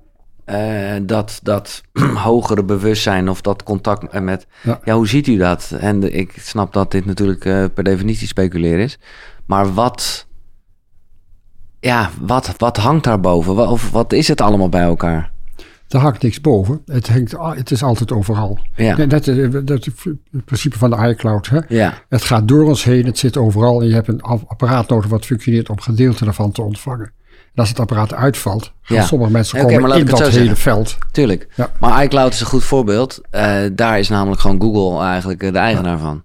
uh, 0.51 0.95
dat, 1.01 1.39
dat 1.43 1.81
hogere 2.27 2.63
bewustzijn 2.63 3.29
of 3.29 3.41
dat 3.41 3.63
contact 3.63 4.19
met. 4.21 4.47
Ja. 4.61 4.79
ja. 4.83 4.95
hoe 4.95 5.07
ziet 5.07 5.27
u 5.27 5.37
dat? 5.37 5.71
En 5.79 6.15
ik 6.15 6.33
snap 6.37 6.73
dat 6.73 6.91
dit 6.91 7.05
natuurlijk 7.05 7.45
uh, 7.45 7.65
per 7.73 7.83
definitie 7.83 8.27
speculeren 8.27 8.83
is. 8.83 8.99
Maar 9.45 9.73
wat 9.73 10.27
ja, 11.79 12.09
wat, 12.21 12.53
wat 12.57 12.77
hangt 12.77 13.03
daarboven? 13.03 13.55
Wat, 13.55 13.69
of 13.69 13.91
wat 13.91 14.13
is 14.13 14.27
het 14.27 14.41
allemaal 14.41 14.69
bij 14.69 14.81
elkaar? 14.81 15.31
Er 15.87 15.99
hangt 15.99 16.21
niks 16.21 16.41
boven. 16.41 16.81
Het, 16.85 17.09
hangt, 17.09 17.35
het 17.57 17.71
is 17.71 17.83
altijd 17.83 18.11
overal. 18.11 18.59
Ja. 18.75 18.95
Dat, 18.95 19.09
dat, 19.09 19.87
is 19.87 19.93
het 20.31 20.45
principe 20.45 20.77
van 20.77 20.89
de 20.89 21.07
iCloud. 21.07 21.49
Hè? 21.49 21.59
Ja. 21.67 21.93
Het 22.09 22.23
gaat 22.23 22.47
door 22.47 22.63
ons 22.63 22.83
heen, 22.83 23.05
het 23.05 23.17
zit 23.17 23.37
overal. 23.37 23.81
En 23.81 23.87
je 23.87 23.93
hebt 23.93 24.07
een 24.07 24.21
apparaat 24.21 24.89
nodig 24.89 25.09
wat 25.09 25.25
functioneert 25.25 25.69
om 25.69 25.79
gedeelte 25.79 26.25
ervan 26.25 26.51
te 26.51 26.61
ontvangen. 26.61 27.11
En 27.53 27.65
als 27.65 27.69
het 27.69 27.79
apparaat 27.79 28.13
uitvalt, 28.13 28.73
gaan 28.81 28.97
ja. 28.97 29.05
sommige 29.05 29.31
mensen 29.31 29.59
okay, 29.59 29.75
komen 29.75 29.97
in 29.97 30.05
dat 30.05 30.19
hele 30.19 30.31
zeggen. 30.31 30.57
veld. 30.57 30.97
Tuurlijk. 31.11 31.47
Ja. 31.55 31.71
Maar 31.79 32.03
iCloud 32.03 32.33
is 32.33 32.39
een 32.39 32.45
goed 32.45 32.63
voorbeeld. 32.63 33.21
Uh, 33.31 33.59
daar 33.71 33.99
is 33.99 34.09
namelijk 34.09 34.41
gewoon 34.41 34.61
Google 34.61 35.05
eigenlijk 35.05 35.39
de 35.39 35.57
eigenaar 35.57 35.97
van. 35.97 36.23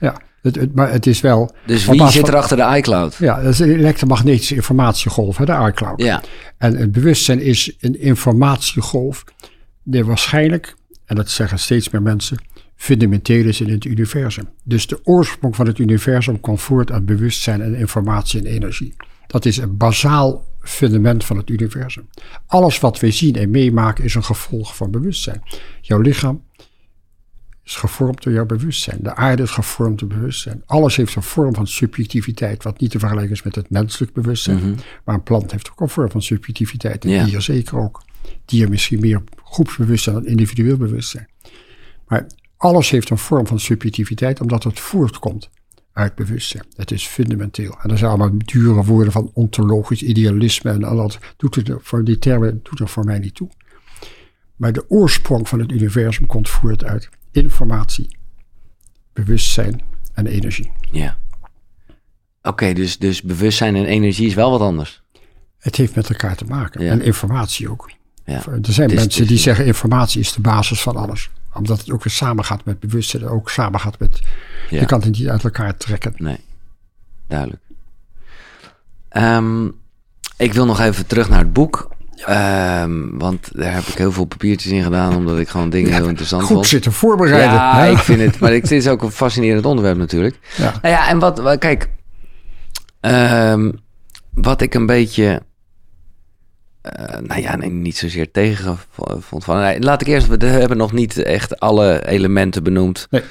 Ja. 0.00 0.16
Het, 0.42 0.74
maar 0.74 0.92
het 0.92 1.06
is 1.06 1.20
wel. 1.20 1.54
Dus 1.66 1.86
wie 1.86 2.10
zit 2.10 2.28
er 2.28 2.36
achter 2.36 2.56
de 2.56 2.76
iCloud? 2.76 3.14
Ja, 3.14 3.42
dat 3.42 3.52
is 3.52 3.58
een 3.58 3.70
elektromagnetische 3.70 4.54
informatiegolf, 4.54 5.36
hè, 5.36 5.44
de 5.44 5.66
iCloud. 5.68 6.02
Ja. 6.02 6.22
En 6.58 6.76
het 6.76 6.92
bewustzijn 6.92 7.40
is 7.40 7.76
een 7.80 8.00
informatiegolf 8.00 9.24
die 9.82 10.04
waarschijnlijk, 10.04 10.74
en 11.06 11.16
dat 11.16 11.30
zeggen 11.30 11.58
steeds 11.58 11.90
meer 11.90 12.02
mensen, 12.02 12.36
fundamenteel 12.76 13.44
is 13.44 13.60
in 13.60 13.70
het 13.70 13.84
universum. 13.84 14.48
Dus 14.64 14.86
de 14.86 15.00
oorsprong 15.04 15.56
van 15.56 15.66
het 15.66 15.78
universum 15.78 16.40
komt 16.40 16.60
voort 16.60 16.92
uit 16.92 17.06
bewustzijn 17.06 17.62
en 17.62 17.74
informatie 17.74 18.40
en 18.40 18.46
energie. 18.46 18.96
Dat 19.26 19.44
is 19.44 19.56
een 19.56 19.76
bazaal 19.76 20.44
fundament 20.60 21.24
van 21.24 21.36
het 21.36 21.50
universum. 21.50 22.08
Alles 22.46 22.80
wat 22.80 23.00
we 23.00 23.10
zien 23.10 23.34
en 23.34 23.50
meemaken 23.50 24.04
is 24.04 24.14
een 24.14 24.24
gevolg 24.24 24.76
van 24.76 24.90
bewustzijn. 24.90 25.42
Jouw 25.80 26.00
lichaam, 26.00 26.42
is 27.64 27.74
gevormd 27.74 28.22
door 28.22 28.32
jouw 28.32 28.46
bewustzijn. 28.46 28.98
De 29.00 29.14
aarde 29.14 29.42
is 29.42 29.50
gevormd 29.50 29.98
door 29.98 30.08
bewustzijn. 30.08 30.62
Alles 30.66 30.96
heeft 30.96 31.14
een 31.14 31.22
vorm 31.22 31.54
van 31.54 31.66
subjectiviteit, 31.66 32.62
wat 32.62 32.80
niet 32.80 32.90
te 32.90 32.98
vergelijken 32.98 33.32
is 33.32 33.42
met 33.42 33.54
het 33.54 33.70
menselijk 33.70 34.12
bewustzijn. 34.12 34.56
Mhm. 34.56 34.74
Maar 35.04 35.14
een 35.14 35.22
plant 35.22 35.52
heeft 35.52 35.70
ook 35.70 35.80
een 35.80 35.88
vorm 35.88 36.10
van 36.10 36.22
subjectiviteit. 36.22 37.04
Een 37.04 37.24
dier 37.24 37.40
zeker 37.40 37.78
ook. 37.78 38.02
Dier 38.44 38.68
misschien 38.68 39.00
meer 39.00 39.22
groepsbewustzijn 39.44 40.14
dan 40.14 40.26
individueel 40.26 40.76
bewustzijn. 40.76 41.28
Maar 42.06 42.26
alles 42.56 42.90
heeft 42.90 43.10
een 43.10 43.18
vorm 43.18 43.46
van 43.46 43.60
subjectiviteit, 43.60 44.40
omdat 44.40 44.64
het 44.64 44.80
voortkomt 44.80 45.50
uit 45.92 46.14
bewustzijn. 46.14 46.64
Het 46.76 46.90
is 46.90 47.06
fundamenteel. 47.06 47.78
En 47.82 47.90
er 47.90 47.98
zijn 47.98 48.10
allemaal 48.10 48.30
dure 48.36 48.84
woorden 48.84 49.12
van 49.12 49.30
ontologisch 49.34 50.02
idealisme 50.02 50.70
en 50.70 50.84
al 50.84 50.96
dat. 50.96 51.18
Doet 51.36 51.54
het 51.54 51.72
voor 51.80 52.04
die 52.04 52.18
termen 52.18 52.60
doet 52.62 52.80
er 52.80 52.88
voor 52.88 53.04
mij 53.04 53.18
niet 53.18 53.34
toe. 53.34 53.48
Maar 54.56 54.72
de 54.72 54.90
oorsprong 54.90 55.48
van 55.48 55.58
het 55.58 55.72
universum 55.72 56.26
komt 56.26 56.48
voort 56.48 56.84
uit 56.84 57.08
informatie, 57.30 58.16
bewustzijn 59.12 59.80
en 60.14 60.26
energie. 60.26 60.72
Ja. 60.90 61.18
Oké, 62.42 62.72
dus, 62.72 62.98
dus 62.98 63.22
bewustzijn 63.22 63.76
en 63.76 63.84
energie 63.84 64.26
is 64.26 64.34
wel 64.34 64.50
wat 64.50 64.60
anders. 64.60 65.02
Het 65.58 65.76
heeft 65.76 65.94
met 65.94 66.08
elkaar 66.08 66.36
te 66.36 66.44
maken. 66.44 66.88
En 66.88 67.00
informatie 67.00 67.70
ook. 67.70 67.90
Ja. 68.24 68.42
Er 68.46 68.72
zijn 68.72 68.94
mensen 68.94 69.26
die 69.26 69.38
zeggen 69.38 69.66
informatie 69.66 70.20
is 70.20 70.32
de 70.32 70.40
basis 70.40 70.82
van 70.82 70.96
alles. 70.96 71.30
Omdat 71.54 71.78
het 71.78 71.90
ook 71.90 72.04
weer 72.04 72.12
samengaat 72.12 72.64
met 72.64 72.80
bewustzijn. 72.80 73.28
Ook 73.28 73.50
samengaat 73.50 73.98
met... 73.98 74.20
Je 74.70 74.84
kan 74.84 75.00
het 75.00 75.18
niet 75.18 75.28
uit 75.28 75.44
elkaar 75.44 75.76
trekken. 75.76 76.14
Nee, 76.16 76.38
duidelijk. 77.28 77.62
Ehm, 79.08 79.66
ik 80.36 80.52
wil 80.52 80.66
nog 80.66 80.80
even 80.80 81.06
terug 81.06 81.28
naar 81.28 81.38
het 81.38 81.52
boek. 81.52 81.90
Um, 82.28 83.18
want 83.18 83.48
daar 83.52 83.74
heb 83.74 83.84
ik 83.84 83.94
heel 83.94 84.12
veel 84.12 84.24
papiertjes 84.24 84.72
in 84.72 84.82
gedaan, 84.82 85.16
omdat 85.16 85.38
ik 85.38 85.48
gewoon 85.48 85.70
dingen 85.70 85.92
heel 85.92 86.08
interessant 86.08 86.42
goed 86.42 86.50
vond. 86.50 86.60
Goed 86.60 86.70
zitten 86.70 86.92
voorbereiden. 86.92 87.52
Ja, 87.52 87.84
ik 87.84 87.98
vind 87.98 88.20
het. 88.20 88.38
Maar 88.38 88.52
het 88.52 88.70
is 88.70 88.88
ook 88.88 89.02
een 89.02 89.10
fascinerend 89.10 89.64
onderwerp 89.64 89.96
natuurlijk. 89.96 90.38
Ja. 90.56 90.74
Nou 90.82 90.94
ja, 90.94 91.08
en 91.08 91.18
wat, 91.18 91.58
kijk, 91.58 91.88
um, 93.00 93.78
wat 94.34 94.60
ik 94.60 94.74
een 94.74 94.86
beetje, 94.86 95.42
uh, 96.82 97.18
nou 97.20 97.40
ja, 97.40 97.56
nee, 97.56 97.70
niet 97.70 97.96
zozeer 97.96 98.30
tegen 98.30 98.78
vond 99.18 99.44
van. 99.44 99.60
Nee, 99.60 99.80
laat 99.80 100.00
ik 100.00 100.06
eerst, 100.06 100.26
we 100.26 100.46
hebben 100.46 100.76
nog 100.76 100.92
niet 100.92 101.18
echt 101.18 101.60
alle 101.60 102.06
elementen 102.06 102.62
benoemd 102.62 103.08
nee. 103.10 103.22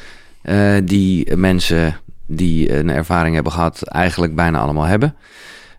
uh, 0.43 0.81
die 0.87 1.35
mensen 1.35 1.99
die 2.25 2.73
een 2.73 2.89
ervaring 2.89 3.33
hebben 3.33 3.53
gehad, 3.53 3.87
eigenlijk 3.87 4.35
bijna 4.35 4.59
allemaal 4.59 4.85
hebben. 4.85 5.15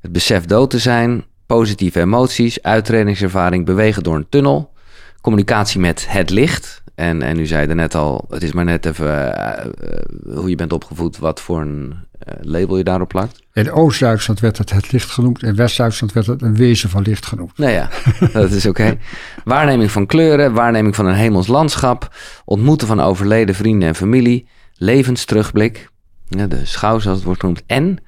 Het 0.00 0.12
besef 0.12 0.44
dood 0.44 0.70
te 0.70 0.78
zijn, 0.78 1.24
positieve 1.46 2.00
emoties, 2.00 2.62
uitredingservaring, 2.62 3.64
bewegen 3.64 4.02
door 4.02 4.16
een 4.16 4.28
tunnel, 4.28 4.71
communicatie 5.22 5.80
met 5.80 6.06
het 6.08 6.30
licht. 6.30 6.82
En, 6.94 7.22
en 7.22 7.38
u 7.38 7.46
zei 7.46 7.68
er 7.68 7.74
net 7.74 7.94
al, 7.94 8.24
het 8.28 8.42
is 8.42 8.52
maar 8.52 8.64
net 8.64 8.86
even 8.86 9.06
uh, 9.06 10.34
hoe 10.34 10.48
je 10.48 10.56
bent 10.56 10.72
opgevoed, 10.72 11.18
wat 11.18 11.40
voor 11.40 11.60
een 11.60 11.94
uh, 12.28 12.34
label 12.40 12.76
je 12.76 12.84
daarop 12.84 13.08
plakt. 13.08 13.42
In 13.52 13.72
Oost-Duitsland 13.72 14.40
werd 14.40 14.58
het 14.58 14.70
het 14.70 14.92
licht 14.92 15.10
genoemd, 15.10 15.42
in 15.42 15.56
West-Duitsland 15.56 16.12
werd 16.12 16.26
het 16.26 16.42
een 16.42 16.56
wezen 16.56 16.90
van 16.90 17.02
licht 17.02 17.26
genoemd. 17.26 17.58
Nou 17.58 17.72
ja, 17.72 17.90
dat 18.32 18.50
is 18.50 18.66
oké. 18.66 18.98
Waarneming 19.44 19.90
van 19.90 20.06
kleuren, 20.06 20.52
waarneming 20.52 20.94
van 20.94 21.06
een 21.06 21.14
hemels 21.14 21.46
landschap, 21.46 22.14
ontmoeten 22.44 22.86
van 22.86 23.00
overleden 23.00 23.54
vrienden 23.54 23.88
en 23.88 23.94
familie, 23.94 24.48
levensterugblik, 24.74 25.88
ja, 26.28 26.46
de 26.46 26.64
schouw 26.64 26.98
zoals 26.98 27.16
het 27.16 27.26
wordt 27.26 27.40
genoemd, 27.40 27.62
en 27.66 27.98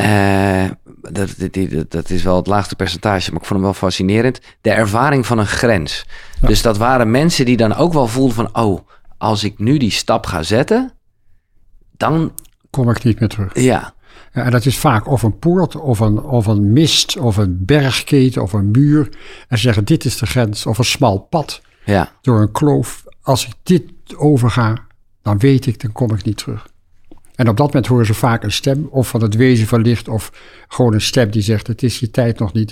uh, 0.00 0.64
dat, 1.10 1.34
dat, 1.38 1.90
dat, 1.90 2.10
is 2.10 2.22
wel 2.22 2.36
het 2.36 2.46
laagste 2.46 2.76
percentage, 2.76 3.30
maar 3.30 3.40
ik 3.40 3.46
vond 3.46 3.60
hem 3.60 3.68
wel 3.70 3.78
fascinerend. 3.78 4.40
De 4.60 4.70
ervaring 4.70 5.26
van 5.26 5.38
een 5.38 5.46
grens. 5.46 6.06
Dus 6.40 6.62
dat 6.62 6.76
waren 6.76 7.10
mensen 7.10 7.44
die 7.44 7.56
dan 7.56 7.74
ook 7.74 7.92
wel 7.92 8.06
voelden 8.06 8.34
van... 8.34 8.56
oh, 8.56 8.88
als 9.18 9.44
ik 9.44 9.58
nu 9.58 9.78
die 9.78 9.90
stap 9.90 10.26
ga 10.26 10.42
zetten, 10.42 10.92
dan... 11.96 12.32
Kom 12.70 12.90
ik 12.90 13.04
niet 13.04 13.20
meer 13.20 13.28
terug. 13.28 13.60
Ja. 13.60 13.94
ja 14.32 14.42
en 14.42 14.50
dat 14.50 14.66
is 14.66 14.78
vaak 14.78 15.08
of 15.08 15.22
een 15.22 15.38
poort, 15.38 15.76
of 15.76 16.00
een, 16.00 16.22
of 16.22 16.46
een 16.46 16.72
mist, 16.72 17.16
of 17.16 17.36
een 17.36 17.64
bergketen, 17.64 18.42
of 18.42 18.52
een 18.52 18.70
muur. 18.70 19.08
En 19.48 19.58
zeggen, 19.58 19.84
dit 19.84 20.04
is 20.04 20.16
de 20.16 20.26
grens, 20.26 20.66
of 20.66 20.78
een 20.78 20.84
smal 20.84 21.18
pad. 21.18 21.62
Ja. 21.84 22.12
Door 22.20 22.40
een 22.40 22.52
kloof. 22.52 23.04
Als 23.22 23.46
ik 23.46 23.52
dit 23.62 23.92
overga, 24.16 24.76
dan 25.22 25.38
weet 25.38 25.66
ik, 25.66 25.80
dan 25.80 25.92
kom 25.92 26.14
ik 26.14 26.24
niet 26.24 26.36
terug. 26.36 26.66
En 27.36 27.48
op 27.48 27.56
dat 27.56 27.66
moment 27.66 27.86
horen 27.86 28.06
ze 28.06 28.14
vaak 28.14 28.42
een 28.42 28.52
stem, 28.52 28.88
of 28.90 29.08
van 29.08 29.22
het 29.22 29.34
wezen 29.34 29.66
van 29.66 29.80
licht, 29.82 30.08
of 30.08 30.32
gewoon 30.68 30.94
een 30.94 31.00
stem 31.00 31.30
die 31.30 31.42
zegt: 31.42 31.66
Het 31.66 31.82
is 31.82 31.98
je 31.98 32.10
tijd 32.10 32.38
nog 32.38 32.52
niet. 32.52 32.70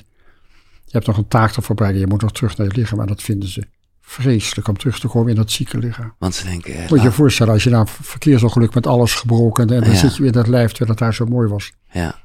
Je 0.84 1.00
hebt 1.00 1.06
nog 1.06 1.16
een 1.16 1.28
taak 1.28 1.50
te 1.50 1.62
voorbereiden, 1.62 2.02
je 2.02 2.08
moet 2.08 2.22
nog 2.22 2.32
terug 2.32 2.56
naar 2.56 2.66
je 2.66 2.72
lichaam. 2.72 3.00
En 3.00 3.06
dat 3.06 3.22
vinden 3.22 3.48
ze 3.48 3.66
vreselijk 4.00 4.68
om 4.68 4.76
terug 4.76 4.98
te 4.98 5.08
komen 5.08 5.30
in 5.30 5.36
dat 5.36 5.50
zieke 5.50 5.78
lichaam. 5.78 6.14
Want 6.18 6.34
ze 6.34 6.44
denken. 6.44 6.70
Moet 6.70 6.88
je 6.88 6.94
je 6.94 7.00
nou- 7.00 7.12
voorstellen, 7.12 7.52
als 7.52 7.64
je 7.64 7.70
na 7.70 7.80
een 7.80 7.86
verkeersongeluk 7.86 8.74
met 8.74 8.86
alles 8.86 9.14
gebroken 9.14 9.70
en 9.70 9.84
dan 9.84 9.94
zit 9.94 10.16
je 10.16 10.24
in 10.24 10.32
dat 10.32 10.46
lijf 10.46 10.68
terwijl 10.68 10.90
het 10.90 10.98
daar 10.98 11.14
zo 11.14 11.26
mooi 11.26 11.48
was. 11.48 11.72
Ja. 11.90 12.22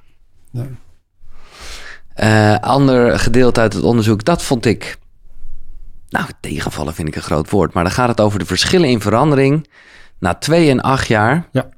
Uh, 2.15 2.55
ander 2.55 3.19
gedeelte 3.19 3.59
uit 3.59 3.73
het 3.73 3.83
onderzoek, 3.83 4.23
dat 4.23 4.43
vond 4.43 4.65
ik. 4.65 4.97
Nou, 6.09 6.25
tegenvallen 6.41 6.93
vind 6.93 7.07
ik 7.07 7.15
een 7.15 7.21
groot 7.21 7.49
woord. 7.49 7.73
Maar 7.73 7.83
dan 7.83 7.93
gaat 7.93 8.07
het 8.07 8.21
over 8.21 8.39
de 8.39 8.45
verschillen 8.45 8.89
in 8.89 9.01
verandering 9.01 9.69
na 10.19 10.33
twee 10.33 10.69
en 10.69 10.81
acht 10.81 11.07
jaar. 11.07 11.47
Ja. 11.51 11.69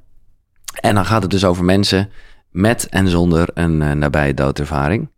En 0.82 0.94
dan 0.94 1.04
gaat 1.04 1.22
het 1.22 1.30
dus 1.30 1.44
over 1.44 1.64
mensen 1.64 2.10
met 2.50 2.88
en 2.88 3.08
zonder 3.08 3.48
een 3.54 3.80
uh, 3.80 3.92
nabije 3.92 4.34
doodervaring. 4.34 5.08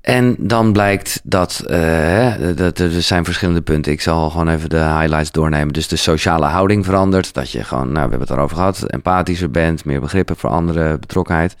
En 0.00 0.36
dan 0.38 0.72
blijkt 0.72 1.20
dat, 1.24 1.64
uh, 1.66 2.34
dat 2.54 2.78
er 2.78 3.02
zijn 3.02 3.24
verschillende 3.24 3.62
punten. 3.62 3.92
Ik 3.92 4.00
zal 4.00 4.30
gewoon 4.30 4.48
even 4.48 4.70
de 4.70 4.76
highlights 4.76 5.30
doornemen. 5.30 5.72
Dus 5.72 5.88
de 5.88 5.96
sociale 5.96 6.46
houding 6.46 6.84
verandert. 6.84 7.34
Dat 7.34 7.50
je 7.50 7.64
gewoon, 7.64 7.92
nou, 7.92 7.94
we 7.94 8.00
hebben 8.00 8.20
het 8.20 8.30
erover 8.30 8.56
gehad, 8.56 8.82
empathischer 8.82 9.50
bent, 9.50 9.84
meer 9.84 10.00
begrip 10.00 10.28
hebt 10.28 10.40
voor 10.40 10.50
andere 10.50 10.98
betrokkenheid. 10.98 11.56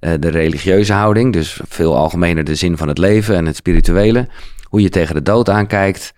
Uh, 0.00 0.12
de 0.20 0.28
religieuze 0.28 0.92
houding, 0.92 1.32
dus 1.32 1.60
veel 1.68 1.96
algemener 1.96 2.44
de 2.44 2.54
zin 2.54 2.76
van 2.76 2.88
het 2.88 2.98
leven 2.98 3.36
en 3.36 3.46
het 3.46 3.56
spirituele. 3.56 4.28
Hoe 4.62 4.80
je 4.80 4.88
tegen 4.88 5.14
de 5.14 5.22
dood 5.22 5.48
aankijkt. 5.48 6.12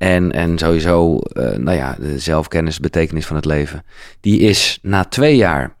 En, 0.00 0.32
en 0.32 0.58
sowieso, 0.58 1.18
uh, 1.32 1.50
nou 1.56 1.76
ja, 1.76 1.96
de 1.98 2.18
zelfkennis, 2.18 2.80
betekenis 2.80 3.26
van 3.26 3.36
het 3.36 3.44
leven. 3.44 3.84
Die 4.20 4.40
is 4.40 4.78
na 4.82 5.04
twee 5.04 5.36
jaar, 5.36 5.74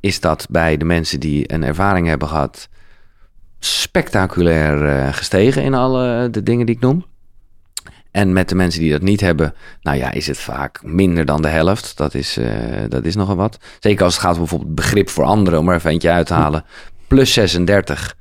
is 0.00 0.20
dat 0.20 0.46
bij 0.50 0.76
de 0.76 0.84
mensen 0.84 1.20
die 1.20 1.52
een 1.52 1.62
ervaring 1.62 2.06
hebben 2.06 2.28
gehad, 2.28 2.68
spectaculair 3.58 4.82
uh, 4.82 5.12
gestegen 5.12 5.62
in 5.62 5.74
alle 5.74 6.30
de 6.30 6.42
dingen 6.42 6.66
die 6.66 6.74
ik 6.74 6.80
noem. 6.80 7.04
En 8.10 8.32
met 8.32 8.48
de 8.48 8.54
mensen 8.54 8.80
die 8.80 8.90
dat 8.90 9.02
niet 9.02 9.20
hebben, 9.20 9.54
nou 9.82 9.96
ja, 9.98 10.12
is 10.12 10.26
het 10.26 10.38
vaak 10.38 10.82
minder 10.82 11.24
dan 11.24 11.42
de 11.42 11.48
helft. 11.48 11.96
Dat 11.96 12.14
is, 12.14 12.38
uh, 12.38 12.46
dat 12.88 13.04
is 13.04 13.14
nogal 13.14 13.36
wat. 13.36 13.58
Zeker 13.80 14.04
als 14.04 14.14
het 14.14 14.22
gaat 14.22 14.32
om 14.32 14.38
bijvoorbeeld 14.38 14.74
begrip 14.74 15.08
voor 15.08 15.24
anderen, 15.24 15.58
om 15.58 15.68
er 15.68 15.74
even 15.74 15.90
eentje 15.90 16.10
uit 16.10 16.26
te 16.26 16.34
halen. 16.34 16.64
Plus 17.06 17.32
36 17.32 18.16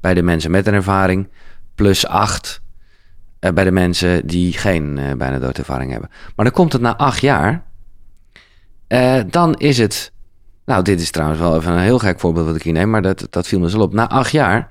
bij 0.00 0.14
de 0.14 0.22
mensen 0.22 0.50
met 0.50 0.66
een 0.66 0.74
ervaring. 0.74 1.28
Plus 1.74 2.06
8 2.06 2.62
uh, 3.40 3.50
bij 3.50 3.64
de 3.64 3.70
mensen 3.70 4.26
die 4.26 4.52
geen 4.52 4.96
uh, 4.96 5.12
bijna 5.12 5.38
doodervaring 5.38 5.90
hebben. 5.90 6.10
Maar 6.36 6.44
dan 6.44 6.54
komt 6.54 6.72
het 6.72 6.82
na 6.82 6.96
acht 6.96 7.20
jaar. 7.20 7.64
dan 9.26 9.54
is 9.54 9.78
het. 9.78 10.12
Nou, 10.64 10.82
dit 10.82 11.00
is 11.00 11.10
trouwens 11.10 11.40
wel 11.40 11.56
even 11.56 11.72
een 11.72 11.78
heel 11.78 11.98
gek 11.98 12.20
voorbeeld 12.20 12.46
wat 12.46 12.56
ik 12.56 12.62
hier 12.62 12.72
neem, 12.72 12.90
maar 12.90 13.02
dat, 13.02 13.26
dat 13.30 13.46
viel 13.46 13.60
me 13.60 13.70
zo 13.70 13.80
op. 13.80 13.92
Na 13.92 14.08
acht 14.08 14.30
jaar 14.30 14.70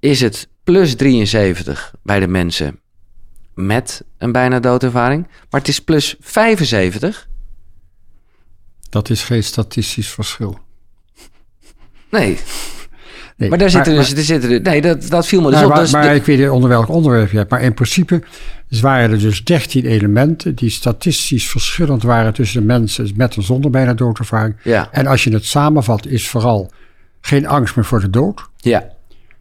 is 0.00 0.20
het 0.20 0.48
plus 0.64 0.96
73 0.96 1.94
bij 2.02 2.20
de 2.20 2.28
mensen 2.28 2.80
met 3.54 4.04
een 4.18 4.32
bijna 4.32 4.60
doodervaring. 4.60 5.26
Maar 5.50 5.60
het 5.60 5.68
is 5.68 5.80
plus 5.80 6.16
75. 6.20 7.28
Dat 8.88 9.10
is 9.10 9.24
geen 9.24 9.44
statistisch 9.44 10.10
verschil. 10.10 10.58
Nee. 12.10 12.38
Nee 13.36 13.48
maar 13.48 13.58
daar 13.58 13.70
zitten 13.70 13.94
dus... 13.94 14.12
Er 14.12 14.22
zitten, 14.22 14.62
nee, 14.62 14.80
dat, 14.80 15.08
dat 15.08 15.26
viel 15.26 15.40
me 15.40 15.50
dus 15.50 15.54
nou, 15.54 15.66
op. 15.66 15.72
Maar, 15.72 15.82
dus 15.82 15.92
maar 15.92 16.14
ik 16.14 16.24
weet 16.24 16.38
niet 16.38 16.48
onder 16.48 16.68
welk 16.68 16.88
onderwerp 16.88 17.30
je 17.30 17.36
hebt. 17.36 17.50
Maar 17.50 17.62
in 17.62 17.74
principe 17.74 18.22
waren 18.80 19.10
er 19.10 19.18
dus 19.18 19.44
13 19.44 19.84
elementen... 19.84 20.54
die 20.54 20.70
statistisch 20.70 21.48
verschillend 21.48 22.02
waren 22.02 22.34
tussen 22.34 22.60
de 22.60 22.66
mensen... 22.66 23.10
met 23.16 23.36
en 23.36 23.42
zonder 23.42 23.70
bijna 23.70 23.94
doodervaring. 23.94 24.56
Ja. 24.62 24.88
En 24.90 25.06
als 25.06 25.24
je 25.24 25.32
het 25.32 25.44
samenvat, 25.44 26.06
is 26.06 26.28
vooral 26.28 26.70
geen 27.20 27.46
angst 27.46 27.76
meer 27.76 27.84
voor 27.84 28.00
de 28.00 28.10
dood. 28.10 28.48
Ja. 28.56 28.88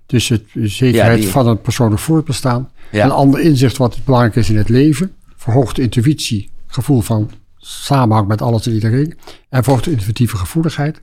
Dus 0.06 0.30
het 0.30 0.44
zekerheid 0.54 1.16
Ja, 1.16 1.22
die- 1.24 1.32
van 1.32 1.48
een 1.48 1.62
persoonlijk 1.62 2.02
voortbestaan. 2.02 2.72
Ja. 2.92 3.06
Een 3.06 3.12
ander 3.12 3.40
inzicht 3.40 3.78
wat 3.78 3.98
belangrijk 4.06 4.36
is 4.36 4.50
in 4.50 4.58
het 4.58 4.70
leven. 4.70 5.12
Verhoogde 5.36 5.82
intuïtie, 5.82 6.50
gevoel 6.68 7.02
van 7.02 7.32
samenhang 7.58 8.28
met 8.28 8.42
alles 8.42 8.66
en 8.66 8.74
iedereen. 8.74 9.18
En 9.50 9.64
verhoogde 9.64 9.92
intuïtieve 9.92 10.38
gevoeligheid. 10.38 11.02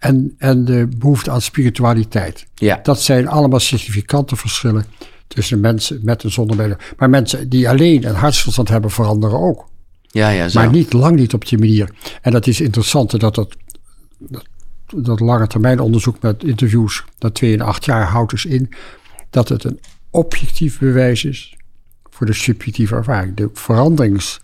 En, 0.00 0.34
en 0.38 0.64
de 0.64 0.88
behoefte 0.96 1.30
aan 1.30 1.42
spiritualiteit. 1.42 2.46
Ja. 2.54 2.80
Dat 2.82 3.02
zijn 3.02 3.28
allemaal 3.28 3.60
significante 3.60 4.36
verschillen 4.36 4.84
tussen 5.26 5.60
mensen 5.60 6.00
met 6.02 6.24
en 6.24 6.32
zonder 6.32 6.56
bijna. 6.56 6.76
Maar 6.96 7.10
mensen 7.10 7.48
die 7.48 7.68
alleen 7.68 8.06
een 8.08 8.14
hartstilstand 8.14 8.68
hebben 8.68 8.90
veranderen 8.90 9.38
ook. 9.38 9.68
Ja, 10.06 10.28
ja, 10.28 10.48
zo. 10.48 10.60
Maar 10.60 10.70
niet, 10.70 10.92
lang 10.92 11.16
niet 11.16 11.34
op 11.34 11.48
die 11.48 11.58
manier. 11.58 11.90
En 12.22 12.32
dat 12.32 12.46
is 12.46 12.60
interessant 12.60 13.10
dat 13.10 13.34
dat, 13.34 13.56
dat, 14.18 14.44
dat 14.96 15.20
lange 15.20 15.46
termijn 15.46 15.80
onderzoek 15.80 16.22
met 16.22 16.44
interviews 16.44 17.04
dat 17.18 17.34
2 17.34 17.52
en 17.52 17.60
8 17.60 17.84
jaar 17.84 18.06
houdt 18.06 18.30
dus 18.30 18.44
in 18.44 18.68
dat 19.30 19.48
het 19.48 19.64
een 19.64 19.80
objectief 20.10 20.78
bewijs 20.78 21.24
is 21.24 21.56
voor 22.10 22.26
de 22.26 22.32
subjectieve 22.32 22.94
ervaring. 22.94 23.36
De 23.36 23.50
veranderings, 23.52 24.40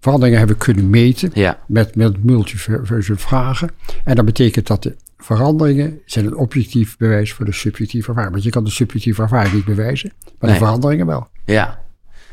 veranderingen 0.00 0.38
hebben 0.38 0.56
we 0.56 0.64
kunnen 0.64 0.90
meten 0.90 1.30
Ja. 1.34 1.58
met, 1.66 1.94
met 1.96 2.24
multiverse 2.24 3.16
vragen. 3.16 3.70
En 4.04 4.14
dat 4.16 4.24
betekent 4.24 4.66
dat 4.66 4.82
de 4.82 4.96
veranderingen 5.18 6.00
zijn 6.04 6.26
een 6.26 6.36
objectief 6.36 6.96
bewijs 6.96 7.32
voor 7.32 7.44
de 7.44 7.52
subjectieve 7.52 8.08
ervaring. 8.08 8.32
Want 8.32 8.44
je 8.44 8.50
kan 8.50 8.64
de 8.64 8.70
subjectieve 8.70 9.22
ervaring 9.22 9.54
niet 9.54 9.64
bewijzen, 9.64 10.12
maar 10.24 10.50
Nee. 10.50 10.58
de 10.58 10.64
veranderingen 10.64 11.06
wel. 11.06 11.28
Ja. 11.44 11.78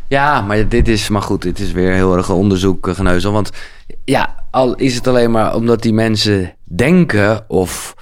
Ja, 0.09 0.41
maar 0.41 0.67
dit 0.69 0.87
is, 0.87 1.09
maar 1.09 1.21
goed, 1.21 1.41
dit 1.41 1.59
is 1.59 1.71
weer 1.71 1.91
heel 1.93 2.17
erg 2.17 2.29
onderzoek, 2.29 2.87
eh, 2.87 2.95
geneuzel. 2.95 3.31
Want 3.31 3.51
ja, 4.05 4.43
al 4.51 4.75
is 4.75 4.95
het 4.95 5.07
alleen 5.07 5.31
maar 5.31 5.55
omdat 5.55 5.81
die 5.81 5.93
mensen 5.93 6.53
denken 6.63 7.49
of 7.49 7.95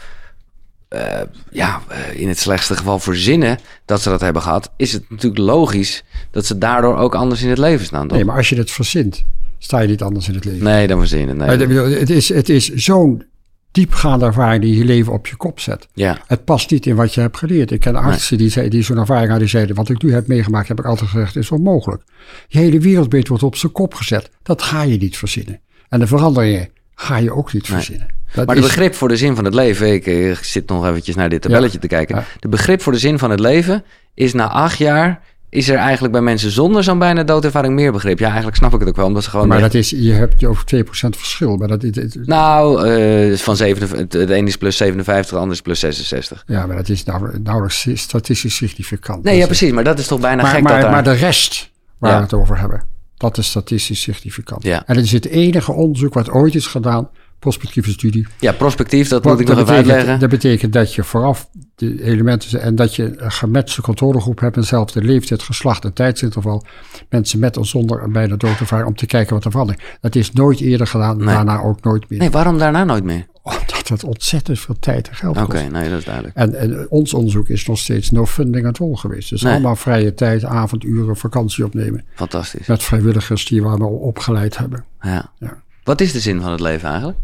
eh, 0.88 1.22
ja, 1.51 1.82
eh, 1.88 2.20
in 2.20 2.28
het 2.28 2.39
slechtste 2.39 2.76
geval 2.76 2.99
verzinnen 2.99 3.57
dat 3.86 4.01
ze 4.01 4.09
dat 4.09 4.22
hebben 4.22 4.41
gehad, 4.41 4.72
is 4.78 4.93
het 4.93 5.09
natuurlijk 5.09 5.41
logisch 5.41 6.03
dat 6.32 6.45
ze 6.45 6.57
daardoor 6.57 6.97
ook 6.97 7.16
anders 7.16 7.41
in 7.41 7.49
het 7.49 7.57
leven 7.57 7.86
staan. 7.86 8.07
toch? 8.07 8.18
Nee, 8.18 8.26
maar 8.26 8.38
als 8.38 8.49
je 8.49 8.55
het 8.57 8.72
verzint, 8.72 9.24
sta 9.66 9.80
je 9.80 9.88
niet 9.88 10.01
anders 10.01 10.28
in 10.28 10.34
het 10.36 10.45
leven. 10.45 10.63
Nee, 10.63 10.88
dan 10.88 10.99
verzinnen. 10.99 11.38
Nee. 11.38 11.47
Maar 11.47 11.61
ik 11.61 11.68
bedoel, 11.68 11.89
het 11.89 12.09
is, 12.09 12.30
het 12.30 12.49
is 12.49 12.74
zo'n 12.74 13.24
diepgaande 13.72 14.26
ervaring 14.26 14.61
die 14.61 14.78
je 14.78 14.86
leven 14.86 15.13
op 15.13 15.28
je 15.28 15.36
kop 15.36 15.59
zet. 15.59 15.88
Ja, 15.93 16.18
Het 16.28 16.45
past 16.45 16.72
niet 16.72 16.86
in 16.86 16.95
wat 16.95 17.13
je 17.13 17.22
hebt 17.22 17.38
geleerd. 17.38 17.72
Ik 17.72 17.80
ken 17.80 17.95
artsen 17.95 18.38
die, 18.38 18.49
zei- 18.49 18.70
die 18.70 18.84
zo'n 18.84 18.97
ervaring 18.97 19.26
hadden, 19.26 19.39
die 19.43 19.55
zeiden... 19.55 19.76
wat 19.76 19.89
ik 19.89 20.03
nu 20.03 20.13
heb 20.13 20.28
meegemaakt, 20.28 20.68
heb 20.68 20.80
ik 20.80 20.86
altijd 20.86 21.09
gezegd, 21.09 21.36
is 21.36 21.51
onmogelijk. 21.51 22.03
Je 22.47 22.57
hele 22.59 22.80
wereldbeeld 22.80 23.28
wordt 23.28 23.43
op 23.43 23.55
zijn 23.55 23.72
kop 23.72 23.93
gezet. 23.93 24.30
Dat 24.43 24.61
ga 24.61 24.82
je 24.82 24.97
niet 24.97 25.18
verzinnen. 25.18 25.59
En 25.89 25.99
de 25.99 26.07
veranderingen 26.07 26.70
ga 26.95 27.18
je 27.18 27.34
ook 27.34 27.53
niet 27.53 27.68
verzinnen. 27.68 28.07
Dat 28.34 28.45
maar 28.45 28.55
de 28.55 28.61
is- 28.61 28.68
begrip 28.68 28.95
voor 28.95 29.07
de 29.07 29.18
zin 29.18 29.36
van 29.36 29.45
het 29.45 29.53
leven, 29.53 29.93
ik, 29.93 30.07
eh, 30.07 30.36
zit 30.41 30.68
nog 30.70 30.86
eventjes 30.88 31.16
naar 31.16 31.30
dit 31.30 31.41
tabelletje 31.41 31.80
te 31.80 31.88
kijken. 31.88 32.16
Ja. 32.16 32.26
De 32.39 32.47
begrip 32.47 32.82
voor 32.82 32.91
de 32.93 32.99
zin 32.99 33.20
van 33.20 33.30
het 33.30 33.39
leven 33.39 33.84
is 34.13 34.34
na 34.34 34.47
acht 34.49 34.78
jaar, 34.78 35.22
is 35.50 35.70
er 35.70 35.78
eigenlijk 35.78 36.14
bij 36.14 36.22
mensen 36.22 36.52
zonder 36.52 36.84
zo'n 36.84 37.00
bijna 37.00 37.24
doodervaring 37.24 37.74
meer 37.74 37.91
begrip. 37.91 38.20
Ja, 38.20 38.26
eigenlijk 38.26 38.58
snap 38.58 38.74
ik 38.74 38.80
het 38.80 38.89
ook 38.89 38.96
wel, 38.96 39.06
omdat 39.06 39.24
ze 39.24 39.30
gewoon... 39.30 39.48
Maar 39.48 39.60
dat 39.60 39.74
is, 39.74 39.89
je 39.89 40.12
hebt 40.12 40.39
je 40.39 40.48
over 40.48 40.66
2% 40.76 40.88
verschil. 40.89 41.56
Maar 41.58 41.68
dat, 41.68 41.82
het- 41.82 41.96
het- 41.96 42.18
Nou, 42.28 42.88
eh, 42.88 43.38
van 43.38 43.56
57, 43.56 44.20
het 44.20 44.30
een 44.30 44.48
is 44.48 44.58
plus 44.58 44.78
57, 44.78 45.32
de 45.32 45.38
ander 45.39 45.54
is 45.56 45.62
plus 45.62 45.80
66. 45.80 46.43
ja, 46.48 46.66
maar 46.66 46.76
dat 46.76 46.89
is 46.89 47.04
nou, 47.04 47.39
nauwelijks 47.43 47.88
statistisch 47.93 48.56
significant. 48.56 49.24
Nee, 49.24 49.38
ja, 49.38 49.46
precies, 49.46 49.72
maar 49.72 49.84
dat 49.84 50.00
is 50.00 50.08
toch 50.08 50.20
bijna 50.20 50.41
Maar, 50.41 50.52
gek 50.52 50.64
maar, 50.64 50.72
dat 50.72 50.82
daar... 50.82 50.91
maar 50.91 51.04
de 51.04 51.12
rest 51.14 51.72
waar 51.98 52.12
Ja. 52.12 52.18
we 52.18 52.24
het 52.24 52.34
over 52.34 52.60
hebben, 52.60 52.84
dat 53.18 53.38
is 53.38 53.48
statistisch 53.48 54.02
significant. 54.02 54.64
Ja. 54.64 54.84
En 54.86 54.96
het 54.96 55.06
is 55.06 55.12
het 55.12 55.26
enige 55.26 55.72
onderzoek 55.72 56.14
wat 56.14 56.30
ooit 56.30 56.56
is 56.56 56.68
gedaan, 56.68 57.10
prospectieve 57.46 57.91
studie. 57.91 58.28
Ja, 58.39 58.52
prospectief, 58.52 59.08
dat 59.08 59.24
moet 59.24 59.39
ik 59.39 59.48
nog 59.48 59.60
even 59.60 59.74
uitleggen. 59.76 60.20
dat 60.20 60.30
betekent 60.30 60.74
dat 60.74 60.93
je 60.93 61.04
vooraf 61.04 61.50
de 61.76 62.04
elementen 62.04 62.62
en 62.62 62.76
dat 62.76 62.96
je 62.96 63.14
een 63.18 63.32
gematchte 63.32 63.82
controlegroep 63.82 64.39
hebt 64.39 64.56
en 64.58 64.64
zelfs 64.64 64.93
de 64.93 65.02
leeftijd, 65.04 65.43
geslacht 65.43 65.84
en 65.86 65.93
tijdsinterval. 65.93 66.64
Mensen 67.10 67.39
met 67.39 67.58
en 67.58 67.66
zonder 67.66 68.12
bijna 68.12 68.36
doodervaring 68.36 68.88
om 68.88 68.96
te 68.96 69.06
kijken 69.06 69.34
wat 69.34 69.46
er 69.46 69.52
verandert. 69.52 69.82
Dat 70.02 70.16
is 70.16 70.32
nooit 70.32 70.60
eerder 70.60 70.88
gedaan, 70.88 71.18
daarna 71.20 71.60
ook 71.60 71.84
nooit 71.84 72.10
meer. 72.10 72.20
Nee, 72.20 72.30
waarom 72.30 72.58
daarna 72.58 72.84
nooit 72.84 73.04
meer? 73.04 73.26
Omdat 73.43 73.88
het 73.88 74.04
ontzettend 74.04 74.60
veel 74.60 74.76
tijd 74.80 75.10
en 75.10 75.16
geld 75.16 75.38
Oké, 75.38 75.46
kost. 75.46 75.72
nee, 75.72 75.89
dat 75.89 76.00
is 76.00 76.06
duidelijk. 76.06 76.36
En, 76.36 76.54
en 76.60 76.86
ons 76.89 77.14
onderzoek 77.14 77.50
is 77.50 77.66
nog 77.66 77.78
steeds 77.78 78.12
no 78.12 78.26
funding 78.26 78.66
at 78.68 78.80
all 78.82 78.96
geweest. 78.96 79.30
Dus 79.30 79.41
Nee. 79.41 79.52
allemaal 79.54 79.76
vrije 79.76 80.14
tijd, 80.14 80.43
avonduren, 80.43 81.16
vakantie 81.18 81.66
opnemen. 81.66 82.04
Fantastisch. 82.16 82.68
Met 82.68 82.84
vrijwilligers 82.84 83.46
die 83.46 83.62
we 83.62 83.68
allemaal 83.68 83.89
opgeleid 83.93 84.58
hebben. 84.58 84.86
Ja. 85.02 85.32
Ja. 85.39 85.64
Wat 85.84 86.02
is 86.02 86.12
de 86.12 86.20
zin 86.20 86.41
van 86.41 86.52
het 86.52 86.60
leven 86.60 86.89
eigenlijk? 86.89 87.18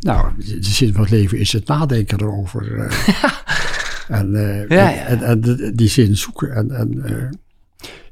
Nou, 0.00 0.32
de 0.36 0.58
zin 0.60 0.92
van 0.92 1.00
het 1.00 1.10
leven 1.10 1.38
is 1.38 1.52
het 1.52 1.66
nadenken 1.66 2.20
erover. 2.20 2.78
eh. 2.78 3.24
en, 4.18 4.34
eh, 4.34 4.68
Ja, 4.68 4.88
ja. 4.88 5.06
en, 5.06 5.72
die 5.74 5.88
zin 5.88 6.16
zoeken. 6.16 6.52
En, 6.54 6.70
en 6.70 7.04
eh, 7.04 7.28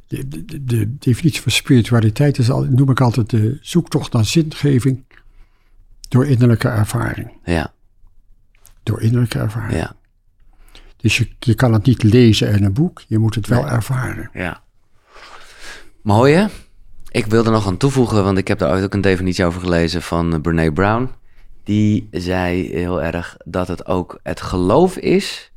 de, 0.07 0.29
de, 0.29 0.65
de 0.65 0.97
definitie 0.99 1.43
van 1.43 1.53
spiritualiteit 1.53 2.39
is 2.39 2.51
al, 2.51 2.63
noem 2.65 2.91
ik 2.91 3.01
altijd 3.01 3.31
de 3.31 3.59
zoektocht 3.61 4.13
naar 4.13 4.25
zingeving 4.25 5.05
door 6.09 6.27
innerlijke 6.27 6.69
ervaring. 6.69 7.33
Ja, 7.45 7.73
Door 8.83 9.01
innerlijke 9.01 9.39
ervaring. 9.39 9.79
ja, 9.81 9.97
Dus 10.97 11.17
je, 11.17 11.29
je 11.41 11.55
kan 11.55 11.73
het 11.73 11.85
niet 11.87 12.03
lezen 12.03 12.53
in 12.53 12.65
een 12.65 12.73
boek, 12.73 13.03
je 13.07 13.19
moet 13.19 13.35
het 13.35 13.47
wel 13.47 13.69
ervaren. 13.69 14.31
ja. 14.33 14.65
Mooi 16.03 16.35
hè? 16.35 16.47
Ik 17.11 17.27
wilde 17.27 17.51
nog 17.51 17.67
aan 17.67 17.77
toevoegen, 17.77 18.25
want 18.25 18.39
ik 18.39 18.49
heb 18.49 18.59
daar 18.59 18.71
ooit 18.73 18.85
ook 18.85 18.95
een 18.95 19.01
definitie 19.01 19.45
over 19.45 19.61
gelezen 19.61 20.03
van 20.03 20.41
Brene 20.41 20.73
Brown. 20.73 21.11
Die 21.67 22.09
zei 22.11 22.69
heel 22.71 23.03
erg 23.03 23.37
dat 23.45 23.69
het 23.69 23.87
ook 23.87 24.21
het 24.23 24.41
geloof 24.41 24.97
is 24.97 25.53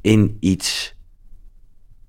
in 0.00 0.36
iets, 0.40 0.94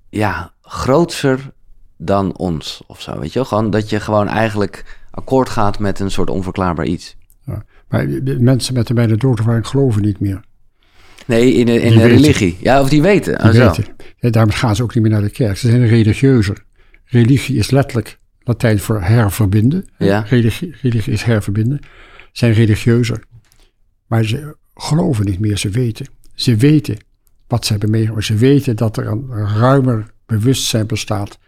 ja, 0.09 0.53
grootser 0.61 1.51
dan 1.97 2.37
ons 2.37 2.83
of 2.87 3.01
zo. 3.01 3.19
Weet 3.19 3.33
je 3.33 3.39
wel? 3.39 3.45
Gewoon 3.47 3.69
dat 3.69 3.89
je 3.89 3.99
gewoon 3.99 4.27
eigenlijk 4.27 4.99
akkoord 5.11 5.49
gaat 5.49 5.79
met 5.79 5.99
een 5.99 6.11
soort 6.11 6.29
onverklaarbaar 6.29 6.85
iets. 6.85 7.15
Ja. 7.45 7.63
Maar 7.87 8.07
mensen 8.39 8.73
met 8.73 8.87
de 8.87 8.93
bijna 8.93 9.15
doodervaring 9.15 9.67
geloven 9.67 10.01
niet 10.01 10.19
meer. 10.19 10.41
Nee, 11.25 11.53
in, 11.53 11.65
de- 11.65 11.81
in 11.81 11.91
religie. 11.99 12.57
Ja, 12.61 12.81
of 12.81 12.89
die 12.89 13.01
weten. 13.01 13.37
Die 13.51 13.61
Oh, 13.61 13.67
weten. 13.67 13.95
Ja, 14.17 14.29
daarom 14.29 14.51
gaan 14.51 14.75
ze 14.75 14.83
ook 14.83 14.93
niet 14.93 15.03
meer 15.03 15.11
naar 15.11 15.21
de 15.21 15.29
kerk. 15.29 15.57
Ze 15.57 15.69
zijn 15.69 15.87
religieuzer. 15.87 16.63
Religie 17.05 17.57
is 17.57 17.69
letterlijk 17.71 18.17
Latijn 18.43 18.79
voor 18.79 19.01
herverbinden. 19.01 19.85
Ja. 19.97 20.19
Religie, 20.19 20.75
religie 20.81 21.13
is 21.13 21.23
herverbinden. 21.23 21.79
Ze 21.81 22.29
zijn 22.31 22.53
religieuzer. 22.53 23.23
Maar 24.07 24.23
ze 24.23 24.55
geloven 24.75 25.25
niet 25.25 25.39
meer, 25.39 25.57
ze 25.57 25.69
weten. 25.69 26.05
Ze 26.33 26.55
weten 26.55 26.97
wat 27.47 27.65
ze 27.65 27.71
hebben 27.71 27.89
meegemaakt. 27.89 28.25
Ze 28.25 28.35
weten 28.35 28.75
dat 28.75 28.97
er 28.97 29.07
een 29.07 29.47
ruimer 29.57 30.13
bewustzijn 30.25 30.87
bestaat 30.87 31.39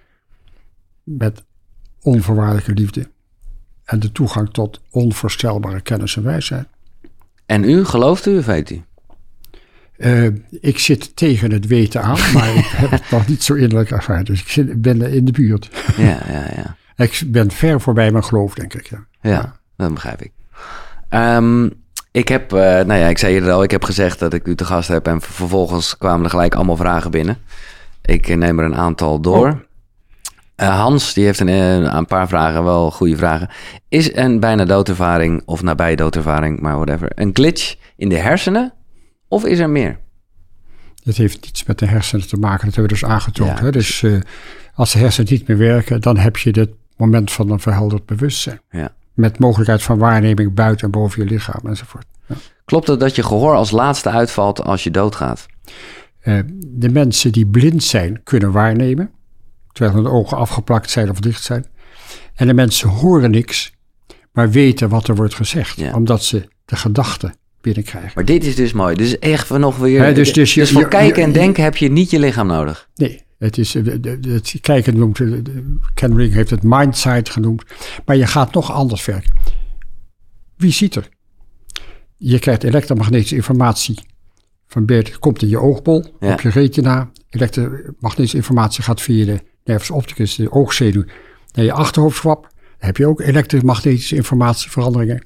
met 1.04 1.44
onvoorwaardelijke 2.02 2.74
liefde. 2.74 3.10
En 3.84 4.00
de 4.00 4.12
toegang 4.12 4.50
tot 4.50 4.82
onvoorstelbare 4.90 5.82
kennis 5.82 6.16
en 6.16 6.24
wijsheid. 6.24 6.68
En 7.46 7.64
u, 7.64 7.86
gelooft 7.86 8.26
u 8.26 8.38
of 8.38 8.46
weet 8.46 8.70
u? 8.70 8.84
Eh, 9.98 10.26
ik 10.50 10.80
zit 10.80 11.16
tegen 11.16 11.52
het 11.52 11.68
weten 11.68 12.02
aan, 12.02 12.34
maar 12.34 12.56
ik 12.56 12.66
heb 12.66 12.92
het 12.92 13.12
nog 13.12 13.28
niet 13.28 13.44
zo 13.44 13.54
innerlijk 13.54 13.92
ervaren. 13.92 14.26
Dus 14.26 14.42
ik 14.42 14.48
zit, 14.48 14.82
ben 14.82 15.02
in 15.02 15.26
de 15.26 15.32
buurt. 15.32 15.70
Ja, 15.98 16.20
ja, 16.28 16.52
ja. 16.56 16.78
Ik 17.04 17.24
ben 17.28 17.52
ver 17.52 17.82
voorbij 17.82 18.12
mijn 18.12 18.24
geloof, 18.24 18.54
denk 18.54 18.74
ik. 18.74 18.90
Ja. 18.90 19.06
Ja, 19.22 19.60
dat 19.76 19.94
begrijp 19.94 20.22
ik. 20.22 20.32
Ehm, 21.10 21.70
ik 22.16 22.28
heb, 22.28 22.54
eh, 22.54 22.60
nou 22.60 22.94
ja, 22.94 23.08
ik 23.08 23.18
zei 23.18 23.34
eerder 23.34 23.52
al, 23.52 23.64
ik 23.64 23.72
heb 23.72 23.84
gezegd 23.84 24.20
dat 24.20 24.34
ik 24.34 24.48
u 24.48 24.56
te 24.56 24.66
gast 24.66 24.88
heb 24.88 25.08
en 25.08 25.22
ver- 25.22 25.34
vervolgens 25.34 25.98
kwamen 25.98 26.24
er 26.24 26.30
gelijk 26.30 26.56
allemaal 26.56 26.76
vragen 26.76 27.12
binnen. 27.12 27.38
Ik 28.02 28.28
eh, 28.28 28.38
neem 28.38 28.60
er 28.60 28.66
een 28.66 28.76
aantal 28.76 29.20
door. 29.20 29.48
Oh. 29.48 29.60
Uh, 30.62 30.80
Hans, 30.80 31.14
die 31.14 31.26
heeft 31.26 31.40
een, 31.40 31.48
een, 31.98 32.06
paar 32.06 32.28
vragen, 32.28 32.64
wel 32.64 32.92
goede 32.92 33.18
vragen. 33.18 33.50
Is 33.90 34.16
een 34.16 34.40
bijna 34.40 34.66
doodervaring 34.66 35.42
of 35.46 35.62
nabij 35.62 35.96
doodervaring, 35.96 36.60
maar 36.60 36.76
whatever, 36.76 37.12
een 37.16 37.30
glitch 37.34 37.76
in 37.96 38.10
de 38.10 38.18
hersenen 38.18 38.74
of 39.28 39.46
is 39.46 39.60
er 39.60 39.70
meer? 39.70 40.00
Het 41.04 41.18
heeft 41.18 41.46
iets 41.46 41.64
met 41.64 41.80
de 41.80 41.86
hersenen 41.86 42.28
te 42.28 42.38
maken, 42.38 42.66
dat 42.66 42.76
hebben 42.76 42.94
we 42.94 43.00
dus 43.00 43.10
aangetoond. 43.10 43.60
Hè? 43.60 43.72
Dus 43.72 44.02
uh, 44.02 44.22
als 44.74 44.94
de 44.94 45.00
hersenen 45.00 45.32
niet 45.32 45.48
meer 45.48 45.58
werken, 45.58 46.02
dan 46.02 46.18
heb 46.18 46.38
je 46.38 46.50
het 46.60 46.72
moment 46.98 47.32
van 47.32 47.50
een 47.50 47.60
verhelderd 47.60 48.06
bewustzijn. 48.06 48.60
Ja. 48.70 48.94
Met 49.16 49.40
mogelijkheid 49.40 49.84
van 49.84 49.98
waarneming 49.98 50.54
buiten 50.54 50.86
en 50.86 50.92
boven 50.92 51.24
je 51.24 51.30
lichaam 51.30 51.68
enzovoort. 51.68 52.06
Ja. 52.28 52.36
Klopt 52.66 52.88
het 52.88 53.00
dat 53.00 53.16
je 53.16 53.24
gehoor 53.24 53.56
als 53.56 53.72
laatste 53.72 54.10
uitvalt 54.10 54.64
als 54.64 54.84
je 54.84 54.92
doodgaat? 54.92 55.46
Uh, 56.24 56.40
de 56.60 56.90
mensen 56.90 57.32
die 57.32 57.46
blind 57.46 57.84
zijn, 57.84 58.24
kunnen 58.24 58.52
waarnemen, 58.52 59.12
terwijl 59.72 59.96
hun 59.96 60.08
ogen 60.08 60.38
afgeplakt 60.38 60.90
zijn 60.90 61.10
of 61.10 61.20
dicht 61.20 61.44
zijn. 61.44 61.66
En 62.36 62.48
de 62.48 62.54
mensen 62.54 62.90
horen 62.90 63.32
niks, 63.32 63.74
maar 64.32 64.50
weten 64.50 64.90
wat 64.90 65.08
er 65.08 65.16
wordt 65.16 65.36
gezegd, 65.36 65.78
ja. 65.78 65.94
omdat 65.94 66.24
ze 66.24 66.48
de 66.66 66.76
gedachten 66.76 67.36
binnenkrijgen. 67.62 68.12
Maar 68.16 68.26
dit 68.26 68.44
is 68.44 68.56
dus 68.56 68.74
mooi. 68.74 68.96
Dus 68.96 69.20
echt 69.20 69.50
nog 69.50 69.78
weer. 69.78 70.04
He, 70.04 70.14
dus, 70.14 70.34
dus, 70.34 70.54
je, 70.54 70.60
dus 70.60 70.72
voor 70.72 70.82
je, 70.82 70.88
kijken 70.88 71.24
en 71.24 71.32
denken 71.32 71.64
heb 71.64 71.78
je 71.78 71.92
niet 71.92 72.10
je 72.10 72.20
lichaam 72.20 72.48
nodig. 72.48 72.90
Nee, 72.96 73.25
het 73.38 73.58
is 73.58 73.74
het 73.74 74.58
kijken 74.62 74.98
noemt. 74.98 75.20
Ken 75.94 76.16
Ring 76.16 76.34
heeft 76.34 76.50
het 76.50 76.64
mindsight 76.64 77.30
genoemd. 77.30 77.64
Maar 78.06 78.16
je 78.16 78.28
gaat 78.28 78.54
nog 78.54 78.72
anders 78.72 79.06
werken. 79.06 79.34
Wie 80.58 80.72
ziet 80.72 80.96
er? 80.96 81.10
Je 82.18 82.40
krijgt 82.40 82.64
elektromagnetische 82.64 83.36
informatie 83.36 84.00
van 84.68 84.86
beeld 84.86 85.20
komt 85.20 85.42
in 85.42 85.48
je 85.48 85.60
oogbol, 85.60 86.06
op 86.20 86.42
je 86.42 86.50
retina. 86.50 87.12
Elektromagnetische 87.30 88.38
informatie 88.38 88.84
gaat 88.84 89.02
via 89.02 89.26
de 89.26 89.42
nervus 89.64 89.92
opticus, 89.92 90.36
de 90.36 90.52
oogzenuw, 90.52 91.04
naar 91.54 91.66
je 91.66 91.72
achterhoofdschwap. 91.72 92.42
Dan 92.42 92.52
heb 92.78 92.98
je 92.98 93.08
ook 93.08 93.22
elektromagnetische 93.22 94.16
informatieveranderingen. 94.16 95.26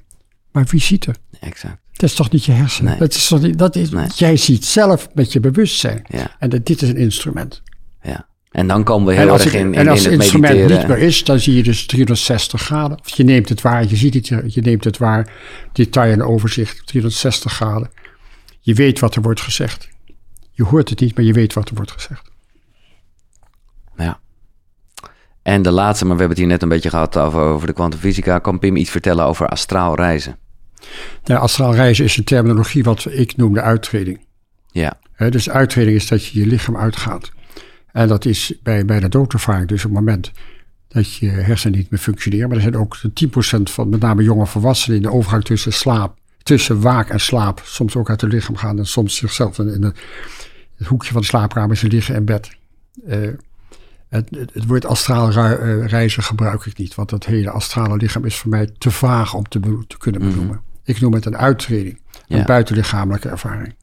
Maar 0.52 0.66
wie 0.70 0.80
ziet 0.80 1.06
er? 1.06 1.16
Exact. 1.40 1.78
Dat 1.92 2.10
is 2.10 2.16
toch 2.16 2.30
niet 2.30 2.44
je 2.44 2.52
hersenen? 2.52 2.98
Dat 2.98 3.14
is 3.14 3.28
toch 3.28 3.40
niet, 3.40 3.58
dat 3.58 3.76
is, 3.76 3.90
Jij 4.14 4.36
ziet 4.36 4.64
zelf 4.64 5.08
met 5.14 5.32
je 5.32 5.40
bewustzijn. 5.40 6.02
Ja. 6.08 6.36
En 6.38 6.48
dat, 6.48 6.66
dit 6.66 6.82
is 6.82 6.88
een 6.88 6.96
instrument. 6.96 7.62
Ja. 8.02 8.28
En 8.50 8.66
dan 8.66 8.84
komen 8.84 9.08
we 9.08 9.14
heel 9.14 9.32
erg 9.32 9.54
in, 9.54 9.74
in, 9.74 9.74
En 9.74 9.88
als 9.88 10.00
het, 10.00 10.12
het 10.12 10.20
instrument 10.20 10.68
niet 10.68 10.88
meer 10.88 10.98
is, 10.98 11.24
dan 11.24 11.38
zie 11.38 11.56
je 11.56 11.62
dus 11.62 11.86
360 11.86 12.62
graden. 12.62 12.98
Of 12.98 13.08
je 13.08 13.24
neemt 13.24 13.48
het 13.48 13.60
waar, 13.60 13.86
je 13.88 13.96
ziet 13.96 14.14
het, 14.14 14.54
je 14.54 14.60
neemt 14.60 14.84
het 14.84 14.98
waar. 14.98 15.32
Detail 15.72 16.12
en 16.12 16.22
overzicht, 16.22 16.86
360 16.86 17.52
graden. 17.52 17.90
Je 18.60 18.74
weet 18.74 18.98
wat 18.98 19.14
er 19.14 19.22
wordt 19.22 19.40
gezegd. 19.40 19.88
Je 20.50 20.64
hoort 20.64 20.88
het 20.88 21.00
niet, 21.00 21.16
maar 21.16 21.24
je 21.24 21.32
weet 21.32 21.52
wat 21.52 21.68
er 21.68 21.74
wordt 21.74 21.90
gezegd. 21.90 22.30
Ja. 23.96 24.20
En 25.42 25.62
de 25.62 25.70
laatste, 25.70 26.04
maar 26.04 26.14
we 26.14 26.20
hebben 26.20 26.38
het 26.38 26.46
hier 26.46 26.54
net 26.56 26.62
een 26.62 26.68
beetje 26.68 26.90
gehad 26.90 27.16
over, 27.16 27.40
over 27.40 27.66
de 27.66 27.72
kwantumfysica. 27.72 28.38
Kan 28.38 28.58
Pim 28.58 28.76
iets 28.76 28.90
vertellen 28.90 29.24
over 29.24 29.48
astraal 29.48 29.94
reizen? 29.94 30.38
Nou, 31.24 31.40
astraal 31.40 31.74
reizen 31.74 32.04
is 32.04 32.16
een 32.16 32.24
terminologie 32.24 32.82
wat 32.82 33.06
ik 33.10 33.36
noem 33.36 33.54
de 33.54 33.60
uittreding. 33.60 34.20
Ja. 34.70 34.98
He, 35.12 35.30
dus 35.30 35.50
uittreding 35.50 35.96
is 35.96 36.08
dat 36.08 36.26
je 36.26 36.38
je 36.38 36.46
lichaam 36.46 36.76
uitgaat. 36.76 37.30
En 37.92 38.08
dat 38.08 38.24
is 38.24 38.52
bij, 38.62 38.84
bij 38.84 39.00
de 39.00 39.08
doodervaring 39.08 39.68
dus 39.68 39.84
op 39.84 39.90
het 39.90 40.00
moment 40.00 40.32
dat 40.88 41.14
je 41.14 41.28
hersenen 41.28 41.78
niet 41.78 41.90
meer 41.90 42.00
functioneren. 42.00 42.48
Maar 42.48 42.56
er 42.56 42.62
zijn 42.62 42.76
ook 42.76 43.00
10% 43.58 43.62
van 43.62 43.88
met 43.88 44.00
name 44.00 44.22
jonge 44.22 44.46
volwassenen 44.46 44.96
in 44.96 45.02
de 45.02 45.10
overgang 45.10 45.44
tussen 45.44 45.72
slaap, 45.72 46.18
tussen 46.42 46.80
waak 46.80 47.08
en 47.08 47.20
slaap, 47.20 47.62
soms 47.64 47.96
ook 47.96 48.10
uit 48.10 48.20
het 48.20 48.32
lichaam 48.32 48.56
gaan 48.56 48.78
en 48.78 48.86
soms 48.86 49.16
zichzelf 49.16 49.58
in, 49.58 49.68
in 49.68 49.82
het, 49.82 49.98
het, 50.76 50.86
hoekje 50.86 51.12
van 51.12 51.20
de 51.20 51.26
slaapkamer 51.26 51.76
ze 51.76 51.88
liggen 51.88 52.14
in 52.14 52.24
bed. 52.24 52.50
Uh, 53.06 53.28
het, 54.08 54.28
het, 54.30 54.66
woord 54.66 54.84
astraal 54.84 55.30
reizen 55.86 56.22
gebruik 56.22 56.66
ik 56.66 56.78
niet, 56.78 56.94
want 56.94 57.08
dat 57.08 57.26
hele 57.26 57.50
astrale 57.50 57.96
lichaam 57.96 58.24
is 58.24 58.36
voor 58.36 58.50
mij 58.50 58.70
te 58.78 58.90
vaag 58.90 59.34
om 59.34 59.48
te, 59.48 59.60
te 59.86 59.98
kunnen 59.98 60.20
mhm. 60.20 60.30
benoemen. 60.30 60.60
Ik 60.84 61.00
noem 61.00 61.12
het 61.12 61.26
een 61.26 61.36
uittreding, 61.36 62.00
een 62.28 62.44
buitenlichamelijke 62.44 63.28
ervaring. 63.28 63.74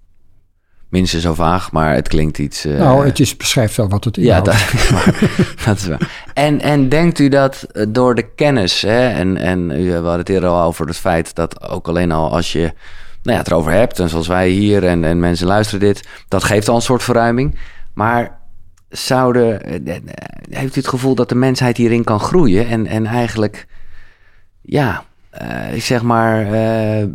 Minstens 0.90 1.24
zo 1.24 1.34
vaag, 1.34 1.72
maar 1.72 1.94
het 1.94 2.08
klinkt 2.08 2.38
iets... 2.38 2.66
Uh... 2.66 2.78
Nou, 2.78 3.06
het 3.06 3.20
is, 3.20 3.38
beschrijft 3.38 3.76
wel 3.76 3.90
wat 3.90 4.04
het 4.04 4.18
inhoudt. 4.18 4.46
Ja, 4.46 4.52
dat, 4.72 4.74
is 4.74 4.90
waar. 4.90 5.32
dat 5.66 5.78
is 5.78 5.88
waar. 5.88 6.30
En, 6.34 6.62
en 6.62 6.90
denkt 6.90 7.20
u 7.20 7.30
dat 7.30 7.64
eh, 7.64 7.86
door 7.90 8.16
de 8.16 8.34
kennis, 8.36 8.82
hè, 8.82 9.08
en, 9.08 9.38
en 9.38 9.72
u 9.72 9.94
had 9.94 10.18
het 10.18 10.30
eerder 10.30 10.50
al 10.50 10.62
over 10.62 10.88
het 10.88 10.98
feit 10.98 11.36
dat 11.36 11.70
ook 11.70 11.88
alleen 11.88 12.12
al 12.12 12.32
als 12.32 12.52
je 12.52 12.74
nou 13.22 13.38
ja, 13.38 13.38
het 13.38 13.48
erover 13.48 13.72
hebt, 13.72 14.00
en 14.00 14.10
zoals 14.10 14.28
wij 14.28 14.50
hier 14.50 14.86
en, 14.86 15.04
en 15.04 15.20
mensen 15.20 15.48
luisteren 15.48 15.80
dit, 15.80 16.08
dat 16.28 16.44
geeft 16.44 16.68
al 16.68 16.76
een 16.76 16.82
soort 16.82 17.04
verruiming. 17.04 17.60
Maar 17.94 18.40
zouden, 18.90 19.62
eh, 19.86 19.96
heeft 20.50 20.76
u 20.76 20.80
het 20.80 20.90
gevoel 20.90 21.16
dat 21.16 21.30
de 21.30 21.36
mensheid 21.36 21.78
hierin 21.78 22.04
kan 22.04 22.20
groeien 22.20 22.68
en, 22.68 22.86
en 22.86 23.06
eigenlijk, 23.06 23.68
ja, 24.62 25.04
uh, 25.42 25.80
zeg 25.80 26.02
maar, 26.02 26.52
uh, 26.52 27.08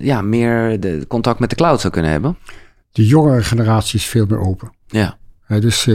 ja, 0.00 0.22
meer 0.22 0.80
de 0.80 1.04
contact 1.08 1.38
met 1.38 1.50
de 1.50 1.56
cloud 1.56 1.80
zou 1.80 1.92
kunnen 1.92 2.10
hebben? 2.10 2.36
De 2.98 3.06
jongere 3.06 3.42
generatie 3.42 3.98
is 3.98 4.06
veel 4.06 4.26
meer 4.26 4.40
open. 4.40 4.72
Ja. 4.86 5.18
dus 5.46 5.88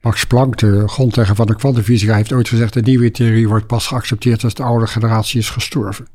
Max 0.00 0.24
Planck, 0.24 0.58
de 0.58 0.88
grondlegger 0.88 1.34
van 1.34 1.46
de 1.46 1.56
kwantumfysica, 1.56 2.14
heeft 2.14 2.32
ooit 2.32 2.48
gezegd: 2.48 2.72
de 2.72 2.80
nieuwe 2.80 3.10
theorie 3.10 3.48
wordt 3.48 3.66
pas 3.66 3.86
geaccepteerd 3.86 4.44
als 4.44 4.54
de 4.54 4.62
oude 4.62 4.86
generatie 4.86 5.40
is 5.40 5.50
gestorven. 5.50 6.06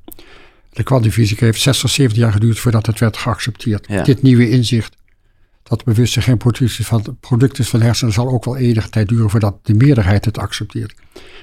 De 0.70 0.84
kwantumfysica 0.84 1.46
heeft 1.46 1.62
60, 1.62 1.90
70 1.90 2.20
jaar 2.22 2.32
geduurd 2.32 2.60
voordat 2.60 2.86
het 2.86 3.00
werd 3.00 3.18
geaccepteerd. 3.18 3.86
Ja. 3.88 4.04
Dit 4.04 4.22
nieuwe 4.22 4.50
inzicht 4.50 4.96
dat 5.64 5.84
bewustzijn 5.84 6.26
geen 6.26 6.38
product 6.38 6.80
is, 6.80 6.88
van, 6.88 7.18
product 7.20 7.60
is 7.60 7.70
van 7.70 7.82
hersenen, 7.82 8.14
zal 8.14 8.30
ook 8.30 8.46
wel 8.46 8.58
enige 8.58 8.90
tijd 8.90 9.08
duren 9.08 9.30
voordat 9.30 9.60
de 9.64 9.74
meerderheid 9.74 10.26
het 10.26 10.38
accepteert. 10.38 10.94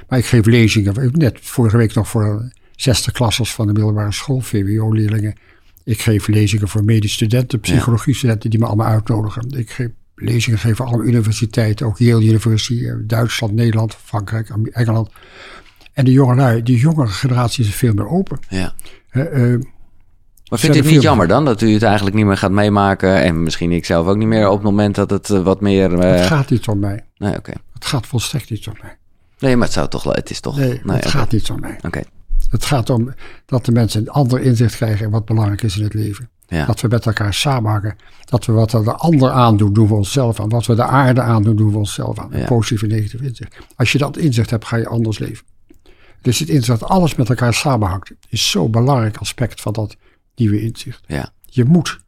Maar 0.08 0.18
ik 0.18 0.26
geef 0.26 0.44
lezingen, 0.44 1.10
net 1.12 1.38
vorige 1.40 1.76
week 1.76 1.94
nog 1.94 2.08
voor 2.08 2.52
zesde 2.76 3.12
klassers 3.12 3.54
van 3.54 3.66
de 3.66 3.72
middelbare 3.72 4.12
school, 4.12 4.40
VWO-leerlingen. 4.40 5.34
Ik 5.86 6.00
geef 6.00 6.26
lezingen 6.26 6.68
voor 6.68 6.84
medische 6.84 7.16
studenten, 7.16 7.60
psychologie-studenten 7.60 8.50
die 8.50 8.58
me 8.58 8.66
allemaal 8.66 8.86
uitnodigen. 8.86 9.50
Ik 9.50 9.70
geef 9.70 9.88
lezingen 10.14 10.58
geven 10.58 10.84
alle 10.84 11.02
universiteiten, 11.02 11.86
ook 11.86 11.98
Yale 11.98 12.24
University, 12.24 12.92
Duitsland, 13.06 13.52
Nederland, 13.52 13.96
Frankrijk, 14.04 14.50
Engeland. 14.70 15.10
En 15.92 16.04
de 16.04 16.12
jongelui, 16.12 16.62
die 16.62 16.78
jongere 16.78 17.08
generatie 17.08 17.64
is 17.64 17.74
veel 17.74 17.94
meer 17.94 18.08
open. 18.08 18.38
Ja. 18.48 18.74
Uh, 19.12 19.52
uh, 19.52 19.60
maar 20.48 20.58
vindt 20.58 20.76
u 20.76 20.78
het 20.78 20.90
niet 20.90 21.02
jammer 21.02 21.28
dan 21.28 21.44
dat 21.44 21.60
u 21.60 21.72
het 21.72 21.82
eigenlijk 21.82 22.16
niet 22.16 22.26
meer 22.26 22.36
gaat 22.36 22.50
meemaken? 22.50 23.22
En 23.22 23.42
misschien 23.42 23.72
ik 23.72 23.84
zelf 23.84 24.06
ook 24.06 24.16
niet 24.16 24.28
meer 24.28 24.48
op 24.48 24.54
het 24.54 24.64
moment 24.64 24.94
dat 24.94 25.10
het 25.10 25.28
uh, 25.28 25.42
wat 25.42 25.60
meer. 25.60 25.92
Uh... 25.92 25.98
Het 25.98 26.26
gaat 26.26 26.50
niet 26.50 26.68
om 26.68 26.78
mij. 26.78 27.04
Nee, 27.16 27.36
oké. 27.36 27.52
Het 27.74 27.84
gaat 27.84 28.06
volstrekt 28.06 28.50
niet 28.50 28.66
om 28.66 28.74
mij. 28.82 28.96
Nee, 29.38 29.56
maar 29.56 29.64
het 29.64 29.74
zou 29.74 29.88
toch. 29.88 30.04
Het 30.04 30.30
is 30.30 30.40
toch. 30.40 30.56
Nee, 30.56 30.68
nee 30.68 30.96
het 30.96 31.06
okay. 31.06 31.10
gaat 31.10 31.32
niet 31.32 31.50
om 31.50 31.60
mij. 31.60 31.78
Oké. 31.82 32.02
Het 32.50 32.64
gaat 32.64 32.90
om 32.90 33.14
dat 33.46 33.64
de 33.64 33.72
mensen 33.72 34.00
een 34.00 34.08
ander 34.08 34.40
inzicht 34.40 34.76
krijgen 34.76 35.04
in 35.04 35.10
wat 35.10 35.24
belangrijk 35.24 35.62
is 35.62 35.76
in 35.76 35.82
het 35.82 35.94
leven. 35.94 36.28
Ja. 36.46 36.66
Dat 36.66 36.80
we 36.80 36.88
met 36.88 37.06
elkaar 37.06 37.34
samenhangen. 37.34 37.96
Dat 38.24 38.44
we 38.44 38.52
wat 38.52 38.72
we 38.72 38.82
de 38.82 38.94
ander 38.94 39.30
aandoen, 39.30 39.72
doen 39.72 39.88
we 39.88 39.94
onszelf 39.94 40.40
aan. 40.40 40.48
Wat 40.48 40.66
we 40.66 40.74
de 40.74 40.84
aarde 40.84 41.20
aandoen, 41.20 41.56
doen 41.56 41.70
we 41.70 41.78
onszelf 41.78 42.18
aan. 42.18 42.30
Ja. 42.32 42.44
Positief 42.44 42.82
en 42.82 42.88
negatief 42.88 43.20
inzicht. 43.20 43.56
Als 43.76 43.92
je 43.92 43.98
dat 43.98 44.16
inzicht 44.16 44.50
hebt, 44.50 44.64
ga 44.64 44.76
je 44.76 44.88
anders 44.88 45.18
leven. 45.18 45.44
Dus 46.22 46.38
het 46.38 46.48
inzicht 46.48 46.80
dat 46.80 46.88
alles 46.88 47.14
met 47.14 47.28
elkaar 47.28 47.54
samenhangt, 47.54 48.12
is 48.28 48.50
zo'n 48.50 48.70
belangrijk 48.70 49.16
aspect 49.16 49.60
van 49.60 49.72
dat 49.72 49.96
nieuwe 50.34 50.62
inzicht. 50.62 51.04
Ja. 51.06 51.32
Je 51.42 51.64
moet. 51.64 51.98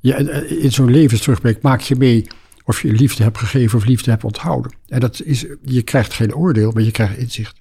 Je, 0.00 0.14
in 0.62 0.72
zo'n 0.72 0.90
levensterugblik 0.90 1.62
maak 1.62 1.80
je 1.80 1.96
mee 1.96 2.26
of 2.64 2.82
je 2.82 2.92
liefde 2.92 3.22
hebt 3.22 3.38
gegeven 3.38 3.78
of 3.78 3.84
liefde 3.84 4.10
hebt 4.10 4.24
onthouden. 4.24 4.72
En 4.88 5.00
dat 5.00 5.22
is, 5.22 5.46
je 5.62 5.82
krijgt 5.82 6.12
geen 6.12 6.34
oordeel, 6.34 6.70
maar 6.70 6.82
je 6.82 6.90
krijgt 6.90 7.16
inzicht. 7.16 7.60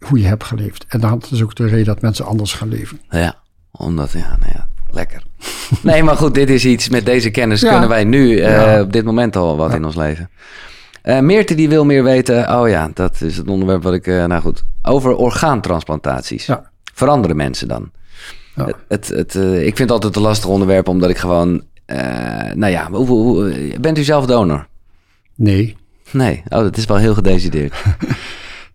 Hoe 0.00 0.18
je 0.18 0.26
hebt 0.26 0.44
geleefd. 0.44 0.84
En 0.88 1.00
dat 1.00 1.28
is 1.32 1.42
ook 1.42 1.54
de 1.54 1.66
reden 1.66 1.84
dat 1.84 2.00
mensen 2.00 2.24
anders 2.24 2.52
gaan 2.52 2.68
leven. 2.68 3.00
Ja, 3.10 3.34
omdat, 3.70 4.12
ja, 4.12 4.36
nou 4.40 4.52
ja, 4.54 4.68
lekker. 4.90 5.22
nee, 5.82 6.02
maar 6.02 6.16
goed, 6.16 6.34
dit 6.34 6.50
is 6.50 6.64
iets, 6.64 6.88
met 6.88 7.04
deze 7.04 7.30
kennis 7.30 7.60
ja. 7.60 7.70
kunnen 7.70 7.88
wij 7.88 8.04
nu 8.04 8.28
uh, 8.30 8.50
ja. 8.50 8.80
op 8.80 8.92
dit 8.92 9.04
moment 9.04 9.36
al 9.36 9.56
wat 9.56 9.70
ja. 9.70 9.76
in 9.76 9.84
ons 9.84 9.96
leven. 9.96 10.30
Uh, 11.04 11.20
Meerte 11.20 11.54
die 11.54 11.68
wil 11.68 11.84
meer 11.84 12.02
weten, 12.02 12.60
oh 12.60 12.68
ja, 12.68 12.90
dat 12.94 13.20
is 13.20 13.36
het 13.36 13.48
onderwerp 13.48 13.82
wat 13.82 13.94
ik, 13.94 14.06
uh, 14.06 14.24
nou 14.24 14.42
goed, 14.42 14.64
over 14.82 15.16
orgaantransplantaties. 15.16 16.48
Veranderen 16.94 17.36
mensen 17.36 17.68
dan? 17.68 17.90
Het, 18.54 18.76
het, 18.88 19.08
het 19.08 19.34
ik 19.34 19.76
vind 19.76 19.78
het 19.78 19.90
altijd 19.90 20.16
een 20.16 20.22
lastig 20.22 20.48
onderwerp, 20.48 20.88
omdat 20.88 21.10
ik 21.10 21.18
gewoon, 21.18 21.62
nou 22.54 22.66
ja, 22.66 22.90
hoe, 22.90 23.06
hoe, 23.06 23.54
bent 23.80 23.98
u 23.98 24.02
zelf 24.02 24.26
donor? 24.26 24.66
Nee. 25.34 25.76
Nee, 26.10 26.42
oh, 26.48 26.58
dat 26.58 26.76
is 26.76 26.84
wel 26.84 26.96
heel 26.96 27.14
gedecideerd. 27.14 27.74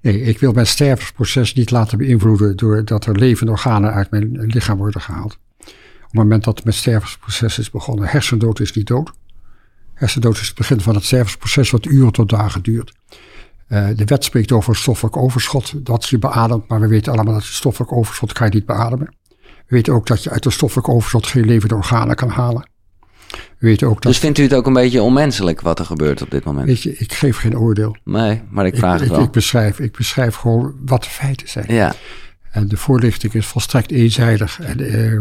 Nee, 0.06 0.22
ik 0.22 0.40
wil 0.40 0.52
mijn 0.52 0.68
stervensproces 0.68 1.54
niet 1.54 1.72
laten 1.72 1.98
beïnvloeden 1.98 2.56
doordat 2.56 3.06
er 3.06 3.18
levende 3.18 3.52
organen 3.52 3.94
uit 3.94 4.12
mijn 4.12 4.32
lichaam 4.32 4.78
worden 4.78 5.02
gehaald. 5.02 5.38
Op 5.60 6.02
het 6.02 6.14
moment 6.14 6.44
dat 6.44 6.64
mijn 6.64 6.76
stervensproces 6.76 7.60
is 7.60 7.70
begonnen, 7.70 8.08
hersendood 8.08 8.60
is 8.60 8.74
niet 8.74 8.88
dood. 8.88 9.12
Hersendood 9.94 10.38
is 10.38 10.48
het 10.48 10.56
begin 10.56 10.82
van 10.82 10.96
het 10.96 11.04
stervensproces 11.04 11.70
wat 11.70 11.86
uren 11.86 12.12
tot 12.12 12.30
dagen 12.30 12.62
duurt. 12.62 12.94
Uh, 13.68 13.88
de 13.96 14.06
wet 14.06 14.24
spreekt 14.24 14.52
over 14.52 14.76
stoffelijk 14.76 15.18
overschot 15.18 15.86
dat 15.86 16.06
je 16.06 16.20
beademt, 16.20 16.68
maar 16.68 16.80
we 16.80 16.88
weten 16.88 17.14
allemaal 17.14 17.34
dat 17.34 17.46
je 17.46 17.54
stoffelijk 17.54 17.92
overschot 17.92 18.34
kan 18.34 18.50
niet 18.50 18.66
beademen. 18.66 19.16
We 19.40 19.76
weten 19.76 19.94
ook 19.94 20.08
dat 20.08 20.24
je 20.24 20.30
uit 20.30 20.44
de 20.44 20.50
stoffelijk 20.50 20.90
overschot 20.90 21.28
geen 21.28 21.46
levende 21.46 21.76
organen 21.76 22.16
kan 22.16 22.30
halen. 22.30 22.70
We 23.36 23.68
weten 23.68 23.88
ook 23.88 24.02
dat... 24.02 24.12
Dus 24.12 24.18
vindt 24.22 24.38
u 24.38 24.44
het 24.44 24.54
ook 24.54 24.68
een 24.68 24.74
beetje 24.74 25.02
onmenselijk 25.02 25.62
wat 25.62 25.80
er 25.80 25.86
gebeurt 25.86 26.22
op 26.22 26.32
dit 26.32 26.44
moment? 26.44 26.68
Weet 26.68 26.82
je, 26.82 26.98
ik 26.98 27.14
geef 27.14 27.38
geen 27.38 27.58
oordeel. 27.58 27.98
Nee, 28.04 28.42
maar 28.50 28.66
ik 28.66 28.76
vraag 28.76 28.96
ik, 28.96 29.02
het 29.02 29.10
wel. 29.10 29.22
ik, 29.22 29.32
beschrijf, 29.32 29.80
ik 29.80 29.98
beschrijf 29.98 30.36
gewoon 30.36 30.76
wat 30.86 31.04
de 31.04 31.10
feiten 31.10 31.50
zijn. 31.50 31.66
ja, 31.68 31.94
En 32.52 32.68
de 32.68 32.78
voorlichting 32.78 33.34
is 33.34 33.46
volstrekt 33.46 33.92
eenzijdig. 33.92 34.60
En 34.60 34.80
eh, 34.80 35.20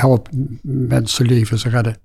helpt 0.00 0.30
mensenlevens 0.62 1.64
redden. 1.64 1.96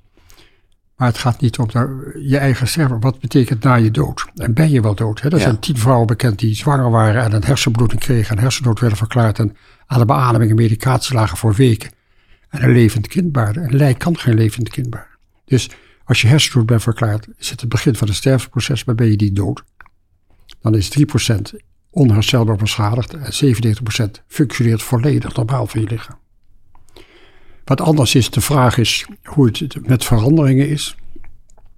Maar 0.96 1.08
het 1.10 1.18
gaat 1.20 1.42
niet 1.42 1.58
om 1.60 1.68
naar 1.74 1.90
je 2.20 2.38
eigen 2.38 2.68
sterven. 2.68 3.00
Wat 3.00 3.20
betekent 3.20 3.64
na 3.64 3.74
je 3.76 3.92
dood? 3.92 4.26
En 4.36 4.54
ben 4.54 4.70
je 4.72 4.82
wel 4.82 4.96
dood? 4.96 5.22
Hè? 5.22 5.30
Er 5.30 5.38
Ja. 5.38 5.42
zijn 5.44 5.60
tien 5.60 5.78
vrouwen 5.78 6.08
bekend 6.08 6.40
die 6.40 6.56
zwanger 6.56 6.90
waren 6.92 7.24
en 7.24 7.34
een 7.34 7.44
hersenbloeding 7.44 8.02
kregen 8.02 8.36
en 8.38 8.42
hersendood 8.42 8.80
werden 8.80 8.98
verklaard 8.98 9.40
en 9.40 9.56
aan 9.86 10.00
de 10.00 10.06
beademing 10.06 10.50
en 10.50 10.56
medicatie 10.56 11.16
lagen 11.16 11.38
voor 11.38 11.54
weken. 11.54 11.90
En 12.52 12.64
een 12.64 12.72
levend 12.72 13.08
kind 13.08 13.32
baarden. 13.32 13.64
Een 13.64 13.76
lijk 13.76 14.00
kan 14.00 14.18
geen 14.18 14.34
levend 14.36 14.70
kind. 14.70 14.96
Dus 15.46 15.70
als 16.06 16.22
je 16.22 16.28
hersendood 16.28 16.66
bent 16.66 16.82
verklaard, 16.82 17.28
is 17.38 17.50
het 17.50 17.62
het 17.62 17.70
begin 17.70 17.96
van 17.96 18.08
het 18.08 18.16
sterfproces, 18.18 18.84
maar 18.84 18.96
ben 18.96 19.10
je 19.10 19.16
niet 19.16 19.36
dood. 19.36 19.64
Dan 20.62 20.76
is 20.76 20.90
3% 21.00 21.42
onherstelbaar 21.90 22.56
beschadigd 22.56 23.14
en 23.14 23.56
97% 24.20 24.24
functioneert 24.28 24.82
volledig 24.84 25.36
normaal 25.36 25.68
van 25.68 25.82
je 25.82 25.88
lichaam. 25.88 26.18
Wat 27.66 27.82
anders 27.82 28.16
is, 28.16 28.30
de 28.30 28.42
vraag 28.42 28.78
is 28.78 29.06
hoe 29.24 29.46
het 29.46 29.88
met 29.88 30.06
veranderingen 30.06 30.70
is. 30.70 30.96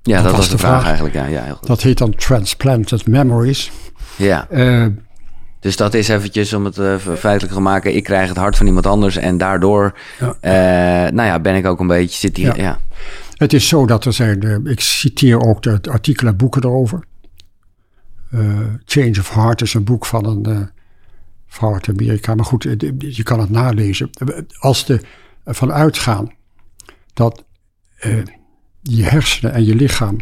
ja 0.01 0.21
dat, 0.21 0.31
was 0.31 0.39
was 0.39 0.49
de 0.49 0.57
vraag, 0.57 0.71
vraag. 0.71 0.85
eigenlijk. 0.85 1.15
Ja, 1.15 1.25
ja, 1.25 1.43
heel 1.43 1.55
goed. 1.55 1.67
Dat 1.67 1.81
heet 1.81 1.97
dan 1.97 2.15
transplanted 2.15 3.07
memories. 3.07 3.71
ja, 4.15 4.49
Eh, 4.49 4.85
dus 5.63 5.75
dat 5.75 5.93
is 5.93 6.07
eventjes 6.07 6.53
om 6.53 6.65
het 6.65 6.77
eh, 6.77 6.95
feitelijk 6.97 7.53
te 7.53 7.59
maken. 7.61 7.95
Ik 7.95 8.03
krijg 8.03 8.27
het 8.27 8.37
hart 8.37 8.57
van 8.57 8.65
iemand 8.65 8.85
anders 8.85 9.15
en 9.15 9.37
daardoor, 9.37 9.97
Ja. 10.19 10.35
eh, 10.39 11.11
nou 11.11 11.27
ja, 11.27 11.39
ben 11.39 11.55
ik 11.55 11.65
ook 11.65 11.79
een 11.79 11.87
beetje, 11.87 12.19
zit 12.19 12.37
hier, 12.37 12.55
ja. 12.57 12.63
Ja. 12.63 12.79
het 13.37 13.53
is 13.53 13.67
zo 13.67 13.85
dat 13.85 14.05
er 14.05 14.13
zijn, 14.13 14.41
eh, 14.41 14.71
ik 14.71 14.79
citeer 14.79 15.39
ook 15.41 15.61
de 15.61 15.79
artikelen 15.91 16.31
en 16.31 16.37
boeken 16.37 16.63
erover. 16.63 17.03
Change 18.85 19.19
of 19.19 19.33
Heart 19.33 19.61
is 19.61 19.73
een 19.73 19.83
boek 19.83 20.05
van 20.05 20.25
een 20.25 20.69
vrouw 21.47 21.73
uit 21.73 21.89
Amerika. 21.89 22.35
Maar 22.35 22.45
goed, 22.45 22.63
je 22.97 23.23
kan 23.23 23.39
het 23.39 23.49
nalezen. 23.49 24.09
Als 24.59 24.85
de 24.85 25.01
ervan 25.43 25.71
uitgaan 25.71 26.31
dat 27.13 27.43
je 28.81 29.03
hersenen 29.03 29.53
en 29.53 29.65
je 29.65 29.75
lichaam 29.75 30.17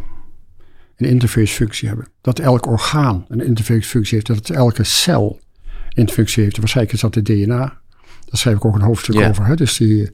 een 1.01 1.09
interfacefunctie 1.09 1.87
hebben. 1.87 2.07
Dat 2.21 2.39
elk 2.39 2.65
orgaan 2.65 3.25
een 3.27 3.45
interfacefunctie 3.45 4.15
heeft. 4.15 4.27
Dat 4.27 4.49
elke 4.49 4.83
cel 4.83 5.39
een 5.63 5.73
interfacefunctie 5.95 6.43
heeft. 6.43 6.57
Waarschijnlijk 6.57 6.95
is 6.95 7.01
dat 7.01 7.15
het 7.15 7.25
DNA. 7.25 7.57
Daar 7.57 8.39
schrijf 8.39 8.57
ik 8.57 8.65
ook 8.65 8.75
een 8.75 8.81
hoofdstuk 8.81 9.15
over. 9.15 9.45
Hè? 9.45 9.55
Dus 9.55 9.77
die, 9.77 10.11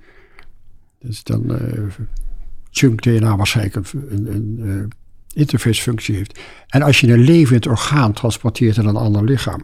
dus 0.99 1.23
dan 1.23 1.55
eh 1.55 1.83
junk 2.69 3.01
DNA 3.01 3.35
waarschijnlijk 3.35 3.75
een, 3.75 3.85
een, 4.09 4.33
een 4.33 4.59
eh, 4.61 4.97
interfacefunctie 5.41 6.15
heeft. 6.15 6.39
En 6.67 6.81
als 6.81 6.99
je 6.99 7.13
een 7.13 7.19
levend 7.19 7.67
orgaan 7.67 8.13
transporteert 8.13 8.77
in 8.77 8.85
een 8.85 8.95
ander 8.95 9.23
lichaam, 9.23 9.63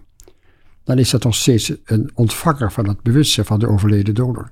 dan 0.84 0.98
is 0.98 1.10
dat 1.10 1.24
nog 1.24 1.36
steeds 1.36 1.74
een 1.86 2.12
ontvanger 2.14 2.72
van 2.72 2.88
het 2.88 3.02
bewustzijn 3.02 3.46
van 3.46 3.60
de 3.60 3.68
overleden 3.68 4.14
donor. 4.14 4.52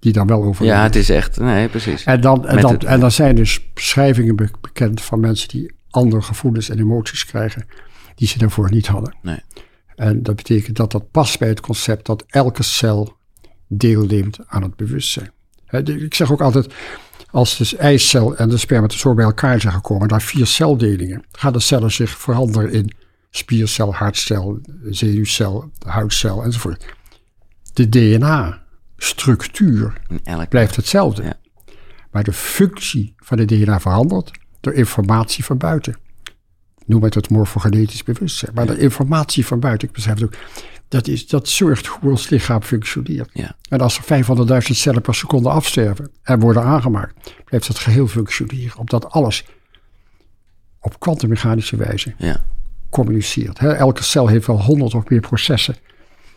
Die 0.00 0.12
dan 0.12 0.26
wel 0.26 0.42
overleden 0.44 0.76
Ja, 0.76 0.82
het 0.82 0.96
is 0.96 1.10
echt, 1.10 1.38
nee, 1.40 1.68
precies. 1.68 2.04
en 2.04 2.20
dan, 2.20 2.46
en, 2.46 2.60
dan, 2.60 2.72
het- 2.72 2.84
en 2.84 3.00
dan 3.00 3.10
zijn 3.10 3.34
dus 3.34 3.72
beschrijvingen 3.74 4.36
be- 4.36 4.50
bekend 4.60 5.00
van 5.02 5.20
mensen 5.20 5.48
die 5.48 5.72
andere 5.90 6.22
gevoelens 6.22 6.68
en 6.68 6.78
emoties 6.78 7.24
krijgen 7.26 7.66
die 8.14 8.28
ze 8.28 8.38
daarvoor 8.38 8.70
niet 8.70 8.86
hadden. 8.86 9.16
Nee. 9.22 9.40
En 9.96 10.22
dat 10.22 10.36
betekent 10.36 10.76
dat 10.76 10.92
dat 10.92 11.10
past 11.10 11.38
bij 11.38 11.48
het 11.48 11.60
concept 11.60 12.06
dat 12.06 12.24
elke 12.28 12.62
cel 12.62 13.16
deelneemt 13.68 14.38
aan 14.46 14.62
het 14.62 14.76
bewustzijn. 14.76 15.30
Ik 15.84 16.14
zeg 16.14 16.32
ook 16.32 16.40
altijd, 16.40 16.74
als 17.30 17.56
de 17.56 17.76
eicel 17.76 18.36
en 18.36 18.48
de 18.48 18.56
spermatozoor 18.56 19.14
bij 19.14 19.24
elkaar 19.24 19.60
zijn 19.60 19.72
gekomen, 19.72 20.08
daar 20.08 20.22
vier 20.22 20.46
celdelingen, 20.46 21.24
gaan 21.32 21.52
de 21.52 21.60
cellen 21.60 21.92
zich 21.92 22.10
veranderen 22.10 22.72
in 22.72 22.92
spiercel, 23.30 23.94
hartcel, 23.94 24.60
zenuwcel, 24.90 25.70
huidcel 25.86 26.42
enzovoort. 26.44 26.84
De 27.72 27.88
DNA-structuur 27.88 28.68
Elk, 30.24 30.48
blijft 30.48 30.76
hetzelfde. 30.76 31.22
Ja. 31.22 31.34
Maar 32.10 32.24
de 32.24 32.32
functie 32.32 33.14
van 33.16 33.38
het 33.38 33.48
DNA 33.48 33.80
verandert 33.80 34.30
door 34.60 34.72
informatie 34.72 35.44
van 35.44 35.58
buiten. 35.58 35.96
Noem 36.86 37.02
het 37.02 37.14
het 37.14 37.30
morfogenetisch 37.30 38.02
bewustzijn. 38.02 38.54
Maar 38.54 38.66
de 38.66 38.78
informatie 38.78 39.46
van 39.46 39.60
buiten, 39.60 39.88
ik 39.88 39.94
beschrijf 39.94 40.18
het 40.18 40.26
ook, 40.26 40.40
dat, 40.88 41.08
is, 41.08 41.26
dat 41.26 41.48
zorgt 41.48 41.86
hoe 41.86 42.10
ons 42.10 42.28
lichaam 42.28 42.62
functioneert. 42.62 43.30
Ja. 43.32 43.56
En 43.68 43.80
als 43.80 43.98
er 43.98 44.24
500.000 44.24 44.58
cellen 44.58 45.02
per 45.02 45.14
seconde 45.14 45.48
afsterven 45.48 46.10
en 46.22 46.40
worden 46.40 46.62
aangemaakt, 46.62 47.34
blijft 47.44 47.68
het 47.68 47.78
geheel 47.78 48.06
functioneren. 48.06 48.78
Omdat 48.78 49.10
alles 49.10 49.44
op 50.80 51.00
kwantummechanische 51.00 51.76
wijze 51.76 52.14
ja. 52.18 52.44
communiceert. 52.90 53.58
Elke 53.58 54.02
cel 54.02 54.26
heeft 54.26 54.46
wel 54.46 54.62
honderd 54.62 54.94
of 54.94 55.08
meer 55.08 55.20
processen 55.20 55.76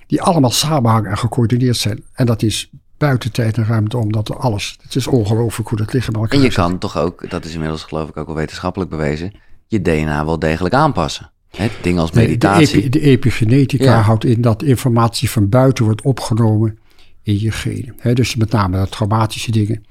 die 0.08 0.22
allemaal 0.22 0.52
samenhangen 0.52 1.10
en 1.10 1.18
gecoördineerd 1.18 1.78
zijn. 1.78 2.04
En 2.14 2.26
dat 2.26 2.42
is 2.42 2.70
buiten 2.98 3.32
tijd 3.32 3.58
en 3.58 3.66
ruimte 3.66 3.98
omdat 3.98 4.30
er 4.30 4.38
alles. 4.38 4.78
Het 4.82 4.96
is 4.96 5.08
ongelooflijk 5.08 5.70
hoe 5.70 5.78
dat 5.78 5.94
lichaam 5.94 6.16
aan 6.16 6.22
elkaar 6.22 6.38
En 6.38 6.44
je 6.44 6.52
zit. 6.52 6.60
kan 6.60 6.78
toch 6.78 6.98
ook, 6.98 7.30
dat 7.30 7.46
is 7.46 7.54
inmiddels 7.54 7.84
geloof 7.84 8.10
ik 8.10 8.18
ook 8.18 8.28
wel 8.28 8.36
wetenschappelijk 8.36 8.90
bewezen, 8.92 9.32
je 9.68 9.82
DNA 9.82 10.26
wel 10.26 10.40
degelijk 10.40 10.74
aanpassen. 10.76 11.32
Hè, 11.50 11.68
dingen 11.82 12.02
als 12.02 12.12
de, 12.12 12.20
meditatie. 12.20 12.78
epi- 12.78 12.90
de 12.90 13.00
epigenetica 13.02 13.84
Ja. 13.84 14.02
houdt 14.02 14.26
in 14.26 14.42
dat 14.42 14.64
informatie 14.64 15.30
van 15.30 15.50
buiten 15.50 15.86
wordt 15.86 16.02
opgenomen 16.02 16.80
in 17.22 17.40
je 17.40 17.52
genen. 17.52 17.96
Hè, 17.98 18.14
dus 18.14 18.36
met 18.36 18.52
name 18.52 18.84
de 18.84 18.90
traumatische 18.90 19.52
dingen, 19.52 19.86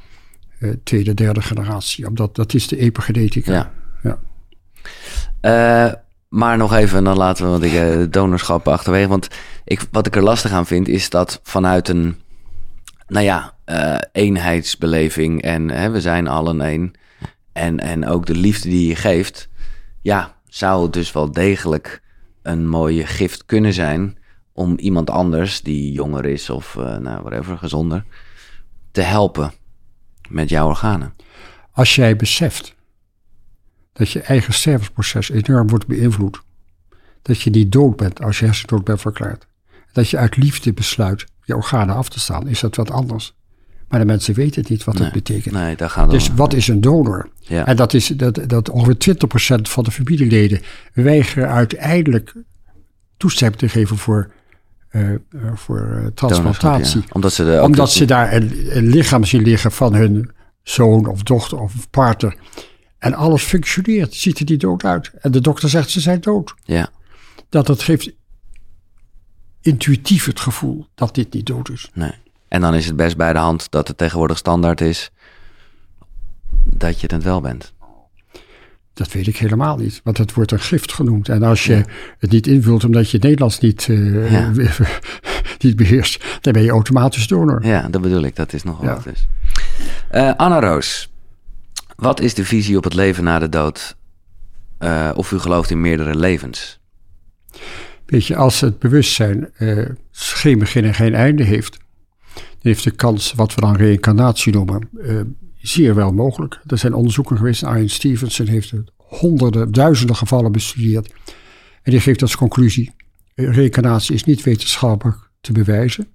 eh, 0.58 0.70
tweede, 0.84 1.14
derde 1.14 1.42
generatie. 1.42 2.06
Omdat 2.06 2.34
dat 2.36 2.54
is 2.54 2.68
de 2.68 2.76
epigenetica. 2.76 3.52
Ja. 3.52 3.72
Ja. 4.02 4.18
Eh, 5.40 5.92
maar 6.32 6.56
nog 6.56 6.72
even, 6.72 7.04
dan 7.04 7.16
laten 7.16 7.44
we 7.44 7.50
want 7.50 7.62
ik, 7.62 7.72
eh, 7.72 8.02
donorschap 8.10 8.68
achterwege. 8.68 9.08
Want 9.08 9.28
ik, 9.64 9.82
wat 9.90 10.06
ik 10.06 10.16
er 10.16 10.22
lastig 10.22 10.52
aan 10.52 10.66
vind, 10.66 10.88
is 10.88 11.10
dat 11.10 11.40
vanuit 11.42 11.88
een, 11.88 12.16
nou 13.06 13.24
ja, 13.24 13.54
eh, 13.64 13.98
eenheidsbeleving 14.12 15.42
en 15.42 15.70
hè, 15.70 15.90
we 15.90 16.00
zijn 16.00 16.28
allen 16.28 16.60
één. 16.60 16.92
En, 17.52 17.78
en 17.80 18.06
ook 18.06 18.26
de 18.26 18.34
liefde 18.34 18.68
die 18.68 18.88
je 18.88 18.96
geeft, 18.96 19.48
ja, 20.02 20.36
zou 20.48 20.82
het 20.82 20.92
dus 20.92 21.12
wel 21.12 21.32
degelijk 21.32 22.02
een 22.42 22.68
mooie 22.68 23.06
gift 23.06 23.46
kunnen 23.46 23.72
zijn 23.72 24.18
om 24.52 24.78
iemand 24.78 25.10
anders 25.10 25.62
die 25.62 25.92
jonger 25.92 26.24
is 26.24 26.50
of 26.50 26.76
eh 26.76 26.96
nou, 26.96 27.22
whatever, 27.22 27.58
gezonder, 27.58 28.04
te 28.90 29.00
helpen 29.00 29.52
met 30.28 30.48
jouw 30.48 30.68
organen. 30.68 31.14
Als 31.72 31.94
jij 31.94 32.16
beseft 32.16 32.74
dat 33.92 34.10
je 34.10 34.20
eigen 34.20 34.54
stervensproces 34.54 35.30
enorm 35.30 35.68
wordt 35.68 35.86
beïnvloed. 35.86 36.40
Dat 37.22 37.40
je 37.40 37.50
niet 37.50 37.72
dood 37.72 37.96
bent 37.96 38.22
als 38.22 38.38
je 38.38 38.44
hersendood 38.44 38.84
bent 38.84 39.00
verklaard. 39.00 39.46
Dat 39.92 40.08
je 40.08 40.16
uit 40.16 40.36
liefde 40.36 40.72
besluit 40.72 41.26
je 41.44 41.56
organen 41.56 41.94
af 41.94 42.08
te 42.08 42.20
staan, 42.20 42.48
is 42.48 42.60
dat 42.60 42.76
wat 42.76 42.90
anders. 42.90 43.34
Maar 43.88 44.00
de 44.00 44.06
mensen 44.06 44.34
weten 44.34 44.60
het 44.60 44.70
niet 44.70 44.84
wat 44.84 44.96
dat 44.96 45.12
betekent. 45.12 45.54
Nee, 45.54 45.76
daar 45.76 45.90
gaat 45.90 46.02
het 46.02 46.10
Dus 46.10 46.28
om. 46.28 46.36
wat 46.36 46.52
is 46.52 46.68
een 46.68 46.80
donor? 46.80 47.28
Ja. 47.38 47.66
En 47.66 47.76
dat 47.76 47.94
is 47.94 48.06
dat, 48.06 48.38
dat 48.46 48.70
ongeveer 48.70 49.16
20% 49.58 49.62
van 49.62 49.84
de 49.84 49.90
familieleden 49.90 50.60
weigeren 50.92 51.48
uiteindelijk 51.48 52.34
toestemming 53.16 53.60
te 53.60 53.68
geven 53.68 53.96
voor, 53.96 54.30
eh, 54.88 55.08
voor 55.54 55.90
eh, 55.92 56.06
transplantatie. 56.14 57.00
Ja. 57.00 57.06
Omdat 57.12 57.32
ze 57.32 57.60
Omdat 57.62 57.90
ze 57.90 58.04
daar 58.04 58.32
een, 58.32 58.76
een 58.76 58.86
lichaam 58.86 59.24
zien 59.24 59.42
liggen 59.42 59.72
van 59.72 59.94
hun 59.94 60.30
zoon 60.62 61.06
of 61.06 61.22
dochter 61.22 61.58
of 61.58 61.90
partner. 61.90 62.36
En 63.02 63.14
alles 63.14 63.42
functioneert, 63.42 64.14
ziet 64.14 64.38
er 64.38 64.44
niet 64.50 64.60
dood 64.60 64.84
uit. 64.84 65.10
En 65.20 65.30
de 65.32 65.40
dokter 65.40 65.68
zegt 65.68 65.90
ze 65.90 66.00
zijn 66.00 66.20
dood. 66.20 66.54
Ja, 66.64 66.90
Dat, 67.48 67.66
dat 67.66 67.82
geeft 67.82 68.10
intuïtief 69.60 70.24
het 70.26 70.40
gevoel 70.40 70.86
dat 70.94 71.14
dit 71.14 71.32
niet 71.32 71.46
dood 71.46 71.68
is. 71.70 71.90
nee. 71.94 72.12
En 72.48 72.60
dan 72.60 72.74
is 72.74 72.86
het 72.86 72.96
best 72.96 73.16
bij 73.16 73.32
de 73.32 73.38
hand 73.38 73.70
dat 73.70 73.88
het 73.88 73.98
tegenwoordig 73.98 74.38
standaard 74.38 74.80
is 74.80 75.10
dat 76.64 77.00
je 77.00 77.06
het 77.12 77.22
wel 77.22 77.40
bent. 77.40 77.72
Dat 78.94 79.12
weet 79.12 79.26
ik 79.26 79.36
helemaal 79.36 79.76
niet, 79.76 80.00
want 80.04 80.18
het 80.18 80.34
wordt 80.34 80.52
een 80.52 80.60
gift 80.60 80.92
genoemd. 80.92 81.28
En 81.28 81.42
als 81.42 81.64
je 81.64 81.84
het 82.18 82.30
niet 82.30 82.46
invult 82.46 82.84
omdat 82.84 83.06
je 83.10 83.16
het 83.16 83.22
Nederlands 83.22 83.58
niet, 83.58 83.86
eh, 83.88 84.32
Ja. 84.32 84.50
niet 85.58 85.76
beheerst, 85.76 86.24
dan 86.40 86.52
ben 86.52 86.62
je 86.62 86.70
automatisch 86.70 87.26
donor. 87.26 87.66
Ja, 87.66 87.88
dat 87.88 88.00
bedoel 88.00 88.22
ik. 88.22 88.36
Dat 88.36 88.52
is 88.52 88.62
nogal 88.62 88.84
Ja. 88.84 88.94
wat. 88.94 89.04
Dus. 89.04 89.26
Anna 90.36 90.60
Roos, 90.60 91.11
wat 91.96 92.20
is 92.20 92.34
de 92.34 92.44
visie 92.44 92.76
op 92.76 92.84
het 92.84 92.94
leven 92.94 93.24
na 93.24 93.38
de 93.38 93.48
dood? 93.48 93.96
Eh, 94.78 95.10
of 95.14 95.32
u 95.32 95.38
gelooft 95.38 95.70
in 95.70 95.80
meerdere 95.80 96.16
levens? 96.16 96.80
Weet 98.06 98.26
je, 98.26 98.36
als 98.36 98.60
het 98.60 98.78
bewustzijn 98.78 99.50
eh, 99.54 99.88
geen 100.10 100.58
begin 100.58 100.84
en 100.84 100.94
geen 100.94 101.14
einde 101.14 101.44
heeft, 101.44 101.78
dan 102.34 102.44
heeft 102.60 102.84
de 102.84 102.90
kans, 102.90 103.32
wat 103.32 103.54
we 103.54 103.60
dan 103.60 103.76
reïncarnatie 103.76 104.52
noemen, 104.52 104.88
eh, 105.02 105.20
zeer 105.60 105.94
wel 105.94 106.12
mogelijk. 106.12 106.60
Er 106.66 106.78
zijn 106.78 106.94
onderzoeken 106.94 107.36
geweest, 107.36 107.62
Ian 107.62 107.88
Stevenson 107.88 108.46
heeft 108.46 108.72
honderden, 108.96 109.72
duizenden 109.72 110.16
gevallen 110.16 110.52
bestudeerd. 110.52 111.12
En 111.82 111.90
die 111.90 112.00
geeft 112.00 112.22
als 112.22 112.36
conclusie, 112.36 112.94
reïncarnatie 113.34 114.14
is 114.14 114.24
niet 114.24 114.42
wetenschappelijk 114.42 115.30
te 115.40 115.52
bewijzen, 115.52 116.08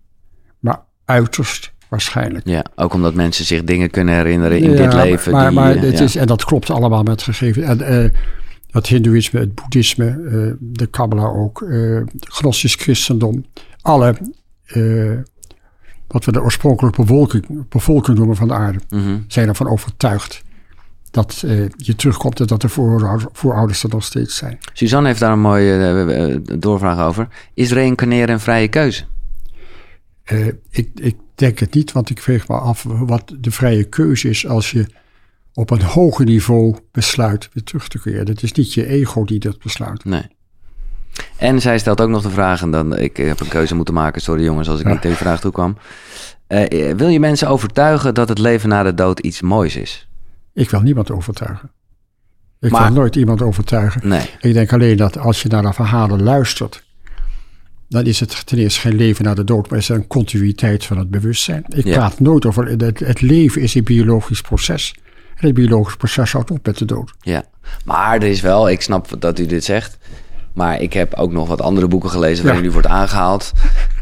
maar 0.59 0.83
uiterst 1.05 1.73
waarschijnlijk. 1.89 2.47
Ja, 2.47 2.65
ook 2.75 2.93
omdat 2.93 3.13
mensen 3.13 3.45
zich 3.45 3.63
dingen 3.63 3.89
kunnen 3.89 4.15
herinneren 4.15 4.59
in 4.59 4.71
dit 4.71 4.93
leven. 4.93 5.31
Maar, 5.31 5.49
die, 5.49 5.59
maar 5.59 5.75
eh, 5.75 5.81
het 5.81 5.97
ja. 5.97 6.03
is, 6.03 6.15
en 6.15 6.27
dat 6.27 6.45
klopt 6.45 6.69
allemaal 6.69 7.03
met 7.03 7.21
gegeven. 7.21 7.63
En 7.63 7.81
eh, 7.81 8.09
het 8.71 8.87
Hindoeïsme, 8.87 9.39
het 9.39 9.55
Boeddhisme, 9.55 10.05
eh, 10.05 10.53
de 10.59 10.85
Kabbalah 10.85 11.39
ook, 11.39 11.65
het 11.69 12.13
Gnostisch 12.19 12.75
christendom, 12.75 13.45
alle 13.81 14.15
wat 16.07 16.25
we 16.25 16.31
de 16.31 16.41
oorspronkelijke 16.41 17.01
bevolking, 17.01 17.69
bevolking 17.69 18.17
noemen 18.17 18.35
van 18.35 18.47
de 18.47 18.53
aarde, 18.53 18.79
Mhm. 18.89 19.17
zijn 19.27 19.47
ervan 19.47 19.69
overtuigd 19.69 20.43
dat 21.11 21.43
je 21.77 21.95
terugkomt 21.95 22.39
en 22.39 22.45
dat 22.45 22.61
de 22.61 22.69
voorouders, 22.69 23.25
voorouders 23.31 23.83
er 23.83 23.89
nog 23.89 24.03
steeds 24.03 24.35
zijn. 24.35 24.57
Suzanne 24.73 25.07
heeft 25.07 25.19
daar 25.19 25.31
een 25.31 25.39
mooie 25.39 26.41
doorvraag 26.59 26.99
over. 26.99 27.27
Is 27.53 27.71
reïncarneren 27.71 28.29
een 28.33 28.39
vrije 28.39 28.67
keuze? 28.67 29.03
Ik, 30.69 30.89
ik 30.95 31.15
denk 31.37 31.59
het 31.59 31.73
niet, 31.73 31.91
want 31.91 32.09
ik 32.09 32.21
vreeg 32.21 32.47
me 32.47 32.55
af 32.55 32.83
wat 32.87 33.33
de 33.39 33.51
vrije 33.51 33.83
keuze 33.83 34.29
is 34.29 34.47
als 34.47 34.71
je 34.71 34.85
op 35.53 35.69
een 35.69 35.81
hoger 35.81 36.25
niveau 36.25 36.75
besluit 36.91 37.49
weer 37.53 37.63
terug 37.63 37.87
te 37.87 37.99
keren. 37.99 38.27
Het 38.27 38.43
is 38.43 38.51
niet 38.51 38.73
je 38.73 38.85
ego 38.87 39.23
die 39.25 39.39
dat 39.39 39.59
besluit. 39.59 40.05
Nee. 40.05 40.27
En 41.37 41.61
zij 41.61 41.77
stelt 41.79 42.01
ook 42.01 42.09
nog 42.09 42.21
de 42.21 42.29
vraag, 42.29 42.61
en 42.61 42.71
dan, 42.71 42.97
ik 42.97 43.17
heb 43.17 43.39
een 43.39 43.47
keuze 43.47 43.75
moeten 43.75 43.93
maken, 43.93 44.21
sorry 44.21 44.43
jongens 44.43 44.69
als 44.69 44.79
ik 44.79 44.85
Ja. 44.85 44.91
niet 44.91 45.01
tegen 45.01 45.17
vraag 45.17 45.39
toe 45.39 45.51
kwam. 45.51 45.77
Eh, 46.47 46.93
wil 46.95 47.07
je 47.07 47.19
mensen 47.19 47.47
overtuigen 47.47 48.13
dat 48.13 48.29
het 48.29 48.37
leven 48.39 48.69
na 48.69 48.83
de 48.83 48.93
dood 48.93 49.19
iets 49.19 49.41
moois 49.41 49.75
is? 49.75 50.07
Ik 50.53 50.69
wil 50.69 50.81
niemand 50.81 51.11
overtuigen. 51.11 51.71
Ik 52.59 52.71
Maar- 52.71 52.83
wil 52.83 52.91
nooit 52.93 53.15
iemand 53.15 53.41
overtuigen. 53.41 54.07
Nee. 54.07 54.29
Ik 54.41 54.53
denk 54.53 54.73
alleen 54.73 54.97
dat 54.97 55.17
als 55.17 55.41
je 55.41 55.49
naar 55.49 55.61
de 55.61 55.73
verhalen 55.73 56.23
luistert, 56.23 56.83
dan 57.89 58.05
is 58.05 58.19
het 58.19 58.45
ten 58.45 58.57
eerste 58.57 58.79
geen 58.79 58.95
leven 58.95 59.25
na 59.25 59.33
de 59.33 59.43
dood, 59.43 59.69
maar 59.69 59.79
is 59.79 59.89
er 59.89 59.95
een 59.95 60.07
continuïteit 60.07 60.85
van 60.85 60.97
het 60.97 61.09
bewustzijn. 61.09 61.63
Ik 61.67 61.85
Ja. 61.85 61.93
praat 61.95 62.19
nooit 62.19 62.45
over 62.45 62.65
het, 62.65 62.99
het 62.99 63.21
leven 63.21 63.61
is 63.61 63.75
een 63.75 63.83
biologisch 63.83 64.41
proces. 64.41 64.95
En 65.35 65.45
het 65.45 65.53
biologisch 65.53 65.95
proces 65.95 66.31
houdt 66.31 66.51
op 66.51 66.65
met 66.65 66.77
de 66.77 66.85
dood. 66.85 67.13
Ja, 67.21 67.43
maar 67.85 68.15
er 68.15 68.23
is 68.27 68.41
wel, 68.41 68.69
ik 68.69 68.81
snap 68.81 69.07
dat 69.19 69.39
u 69.39 69.45
dit 69.45 69.63
zegt, 69.63 69.97
maar 70.53 70.81
ik 70.81 70.93
heb 70.93 71.13
ook 71.13 71.31
nog 71.31 71.47
wat 71.47 71.61
andere 71.61 71.87
boeken 71.87 72.09
gelezen 72.09 72.43
waarin 72.45 72.63
Ja. 72.63 72.69
u 72.69 72.71
wordt 72.71 72.87
aangehaald. 72.87 73.51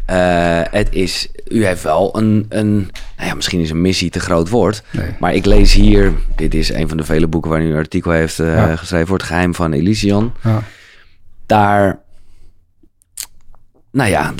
Eh, 0.06 0.60
het 0.70 0.88
is, 0.90 1.28
u 1.48 1.66
heeft 1.66 1.82
wel 1.82 2.18
een, 2.18 2.46
een, 2.48 2.74
nou 3.16 3.28
ja, 3.28 3.34
misschien 3.34 3.60
is 3.60 3.70
een 3.70 3.80
missie 3.80 4.10
te 4.10 4.20
groot 4.20 4.48
woord, 4.48 4.82
Nee. 4.92 5.10
maar 5.20 5.34
ik 5.34 5.44
lees 5.44 5.72
hier, 5.72 6.12
dit 6.36 6.54
is 6.54 6.68
een 6.72 6.88
van 6.88 6.96
de 6.96 7.04
vele 7.04 7.26
boeken 7.26 7.50
waarin 7.50 7.68
u 7.68 7.72
een 7.72 7.78
artikel 7.78 8.10
heeft 8.10 8.38
eh, 8.38 8.54
Ja. 8.54 8.76
geschreven 8.76 9.06
voor 9.06 9.16
het 9.16 9.26
geheim 9.26 9.54
van 9.54 9.72
Elysion. 9.72 10.32
Ja. 10.42 10.62
Daar, 11.46 11.98
nou 13.96 14.10
ja, 14.10 14.32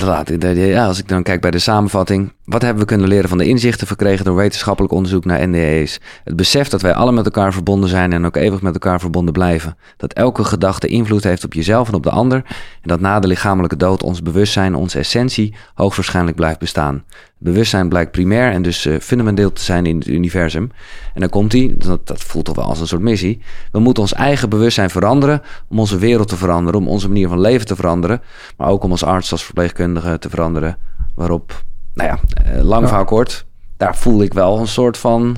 ja, 0.53 0.85
als 0.85 0.99
ik 0.99 1.07
dan 1.07 1.23
kijk 1.23 1.41
bij 1.41 1.51
de 1.51 1.59
samenvatting. 1.59 2.33
Wat 2.45 2.61
hebben 2.61 2.81
we 2.81 2.87
kunnen 2.87 3.07
leren 3.07 3.29
van 3.29 3.37
de 3.37 3.47
inzichten 3.47 3.87
verkregen 3.87 4.25
door 4.25 4.35
wetenschappelijk 4.35 4.93
onderzoek 4.93 5.25
naar 5.25 5.47
NDE's? 5.47 5.99
Het 6.23 6.35
besef 6.35 6.67
dat 6.67 6.81
wij 6.81 6.93
alle 6.93 7.11
met 7.11 7.25
elkaar 7.25 7.53
verbonden 7.53 7.89
zijn 7.89 8.13
en 8.13 8.25
ook 8.25 8.35
eeuwig 8.35 8.61
met 8.61 8.73
elkaar 8.73 8.99
verbonden 8.99 9.33
blijven. 9.33 9.77
Dat 9.97 10.13
elke 10.13 10.43
gedachte 10.43 10.87
invloed 10.87 11.23
heeft 11.23 11.43
op 11.43 11.53
jezelf 11.53 11.87
en 11.87 11.93
op 11.93 12.03
de 12.03 12.09
ander. 12.09 12.37
En 12.81 12.87
dat 12.87 12.99
na 12.99 13.19
de 13.19 13.27
lichamelijke 13.27 13.77
dood 13.77 14.03
ons 14.03 14.21
bewustzijn, 14.21 14.75
onze 14.75 14.99
essentie, 14.99 15.55
hoogstwaarschijnlijk 15.73 16.35
blijft 16.35 16.59
bestaan. 16.59 17.03
Bewustzijn 17.39 17.89
blijkt 17.89 18.11
primair 18.11 18.51
en 18.51 18.61
dus 18.61 18.85
eh, 18.85 18.99
fundamenteel 18.99 19.53
te 19.53 19.61
zijn 19.61 19.85
in 19.85 19.97
het 19.97 20.07
universum. 20.07 20.71
En 21.13 21.19
dan 21.19 21.29
komt 21.29 21.51
hij, 21.51 21.73
dat, 21.77 22.07
dat 22.07 22.23
voelt 22.23 22.45
toch 22.45 22.55
wel 22.55 22.65
als 22.65 22.79
een 22.79 22.87
soort 22.87 23.01
missie. 23.01 23.41
We 23.71 23.79
moeten 23.79 24.03
ons 24.03 24.13
eigen 24.13 24.49
bewustzijn 24.49 24.89
veranderen 24.89 25.41
om 25.67 25.79
onze 25.79 25.97
wereld 25.97 26.27
te 26.27 26.37
veranderen, 26.37 26.79
om 26.79 26.87
onze 26.87 27.07
manier 27.07 27.27
van 27.27 27.41
leven 27.41 27.65
te 27.65 27.75
veranderen. 27.75 28.21
Maar 28.57 28.67
ook 28.67 28.83
om 28.83 28.91
als 28.91 29.03
arts, 29.03 29.31
als 29.31 29.43
verpleegkundige 29.43 30.19
te 30.19 30.29
veranderen. 30.29 30.77
Waarop, 31.15 31.63
nou 31.93 32.09
ja, 32.09 32.19
eh, 32.43 32.61
lang 32.63 32.81
Ja. 32.81 32.87
verhaal 32.87 33.05
kort, 33.05 33.45
daar 33.77 33.95
voel 33.97 34.21
ik 34.21 34.33
wel 34.33 34.59
een 34.59 34.67
soort 34.67 34.97
van 34.97 35.37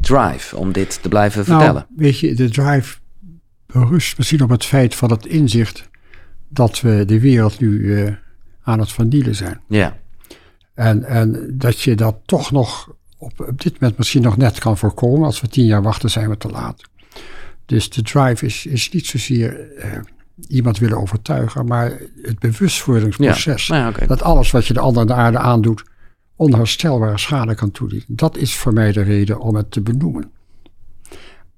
drive 0.00 0.56
om 0.56 0.72
dit 0.72 1.02
te 1.02 1.08
blijven 1.08 1.44
vertellen. 1.44 1.74
Nou, 1.74 1.86
weet 1.96 2.18
je, 2.18 2.34
de 2.34 2.50
drive 2.50 2.96
berust 3.66 4.18
misschien 4.18 4.42
op 4.42 4.50
het 4.50 4.64
feit 4.64 4.94
van 4.94 5.10
het 5.10 5.26
inzicht 5.26 5.88
dat 6.48 6.80
we 6.80 7.04
de 7.06 7.20
wereld 7.20 7.60
nu 7.60 7.96
eh, 8.04 8.12
aan 8.62 8.78
het 8.78 8.92
vernielen 8.92 9.34
zijn. 9.34 9.60
Ja, 9.68 9.96
En, 10.74 11.04
en 11.04 11.54
dat 11.58 11.80
je 11.80 11.94
dat 11.94 12.16
toch 12.24 12.50
nog 12.50 12.94
op, 13.18 13.40
op 13.40 13.62
dit 13.62 13.72
moment 13.72 13.98
misschien 13.98 14.22
nog 14.22 14.36
net 14.36 14.58
kan 14.58 14.78
voorkomen. 14.78 15.24
Als 15.24 15.40
we 15.40 15.48
tien 15.48 15.66
jaar 15.66 15.82
wachten, 15.82 16.10
zijn 16.10 16.28
we 16.28 16.36
te 16.36 16.48
laat. 16.48 16.82
Dus 17.66 17.90
de 17.90 18.02
drive 18.02 18.46
is, 18.46 18.66
is 18.66 18.90
niet 18.90 19.06
zozeer 19.06 19.76
eh, 19.76 19.90
iemand 20.48 20.78
willen 20.78 21.00
overtuigen, 21.00 21.66
maar 21.66 22.00
het 22.22 22.38
bewustwordingsproces. 22.38 23.66
Ja, 23.66 23.78
nou 23.78 23.94
ja. 23.98 24.06
Dat 24.06 24.22
alles 24.22 24.50
wat 24.50 24.66
je 24.66 24.74
de 24.74 24.80
ander 24.80 25.00
aan 25.00 25.06
de 25.06 25.14
aarde 25.14 25.38
aandoet, 25.38 25.84
onherstelbare 26.36 27.18
schade 27.18 27.54
kan 27.54 27.70
toedienen. 27.70 28.06
Dat 28.08 28.36
is 28.36 28.56
voor 28.56 28.72
mij 28.72 28.92
de 28.92 29.02
reden 29.02 29.40
om 29.40 29.54
het 29.54 29.70
te 29.70 29.80
benoemen. 29.80 30.30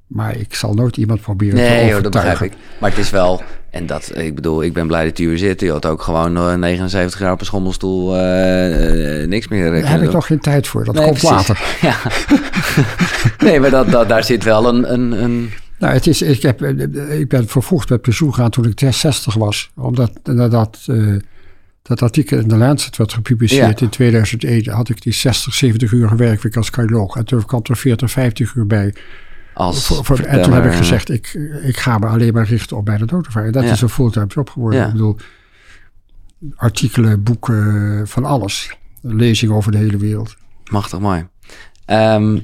Maar 0.06 0.36
ik 0.36 0.54
zal 0.54 0.74
nooit 0.74 0.96
iemand 0.96 1.20
proberen 1.20 1.54
te 1.56 1.60
nee 1.62 1.92
hoor, 1.92 2.02
dat 2.02 2.16
overtuigen. 2.16 2.30
begrijp 2.30 2.52
ik. 2.52 2.58
Maar 2.80 2.90
het 2.90 2.98
is 2.98 3.10
wel, 3.10 3.42
en 3.70 3.86
dat, 3.86 4.10
ik 4.18 4.34
bedoel, 4.34 4.62
ik 4.62 4.72
ben 4.72 4.86
blij 4.86 5.04
dat 5.04 5.18
u 5.18 5.28
hier 5.28 5.38
zit. 5.38 5.62
U 5.62 5.70
had 5.70 5.86
ook 5.86 6.02
gewoon 6.02 6.36
eh, 6.36 6.54
79 6.54 7.20
jaar 7.20 7.32
op 7.32 7.40
een 7.40 7.46
schommelstoel 7.46 8.16
eh, 8.16 9.22
eh, 9.22 9.28
niks 9.28 9.48
meer. 9.48 9.74
eh, 9.74 9.82
Daar 9.82 9.90
heb 9.90 10.02
ik 10.02 10.12
nog 10.12 10.26
geen 10.26 10.38
tijd 10.40 10.66
voor. 10.68 10.84
Dat 10.84 10.94
Nee, 10.94 11.04
komt 11.04 11.18
precies. 11.18 11.48
later. 11.48 11.60
Ja. 11.88 11.96
nee, 13.46 13.60
maar 13.60 13.70
dat, 13.70 13.90
dat, 13.90 14.08
daar 14.08 14.24
zit 14.24 14.44
wel 14.44 14.68
een, 14.68 14.92
een, 14.92 15.22
een 15.24 15.50
Nou, 15.78 15.92
het 15.92 16.06
is, 16.06 16.22
ik, 16.22 16.42
heb, 16.42 16.62
eh, 16.62 17.18
ik 17.20 17.28
ben 17.28 17.48
vervroegd 17.48 17.88
met 17.90 18.00
pensioen 18.02 18.34
gegaan 18.34 18.50
toen 18.50 18.64
ik 18.64 18.82
60 18.90 19.34
was. 19.34 19.70
Omdat 19.76 20.10
nadat 20.22 20.78
eh, 20.86 20.98
dat 21.82 22.02
artikel 22.02 22.38
in 22.38 22.48
de 22.48 22.56
Lancet 22.56 22.96
werd 22.96 23.12
gepubliceerd 23.12 23.78
Ja. 23.78 23.84
in 23.86 23.90
2001... 23.90 24.68
had 24.70 24.88
ik 24.88 25.02
die 25.02 25.12
60, 25.12 25.54
70 25.54 25.92
uur 25.92 26.16
werkweek 26.16 26.56
als 26.56 26.70
cardioloog. 26.70 27.16
En 27.16 27.24
toen 27.24 27.44
kwam 27.44 27.60
er 27.62 27.76
40, 27.76 28.10
50 28.10 28.54
uur 28.54 28.66
bij. 28.66 28.94
Als 29.54 29.86
Voor, 29.86 30.04
voor- 30.04 30.18
en 30.18 30.42
toen 30.42 30.52
heb 30.52 30.64
ik 30.64 30.72
gezegd, 30.72 31.10
ik, 31.10 31.32
ik 31.62 31.76
ga 31.76 31.98
me 31.98 32.06
alleen 32.06 32.32
maar 32.32 32.46
richten 32.46 32.76
op 32.76 32.84
bij 32.84 32.96
de 32.96 33.04
doodervaring. 33.06 33.52
Dat 33.54 33.64
Ja. 33.64 33.70
is 33.72 33.80
een 33.80 33.88
fulltime 33.88 34.26
job 34.26 34.50
geworden. 34.50 34.80
Ja. 34.80 34.86
Ik 34.86 34.92
bedoel, 34.92 35.16
artikelen, 36.56 37.22
boeken, 37.22 38.08
van 38.08 38.24
alles. 38.24 38.76
Lezingen 39.00 39.54
over 39.56 39.72
de 39.72 39.78
hele 39.78 39.96
wereld. 39.96 40.36
Machtig 40.70 40.98
mooi. 41.00 41.26
Ehm, 41.84 42.38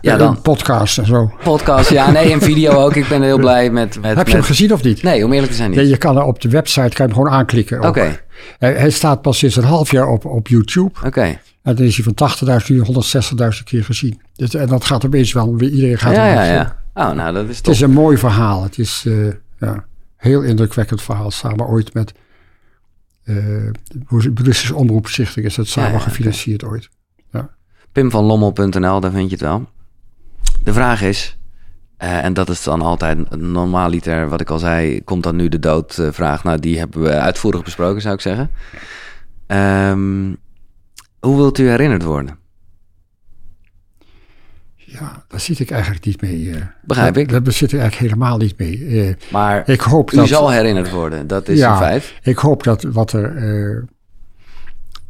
ja, 0.00 0.16
dan 0.16 0.40
Podcasts 0.42 0.98
en 0.98 1.06
zo. 1.06 1.32
podcast. 1.44 1.90
Ja, 1.90 2.10
nee, 2.10 2.32
en 2.32 2.40
video 2.40 2.72
ook. 2.72 2.94
Ik 2.96 3.08
ben 3.08 3.22
heel 3.22 3.38
blij 3.38 3.70
met... 3.70 4.00
met 4.00 4.16
Heb 4.16 4.26
je 4.26 4.32
hem 4.32 4.40
met- 4.40 4.48
gezien 4.50 4.72
of 4.72 4.82
niet? 4.82 5.02
Nee, 5.02 5.24
om 5.24 5.32
eerlijk 5.32 5.50
te 5.50 5.56
zijn 5.56 5.72
Ja, 5.72 5.80
niet. 5.80 5.90
je 5.90 5.96
kan 5.96 6.16
er 6.16 6.22
op 6.22 6.40
de 6.40 6.48
website 6.48 6.80
kan 6.80 7.06
je 7.06 7.12
hem 7.12 7.12
gewoon 7.12 7.30
aanklikken. 7.30 7.82
Oké, 7.84 8.20
Hij, 8.58 8.72
hij 8.74 8.90
staat 8.90 9.22
pas 9.22 9.38
sinds 9.38 9.56
een 9.56 9.64
half 9.64 9.90
jaar 9.90 10.06
op, 10.06 10.24
op 10.24 10.48
YouTube. 10.48 10.90
oké. 11.06 11.38
En 11.62 11.74
dan 11.76 11.84
is 11.86 11.96
hij 11.96 12.12
van 12.14 12.58
80.000 12.60 12.66
nu 12.68 12.82
160.000 13.58 13.62
keer 13.64 13.84
gezien. 13.84 14.20
Dus, 14.36 14.54
en 14.54 14.66
dat 14.66 14.84
gaat 14.84 15.06
opeens 15.06 15.32
wel, 15.32 15.56
weer- 15.56 15.70
iedereen 15.70 15.98
gaat 15.98 16.14
Ja, 16.14 16.26
ja, 16.32 16.44
ja. 16.44 16.78
Oh, 16.94 17.10
nou, 17.12 17.34
dat 17.34 17.48
is 17.48 17.56
Het 17.56 17.66
is 17.68 17.80
een 17.80 17.90
mooi 17.92 18.16
verhaal. 18.18 18.62
Het 18.62 18.78
is 18.78 19.04
eh 19.06 19.26
ja, 19.58 19.84
heel 20.16 20.42
indrukwekkend 20.42 21.02
verhaal. 21.02 21.30
Samen 21.30 21.66
ooit 21.68 21.94
met 21.94 22.12
eh 23.24 23.34
de 24.08 24.74
Omroepstichting 24.74 25.46
is 25.46 25.56
het 25.56 25.68
samen 25.68 25.90
Ja, 25.90 25.96
ja, 25.96 26.02
gefinancierd 26.02 26.64
ooit. 26.64 26.88
pimvanlommel.nl, 27.92 29.00
daar 29.00 29.10
vind 29.10 29.24
je 29.30 29.36
het 29.36 29.40
wel. 29.44 29.68
De 30.64 30.72
vraag 30.72 31.02
is, 31.02 31.38
eh, 31.96 32.24
en 32.24 32.32
dat 32.34 32.48
is 32.48 32.62
dan 32.62 32.82
altijd 32.82 33.36
normaaliter, 33.36 34.28
wat 34.28 34.40
ik 34.40 34.50
al 34.50 34.58
zei, 34.58 35.04
komt 35.04 35.22
dan 35.22 35.36
nu 35.36 35.48
de 35.48 35.58
doodvraag. 35.58 36.44
nou, 36.44 36.58
die 36.58 36.78
hebben 36.78 37.02
we 37.02 37.10
uitvoerig 37.10 37.62
besproken, 37.64 38.00
zou 38.02 38.14
ik 38.14 38.20
zeggen. 38.20 38.50
Ehm, 39.46 40.34
hoe 41.20 41.36
wilt 41.36 41.58
u 41.58 41.68
herinnerd 41.68 42.02
worden? 42.02 42.38
Ja, 44.76 45.24
daar 45.28 45.40
zit 45.40 45.58
ik 45.58 45.70
eigenlijk 45.70 46.04
niet 46.04 46.20
mee. 46.20 46.50
eh. 46.54 46.62
Begrijp 46.82 47.16
ik. 47.16 47.28
Daar 47.28 47.52
zit 47.52 47.72
ik 47.72 47.78
eigenlijk 47.80 48.12
helemaal 48.12 48.36
niet 48.38 48.58
mee. 48.58 48.86
Eh, 49.08 49.14
Maar 49.32 49.68
ik 49.68 49.80
hoop 49.80 50.12
u 50.12 50.16
dat... 50.16 50.28
zal 50.28 50.50
herinnerd 50.50 50.90
worden, 50.90 51.26
dat 51.26 51.48
is 51.48 51.58
Ja. 51.58 51.70
een 51.72 51.76
feit. 51.78 52.14
Ik 52.22 52.38
hoop 52.38 52.62
dat 52.62 52.82
wat 52.82 53.12
er 53.12 53.36
eh, 53.36 53.82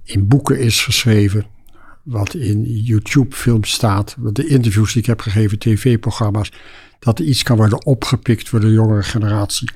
in 0.04 0.28
boeken 0.28 0.58
is 0.58 0.84
geschreven, 0.84 1.44
wat 2.10 2.34
in 2.34 2.64
YouTube-films 2.64 3.70
staat, 3.70 4.16
wat 4.18 4.34
de 4.34 4.46
interviews 4.46 4.92
die 4.92 5.02
ik 5.02 5.08
heb 5.08 5.20
gegeven, 5.20 5.58
tv-programma's, 5.58 6.52
dat 6.98 7.18
er 7.18 7.24
iets 7.24 7.42
kan 7.42 7.56
worden 7.56 7.86
opgepikt 7.86 8.48
voor 8.48 8.60
de 8.60 8.72
jongere 8.72 9.02
generatie. 9.02 9.70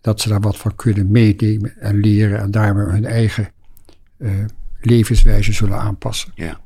Dat 0.00 0.20
ze 0.20 0.28
daar 0.28 0.40
wat 0.40 0.56
van 0.56 0.74
kunnen 0.76 1.10
meenemen 1.10 1.78
en 1.78 2.00
leren 2.00 2.40
en 2.40 2.50
daarmee 2.50 2.86
hun 2.86 3.04
eigen 3.04 3.52
eh, 4.18 4.30
levenswijze 4.80 5.52
zullen 5.52 5.78
aanpassen. 5.80 6.32
Ja. 6.34 6.60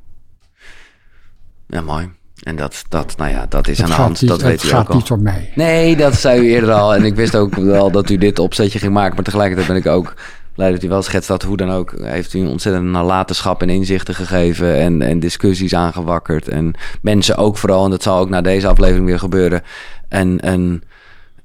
Ja, 1.66 1.80
mooi. 1.80 2.10
En 2.42 2.56
dat, 2.56 2.84
dat, 2.88 3.16
nou 3.16 3.30
ja, 3.30 3.46
dat 3.46 3.68
is 3.68 3.78
Het 3.78 3.84
aan 3.84 3.90
de 3.90 3.96
gaat 3.96 4.04
hand, 4.04 4.20
niet, 4.20 4.30
dat 4.30 4.40
het 4.40 4.48
weet 4.48 4.62
u 4.62 4.66
ook 4.66 4.72
gaat 4.72 4.88
al. 4.88 4.96
niet 4.96 5.10
om 5.10 5.22
mij. 5.22 5.52
Nee, 5.54 5.96
dat 5.96 6.14
zei 6.14 6.40
u 6.40 6.50
eerder 6.50 6.72
al. 6.72 6.94
En 6.94 7.04
ik 7.04 7.14
wist 7.14 7.36
ook 7.36 7.54
wel 7.54 7.90
dat 7.90 8.10
u 8.10 8.16
dit 8.16 8.38
opzetje 8.38 8.78
ging 8.78 8.92
maken. 8.92 9.14
Maar 9.14 9.24
tegelijkertijd 9.24 9.68
ben 9.68 9.76
ik 9.76 9.86
ook 9.86 10.14
dat 10.56 10.82
u 10.82 10.88
wel 10.88 11.02
schetst 11.02 11.28
dat 11.28 11.42
hoe 11.42 11.56
dan 11.56 11.70
ook... 11.70 11.94
heeft 12.02 12.34
u 12.34 12.40
een 12.40 12.48
ontzettend 12.48 12.84
nalatenschap 12.84 13.62
en 13.62 13.70
inzichten 13.70 14.14
gegeven... 14.14 14.76
en, 14.76 15.02
en 15.02 15.20
discussies 15.20 15.74
aangewakkerd. 15.74 16.48
En 16.48 16.74
mensen 17.02 17.36
ook 17.36 17.56
vooral, 17.56 17.84
en 17.84 17.90
dat 17.90 18.02
zal 18.02 18.18
ook 18.18 18.28
na 18.28 18.40
deze 18.40 18.68
aflevering 18.68 19.06
weer 19.06 19.18
gebeuren... 19.18 19.62
en 20.08 20.48
een 20.48 20.82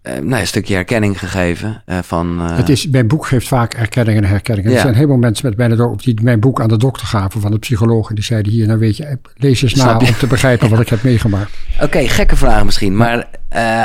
eh, 0.02 0.20
nou, 0.20 0.42
een 0.42 0.48
stukje 0.48 0.74
herkenning 0.74 1.20
gegeven 1.20 1.82
eh, 1.86 1.98
van... 2.02 2.38
eh, 2.42 2.58
Het 2.58 2.70
is, 2.70 2.88
mijn 2.88 3.08
boek 3.08 3.26
geeft 3.26 3.48
vaak 3.48 3.74
erkenning 3.74 4.18
en 4.18 4.24
herkenning. 4.24 4.68
Ja. 4.68 4.74
Er 4.74 4.82
zijn 4.82 4.94
heel 4.94 5.08
veel 5.08 5.18
mensen 5.18 5.48
met 5.48 5.58
bijna 5.58 5.76
dood 5.76 6.04
die 6.04 6.20
mijn 6.24 6.40
boek 6.40 6.62
aan 6.62 6.68
de 6.68 6.78
dokter 6.78 7.08
gaven 7.08 7.42
van 7.42 7.52
de 7.52 7.60
psycholoog. 7.60 8.10
En 8.10 8.16
die 8.16 8.24
zeiden 8.24 8.52
hier, 8.52 8.68
nou 8.68 8.80
weet 8.80 8.98
je, 8.98 9.18
lees 9.36 9.62
eens 9.62 9.74
na 9.74 9.98
om 9.98 10.06
te 10.06 10.28
begrijpen 10.28 10.70
wat 10.70 10.80
ik 10.80 10.90
heb 10.90 11.04
meegemaakt. 11.04 11.52
Oké, 11.82 12.08
gekke 12.08 12.36
vraag 12.36 12.66
misschien. 12.66 12.98
Maar 12.98 13.28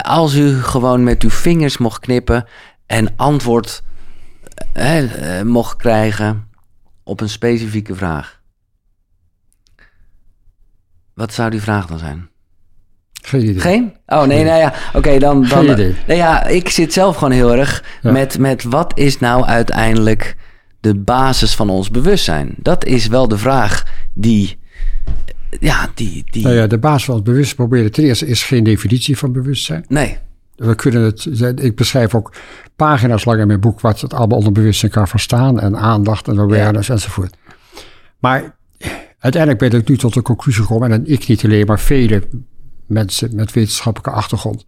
als 0.03 0.35
u 0.35 0.63
gewoon 0.63 1.05
met 1.05 1.23
uw 1.23 1.31
vingers 1.31 1.79
mocht 1.79 2.01
knippen 2.01 2.45
en 2.87 3.13
antwoord 3.17 3.83
eh, 4.73 5.39
eh, 5.39 5.47
mocht 5.47 5.77
krijgen 5.77 6.49
op 7.03 7.21
een 7.21 7.29
specifieke 7.29 7.95
vraag. 7.95 8.41
Wat 11.15 11.33
zou 11.33 11.51
die 11.51 11.61
vraag 11.61 11.87
dan 11.87 11.99
zijn? 11.99 12.29
Geen 13.13 13.43
idee. 13.43 13.61
Geen? 13.61 13.93
Oh 14.07 14.23
nee, 14.23 14.45
nou 14.45 14.59
ja. 14.59 14.75
Oké, 14.93 15.19
dan. 15.19 15.41
dan 15.49 15.65
Geen 15.65 15.73
idee. 15.73 15.95
Nou 16.07 16.19
ja, 16.19 16.47
ik 16.47 16.69
zit 16.69 16.93
zelf 16.93 17.17
gewoon 17.17 17.33
heel 17.33 17.55
erg 17.55 17.85
Ja. 18.03 18.13
met, 18.13 18.39
met 18.39 18.63
wat 18.63 18.99
is 18.99 19.19
nou 19.19 19.45
uiteindelijk 19.45 20.37
de 20.81 20.95
basis 20.95 21.55
van 21.55 21.71
ons 21.71 21.91
bewustzijn? 21.91 22.55
Dat 22.57 22.85
is 22.85 23.07
wel 23.07 23.29
de 23.29 23.39
vraag 23.39 23.85
die. 24.15 24.59
Ja, 25.61 25.91
die. 25.95 26.25
die 26.31 26.43
Nou 26.43 26.55
ja, 26.55 26.67
de 26.67 26.79
basis 26.79 27.05
van 27.05 27.15
het 27.15 27.25
bewustzijn 27.25 27.57
proberen 27.57 27.93
ten 27.93 28.05
eerste 28.05 28.27
is 28.27 28.43
geen 28.43 28.65
definitie 28.65 29.19
van 29.19 29.33
bewustzijn. 29.33 29.85
Nee. 29.89 30.19
We 30.57 30.75
kunnen 30.75 31.03
het, 31.03 31.27
ik 31.61 31.77
beschrijf 31.77 32.15
ook 32.15 32.35
pagina's 32.77 33.25
lang 33.25 33.41
in 33.41 33.47
mijn 33.47 33.61
boek 33.61 33.81
wat 33.81 34.01
het 34.01 34.15
allemaal 34.15 34.39
onder 34.39 34.53
bewustzijn 34.53 34.91
kan 34.91 35.09
verstaan. 35.09 35.61
En 35.61 35.77
aandacht 35.77 36.29
en 36.29 36.39
awareness 36.39 36.89
enzovoort. 36.89 37.37
Maar 38.19 38.57
uiteindelijk 39.19 39.71
ben 39.71 39.81
ik 39.81 39.89
nu 39.89 39.97
tot 39.97 40.15
de 40.15 40.23
conclusie 40.23 40.63
gekomen, 40.63 40.93
en 40.93 41.07
ik 41.07 41.27
niet 41.27 41.45
alleen, 41.45 41.67
maar 41.67 41.81
vele 41.81 42.23
mensen 42.87 43.35
met 43.35 43.53
wetenschappelijke 43.53 44.19
achtergrond, 44.19 44.67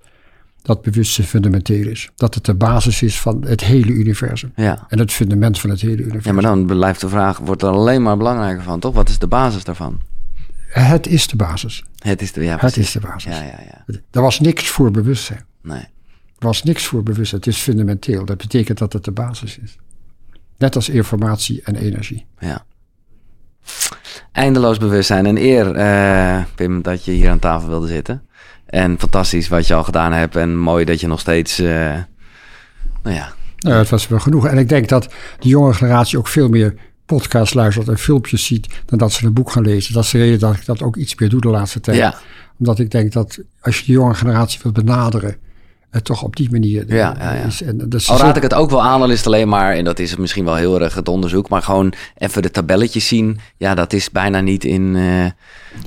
dat 0.63 0.83
bewustzijn 0.83 1.27
fundamenteel 1.27 1.87
is. 1.87 2.11
Dat 2.17 2.35
het 2.35 2.45
de 2.45 2.55
basis 2.55 3.03
is 3.03 3.21
van 3.21 3.45
het 3.47 3.65
hele 3.65 3.93
universum. 3.93 4.53
Ja. 4.57 4.87
En 4.89 4.99
het 4.99 5.13
fundament 5.13 5.61
van 5.61 5.71
het 5.71 5.81
hele 5.81 5.97
ja, 5.97 6.03
universum. 6.03 6.35
maar 6.35 6.43
dan 6.43 6.67
blijft 6.67 7.01
de 7.01 7.09
vraag: 7.09 7.39
wordt 7.39 7.63
er 7.63 7.69
alleen 7.69 8.03
maar 8.03 8.17
belangrijker 8.17 8.63
van, 8.63 8.81
toch? 8.81 8.95
Wat 8.95 9.09
is 9.09 9.19
de 9.19 9.27
basis 9.27 9.65
daarvan? 9.65 10.01
Het 10.69 11.07
is 11.07 11.27
de 11.27 11.37
basis. 11.37 11.85
Het 11.99 12.23
is 12.23 12.33
de. 12.33 12.45
Ja, 12.45 12.57
Het 12.61 12.77
is 12.77 12.93
de 12.93 13.01
basis. 13.01 13.37
Ja, 13.37 13.43
ja, 13.43 13.61
ja. 13.65 13.99
Er 14.11 14.21
was 14.21 14.41
niks 14.41 14.69
voor 14.69 14.91
bewustzijn. 14.91 15.45
Nee. 15.63 15.85
Was 16.39 16.62
niks 16.62 16.86
voor 16.86 17.02
bewustzijn. 17.02 17.40
Het 17.40 17.51
is 17.51 17.59
fundamenteel. 17.60 18.24
Dat 18.24 18.36
betekent 18.36 18.78
dat 18.78 18.93
het 18.93 19.05
de 19.05 19.10
basis 19.10 19.59
is. 19.59 19.77
Net 20.59 20.74
als 20.74 20.89
informatie 20.89 21.62
en 21.65 21.77
energie. 21.77 22.27
Ja. 22.39 22.65
Eindeloos 24.32 24.78
bewustzijn. 24.78 25.27
Een 25.27 25.36
eer, 25.36 25.74
eh, 25.74 26.44
Pim, 26.55 26.82
dat 26.82 27.05
je 27.05 27.12
hier 27.12 27.31
aan 27.31 27.39
tafel 27.39 27.69
wilde 27.69 27.86
zitten. 27.86 28.23
En 28.66 28.98
fantastisch 28.98 29.48
wat 29.48 29.66
je 29.66 29.74
al 29.74 29.85
gedaan 29.85 30.12
hebt. 30.12 30.36
En 30.36 30.59
mooi 30.59 30.85
dat 30.85 31.01
je 31.01 31.06
nog 31.06 31.20
steeds. 31.20 31.59
eh, 31.59 31.94
nou 33.02 33.16
ja. 33.16 33.32
Nou, 33.59 33.77
het 33.77 33.89
was 33.89 34.09
wel 34.09 34.19
genoeg. 34.20 34.47
En 34.47 34.59
ik 34.59 34.69
denk 34.69 34.89
dat 34.89 35.05
de 35.39 35.48
jonge 35.48 35.74
generatie 35.74 36.19
ook 36.19 36.28
veel 36.28 36.48
meer 36.48 36.74
podcasts 37.06 37.55
luistert 37.55 37.89
en 37.89 37.98
filmpjes 37.98 38.44
ziet 38.47 38.66
dan 38.86 38.98
dat 38.98 39.12
ze 39.12 39.27
een 39.27 39.32
boek 39.32 39.51
gaan 39.51 39.62
lezen. 39.62 39.94
Dat 39.94 40.05
is 40.05 40.10
de 40.10 40.19
reden 40.19 40.39
dat 40.39 40.55
ik 40.55 40.65
dat 40.66 40.82
ook 40.82 40.97
iets 40.97 41.15
meer 41.15 41.28
doe 41.28 41.40
de 41.40 41.48
laatste 41.48 41.81
tijd. 41.81 41.97
Ja. 41.97 42.15
Omdat 42.59 42.78
ik 42.78 42.90
denk 42.90 43.12
dat 43.12 43.39
als 43.60 43.78
je 43.78 43.85
de 43.86 43.93
jonge 43.93 44.15
generatie 44.15 44.60
wilt 44.62 44.74
benaderen, 44.74 45.36
het 45.90 46.05
toch 46.05 46.23
op 46.23 46.36
die 46.36 46.51
manier 46.51 46.89
eh, 46.89 46.97
Ja, 46.97 47.15
ja, 47.19 47.32
ja. 47.32 47.43
is. 47.43 47.62
En 47.62 47.78
dus 47.89 48.10
Al 48.10 48.19
raad 48.19 48.36
ik 48.36 48.43
het 48.43 48.55
ook 48.55 48.70
wel 48.70 48.82
aan, 48.82 49.02
al 49.02 49.10
is 49.10 49.16
het 49.16 49.27
alleen 49.27 49.48
maar, 49.48 49.73
en 49.74 49.85
dat 49.85 49.98
is 49.98 50.16
misschien 50.16 50.44
wel 50.44 50.55
heel 50.55 50.81
erg 50.81 50.94
het 50.94 51.09
onderzoek, 51.09 51.48
maar 51.48 51.62
gewoon 51.62 51.93
even 52.19 52.43
de 52.43 52.51
tabelletjes 52.51 53.09
zien. 53.09 53.39
Ja, 53.56 53.74
dat 53.74 53.93
is 53.93 54.10
bijna 54.10 54.40
niet 54.40 54.65
in. 54.65 54.97
eh, 54.97 55.24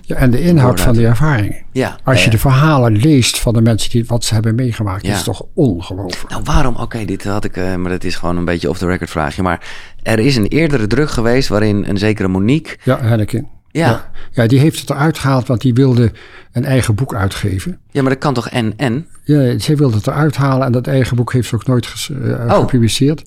ja, 0.02 0.16
en 0.16 0.32
de 0.32 0.42
inhoud 0.42 0.82
van 0.82 0.94
de 0.94 1.06
ervaringen. 1.06 1.56
ja. 1.72 1.98
Als 2.04 2.20
je 2.20 2.26
eh, 2.26 2.32
de 2.32 2.38
verhalen 2.38 2.98
leest 2.98 3.40
van 3.40 3.54
de 3.54 3.62
mensen 3.62 3.90
die 3.90 4.06
wat 4.06 4.24
ze 4.24 4.34
hebben 4.34 4.56
meegemaakt, 4.56 5.04
is 5.04 5.24
toch 5.24 5.44
ongelooflijk. 5.54 6.30
Nou, 6.30 6.42
waarom? 6.44 6.76
Oké, 6.76 7.06
dit 7.06 7.24
had 7.24 7.44
ik, 7.44 7.58
eh, 7.58 7.76
maar 7.76 7.92
dat 7.92 8.04
is 8.04 8.16
gewoon 8.16 8.38
een 8.38 8.46
beetje 8.46 8.70
off 8.70 8.80
the 8.80 8.86
record 8.88 9.10
vraagje. 9.10 9.42
Maar 9.42 9.68
er 10.04 10.20
is 10.20 10.36
een 10.36 10.48
eerdere 10.48 10.88
druk 10.88 11.10
geweest 11.10 11.50
waarin 11.50 11.86
een 11.88 11.98
zekere 11.98 12.28
Monique. 12.28 12.78
Ja, 12.84 13.00
Henneken. 13.02 13.48
Ja, 13.72 13.82
ja. 13.86 13.90
Ja. 13.90 14.12
ja, 14.32 14.48
die 14.48 14.60
heeft 14.60 14.80
het 14.80 14.90
eruit 14.90 15.18
gehaald, 15.18 15.48
want 15.48 15.62
die 15.62 15.74
wilde 15.74 16.12
een 16.52 16.66
eigen 16.66 16.96
boek 16.96 17.14
uitgeven. 17.16 17.80
maar 17.94 18.04
dat 18.04 18.18
kan 18.18 18.34
toch 18.34 18.50
en 18.50 18.74
en? 18.78 19.08
Ja, 19.24 19.60
zij 19.60 19.76
wilde 19.78 19.96
het 19.98 20.08
eruit 20.08 20.36
halen 20.36 20.66
en 20.66 20.72
dat 20.72 20.88
eigen 20.88 21.16
boek 21.16 21.34
heeft 21.34 21.48
ze 21.48 21.56
ook 21.56 21.66
nooit 21.66 21.86
ges- 21.88 22.10
eh, 22.10 22.46
Oh. 22.50 22.60
gepubliceerd. 22.60 23.24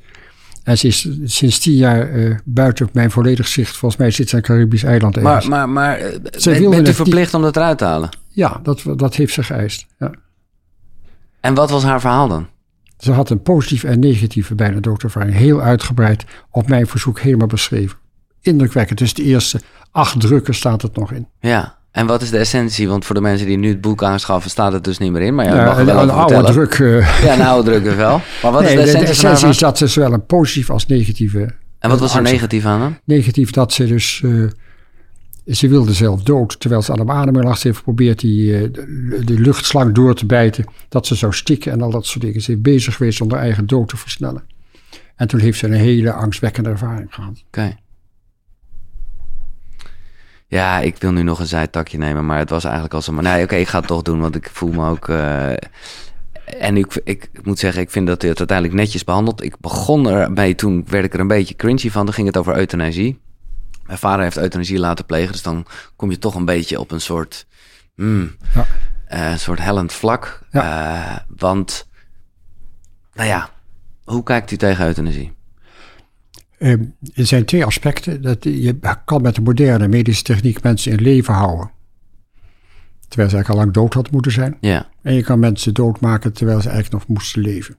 En 0.65 0.79
ze 0.79 0.87
is 0.87 1.09
sinds 1.25 1.59
tien 1.59 1.75
jaar 1.77 2.11
eh, 2.11 2.37
buiten 2.45 2.89
mijn 2.93 3.11
volledig 3.11 3.49
zicht. 3.49 3.77
Volgens 3.77 4.01
mij 4.01 4.11
zit 4.11 4.29
ze 4.29 4.37
een 4.37 4.43
Caribisch 4.43 4.83
eiland 4.83 5.16
ergens. 5.16 5.49
Maar, 5.49 5.69
maar, 5.69 5.69
maar 5.69 5.97
eh, 5.99 6.19
Zij 6.37 6.69
bent, 6.69 6.89
u 6.89 6.95
verplicht 6.95 7.35
om 7.35 7.43
dat 7.43 7.57
eruit 7.57 7.79
te 7.79 7.85
halen? 7.85 8.09
Ja, 8.29 8.61
dat, 8.62 8.83
dat 8.97 9.15
heeft 9.15 9.33
ze 9.35 9.43
geëist. 9.43 9.87
Ja. 9.99 10.11
En 11.41 11.55
wat 11.55 11.71
was 11.71 11.83
haar 11.85 12.01
verhaal 12.01 12.29
dan? 12.29 12.47
Ze 12.99 13.12
had 13.12 13.31
een 13.31 13.43
positieve 13.43 13.87
en 13.89 13.99
negatieve 13.99 14.55
bijna 14.55 14.81
doodervaring. 14.81 15.35
Heel 15.37 15.61
uitgebreid 15.61 16.25
op 16.51 16.69
mijn 16.69 16.87
verzoek 16.87 17.21
helemaal 17.21 17.47
beschreven. 17.47 17.99
Indrukwekkend. 18.45 18.99
Dus 18.99 19.15
de 19.15 19.23
eerste 19.23 19.61
acht 19.91 20.21
drukken 20.21 20.55
staat 20.55 20.83
het 20.83 20.97
nog 20.97 21.12
in. 21.12 21.27
Ja, 21.41 21.77
en 21.91 22.07
wat 22.07 22.23
is 22.23 22.31
de 22.31 22.39
essentie? 22.39 22.89
Want 22.89 23.05
voor 23.05 23.15
de 23.15 23.21
mensen 23.21 23.47
die 23.47 23.57
nu 23.57 23.69
het 23.69 23.81
boek 23.81 24.03
aanschaffen, 24.03 24.51
staat 24.51 24.73
het 24.73 24.85
dus 24.85 24.99
niet 24.99 25.12
meer 25.12 25.23
in. 25.23 25.35
Maar 25.35 25.45
ja, 25.45 25.65
mag 25.65 25.79
een, 25.79 25.87
wel 25.87 26.03
een 26.03 26.11
oude 26.11 26.43
druk. 26.53 26.73
eh, 26.75 27.25
Ja, 27.25 27.33
een 27.35 27.41
oude 27.41 27.71
druk 27.71 27.85
dus 27.85 27.95
wel. 27.95 28.21
Maar 28.43 28.53
wat 28.53 28.62
nee, 28.62 28.71
is 28.77 28.79
de 28.79 28.85
de, 28.85 28.85
de 28.85 28.99
essentie 28.99 29.12
essentie 29.29 29.49
is 29.49 29.59
dat 29.59 29.79
ze 29.79 29.87
zowel 29.87 30.12
een 30.12 30.27
positief 30.27 30.71
als 30.71 30.87
negatieve... 30.87 31.55
En 31.79 31.91
wat 31.91 32.01
was 32.01 32.11
er 32.12 32.19
angst- 32.19 32.33
negatief 32.33 32.65
aan? 32.65 32.99
Negatief 33.05 33.51
dat 33.51 33.73
ze 33.73 33.87
dus... 33.87 34.23
eh, 34.25 34.45
ze 35.55 35.69
wilde 35.69 35.93
zelf 35.93 36.23
dood, 36.23 36.61
terwijl 36.61 36.83
ze 36.83 36.93
aan 36.93 37.07
de 37.07 37.12
ademing 37.12 37.45
lag. 37.45 37.59
Ze 37.59 37.66
heeft 37.66 37.79
geprobeerd 37.79 38.21
die, 38.21 38.57
eh, 38.57 38.62
de, 38.73 39.21
de 39.25 39.41
luchtslang 39.41 39.95
door 39.95 40.15
te 40.15 40.27
bijten. 40.27 40.65
Dat 40.89 41.07
ze 41.07 41.15
zou 41.15 41.33
stikken 41.33 41.73
en 41.73 41.83
al 41.83 41.91
dat 41.91 42.07
soort 42.07 42.25
dingen. 42.25 42.41
Ze 42.41 42.53
is 42.53 42.61
bezig 42.61 42.97
geweest 42.97 43.21
om 43.21 43.31
haar 43.31 43.41
eigen 43.41 43.66
dood 43.66 43.89
te 43.89 43.97
versnellen. 43.97 44.43
En 45.16 45.29
toen 45.29 45.41
heeft 45.41 45.59
ze 45.59 45.66
een 45.66 45.73
hele 45.73 46.12
angstwekkende 46.12 46.71
ervaring 46.71 47.15
gehad. 47.15 47.43
Oké. 47.47 47.77
Ja, 50.47 50.81
ik 50.81 50.97
wil 50.97 51.12
nu 51.12 51.23
nog 51.23 51.39
een 51.39 51.47
zijtakje 51.47 51.99
nemen, 51.99 52.27
maar 52.27 52.39
het 52.39 52.51
was 52.51 52.65
eigenlijk 52.65 52.95
al 52.95 53.03
zo. 53.03 53.12
Maar 53.12 53.23
nee, 53.23 53.43
oké, 53.45 53.55
ik 53.55 53.69
ga 53.69 53.79
het 53.79 53.87
toch 53.87 54.03
doen, 54.03 54.21
want 54.21 54.35
ik 54.35 54.51
voel 54.53 54.73
me 54.73 54.89
ook. 54.89 55.09
eh, 55.09 55.51
en 56.61 56.77
ik, 56.77 57.01
ik, 57.05 57.31
moet 57.43 57.59
zeggen, 57.59 57.83
ik 57.83 57.91
vind 57.91 58.07
dat 58.07 58.21
hij 58.21 58.31
het 58.31 58.39
uiteindelijk 58.39 58.79
netjes 58.79 59.05
behandeld. 59.05 59.43
Ik 59.45 59.59
begon 59.61 60.09
ermee, 60.09 60.55
toen 60.55 60.85
werd 60.89 61.05
ik 61.05 61.15
er 61.15 61.21
een 61.21 61.27
beetje 61.29 61.55
cringy 61.57 61.91
van. 61.91 62.05
Dan 62.05 62.15
ging 62.15 62.27
het 62.27 62.37
over 62.37 62.57
euthanasie. 62.57 63.21
Mijn 63.87 63.99
vader 63.99 64.23
heeft 64.23 64.37
euthanasie 64.37 64.79
laten 64.79 65.05
plegen, 65.07 65.33
dus 65.33 65.43
dan 65.43 65.66
kom 65.97 66.11
je 66.11 66.19
toch 66.19 66.35
een 66.35 66.45
beetje 66.45 66.81
op 66.81 66.91
een 66.91 67.01
soort. 67.01 67.47
hmm, 67.95 68.37
Ja. 68.55 68.66
eh, 69.07 69.31
een 69.31 69.39
soort 69.39 69.59
hellend 69.59 69.93
vlak. 69.93 70.41
Eh, 70.51 71.16
want, 71.37 71.89
nou 73.15 73.29
ja, 73.29 73.51
hoe 74.05 74.23
kijkt 74.23 74.51
u 74.51 74.57
tegen 74.57 74.87
euthanasie? 74.87 75.33
Eh, 76.65 76.73
er 77.15 77.27
zijn 77.27 77.45
twee 77.45 77.65
aspecten. 77.65 78.23
Dat 78.23 78.45
je 78.45 78.78
kan 79.05 79.23
met 79.23 79.35
de 79.35 79.41
moderne 79.41 79.89
medische 79.89 80.23
techniek 80.23 80.62
mensen 80.62 80.93
in 80.93 81.03
leven 81.03 81.35
houden. 81.35 81.70
Terwijl 83.09 83.28
ze 83.28 83.35
eigenlijk 83.35 83.49
al 83.49 83.57
lang 83.57 83.73
dood 83.73 83.95
hadden 83.95 84.12
moeten 84.12 84.32
zijn. 84.32 84.57
Ja, 84.61 84.89
En 85.03 85.15
je 85.15 85.23
kan 85.23 85.39
mensen 85.39 85.74
doodmaken 85.74 86.32
terwijl 86.32 86.61
ze 86.61 86.69
eigenlijk 86.69 86.99
nog 87.07 87.16
moesten 87.16 87.43
leven. 87.43 87.77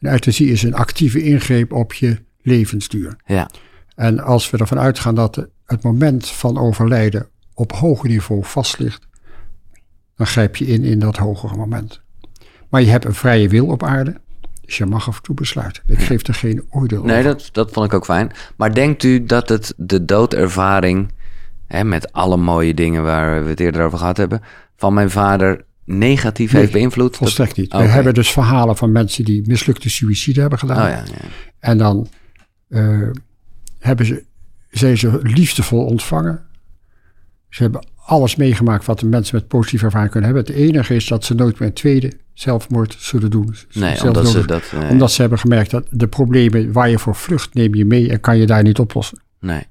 En 0.00 0.10
euthanasie 0.10 0.50
is 0.50 0.62
een 0.62 0.74
actieve 0.74 1.22
ingreep 1.22 1.72
op 1.72 1.92
je 1.92 2.18
levensduur. 2.42 3.16
ja, 3.26 3.50
En 3.94 4.20
als 4.20 4.50
we 4.50 4.58
ervan 4.58 4.78
uitgaan 4.78 5.14
dat 5.14 5.48
het 5.66 5.82
moment 5.82 6.28
van 6.28 6.58
overlijden 6.58 7.28
op 7.54 7.72
hoger 7.72 8.08
niveau 8.08 8.44
vast 8.44 8.78
ligt, 8.78 9.06
dan 10.16 10.26
grijp 10.26 10.56
je 10.56 10.66
in 10.66 10.84
in 10.84 10.98
dat 10.98 11.16
hogere 11.16 11.56
moment. 11.56 12.02
Maar 12.68 12.82
je 12.82 12.90
hebt 12.90 13.04
een 13.04 13.14
vrije 13.14 13.48
wil 13.48 13.66
op 13.66 13.82
aarde, 13.82 14.20
dus 14.66 14.76
je 14.76 14.86
mag 14.86 15.08
af 15.08 15.16
en 15.16 15.22
toe 15.22 15.34
besluiten. 15.34 15.82
Ik 15.86 15.98
geef 15.98 16.26
er 16.26 16.34
geen 16.34 16.64
oordeel 16.70 17.04
Nee, 17.04 17.18
over. 17.18 17.30
dat, 17.30 17.48
dat 17.52 17.70
vond 17.72 17.86
ik 17.86 17.94
ook 17.94 18.04
fijn. 18.04 18.30
Maar 18.56 18.74
denkt 18.74 19.02
u 19.02 19.24
dat 19.24 19.48
het 19.48 19.74
de 19.76 20.04
doodervaring, 20.04 21.12
hè, 21.66 21.84
met 21.84 22.12
alle 22.12 22.36
mooie 22.36 22.74
dingen 22.74 23.02
waar 23.02 23.44
we 23.44 23.50
het 23.50 23.60
eerder 23.60 23.82
over 23.84 23.98
gehad 23.98 24.16
hebben, 24.16 24.40
van 24.76 24.94
mijn 24.94 25.10
vader 25.10 25.64
negatief 25.84 26.52
Nee, 26.52 26.60
heeft 26.60 26.72
beïnvloed? 26.72 27.16
Volstrekt 27.16 27.56
niet. 27.56 27.72
We 27.72 27.78
hebben 27.78 28.14
dus 28.14 28.32
verhalen 28.32 28.76
van 28.76 28.92
mensen 28.92 29.24
die 29.24 29.42
mislukte 29.46 29.90
suïcide 29.90 30.40
hebben 30.40 30.58
gedaan. 30.58 30.76
Oh 30.86 30.90
ja, 30.90 31.04
ja. 31.04 31.28
En 31.58 31.78
dan 31.78 32.08
eh, 32.68 33.10
hebben 33.78 34.06
ze, 34.06 34.24
zijn 34.70 34.98
ze 34.98 35.18
liefdevol 35.22 35.84
ontvangen. 35.84 36.42
Ze 37.48 37.62
hebben 37.62 37.86
alles 37.96 38.36
meegemaakt 38.36 38.84
wat 38.84 39.00
de 39.00 39.06
mensen 39.06 39.36
met 39.36 39.48
positieve 39.48 39.84
ervaring 39.84 40.10
kunnen 40.10 40.30
hebben. 40.34 40.54
Het 40.54 40.62
enige 40.62 40.94
is 40.94 41.06
dat 41.06 41.24
ze 41.24 41.34
nooit 41.34 41.58
meer 41.58 41.68
een 41.68 41.74
tweede 41.74 42.12
zelfmoord 42.34 42.96
zullen 42.98 43.30
doen. 43.30 43.54
Nee, 43.72 44.02
omdat 44.02 44.28
ze 44.28 44.46
dat... 44.46 44.72
nee, 44.72 44.90
Omdat 44.90 45.12
ze 45.12 45.20
hebben 45.20 45.38
gemerkt 45.38 45.70
dat 45.70 45.86
de 45.90 46.06
problemen 46.08 46.72
waar 46.72 46.88
je 46.90 46.98
voor 46.98 47.14
vlucht 47.14 47.54
neem 47.54 47.74
je 47.74 47.84
mee 47.84 48.10
en 48.10 48.20
kan 48.20 48.38
je 48.38 48.46
daar 48.46 48.62
niet 48.62 48.78
oplossen. 48.78 49.22
nee. 49.40 49.66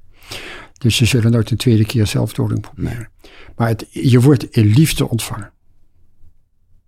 Dus 0.78 0.96
ze 0.96 1.06
zullen 1.06 1.32
nooit 1.32 1.52
een 1.52 1.58
tweede 1.58 1.86
keer 1.86 2.08
zelfdoding 2.08 2.62
proberen. 2.62 3.10
Maar 3.56 3.68
het, 3.68 3.86
je 3.90 4.22
wordt 4.22 4.44
in 4.44 4.66
liefde 4.66 5.10
ontvangen. 5.10 5.52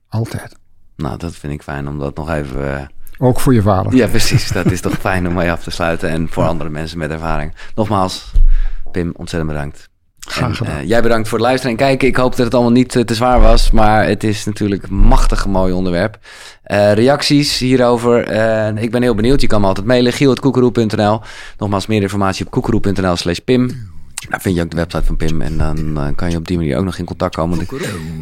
Altijd. 0.08 0.56
Nou, 0.96 1.18
dat 1.18 1.36
vind 1.36 1.54
ik 1.54 1.62
fijn 1.64 1.88
om 1.88 2.00
dat 2.00 2.16
nog 2.16 2.30
even... 2.30 2.78
eh, 2.80 2.86
Ook 3.18 3.40
voor 3.40 3.54
je 3.54 3.62
vader. 3.62 3.96
Ja, 3.96 4.08
precies. 4.08 4.52
Dat 4.52 4.72
is 4.72 4.82
toch 4.82 4.94
fijn 4.94 5.28
om 5.28 5.34
mee 5.34 5.52
af 5.52 5.64
te 5.64 5.72
sluiten. 5.72 6.10
En 6.10 6.30
voor 6.30 6.44
andere 6.44 6.70
mensen 6.70 6.98
met 6.98 7.12
ervaring. 7.12 7.54
Nogmaals, 7.76 8.32
Pim, 8.92 9.12
ontzettend 9.16 9.52
bedankt. 9.52 9.90
Graag 10.26 10.62
En, 10.62 10.68
eh, 10.68 10.88
jij 10.88 11.02
bedankt 11.02 11.28
voor 11.28 11.38
het 11.38 11.48
luisteren 11.48 11.78
en 11.78 11.86
kijken. 11.86 12.08
Ik 12.08 12.16
hoop 12.16 12.36
dat 12.36 12.46
het 12.46 12.54
allemaal 12.54 12.72
niet 12.72 12.96
eh, 12.96 13.04
te 13.04 13.14
zwaar 13.14 13.42
was, 13.42 13.72
maar 13.72 14.08
het 14.08 14.24
is 14.24 14.46
natuurlijk 14.46 14.84
een 14.84 14.96
machtig 14.96 15.46
mooi 15.46 15.74
onderwerp. 15.74 16.18
Eh, 16.64 16.94
reacties 16.94 17.58
hierover. 17.58 18.20
ik 18.78 18.92
ben 18.92 19.02
heel 19.02 19.16
benieuwd. 19.16 19.42
Je 19.42 19.48
kan 19.48 19.62
me 19.62 19.68
altijd 19.68 19.86
mailen. 19.86 20.14
giel.koekeroe.nl 20.14 21.22
Nogmaals, 21.58 21.88
meer 21.88 22.02
informatie 22.02 22.46
op 22.46 22.52
koekeroe.nl 22.52 23.16
slash 23.16 23.38
pim. 23.38 23.94
Daar 24.30 24.42
vind 24.42 24.56
je 24.56 24.62
ook 24.62 24.70
de 24.72 24.76
website 24.76 25.06
van 25.06 25.16
Pim. 25.16 25.42
En 25.42 25.58
dan 25.58 25.98
eh, 25.98 26.08
kan 26.16 26.30
je 26.30 26.38
op 26.38 26.48
die 26.48 26.58
manier 26.58 26.78
ook 26.78 26.84
nog 26.84 26.98
in 26.98 27.06
contact 27.06 27.36
komen. 27.36 27.62
Ik 27.62 27.68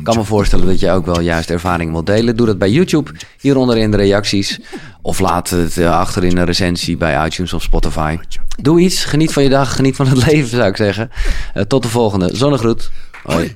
kan 0.03 0.17
me 0.17 0.23
voorstellen 0.23 0.65
dat 0.65 0.80
je 0.80 0.91
ook 0.91 1.05
wel 1.05 1.19
juist 1.19 1.49
ervaring 1.49 1.91
wilt 1.91 2.05
delen. 2.05 2.35
Doe 2.35 2.45
dat 2.45 2.57
bij 2.57 2.71
YouTube. 2.71 3.11
Hieronder 3.39 3.77
in 3.77 3.91
de 3.91 3.97
reacties. 3.97 4.59
Of 5.01 5.19
laat 5.19 5.49
het 5.49 5.77
eh, 5.77 5.97
achter 5.99 6.23
in 6.23 6.38
een 6.38 6.45
recensie 6.45 6.97
bij 6.97 7.25
iTunes 7.25 7.53
of 7.53 7.61
Spotify. 7.61 8.17
Doe 8.61 8.80
iets. 8.80 9.05
Geniet 9.05 9.34
van 9.34 9.43
je 9.43 9.49
dag. 9.49 9.75
Geniet 9.75 9.95
van 9.95 10.07
het 10.07 10.25
leven, 10.27 10.49
zou 10.49 10.69
ik 10.69 10.77
zeggen. 10.77 11.09
Eh, 11.53 11.63
tot 11.63 11.84
de 11.84 11.89
volgende. 11.89 12.30
Zonnegroet. 12.35 12.91
Hoi. 13.23 13.55